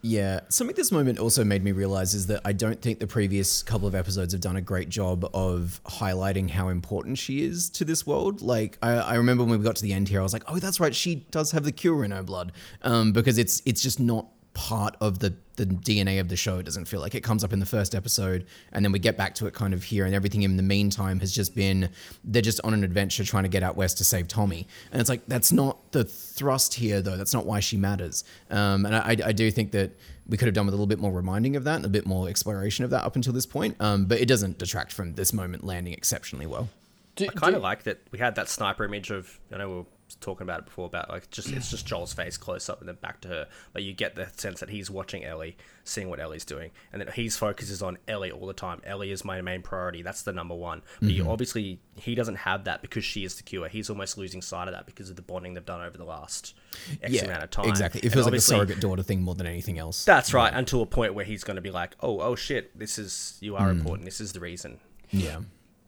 Yeah, 0.02 0.40
something 0.48 0.76
this 0.76 0.92
moment 0.92 1.18
also 1.18 1.42
made 1.42 1.64
me 1.64 1.72
realize 1.72 2.14
is 2.14 2.28
that 2.28 2.40
I 2.44 2.52
don't 2.52 2.80
think 2.80 3.00
the 3.00 3.06
previous 3.06 3.62
couple 3.62 3.88
of 3.88 3.94
episodes 3.94 4.32
have 4.32 4.40
done 4.40 4.56
a 4.56 4.60
great 4.60 4.88
job 4.88 5.28
of 5.34 5.80
highlighting 5.84 6.48
how 6.48 6.68
important 6.68 7.18
she 7.18 7.42
is 7.42 7.68
to 7.70 7.84
this 7.84 8.06
world. 8.06 8.40
Like, 8.40 8.78
I, 8.82 8.92
I 8.92 9.14
remember 9.14 9.42
when 9.42 9.58
we 9.58 9.64
got 9.64 9.76
to 9.76 9.82
the 9.82 9.92
end 9.92 10.08
here, 10.08 10.20
I 10.20 10.22
was 10.22 10.32
like, 10.32 10.44
"Oh, 10.46 10.58
that's 10.58 10.78
right, 10.78 10.94
she 10.94 11.26
does 11.30 11.50
have 11.52 11.64
the 11.64 11.72
cure 11.72 12.04
in 12.04 12.12
her 12.12 12.22
blood," 12.22 12.52
um, 12.82 13.12
because 13.12 13.36
it's 13.36 13.62
it's 13.64 13.82
just 13.82 13.98
not 13.98 14.28
part 14.56 14.96
of 15.02 15.18
the 15.18 15.34
the 15.56 15.66
DNA 15.66 16.18
of 16.18 16.28
the 16.28 16.36
show. 16.36 16.58
It 16.58 16.64
doesn't 16.64 16.86
feel 16.86 17.00
like 17.00 17.14
it 17.14 17.22
comes 17.22 17.44
up 17.44 17.52
in 17.52 17.60
the 17.60 17.66
first 17.66 17.94
episode, 17.94 18.46
and 18.72 18.84
then 18.84 18.90
we 18.90 18.98
get 18.98 19.16
back 19.16 19.34
to 19.36 19.46
it 19.46 19.52
kind 19.52 19.74
of 19.74 19.84
here, 19.84 20.06
and 20.06 20.14
everything 20.14 20.42
in 20.42 20.56
the 20.56 20.62
meantime 20.62 21.20
has 21.20 21.30
just 21.30 21.54
been 21.54 21.90
they're 22.24 22.42
just 22.42 22.60
on 22.64 22.72
an 22.72 22.82
adventure 22.82 23.22
trying 23.22 23.42
to 23.42 23.50
get 23.50 23.62
out 23.62 23.76
west 23.76 23.98
to 23.98 24.04
save 24.04 24.28
Tommy, 24.28 24.66
and 24.90 25.00
it's 25.00 25.10
like 25.10 25.26
that's 25.26 25.52
not 25.52 25.92
the 25.92 26.04
thrust 26.04 26.74
here 26.74 27.02
though. 27.02 27.18
That's 27.18 27.34
not 27.34 27.44
why 27.44 27.60
she 27.60 27.76
matters. 27.76 28.24
Um, 28.50 28.86
and 28.86 28.96
I, 28.96 29.16
I 29.28 29.32
do 29.32 29.50
think 29.50 29.72
that 29.72 29.92
we 30.26 30.38
could 30.38 30.46
have 30.46 30.54
done 30.54 30.64
with 30.64 30.72
a 30.72 30.76
little 30.76 30.86
bit 30.86 30.98
more 30.98 31.12
reminding 31.12 31.54
of 31.54 31.64
that 31.64 31.76
and 31.76 31.84
a 31.84 31.90
bit 31.90 32.06
more 32.06 32.28
exploration 32.28 32.84
of 32.84 32.90
that 32.90 33.04
up 33.04 33.14
until 33.14 33.34
this 33.34 33.46
point. 33.46 33.76
Um, 33.78 34.06
but 34.06 34.20
it 34.20 34.26
doesn't 34.26 34.58
detract 34.58 34.92
from 34.92 35.14
this 35.14 35.32
moment 35.34 35.64
landing 35.64 35.92
exceptionally 35.92 36.46
well. 36.46 36.70
Do, 37.14 37.26
I 37.26 37.32
kind 37.32 37.54
of 37.54 37.62
like 37.62 37.84
that 37.84 37.98
we 38.10 38.18
had 38.18 38.34
that 38.36 38.48
sniper 38.48 38.84
image 38.84 39.10
of 39.10 39.38
I 39.52 39.58
know 39.58 39.68
we 39.68 39.74
were 39.76 39.84
talking 40.20 40.44
about 40.44 40.60
it 40.60 40.64
before 40.66 40.86
about 40.86 41.10
like 41.10 41.30
just 41.30 41.50
it's 41.50 41.70
just 41.70 41.86
Joel's 41.86 42.12
face 42.12 42.36
close 42.36 42.68
up 42.68 42.80
and 42.80 42.88
then 42.88 42.96
back 42.96 43.20
to 43.22 43.28
her, 43.28 43.48
but 43.72 43.82
you 43.82 43.92
get 43.92 44.14
the 44.14 44.28
sense 44.36 44.60
that 44.60 44.70
he's 44.70 44.90
watching 44.90 45.24
Ellie, 45.24 45.56
seeing 45.84 46.08
what 46.08 46.20
Ellie's 46.20 46.44
doing, 46.44 46.70
and 46.92 47.00
that 47.02 47.14
his 47.14 47.36
focus 47.36 47.70
is 47.70 47.82
on 47.82 47.98
Ellie 48.06 48.30
all 48.30 48.46
the 48.46 48.52
time. 48.54 48.80
Ellie 48.84 49.10
is 49.10 49.24
my 49.24 49.40
main 49.40 49.62
priority. 49.62 50.02
That's 50.02 50.22
the 50.22 50.32
number 50.32 50.54
one. 50.54 50.82
But 51.00 51.10
you 51.10 51.28
obviously 51.28 51.80
he 51.96 52.14
doesn't 52.14 52.36
have 52.36 52.64
that 52.64 52.82
because 52.82 53.04
she 53.04 53.24
is 53.24 53.34
the 53.36 53.42
cure. 53.42 53.68
He's 53.68 53.90
almost 53.90 54.16
losing 54.18 54.42
sight 54.42 54.68
of 54.68 54.74
that 54.74 54.86
because 54.86 55.10
of 55.10 55.16
the 55.16 55.22
bonding 55.22 55.54
they've 55.54 55.64
done 55.64 55.80
over 55.82 55.98
the 55.98 56.04
last 56.04 56.54
X 57.02 57.22
amount 57.22 57.42
of 57.42 57.50
time. 57.50 57.68
exactly. 57.68 58.00
It 58.00 58.04
And 58.04 58.12
feels 58.12 58.26
like 58.26 58.34
a 58.34 58.40
surrogate 58.40 58.80
daughter 58.80 59.02
thing 59.02 59.22
more 59.22 59.34
than 59.34 59.46
anything 59.46 59.78
else. 59.78 60.04
That's 60.04 60.32
right. 60.32 60.52
Until 60.54 60.82
a 60.82 60.86
point 60.86 61.14
where 61.14 61.24
he's 61.24 61.42
going 61.44 61.56
to 61.56 61.62
be 61.62 61.70
like, 61.70 61.96
oh, 62.00 62.20
oh 62.20 62.34
shit, 62.36 62.78
this 62.78 62.98
is 62.98 63.38
you 63.40 63.56
are 63.56 63.70
important. 63.70 64.04
This 64.04 64.20
is 64.20 64.32
the 64.32 64.40
reason. 64.40 64.78
yeah. 65.10 65.40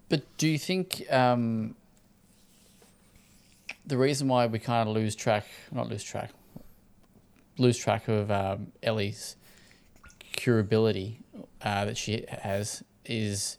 But 0.08 0.22
do 0.38 0.48
you 0.48 0.58
think 0.58 1.04
um, 1.12 1.76
the 3.88 3.96
reason 3.96 4.28
why 4.28 4.46
we 4.46 4.58
kind 4.58 4.88
of 4.88 4.94
lose 4.94 5.16
track, 5.16 5.46
not 5.72 5.88
lose 5.88 6.04
track, 6.04 6.30
lose 7.56 7.78
track 7.78 8.06
of 8.06 8.30
um, 8.30 8.68
Ellie's 8.82 9.36
curability 10.34 11.16
uh, 11.62 11.86
that 11.86 11.96
she 11.96 12.24
has 12.28 12.84
is 13.06 13.58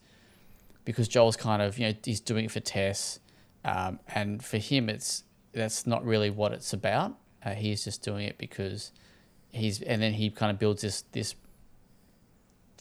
because 0.86 1.07
Joel's 1.07 1.36
kind 1.36 1.61
of, 1.61 1.80
you 1.80 1.88
know, 1.88 1.93
he's 2.03 2.19
doing 2.19 2.45
it 2.45 2.51
for 2.51 2.59
Tess. 2.59 3.19
Um, 3.65 3.99
and 4.07 4.43
for 4.43 4.57
him, 4.57 4.88
it's 4.88 5.23
that's 5.51 5.88
not 5.88 6.05
really 6.05 6.30
what 6.30 6.53
it's 6.53 6.73
about. 6.73 7.17
Uh, 7.43 7.55
he's 7.55 7.84
just 7.84 8.03
doing 8.03 8.25
it 8.25 8.38
because 8.38 8.91
he's, 9.51 9.82
and 9.82 10.01
then 10.01 10.13
he 10.13 10.30
kind 10.30 10.51
of 10.51 10.59
builds 10.59 10.82
this 10.84 11.03
this 11.11 11.36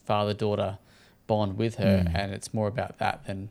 father 0.04 0.34
daughter 0.34 0.78
bond 1.26 1.56
with 1.56 1.76
her, 1.76 2.04
and 2.14 2.32
it's 2.32 2.52
more 2.54 2.68
about 2.68 2.98
that 2.98 3.26
than 3.26 3.48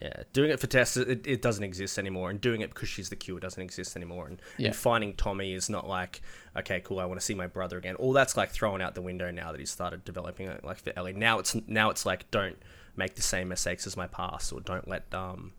Yeah, 0.00 0.22
doing 0.32 0.50
it 0.50 0.58
for 0.58 0.66
Tess, 0.66 0.96
it, 0.96 1.26
it 1.26 1.42
doesn't 1.42 1.62
exist 1.62 1.98
anymore, 1.98 2.30
and 2.30 2.40
doing 2.40 2.62
it 2.62 2.70
because 2.70 2.88
she's 2.88 3.10
the 3.10 3.16
cure 3.16 3.38
doesn't 3.38 3.62
exist 3.62 3.96
anymore. 3.96 4.28
And, 4.28 4.40
Yeah. 4.56 4.68
and 4.68 4.76
finding 4.76 5.12
Tommy 5.14 5.52
is 5.52 5.68
not 5.68 5.86
like, 5.86 6.22
okay, 6.56 6.80
cool, 6.80 7.00
I 7.00 7.04
want 7.04 7.20
to 7.20 7.24
see 7.26 7.34
my 7.34 7.46
brother 7.46 7.76
again. 7.76 7.96
All 7.96 8.14
that's 8.14 8.34
like 8.34 8.48
thrown 8.50 8.80
out 8.80 8.94
the 8.94 9.02
window 9.02 9.30
now 9.30 9.52
that 9.52 9.60
he's 9.60 9.70
started 9.70 10.02
developing 10.06 10.46
it, 10.48 10.64
like 10.64 10.78
for 10.78 10.92
Ellie. 10.96 11.12
Now 11.12 11.38
it's 11.38 11.54
now 11.66 11.90
it's 11.90 12.06
like, 12.06 12.30
don't 12.30 12.56
make 12.96 13.14
the 13.14 13.20
same 13.22 13.48
mistakes 13.48 13.86
as 13.86 13.94
my 13.94 14.06
past, 14.06 14.54
or 14.54 14.60
don't 14.60 14.88
let 14.88 15.04
um, 15.14 15.52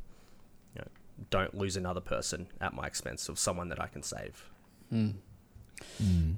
you 0.75 0.81
know, 0.81 0.87
don't 1.29 1.53
lose 1.55 1.77
another 1.77 2.01
person 2.01 2.47
at 2.59 2.73
my 2.73 2.87
expense 2.87 3.29
of 3.29 3.37
someone 3.37 3.69
that 3.69 3.79
I 3.79 3.85
can 3.87 4.01
save. 4.01 4.43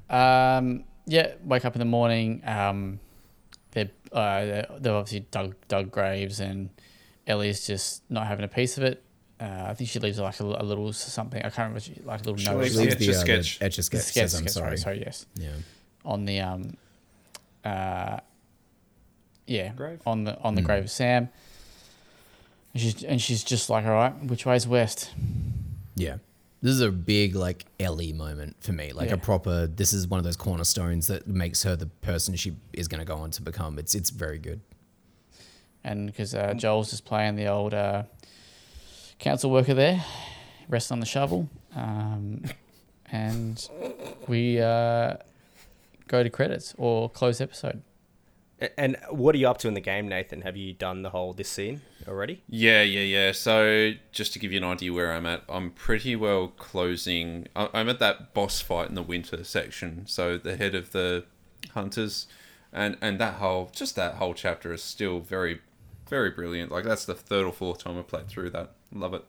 Um, 0.10 0.84
yeah, 1.06 1.34
wake 1.44 1.66
up 1.66 1.76
in 1.76 1.80
the 1.80 1.86
morning. 1.86 2.42
Um, 2.46 3.00
they're, 3.72 3.92
uh, 4.12 4.46
they're, 4.46 4.68
they're 4.80 4.94
obviously 4.96 5.22
dug, 5.32 5.56
dug 5.68 5.92
graves, 5.92 6.40
and 6.40 6.70
Ellie's 7.28 7.66
just 7.66 8.04
not 8.10 8.28
having 8.28 8.44
a 8.46 8.48
piece 8.50 8.78
of 8.78 8.84
it. 8.84 9.04
Uh, 9.40 9.66
I 9.68 9.74
think 9.74 9.90
she 9.90 10.00
leaves 10.00 10.20
like 10.20 10.40
a, 10.40 10.44
a 10.44 10.64
little 10.64 10.92
something. 10.94 11.40
I 11.40 11.44
can't 11.50 11.58
remember, 11.74 11.80
she- 11.80 12.00
like 12.06 12.22
a 12.22 12.24
little 12.24 12.38
She 12.38 12.46
note. 12.46 12.60
leaves 12.60 12.78
or 12.78 12.86
the 12.86 12.92
something. 12.92 13.10
Etch 13.10 13.16
a 13.16 13.20
sketch. 13.20 13.58
Etch 13.62 13.78
a 13.78 13.84
sketch. 13.84 14.02
Sketch, 14.02 14.14
says, 14.14 14.36
I'm 14.36 14.42
sketch, 14.48 14.54
sorry. 14.54 14.78
sorry, 14.78 15.00
yes. 15.00 15.26
Yeah. 15.36 15.50
On 16.06 16.26
the 16.26 16.40
um, 16.42 16.78
uh, 17.66 18.18
yeah, 19.48 19.74
Grave? 19.74 20.02
on 20.06 20.24
the 20.24 20.40
on 20.42 20.56
the 20.56 20.62
grave 20.62 20.84
of 20.86 20.92
Sam. 20.92 21.30
And 22.74 22.82
she's 22.82 23.04
and 23.04 23.22
she's 23.22 23.44
just 23.44 23.70
like, 23.70 23.86
all 23.86 23.92
right, 23.92 24.24
which 24.26 24.46
way's 24.46 24.68
west? 24.68 25.12
Yeah. 25.96 26.18
This 26.62 26.72
is 26.76 26.82
a 26.82 26.92
big 26.92 27.36
like 27.36 27.66
Ellie 27.80 28.14
moment 28.14 28.56
for 28.62 28.72
me. 28.72 28.94
Like 28.94 29.10
Yeah. 29.10 29.16
a 29.16 29.18
proper 29.18 29.68
this 29.68 29.92
is 29.94 30.08
one 30.08 30.18
of 30.18 30.24
those 30.24 30.38
cornerstones 30.38 31.08
that 31.08 31.28
makes 31.28 31.64
her 31.64 31.76
the 31.76 31.88
person 31.88 32.36
she 32.36 32.54
is 32.72 32.88
going 32.88 33.00
to 33.00 33.06
go 33.06 33.16
on 33.18 33.32
to 33.32 33.42
become. 33.42 33.78
It's 33.78 33.94
it's 33.96 34.10
very 34.10 34.40
good. 34.40 34.62
And 35.84 36.08
because 36.08 36.34
uh, 36.36 36.54
Joel's 36.56 36.90
just 36.92 37.06
playing 37.06 37.36
the 37.36 37.48
old 37.48 37.74
uh, 37.74 38.04
council 39.20 39.52
worker 39.52 39.74
there, 39.74 40.04
resting 40.70 40.96
on 40.96 41.00
the 41.00 41.06
shovel, 41.06 41.50
um, 41.76 42.44
and 43.12 43.70
we 44.28 44.60
uh, 44.60 45.16
go 46.08 46.24
to 46.24 46.30
credits 46.30 46.74
or 46.78 47.10
close 47.10 47.42
episode. 47.42 47.82
And 48.78 48.96
what 49.10 49.36
are 49.36 49.38
you 49.38 49.50
up 49.50 49.58
to 49.60 49.68
in 49.68 49.74
the 49.74 49.82
game, 49.82 50.08
Nathan? 50.08 50.42
Have 50.42 50.56
you 50.56 50.72
done 50.74 51.02
the 51.02 51.10
whole 51.10 51.34
this 51.34 51.50
scene 51.50 51.82
already? 52.08 52.44
Yeah, 52.48 52.82
yeah, 52.82 53.02
yeah. 53.02 53.32
So 53.34 53.92
just 54.14 54.32
to 54.34 54.40
give 54.40 54.54
you 54.54 54.58
an 54.60 54.64
idea 54.64 54.94
where 54.94 55.12
I'm 55.12 55.26
at, 55.26 55.44
I'm 55.50 55.72
pretty 55.72 56.16
well 56.16 56.48
closing. 56.48 57.48
I- 57.58 57.70
I'm 57.74 57.90
at 57.90 58.00
that 58.00 58.34
boss 58.34 58.62
fight 58.62 58.88
in 58.88 58.96
the 58.96 59.02
winter 59.04 59.44
section. 59.44 60.06
So 60.08 60.38
the 60.38 60.56
head 60.56 60.76
of 60.76 60.94
the 60.94 61.26
hunters, 61.74 62.28
and 62.72 62.96
and 63.02 63.20
that 63.20 63.34
whole 63.36 63.70
just 63.74 63.98
that 63.98 64.16
whole 64.16 64.34
chapter 64.34 64.72
is 64.72 64.82
still 64.82 65.20
very, 65.20 65.60
very 66.14 66.30
brilliant. 66.30 66.72
Like 66.72 66.84
that's 66.86 67.06
the 67.06 67.16
third 67.16 67.44
or 67.44 67.52
fourth 67.52 67.80
time 67.84 67.98
I 67.98 68.04
played 68.04 68.28
through 68.28 68.52
that. 68.52 68.74
Love 68.94 69.16
it. 69.16 69.26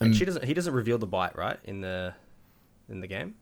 And 0.00 0.16
she 0.16 0.24
doesn't. 0.24 0.44
He 0.44 0.52
doesn't 0.52 0.74
reveal 0.74 0.98
the 0.98 1.06
bite, 1.06 1.36
right? 1.36 1.58
In 1.62 1.80
the 1.80 2.12
in 2.88 3.00
the 3.00 3.06
game. 3.06 3.36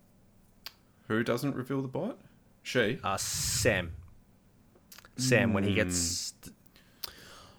Who 1.08 1.22
doesn't 1.22 1.54
reveal 1.56 1.80
the 1.80 1.88
bite? 1.88 2.16
She. 2.62 2.98
Uh, 3.02 3.16
Sam. 3.16 3.92
Sam, 5.16 5.54
when 5.54 5.64
he 5.64 5.72
gets. 5.72 6.34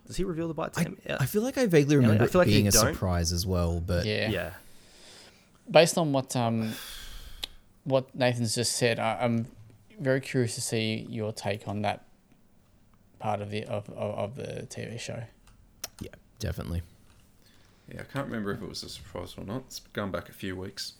Does 0.06 0.18
he 0.18 0.24
reveal 0.24 0.48
the 0.48 0.54
bite 0.54 0.74
to 0.74 0.82
I, 0.82 0.84
him? 0.84 0.98
Yeah. 1.04 1.18
I 1.20 1.26
feel 1.26 1.42
like 1.42 1.58
I 1.58 1.66
vaguely 1.66 1.96
remember 1.96 2.24
I 2.24 2.28
feel 2.28 2.40
like 2.40 2.48
it 2.48 2.52
you 2.52 2.58
being 2.58 2.68
a 2.68 2.72
don't. 2.72 2.94
surprise 2.94 3.32
as 3.34 3.46
well, 3.48 3.82
but 3.86 4.06
Yeah. 4.06 4.30
yeah. 4.30 4.52
Based 5.70 5.98
on 5.98 6.14
what 6.14 6.36
um, 6.36 6.74
what 7.86 8.14
Nathan's 8.14 8.54
just 8.54 8.76
said, 8.76 9.00
I, 9.00 9.18
I'm 9.20 9.48
very 10.00 10.22
curious 10.22 10.54
to 10.56 10.62
see 10.62 11.08
your 11.10 11.34
take 11.34 11.68
on 11.68 11.82
that 11.82 12.07
part 13.20 13.42
of 13.42 13.50
the 13.50 13.66
of, 13.66 13.90
of, 13.90 13.96
of 14.18 14.36
the 14.36 14.68
TV 14.70 15.00
show. 15.00 15.24
yeah, 16.00 16.10
definitely. 16.40 16.82
Yeah, 17.94 18.02
I 18.02 18.04
can't 18.04 18.26
remember 18.26 18.52
if 18.52 18.62
it 18.62 18.68
was 18.68 18.84
a 18.84 18.90
surprise 18.90 19.36
or 19.38 19.46
not. 19.46 19.64
It's 19.68 19.80
gone 19.94 20.12
back 20.12 20.30
a 20.30 20.34
few 20.34 20.56
weeks. 20.56 20.94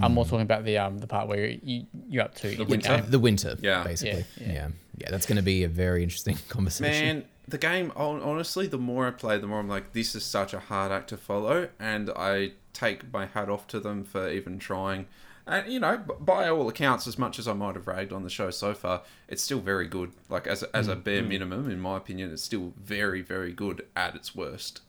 I'm 0.00 0.14
more 0.14 0.24
talking 0.24 0.40
about 0.40 0.64
the 0.64 0.78
um 0.78 0.98
the 0.98 1.06
part 1.06 1.28
where 1.28 1.46
you 1.46 1.86
you're 2.08 2.24
up 2.24 2.34
to 2.36 2.56
the 2.56 2.64
winter? 2.64 2.88
game. 2.98 3.04
The 3.10 3.18
winter, 3.18 3.56
Yeah. 3.60 3.84
basically. 3.84 4.24
Yeah, 4.38 4.46
Yeah, 4.46 4.52
yeah. 4.52 4.68
yeah. 4.98 5.10
that's 5.10 5.26
going 5.26 5.36
to 5.36 5.42
be 5.42 5.64
a 5.64 5.68
very 5.68 6.02
interesting 6.02 6.36
conversation. 6.48 7.06
Man, 7.18 7.24
the 7.46 7.58
game, 7.58 7.92
honestly, 7.96 8.66
the 8.66 8.78
more 8.78 9.06
I 9.06 9.10
play, 9.10 9.38
the 9.38 9.46
more 9.46 9.60
I'm 9.60 9.68
like, 9.68 9.92
this 9.92 10.14
is 10.14 10.24
such 10.24 10.52
a 10.54 10.58
hard 10.58 10.92
act 10.92 11.08
to 11.10 11.16
follow, 11.16 11.68
and 11.78 12.10
I 12.10 12.52
take 12.72 13.10
my 13.12 13.26
hat 13.26 13.48
off 13.48 13.66
to 13.68 13.80
them 13.80 14.04
for 14.04 14.28
even 14.28 14.58
trying. 14.58 15.06
And, 15.50 15.72
you 15.72 15.80
know, 15.80 15.96
by 16.20 16.48
all 16.50 16.68
accounts, 16.68 17.06
as 17.06 17.16
much 17.18 17.38
as 17.38 17.48
I 17.48 17.54
might 17.54 17.74
have 17.74 17.86
ragged 17.86 18.12
on 18.12 18.22
the 18.22 18.28
show 18.28 18.50
so 18.50 18.74
far, 18.74 19.02
it's 19.28 19.42
still 19.42 19.60
very 19.60 19.88
good. 19.88 20.12
Like, 20.28 20.46
as 20.46 20.62
a, 20.62 20.76
as 20.76 20.88
a 20.88 20.94
bare 20.96 21.22
minimum, 21.22 21.70
in 21.70 21.80
my 21.80 21.96
opinion, 21.96 22.30
it's 22.32 22.42
still 22.42 22.74
very, 22.78 23.22
very 23.22 23.52
good 23.52 23.86
at 23.96 24.14
its 24.14 24.34
worst. 24.34 24.82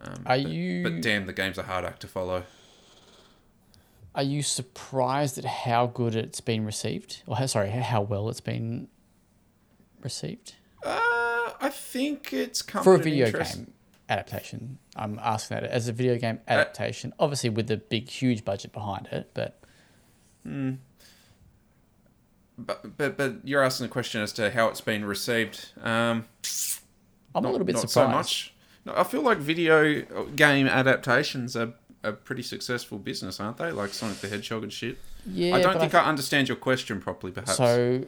Um, 0.00 0.22
Are 0.24 0.36
but, 0.38 0.46
you- 0.48 0.82
But 0.84 1.02
damn, 1.02 1.26
the 1.26 1.32
game's 1.32 1.58
a 1.58 1.64
hard 1.64 1.84
act 1.84 2.00
to 2.02 2.08
follow. 2.08 2.44
Are 4.14 4.22
you 4.22 4.42
surprised 4.42 5.36
at 5.36 5.44
how 5.44 5.88
good 5.88 6.14
it's 6.14 6.40
been 6.40 6.64
received? 6.64 7.22
Or 7.26 7.36
how, 7.36 7.46
sorry, 7.46 7.68
how 7.70 8.00
well 8.02 8.28
it's 8.30 8.40
been 8.40 8.88
received 10.00 10.54
Uh, 10.84 10.94
I 11.60 11.70
think 11.72 12.32
it's 12.32 12.62
come 12.62 12.84
for 12.84 12.94
a 12.94 12.98
video 12.98 13.26
interest- 13.26 13.56
game 13.56 13.72
adaptation? 14.08 14.78
I'm 14.94 15.18
asking 15.22 15.56
that 15.56 15.64
as 15.64 15.88
a 15.88 15.92
video 15.92 16.16
game 16.18 16.40
uh, 16.48 16.52
adaptation, 16.52 17.12
obviously 17.18 17.50
with 17.50 17.66
the 17.68 17.76
big, 17.76 18.08
huge 18.08 18.44
budget 18.44 18.72
behind 18.72 19.08
it. 19.12 19.30
But 19.34 19.60
hmm. 20.44 20.74
But, 22.58 22.96
but 22.96 23.18
but 23.18 23.36
you're 23.44 23.62
asking 23.62 23.86
a 23.86 23.88
question 23.90 24.22
as 24.22 24.32
to 24.34 24.50
how 24.50 24.68
it's 24.68 24.80
been 24.80 25.04
received. 25.04 25.72
Um, 25.82 26.24
I'm 27.34 27.42
not, 27.42 27.50
a 27.50 27.52
little 27.52 27.66
bit 27.66 27.74
not 27.74 27.90
surprised. 27.90 28.10
so 28.10 28.16
much. 28.16 28.54
No, 28.86 28.94
I 28.96 29.04
feel 29.04 29.20
like 29.20 29.38
video 29.38 30.02
uh, 30.02 30.22
game 30.34 30.66
adaptations 30.66 31.54
are 31.54 31.74
a 32.02 32.12
pretty 32.12 32.42
successful 32.42 32.98
business, 32.98 33.40
aren't 33.40 33.58
they? 33.58 33.72
Like 33.72 33.92
Sonic 33.92 34.18
the 34.18 34.28
Hedgehog 34.28 34.62
and 34.62 34.72
shit. 34.72 34.96
Yeah, 35.26 35.56
I 35.56 35.60
don't 35.60 35.78
think 35.78 35.94
I, 35.94 36.04
understand 36.04 36.48
your 36.48 36.56
question 36.56 37.00
properly. 37.00 37.32
Perhaps 37.32 37.56
so. 37.56 38.04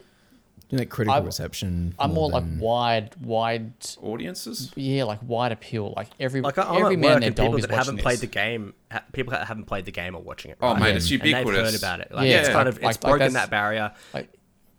You 0.69 0.77
know, 0.77 0.81
like 0.81 0.89
critical 0.89 1.15
I'm- 1.15 1.25
reception. 1.25 1.95
I'm 1.97 2.13
more 2.13 2.29
like 2.29 2.43
wide, 2.59 3.15
wide. 3.21 3.73
audiences. 4.03 4.71
Yeah, 4.75 5.05
like 5.05 5.19
wide 5.23 5.51
appeal. 5.51 5.93
Like 5.95 6.09
every 6.19 6.41
Like 6.41 6.57
I'm 6.59 6.81
every 6.83 6.95
man 6.95 7.13
and 7.13 7.23
their 7.23 7.31
dog 7.31 7.55
people 7.55 7.67
that 7.67 7.71
haven't 7.71 7.97
played 7.97 8.19
the 8.19 8.27
game, 8.27 8.73
ha- 8.91 9.03
people 9.11 9.31
that 9.31 9.47
haven't 9.47 9.65
played 9.65 9.85
the 9.85 9.91
game 9.91 10.15
are 10.15 10.21
watching 10.21 10.51
it. 10.51 10.57
Oh, 10.61 10.73
right? 10.73 10.79
mate, 10.79 10.95
it's 10.97 11.09
And 11.09 11.21
they've 11.21 11.35
heard 11.47 11.75
about 11.75 12.01
it. 12.01 12.11
Like, 12.11 12.29
Yeah. 12.29 12.39
it's 12.41 12.49
kind 12.49 12.67
of 12.69 12.75
Like- 12.75 12.91
it's 12.95 13.03
like 13.03 13.11
broken 13.11 13.33
that's- 13.33 13.33
that 13.33 13.49
barrier. 13.49 13.91
like 14.13 14.29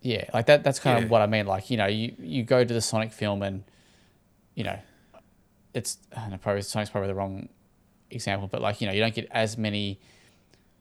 yeah 0.03 0.23
like 0.33 0.47
that 0.47 0.63
that's 0.63 0.79
kind 0.79 0.97
Yeah. 0.97 1.03
of 1.05 1.11
what 1.11 1.21
i 1.21 1.27
mean 1.27 1.45
like 1.45 1.69
you 1.69 1.77
know 1.77 1.85
you 1.85 2.15
you 2.17 2.41
go 2.41 2.63
to 2.63 2.73
the 2.73 2.81
sonic 2.81 3.11
film 3.11 3.43
and 3.43 3.63
you 4.55 4.63
know 4.63 4.79
it's 5.75 5.99
I 6.17 6.21
don't 6.21 6.31
know, 6.31 6.37
probably 6.37 6.63
sonic's 6.63 6.89
probably 6.89 7.07
the 7.09 7.13
wrong 7.13 7.49
example 8.09 8.47
but 8.47 8.61
like 8.63 8.81
you 8.81 8.87
know 8.87 8.93
you 8.93 8.99
don't 8.99 9.13
get 9.13 9.27
as 9.29 9.59
many 9.59 9.99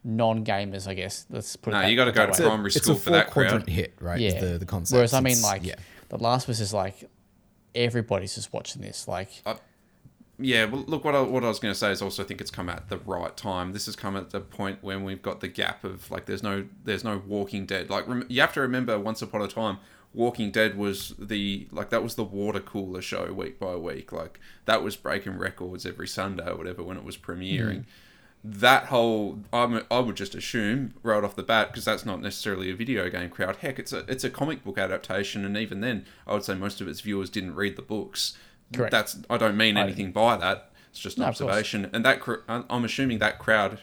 non 0.04 0.44
gamers, 0.44 0.86
I 0.88 0.94
guess. 0.94 1.26
Let's 1.30 1.56
put 1.56 1.72
it. 1.72 1.76
No, 1.76 1.82
that- 1.82 1.90
you 1.90 1.96
got 1.96 2.06
to 2.06 2.12
go 2.12 2.26
to 2.26 2.42
way. 2.42 2.48
primary 2.48 2.68
it's 2.68 2.82
school 2.82 2.96
a 2.96 2.98
for 2.98 3.10
that 3.10 3.30
quadrant 3.30 3.64
crowd. 3.64 3.74
hit, 3.74 3.94
right? 4.00 4.20
Yeah. 4.20 4.40
The, 4.40 4.58
the 4.58 4.66
concept. 4.66 4.96
Whereas 4.96 5.14
I 5.14 5.20
mean, 5.20 5.40
like 5.42 5.64
yeah. 5.64 5.76
the 6.08 6.18
Last 6.18 6.44
of 6.44 6.50
Us 6.50 6.60
is 6.60 6.72
like 6.72 7.08
everybody's 7.74 8.34
just 8.34 8.52
watching 8.52 8.82
this. 8.82 9.06
Like 9.06 9.30
uh, 9.46 9.54
Yeah, 10.38 10.64
well, 10.64 10.84
look, 10.86 11.04
what 11.04 11.14
I, 11.14 11.20
what 11.20 11.44
I 11.44 11.48
was 11.48 11.58
going 11.58 11.72
to 11.72 11.78
say 11.78 11.90
is 11.92 12.02
also 12.02 12.24
I 12.24 12.26
think 12.26 12.40
it's 12.40 12.50
come 12.50 12.68
at 12.68 12.88
the 12.88 12.98
right 12.98 13.36
time. 13.36 13.72
This 13.72 13.86
has 13.86 13.96
come 13.96 14.16
at 14.16 14.30
the 14.30 14.40
point 14.40 14.78
when 14.82 15.04
we've 15.04 15.22
got 15.22 15.40
the 15.40 15.48
gap 15.48 15.84
of 15.84 16.10
like 16.10 16.26
there's 16.26 16.42
no 16.42 16.66
there's 16.84 17.04
no 17.04 17.22
Walking 17.26 17.66
Dead. 17.66 17.90
Like 17.90 18.08
rem- 18.08 18.26
you 18.28 18.40
have 18.40 18.52
to 18.54 18.60
remember, 18.60 18.98
once 18.98 19.22
upon 19.22 19.42
a 19.42 19.48
time, 19.48 19.78
Walking 20.12 20.50
Dead 20.50 20.76
was 20.76 21.14
the 21.18 21.68
like 21.70 21.90
that 21.90 22.02
was 22.02 22.16
the 22.16 22.24
water 22.24 22.60
cooler 22.60 23.02
show 23.02 23.32
week 23.32 23.60
by 23.60 23.76
week. 23.76 24.12
Like 24.12 24.40
that 24.64 24.82
was 24.82 24.96
breaking 24.96 25.38
records 25.38 25.86
every 25.86 26.08
Sunday 26.08 26.48
or 26.48 26.56
whatever 26.56 26.82
when 26.82 26.96
it 26.96 27.04
was 27.04 27.16
premiering. 27.16 27.80
Mm. 27.80 27.84
That 28.42 28.86
whole 28.86 29.40
I'm, 29.52 29.82
I 29.90 29.98
would 29.98 30.16
just 30.16 30.34
assume 30.34 30.94
right 31.02 31.22
off 31.22 31.36
the 31.36 31.42
bat 31.42 31.68
because 31.68 31.84
that's 31.84 32.06
not 32.06 32.22
necessarily 32.22 32.70
a 32.70 32.74
video 32.74 33.08
game 33.10 33.28
crowd. 33.28 33.56
Heck, 33.56 33.78
it's 33.78 33.92
a 33.92 33.98
it's 34.08 34.24
a 34.24 34.30
comic 34.30 34.64
book 34.64 34.78
adaptation, 34.78 35.44
and 35.44 35.56
even 35.58 35.80
then, 35.82 36.06
I 36.26 36.32
would 36.32 36.44
say 36.44 36.54
most 36.54 36.80
of 36.80 36.88
its 36.88 37.00
viewers 37.00 37.28
didn't 37.28 37.54
read 37.54 37.76
the 37.76 37.82
books. 37.82 38.36
Correct. 38.72 38.92
That's 38.92 39.18
I 39.28 39.36
don't 39.36 39.56
mean 39.58 39.76
anything 39.76 40.10
by 40.12 40.36
that. 40.38 40.70
It's 40.90 41.00
just 41.00 41.18
an 41.18 41.22
No, 41.22 41.28
observation, 41.28 41.90
and 41.92 42.04
that 42.04 42.26
I'm 42.26 42.62
uh, 42.62 42.62
I'm 42.70 42.84
assuming 42.84 43.18
that 43.18 43.38
crowd, 43.38 43.80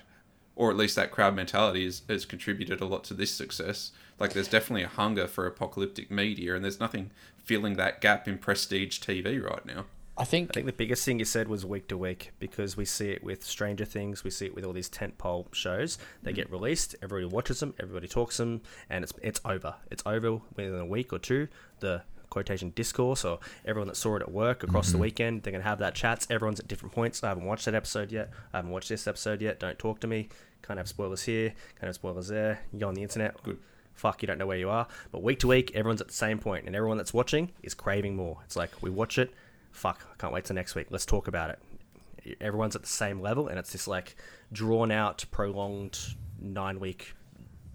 or 0.56 0.72
at 0.72 0.78
least 0.78 0.96
that 0.96 1.12
crowd 1.12 1.36
mentality, 1.36 1.86
has, 1.86 2.02
has 2.10 2.26
contributed 2.26 2.82
a 2.82 2.86
lot 2.86 3.04
to 3.06 3.14
this 3.14 3.32
success. 3.32 3.92
Like, 4.20 4.34
there's 4.34 4.48
definitely 4.48 4.84
a 4.84 4.88
hunger 4.88 5.28
for 5.28 5.46
apocalyptic 5.46 6.10
media, 6.10 6.56
and 6.56 6.64
there's 6.64 6.80
nothing 6.80 7.12
filling 7.38 7.76
that 7.76 8.02
gap 8.02 8.28
in 8.28 8.40
prestige 8.40 9.00
TV 9.00 9.42
right 9.42 9.66
now. 9.66 9.86
I 10.20 10.24
think 10.24 10.50
I 10.52 10.54
think 10.54 10.66
the 10.66 10.74
biggest 10.74 11.06
thing 11.06 11.20
you 11.20 11.26
said 11.26 11.48
was 11.48 11.66
week 11.66 11.88
to 11.90 11.98
week 11.98 12.32
because 12.40 12.76
we 12.76 12.86
see 12.86 13.12
it 13.12 13.24
with 13.24 13.44
Stranger 13.44 13.86
Things, 13.86 14.24
we 14.24 14.32
see 14.32 14.48
it 14.48 14.56
with 14.56 14.66
all 14.66 14.74
these 14.74 14.90
tentpole 14.90 15.54
shows. 15.54 15.98
They 16.24 16.32
mm-hmm. 16.32 16.38
get 16.38 16.52
released, 16.52 16.96
everybody 17.04 17.34
watches 17.34 17.60
them, 17.60 17.76
everybody 17.80 18.08
talks 18.08 18.38
them, 18.38 18.62
and 18.90 19.04
it's 19.04 19.14
it's 19.22 19.40
over. 19.46 19.76
It's 19.92 20.02
over 20.06 20.40
within 20.56 20.80
a 20.80 20.86
week 20.86 21.14
or 21.14 21.20
two. 21.20 21.48
The 21.82 22.02
quotation 22.30 22.72
discourse 22.72 23.24
or 23.24 23.40
everyone 23.64 23.88
that 23.88 23.96
saw 23.96 24.16
it 24.16 24.22
at 24.22 24.32
work 24.32 24.64
across 24.64 24.88
the 24.88 24.94
mm-hmm. 24.94 25.02
weekend, 25.04 25.44
they're 25.44 25.52
gonna 25.52 25.64
have 25.64 25.80
that 25.80 25.94
chats. 25.94 26.28
Everyone's 26.30 26.60
at 26.60 26.68
different 26.68 26.96
points. 26.96 27.24
I 27.24 27.30
haven't 27.30 27.46
watched 27.46 27.66
that 27.66 27.76
episode 27.76 28.12
yet. 28.12 28.32
I 28.54 28.58
haven't 28.58 28.72
watched 28.72 28.90
this 28.90 29.08
episode 29.08 29.42
yet. 29.42 29.60
Don't 29.60 29.78
talk 29.78 30.00
to 30.00 30.08
me. 30.08 30.30
Can't 30.64 30.80
have 30.80 30.90
spoilers 30.90 31.24
here. 31.24 31.50
Can't 31.80 31.88
have 31.88 31.96
spoilers 31.96 32.28
there. 32.28 32.60
You 32.74 32.80
go 32.80 32.88
on 32.88 32.96
the 32.96 33.04
internet. 33.04 33.42
Good. 33.44 33.60
Fuck, 33.94 34.22
you 34.22 34.28
don't 34.28 34.38
know 34.38 34.46
where 34.46 34.58
you 34.58 34.70
are. 34.70 34.88
But 35.12 35.24
week 35.24 35.40
to 35.40 35.48
week, 35.48 35.72
everyone's 35.74 36.02
at 36.02 36.08
the 36.08 36.14
same 36.14 36.38
point, 36.38 36.68
and 36.68 36.76
everyone 36.76 36.98
that's 36.98 37.16
watching 37.16 37.52
is 37.64 37.74
craving 37.74 38.16
more. 38.16 38.38
It's 38.46 38.56
like 38.56 38.70
we 38.82 38.92
watch 38.92 39.18
it, 39.18 39.34
fuck, 39.78 40.06
I 40.12 40.16
can't 40.18 40.34
wait 40.34 40.46
till 40.46 40.56
next 40.56 40.76
week. 40.76 40.88
Let's 40.90 41.06
talk 41.06 41.28
about 41.28 41.52
it. 41.52 42.38
Everyone's 42.42 42.76
at 42.76 42.82
the 42.82 42.88
same 42.88 43.22
level, 43.22 43.48
and 43.48 43.58
it's 43.58 43.72
this 43.72 43.88
like 43.88 44.16
drawn 44.52 44.92
out, 44.92 45.24
prolonged 45.32 46.00
nine 46.40 46.80
week 46.80 47.14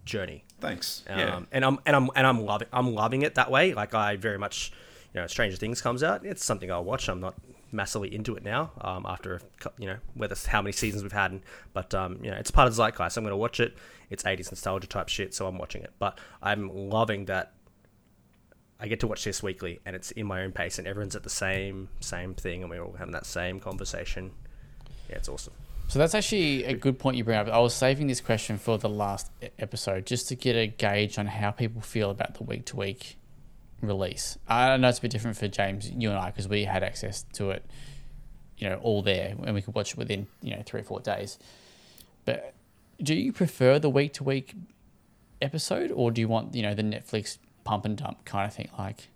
journey. 0.04 0.44
Thanks. 0.60 1.04
Um, 1.08 1.18
yeah. 1.18 1.40
and 1.52 1.64
I'm 1.64 1.78
and 1.86 1.96
I'm 1.96 2.10
and 2.14 2.26
I'm 2.26 2.44
loving 2.44 2.68
I'm 2.72 2.94
loving 2.94 3.22
it 3.22 3.36
that 3.36 3.50
way. 3.50 3.74
Like 3.74 3.94
I 3.94 4.16
very 4.16 4.38
much, 4.38 4.72
you 5.14 5.20
know, 5.20 5.26
Stranger 5.26 5.56
Things 5.56 5.80
comes 5.80 6.02
out. 6.02 6.26
It's 6.26 6.44
something 6.44 6.70
I'll 6.70 6.84
watch. 6.84 7.08
I'm 7.08 7.20
not 7.20 7.34
massively 7.72 8.14
into 8.14 8.36
it 8.36 8.44
now. 8.44 8.72
Um, 8.80 9.06
after 9.08 9.40
you 9.78 9.86
know 9.86 9.96
whether 10.14 10.36
how 10.46 10.62
many 10.62 10.72
seasons 10.72 11.02
we've 11.02 11.12
had, 11.12 11.30
and, 11.32 11.42
but 11.72 11.94
um, 11.94 12.18
you 12.22 12.30
know, 12.30 12.36
it's 12.36 12.50
part 12.50 12.68
of 12.68 12.76
the 12.76 12.82
zeitgeist. 12.82 13.16
I'm 13.16 13.24
going 13.24 13.32
to 13.32 13.36
watch 13.36 13.60
it. 13.60 13.76
It's 14.10 14.22
80s 14.24 14.50
nostalgia 14.52 14.86
type 14.86 15.08
shit, 15.08 15.34
so 15.34 15.46
I'm 15.46 15.58
watching 15.58 15.82
it. 15.82 15.92
But 15.98 16.18
I'm 16.42 16.68
loving 16.90 17.24
that. 17.26 17.52
I 18.82 18.88
get 18.88 18.98
to 19.00 19.06
watch 19.06 19.22
this 19.22 19.44
weekly, 19.44 19.80
and 19.86 19.94
it's 19.94 20.10
in 20.10 20.26
my 20.26 20.42
own 20.42 20.50
pace, 20.50 20.76
and 20.76 20.88
everyone's 20.88 21.14
at 21.14 21.22
the 21.22 21.30
same 21.30 21.88
same 22.00 22.34
thing, 22.34 22.62
and 22.62 22.70
we're 22.70 22.82
all 22.82 22.94
having 22.98 23.12
that 23.12 23.26
same 23.26 23.60
conversation. 23.60 24.32
Yeah, 25.08 25.16
it's 25.16 25.28
awesome. 25.28 25.52
So 25.86 26.00
that's 26.00 26.16
actually 26.16 26.64
a 26.64 26.74
good 26.74 26.98
point 26.98 27.16
you 27.16 27.22
bring 27.22 27.38
up. 27.38 27.46
I 27.46 27.60
was 27.60 27.74
saving 27.74 28.08
this 28.08 28.20
question 28.20 28.58
for 28.58 28.78
the 28.78 28.88
last 28.88 29.30
episode 29.56 30.04
just 30.04 30.26
to 30.28 30.34
get 30.34 30.56
a 30.56 30.66
gauge 30.66 31.16
on 31.16 31.26
how 31.26 31.52
people 31.52 31.80
feel 31.80 32.10
about 32.10 32.34
the 32.34 32.42
week 32.42 32.64
to 32.66 32.76
week 32.76 33.18
release. 33.80 34.36
I 34.48 34.76
know 34.76 34.88
it's 34.88 34.98
a 34.98 35.02
bit 35.02 35.12
different 35.12 35.36
for 35.36 35.46
James, 35.46 35.88
you 35.88 36.08
and 36.10 36.18
I, 36.18 36.30
because 36.30 36.48
we 36.48 36.64
had 36.64 36.82
access 36.82 37.24
to 37.34 37.50
it, 37.50 37.64
you 38.58 38.68
know, 38.68 38.80
all 38.82 39.02
there, 39.02 39.36
and 39.44 39.54
we 39.54 39.62
could 39.62 39.76
watch 39.76 39.92
it 39.92 39.96
within 39.96 40.26
you 40.42 40.56
know 40.56 40.62
three 40.66 40.80
or 40.80 40.84
four 40.84 40.98
days. 40.98 41.38
But 42.24 42.52
do 43.00 43.14
you 43.14 43.32
prefer 43.32 43.78
the 43.78 43.90
week 43.90 44.14
to 44.14 44.24
week 44.24 44.54
episode, 45.40 45.92
or 45.92 46.10
do 46.10 46.20
you 46.20 46.26
want 46.26 46.56
you 46.56 46.62
know 46.62 46.74
the 46.74 46.82
Netflix 46.82 47.38
pump 47.64 47.84
and 47.84 47.96
dump 47.96 48.24
kind 48.24 48.46
of 48.46 48.54
thing? 48.54 48.68
Like, 48.78 49.08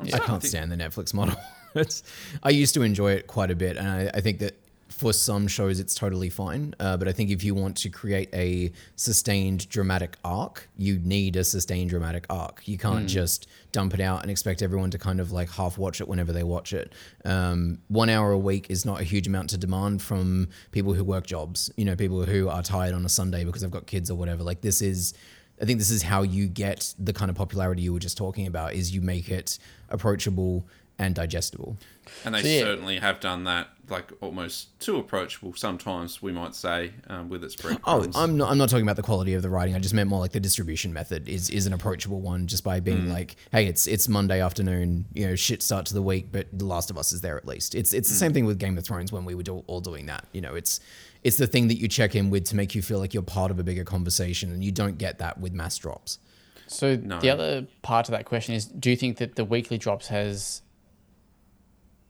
I 0.00 0.18
can't 0.18 0.42
stand 0.42 0.72
the 0.72 0.76
Netflix 0.76 1.12
model. 1.12 1.36
it's, 1.74 2.02
I 2.42 2.50
used 2.50 2.74
to 2.74 2.82
enjoy 2.82 3.12
it 3.12 3.26
quite 3.26 3.50
a 3.50 3.56
bit, 3.56 3.76
and 3.76 3.88
I, 3.88 4.10
I 4.14 4.20
think 4.20 4.38
that 4.38 4.56
for 4.90 5.12
some 5.12 5.46
shows 5.46 5.80
it's 5.80 5.94
totally 5.94 6.28
fine. 6.28 6.74
Uh, 6.80 6.96
but 6.96 7.08
I 7.08 7.12
think 7.12 7.30
if 7.30 7.44
you 7.44 7.54
want 7.54 7.76
to 7.78 7.88
create 7.88 8.28
a 8.34 8.72
sustained 8.96 9.68
dramatic 9.68 10.16
arc, 10.24 10.68
you 10.76 10.98
need 10.98 11.36
a 11.36 11.44
sustained 11.44 11.90
dramatic 11.90 12.26
arc. 12.28 12.66
You 12.66 12.76
can't 12.76 13.08
just 13.08 13.46
dump 13.72 13.94
it 13.94 14.00
out 14.00 14.22
and 14.22 14.30
expect 14.30 14.62
everyone 14.62 14.90
to 14.90 14.98
kind 14.98 15.20
of 15.20 15.32
like 15.32 15.48
half 15.50 15.78
watch 15.78 16.00
it 16.00 16.08
whenever 16.08 16.32
they 16.32 16.42
watch 16.42 16.72
it. 16.72 16.92
Um, 17.24 17.78
one 17.88 18.10
hour 18.10 18.32
a 18.32 18.38
week 18.38 18.66
is 18.68 18.84
not 18.84 19.00
a 19.00 19.04
huge 19.04 19.26
amount 19.26 19.50
to 19.50 19.58
demand 19.58 20.02
from 20.02 20.48
people 20.72 20.92
who 20.92 21.04
work 21.04 21.26
jobs. 21.26 21.70
You 21.76 21.84
know, 21.84 21.96
people 21.96 22.24
who 22.24 22.48
are 22.48 22.62
tired 22.62 22.92
on 22.92 23.04
a 23.04 23.08
Sunday 23.08 23.44
because 23.44 23.62
they've 23.62 23.70
got 23.70 23.86
kids 23.86 24.10
or 24.10 24.16
whatever. 24.16 24.42
Like 24.42 24.60
this 24.60 24.82
is. 24.82 25.14
I 25.60 25.64
think 25.64 25.78
this 25.78 25.90
is 25.90 26.02
how 26.02 26.22
you 26.22 26.46
get 26.46 26.94
the 26.98 27.12
kind 27.12 27.30
of 27.30 27.36
popularity 27.36 27.82
you 27.82 27.92
were 27.92 27.98
just 27.98 28.16
talking 28.16 28.46
about 28.46 28.72
is 28.72 28.94
you 28.94 29.00
make 29.00 29.28
it 29.28 29.58
approachable 29.90 30.66
and 30.98 31.14
digestible. 31.14 31.76
And 32.24 32.34
they 32.34 32.42
So, 32.42 32.48
yeah. 32.48 32.60
certainly 32.60 32.98
have 32.98 33.20
done 33.20 33.44
that, 33.44 33.68
like 33.88 34.12
almost 34.20 34.78
too 34.80 34.96
approachable. 34.98 35.54
Sometimes 35.54 36.20
we 36.20 36.30
might 36.32 36.54
say 36.54 36.92
um, 37.08 37.28
with 37.30 37.42
its 37.42 37.56
Oh. 37.86 38.06
I'm 38.14 38.36
not 38.36 38.50
I'm 38.50 38.58
not 38.58 38.68
talking 38.68 38.82
about 38.82 38.96
the 38.96 39.02
quality 39.02 39.32
of 39.34 39.42
the 39.42 39.48
writing. 39.48 39.74
I 39.74 39.78
just 39.78 39.94
meant 39.94 40.10
more 40.10 40.20
like 40.20 40.32
the 40.32 40.40
distribution 40.40 40.92
method 40.92 41.28
is 41.28 41.48
is 41.48 41.66
an 41.66 41.72
approachable 41.72 42.20
one 42.20 42.46
just 42.46 42.64
by 42.64 42.80
being 42.80 43.08
like, 43.10 43.36
hey, 43.52 43.66
it's 43.66 43.86
it's 43.86 44.08
Monday 44.08 44.42
afternoon, 44.42 45.06
you 45.14 45.26
know, 45.26 45.34
shit 45.36 45.62
start 45.62 45.86
to 45.86 45.94
the 45.94 46.02
week, 46.02 46.28
but 46.30 46.46
The 46.52 46.66
Last 46.66 46.90
of 46.90 46.98
Us 46.98 47.12
is 47.12 47.22
there 47.22 47.36
at 47.36 47.46
least. 47.46 47.74
It's 47.74 47.94
it's 47.94 48.08
the 48.10 48.14
same 48.16 48.32
thing 48.34 48.44
with 48.44 48.58
Game 48.58 48.76
of 48.76 48.84
Thrones 48.84 49.10
when 49.12 49.24
we 49.24 49.34
were 49.34 49.42
do, 49.42 49.64
all 49.66 49.80
doing 49.80 50.06
that. 50.06 50.26
You 50.32 50.42
know, 50.42 50.54
it's 50.54 50.80
it's 51.22 51.36
the 51.36 51.46
thing 51.46 51.68
that 51.68 51.78
you 51.78 51.86
check 51.88 52.14
in 52.14 52.30
with 52.30 52.44
to 52.46 52.56
make 52.56 52.74
you 52.74 52.82
feel 52.82 52.98
like 52.98 53.12
you're 53.12 53.22
part 53.22 53.50
of 53.50 53.58
a 53.58 53.62
bigger 53.62 53.84
conversation 53.84 54.50
and 54.52 54.64
you 54.64 54.72
don't 54.72 54.96
get 54.98 55.18
that 55.18 55.38
with 55.38 55.52
mass 55.52 55.76
drops. 55.76 56.18
So 56.66 56.96
No. 56.96 57.20
the 57.20 57.30
other 57.30 57.66
part 57.82 58.08
of 58.08 58.12
that 58.12 58.24
question 58.24 58.54
is: 58.54 58.64
Do 58.66 58.90
you 58.90 58.96
think 58.96 59.18
that 59.18 59.34
the 59.36 59.44
weekly 59.44 59.76
drops 59.78 60.06
has 60.08 60.62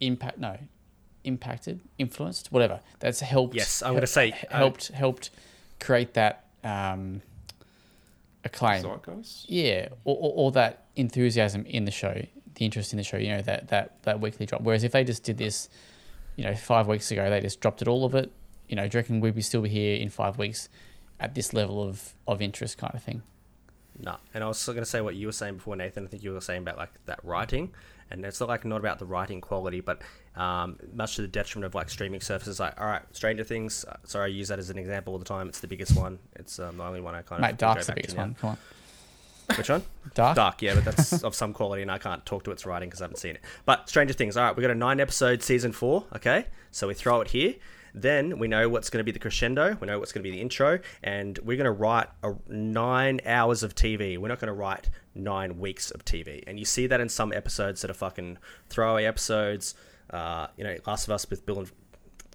impact? 0.00 0.38
No, 0.38 0.56
impacted, 1.24 1.80
influenced, 1.98 2.52
whatever. 2.52 2.80
That's 2.98 3.20
helped. 3.20 3.54
Yes, 3.56 3.82
I'm 3.82 3.94
gonna 3.94 4.06
say, 4.06 4.28
h- 4.28 4.44
uh, 4.50 4.56
helped 4.58 4.88
helped 4.88 5.30
create 5.80 6.14
that 6.14 6.44
um, 6.62 7.22
acclaim. 8.44 8.82
Zeitgeist? 8.82 9.46
Yeah, 9.48 9.88
or, 10.04 10.16
or, 10.16 10.32
or 10.36 10.52
that 10.52 10.84
enthusiasm 10.96 11.64
in 11.66 11.84
the 11.84 11.90
show, 11.90 12.22
the 12.54 12.64
interest 12.64 12.92
in 12.92 12.96
the 12.98 13.02
show. 13.02 13.16
You 13.16 13.28
know 13.36 13.42
that 13.42 13.68
that 13.68 14.02
that 14.02 14.20
weekly 14.20 14.46
drop. 14.46 14.62
Whereas 14.62 14.84
if 14.84 14.92
they 14.92 15.04
just 15.04 15.22
did 15.24 15.38
this, 15.38 15.68
you 16.36 16.44
know, 16.44 16.54
five 16.54 16.86
weeks 16.86 17.10
ago, 17.10 17.28
they 17.30 17.40
just 17.40 17.60
dropped 17.60 17.82
it 17.82 17.88
all 17.88 18.04
of 18.04 18.14
it. 18.14 18.30
You 18.70 18.76
know, 18.76 18.86
do 18.86 18.96
you 18.96 19.00
reckon 19.00 19.18
we'd 19.20 19.34
be 19.34 19.42
still 19.42 19.62
be 19.62 19.68
here 19.68 19.96
in 19.96 20.10
five 20.10 20.38
weeks 20.38 20.68
at 21.18 21.34
this 21.34 21.52
level 21.52 21.82
of 21.82 22.14
of 22.28 22.40
interest, 22.40 22.78
kind 22.78 22.94
of 22.94 23.02
thing? 23.02 23.22
No, 23.98 24.16
and 24.32 24.44
I 24.44 24.46
was 24.46 24.58
still 24.58 24.74
going 24.74 24.84
to 24.84 24.88
say 24.88 25.00
what 25.00 25.16
you 25.16 25.26
were 25.26 25.32
saying 25.32 25.56
before, 25.56 25.74
Nathan. 25.74 26.04
I 26.04 26.06
think 26.06 26.22
you 26.22 26.32
were 26.32 26.40
saying 26.40 26.62
about 26.62 26.78
like 26.78 26.90
that 27.06 27.18
writing, 27.24 27.74
and 28.12 28.24
it's 28.24 28.38
not 28.38 28.48
like 28.48 28.64
not 28.64 28.78
about 28.78 29.00
the 29.00 29.06
writing 29.06 29.40
quality, 29.40 29.80
but 29.80 30.02
um, 30.36 30.78
much 30.94 31.16
to 31.16 31.22
the 31.22 31.28
detriment 31.28 31.66
of 31.66 31.74
like 31.74 31.90
streaming 31.90 32.20
services. 32.20 32.60
Like, 32.60 32.80
all 32.80 32.86
right, 32.86 33.02
Stranger 33.10 33.42
Things. 33.42 33.84
uh, 33.84 33.96
Sorry, 34.04 34.26
I 34.30 34.34
use 34.34 34.46
that 34.48 34.60
as 34.60 34.70
an 34.70 34.78
example 34.78 35.14
all 35.14 35.18
the 35.18 35.24
time. 35.24 35.48
It's 35.48 35.58
the 35.58 35.66
biggest 35.66 35.96
one. 35.96 36.20
It's 36.36 36.60
um, 36.60 36.76
the 36.76 36.84
only 36.84 37.00
one 37.00 37.16
I 37.16 37.22
kind 37.22 37.44
of 37.44 37.50
Mate, 37.50 37.58
Dark's 37.58 37.88
the 37.88 37.94
biggest 37.94 38.16
one. 38.16 38.36
Come 38.40 38.50
on, 38.50 39.56
Which 39.58 39.68
one? 39.68 39.82
Dark. 40.14 40.36
Dark, 40.36 40.62
yeah, 40.62 40.76
but 40.76 40.84
that's 40.84 41.24
of 41.24 41.34
some 41.34 41.52
quality, 41.52 41.82
and 41.82 41.90
I 41.90 41.98
can't 41.98 42.24
talk 42.24 42.44
to 42.44 42.52
its 42.52 42.64
writing 42.64 42.88
because 42.88 43.02
I 43.02 43.04
haven't 43.06 43.18
seen 43.18 43.34
it. 43.34 43.42
But 43.66 43.88
Stranger 43.88 44.14
Things, 44.14 44.36
all 44.36 44.44
right, 44.44 44.56
we 44.56 44.62
got 44.62 44.70
a 44.70 44.76
nine 44.76 45.00
episode 45.00 45.42
season 45.42 45.72
four, 45.72 46.04
okay? 46.14 46.46
So 46.70 46.86
we 46.86 46.94
throw 46.94 47.20
it 47.20 47.28
here. 47.28 47.56
Then 47.94 48.38
we 48.38 48.48
know 48.48 48.68
what's 48.68 48.90
going 48.90 48.98
to 49.00 49.04
be 49.04 49.12
the 49.12 49.18
crescendo, 49.18 49.76
we 49.80 49.86
know 49.86 49.98
what's 49.98 50.12
going 50.12 50.22
to 50.22 50.30
be 50.30 50.34
the 50.36 50.40
intro, 50.40 50.78
and 51.02 51.38
we're 51.42 51.56
going 51.56 51.64
to 51.64 51.70
write 51.72 52.08
a 52.22 52.34
nine 52.48 53.20
hours 53.26 53.62
of 53.62 53.74
TV. 53.74 54.18
We're 54.18 54.28
not 54.28 54.40
going 54.40 54.48
to 54.48 54.54
write 54.54 54.90
nine 55.14 55.58
weeks 55.58 55.90
of 55.90 56.04
TV. 56.04 56.42
And 56.46 56.58
you 56.58 56.64
see 56.64 56.86
that 56.86 57.00
in 57.00 57.08
some 57.08 57.32
episodes 57.32 57.82
that 57.82 57.90
are 57.90 57.94
fucking 57.94 58.38
throwaway 58.68 59.04
episodes. 59.04 59.74
Uh, 60.10 60.48
you 60.56 60.64
know, 60.64 60.76
Last 60.86 61.06
of 61.06 61.12
Us 61.12 61.28
with 61.28 61.46
Bill 61.46 61.60
and 61.60 61.70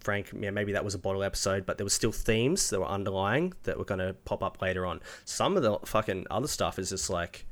Frank, 0.02 0.32
yeah, 0.40 0.52
maybe 0.52 0.74
that 0.74 0.86
was 0.86 0.94
a 0.94 1.00
bottle 1.00 1.24
episode, 1.24 1.66
but 1.66 1.78
there 1.78 1.86
were 1.86 1.90
still 1.90 2.12
themes 2.12 2.70
that 2.70 2.80
were 2.80 2.88
underlying 2.88 3.54
that 3.64 3.78
were 3.78 3.86
going 3.86 4.00
to 4.00 4.14
pop 4.26 4.44
up 4.44 4.62
later 4.62 4.86
on. 4.86 5.02
Some 5.26 5.58
of 5.58 5.64
the 5.64 5.80
fucking 5.86 6.28
other 6.30 6.48
stuff 6.48 6.78
is 6.78 6.90
just 6.90 7.10
like, 7.10 7.46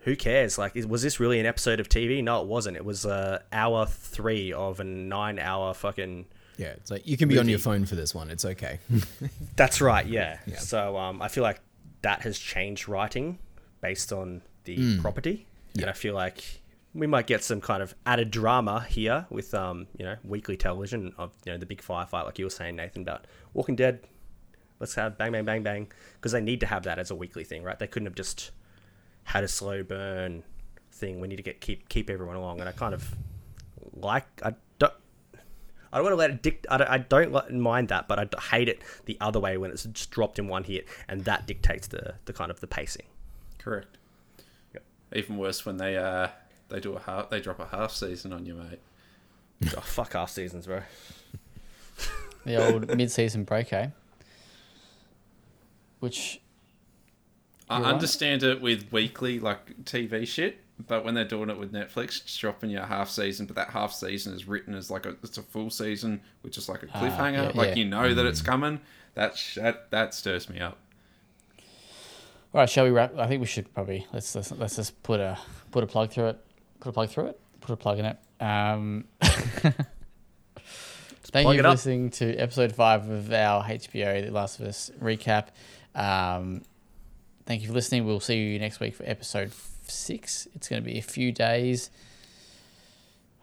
who 0.00 0.14
cares? 0.14 0.58
Like, 0.58 0.74
was 0.74 1.02
this 1.02 1.18
really 1.20 1.40
an 1.40 1.46
episode 1.46 1.80
of 1.80 1.88
TV? 1.88 2.22
No, 2.22 2.40
it 2.42 2.46
wasn't. 2.46 2.76
It 2.76 2.84
was 2.84 3.04
uh, 3.04 3.40
hour 3.52 3.86
three 3.86 4.52
of 4.52 4.80
a 4.80 4.84
nine-hour 4.84 5.74
fucking. 5.74 6.26
Yeah, 6.58 6.68
it's 6.68 6.90
like 6.90 7.06
you 7.06 7.16
can 7.16 7.28
be 7.28 7.38
on 7.38 7.48
your 7.48 7.58
phone 7.60 7.86
for 7.86 7.94
this 7.94 8.14
one. 8.14 8.30
It's 8.30 8.44
okay. 8.44 8.80
That's 9.56 9.80
right. 9.80 10.06
Yeah. 10.06 10.38
yeah. 10.46 10.58
So 10.58 10.96
um, 10.98 11.22
I 11.22 11.28
feel 11.28 11.42
like 11.42 11.60
that 12.02 12.20
has 12.22 12.38
changed 12.38 12.88
writing 12.88 13.38
based 13.80 14.12
on 14.12 14.42
the 14.64 14.74
property, 15.00 15.46
and 15.82 15.88
I 15.88 15.92
feel 15.94 16.14
like 16.14 16.42
we 16.94 17.06
might 17.06 17.26
get 17.26 17.44
some 17.44 17.60
kind 17.60 17.82
of 17.82 17.94
added 18.06 18.30
drama 18.30 18.84
here 18.88 19.26
with 19.30 19.54
um, 19.54 19.86
you 19.96 20.04
know, 20.04 20.16
weekly 20.24 20.56
television 20.56 21.14
of 21.16 21.32
you 21.44 21.52
know 21.52 21.58
the 21.58 21.66
big 21.66 21.80
firefight, 21.80 22.24
like 22.24 22.38
you 22.38 22.44
were 22.46 22.50
saying, 22.50 22.74
Nathan, 22.76 23.02
about 23.02 23.26
Walking 23.54 23.76
Dead. 23.76 24.00
let's 24.80 24.94
have 24.96 25.16
bang, 25.16 25.30
bang, 25.32 25.44
bang, 25.44 25.62
bang, 25.62 25.88
because 26.14 26.32
they 26.32 26.40
need 26.40 26.60
to 26.60 26.66
have 26.66 26.82
that 26.84 26.98
as 26.98 27.10
a 27.10 27.14
weekly 27.14 27.44
thing, 27.44 27.62
right? 27.62 27.78
They 27.78 27.86
couldn't 27.86 28.06
have 28.06 28.14
just 28.16 28.50
had 29.24 29.44
a 29.44 29.48
slow 29.48 29.82
burn 29.82 30.42
thing. 30.90 31.20
We 31.20 31.28
need 31.28 31.36
to 31.36 31.42
get 31.42 31.60
keep 31.60 31.88
keep 31.88 32.10
everyone 32.10 32.36
along, 32.36 32.60
and 32.60 32.68
I 32.68 32.72
kind 32.72 32.94
of 32.94 33.14
like 33.94 34.26
I. 34.44 34.54
I 35.92 35.96
don't 35.96 36.04
want 36.04 36.12
to 36.12 36.16
let 36.18 36.30
it 36.30 36.42
dict. 36.42 36.66
I 36.70 36.76
don't, 36.76 36.88
I 36.90 36.98
don't 36.98 37.32
li- 37.32 37.56
mind 37.56 37.88
that, 37.88 38.08
but 38.08 38.18
I 38.18 38.40
hate 38.40 38.68
it 38.68 38.82
the 39.06 39.16
other 39.20 39.40
way 39.40 39.56
when 39.56 39.70
it's 39.70 39.84
just 39.84 40.10
dropped 40.10 40.38
in 40.38 40.48
one 40.48 40.64
hit, 40.64 40.86
and 41.08 41.24
that 41.24 41.46
dictates 41.46 41.86
the 41.88 42.14
the 42.26 42.32
kind 42.32 42.50
of 42.50 42.60
the 42.60 42.66
pacing. 42.66 43.06
Correct. 43.58 43.96
Yep. 44.74 44.82
Even 45.14 45.36
worse 45.38 45.64
when 45.64 45.76
they 45.78 45.96
uh 45.96 46.28
they 46.68 46.80
do 46.80 46.94
a 46.94 47.00
half 47.00 47.30
they 47.30 47.40
drop 47.40 47.58
a 47.60 47.66
half 47.66 47.92
season 47.92 48.32
on 48.32 48.44
you, 48.46 48.54
mate. 48.54 48.80
oh, 49.76 49.80
fuck 49.80 50.12
half 50.12 50.30
seasons, 50.30 50.66
bro. 50.66 50.82
The 52.44 52.56
old 52.72 52.96
mid-season 52.96 53.44
break, 53.44 53.72
eh? 53.74 53.88
Which 56.00 56.40
I 57.68 57.76
You're 57.78 57.84
right. 57.84 57.94
understand 57.94 58.42
it 58.42 58.62
with 58.62 58.90
weekly 58.92 59.38
like 59.40 59.84
TV 59.84 60.26
shit, 60.26 60.58
but 60.86 61.04
when 61.04 61.14
they're 61.14 61.24
doing 61.24 61.50
it 61.50 61.58
with 61.58 61.72
Netflix, 61.72 62.24
just 62.24 62.40
dropping 62.40 62.70
you 62.70 62.78
a 62.78 62.86
half 62.86 63.10
season, 63.10 63.46
but 63.46 63.56
that 63.56 63.70
half 63.70 63.92
season 63.92 64.34
is 64.34 64.46
written 64.46 64.74
as 64.74 64.90
like 64.90 65.06
a 65.06 65.16
it's 65.22 65.38
a 65.38 65.42
full 65.42 65.70
season, 65.70 66.20
which 66.42 66.56
is 66.56 66.68
like 66.68 66.82
a 66.82 66.86
cliffhanger. 66.86 67.32
yeah, 67.32 67.52
like 67.54 67.68
yeah. 67.70 67.74
you 67.74 67.84
know 67.84 68.14
that 68.14 68.26
it's 68.26 68.42
coming. 68.42 68.80
That 69.14 69.36
sh- 69.36 69.56
that 69.56 69.90
that 69.90 70.14
stirs 70.14 70.48
me 70.48 70.60
up. 70.60 70.78
All 72.54 72.60
right, 72.60 72.70
shall 72.70 72.84
we 72.84 72.90
wrap? 72.90 73.18
I 73.18 73.26
think 73.26 73.40
we 73.40 73.46
should 73.46 73.72
probably 73.74 74.06
let's 74.12 74.34
let's, 74.34 74.52
let's 74.52 74.76
just 74.76 75.02
put 75.02 75.20
a 75.20 75.38
put 75.72 75.82
a 75.82 75.86
plug 75.86 76.10
through 76.10 76.28
it. 76.28 76.44
Put 76.80 76.90
a 76.90 76.92
plug 76.92 77.10
through 77.10 77.26
it. 77.26 77.40
Put 77.60 77.72
a 77.72 77.76
plug 77.76 77.98
in 77.98 78.04
it. 78.04 78.16
Um, 78.40 79.04
thank 79.20 79.74
you 81.48 81.60
for 81.60 81.66
up. 81.66 81.72
listening 81.72 82.10
to 82.10 82.36
episode 82.36 82.74
five 82.74 83.08
of 83.08 83.32
our 83.32 83.64
HBO 83.64 84.24
The 84.24 84.30
Last 84.30 84.60
of 84.60 84.66
Us 84.66 84.90
recap. 85.02 85.48
Um, 85.94 86.62
thank 87.46 87.62
you 87.62 87.68
for 87.68 87.74
listening. 87.74 88.06
We'll 88.06 88.20
see 88.20 88.36
you 88.36 88.58
next 88.58 88.78
week 88.78 88.94
for 88.94 89.02
episode 89.04 89.48
f- 89.48 89.70
six. 89.90 90.46
It's 90.54 90.68
going 90.68 90.82
to 90.82 90.86
be 90.88 90.98
a 90.98 91.02
few 91.02 91.32
days. 91.32 91.90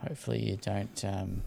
Hopefully, 0.06 0.42
you 0.44 0.58
don't 0.58 1.04
um, 1.06 1.42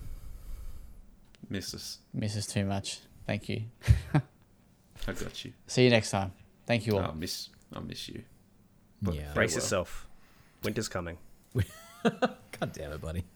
Miss 1.51 1.75
us. 1.75 1.99
miss 2.13 2.37
us 2.37 2.47
too 2.47 2.65
much. 2.65 3.01
Thank 3.27 3.49
you. 3.49 3.63
I 4.15 5.13
got 5.13 5.45
you. 5.45 5.53
See 5.67 5.85
you 5.85 5.91
next 5.91 6.11
time. 6.11 6.33
Thank 6.67 6.87
you 6.87 6.95
all. 6.99 7.05
I 7.05 7.13
miss 7.13 7.49
I 7.75 7.81
miss 7.81 8.09
you. 8.09 8.23
But 9.01 9.15
Yeah. 9.15 9.33
Brace 9.35 9.53
farewell. 9.53 9.65
yourself. 9.65 10.07
Winter's 10.65 10.89
coming. 10.89 11.19
God 12.03 12.73
damn 12.73 12.93
it, 12.93 13.01
buddy. 13.01 13.25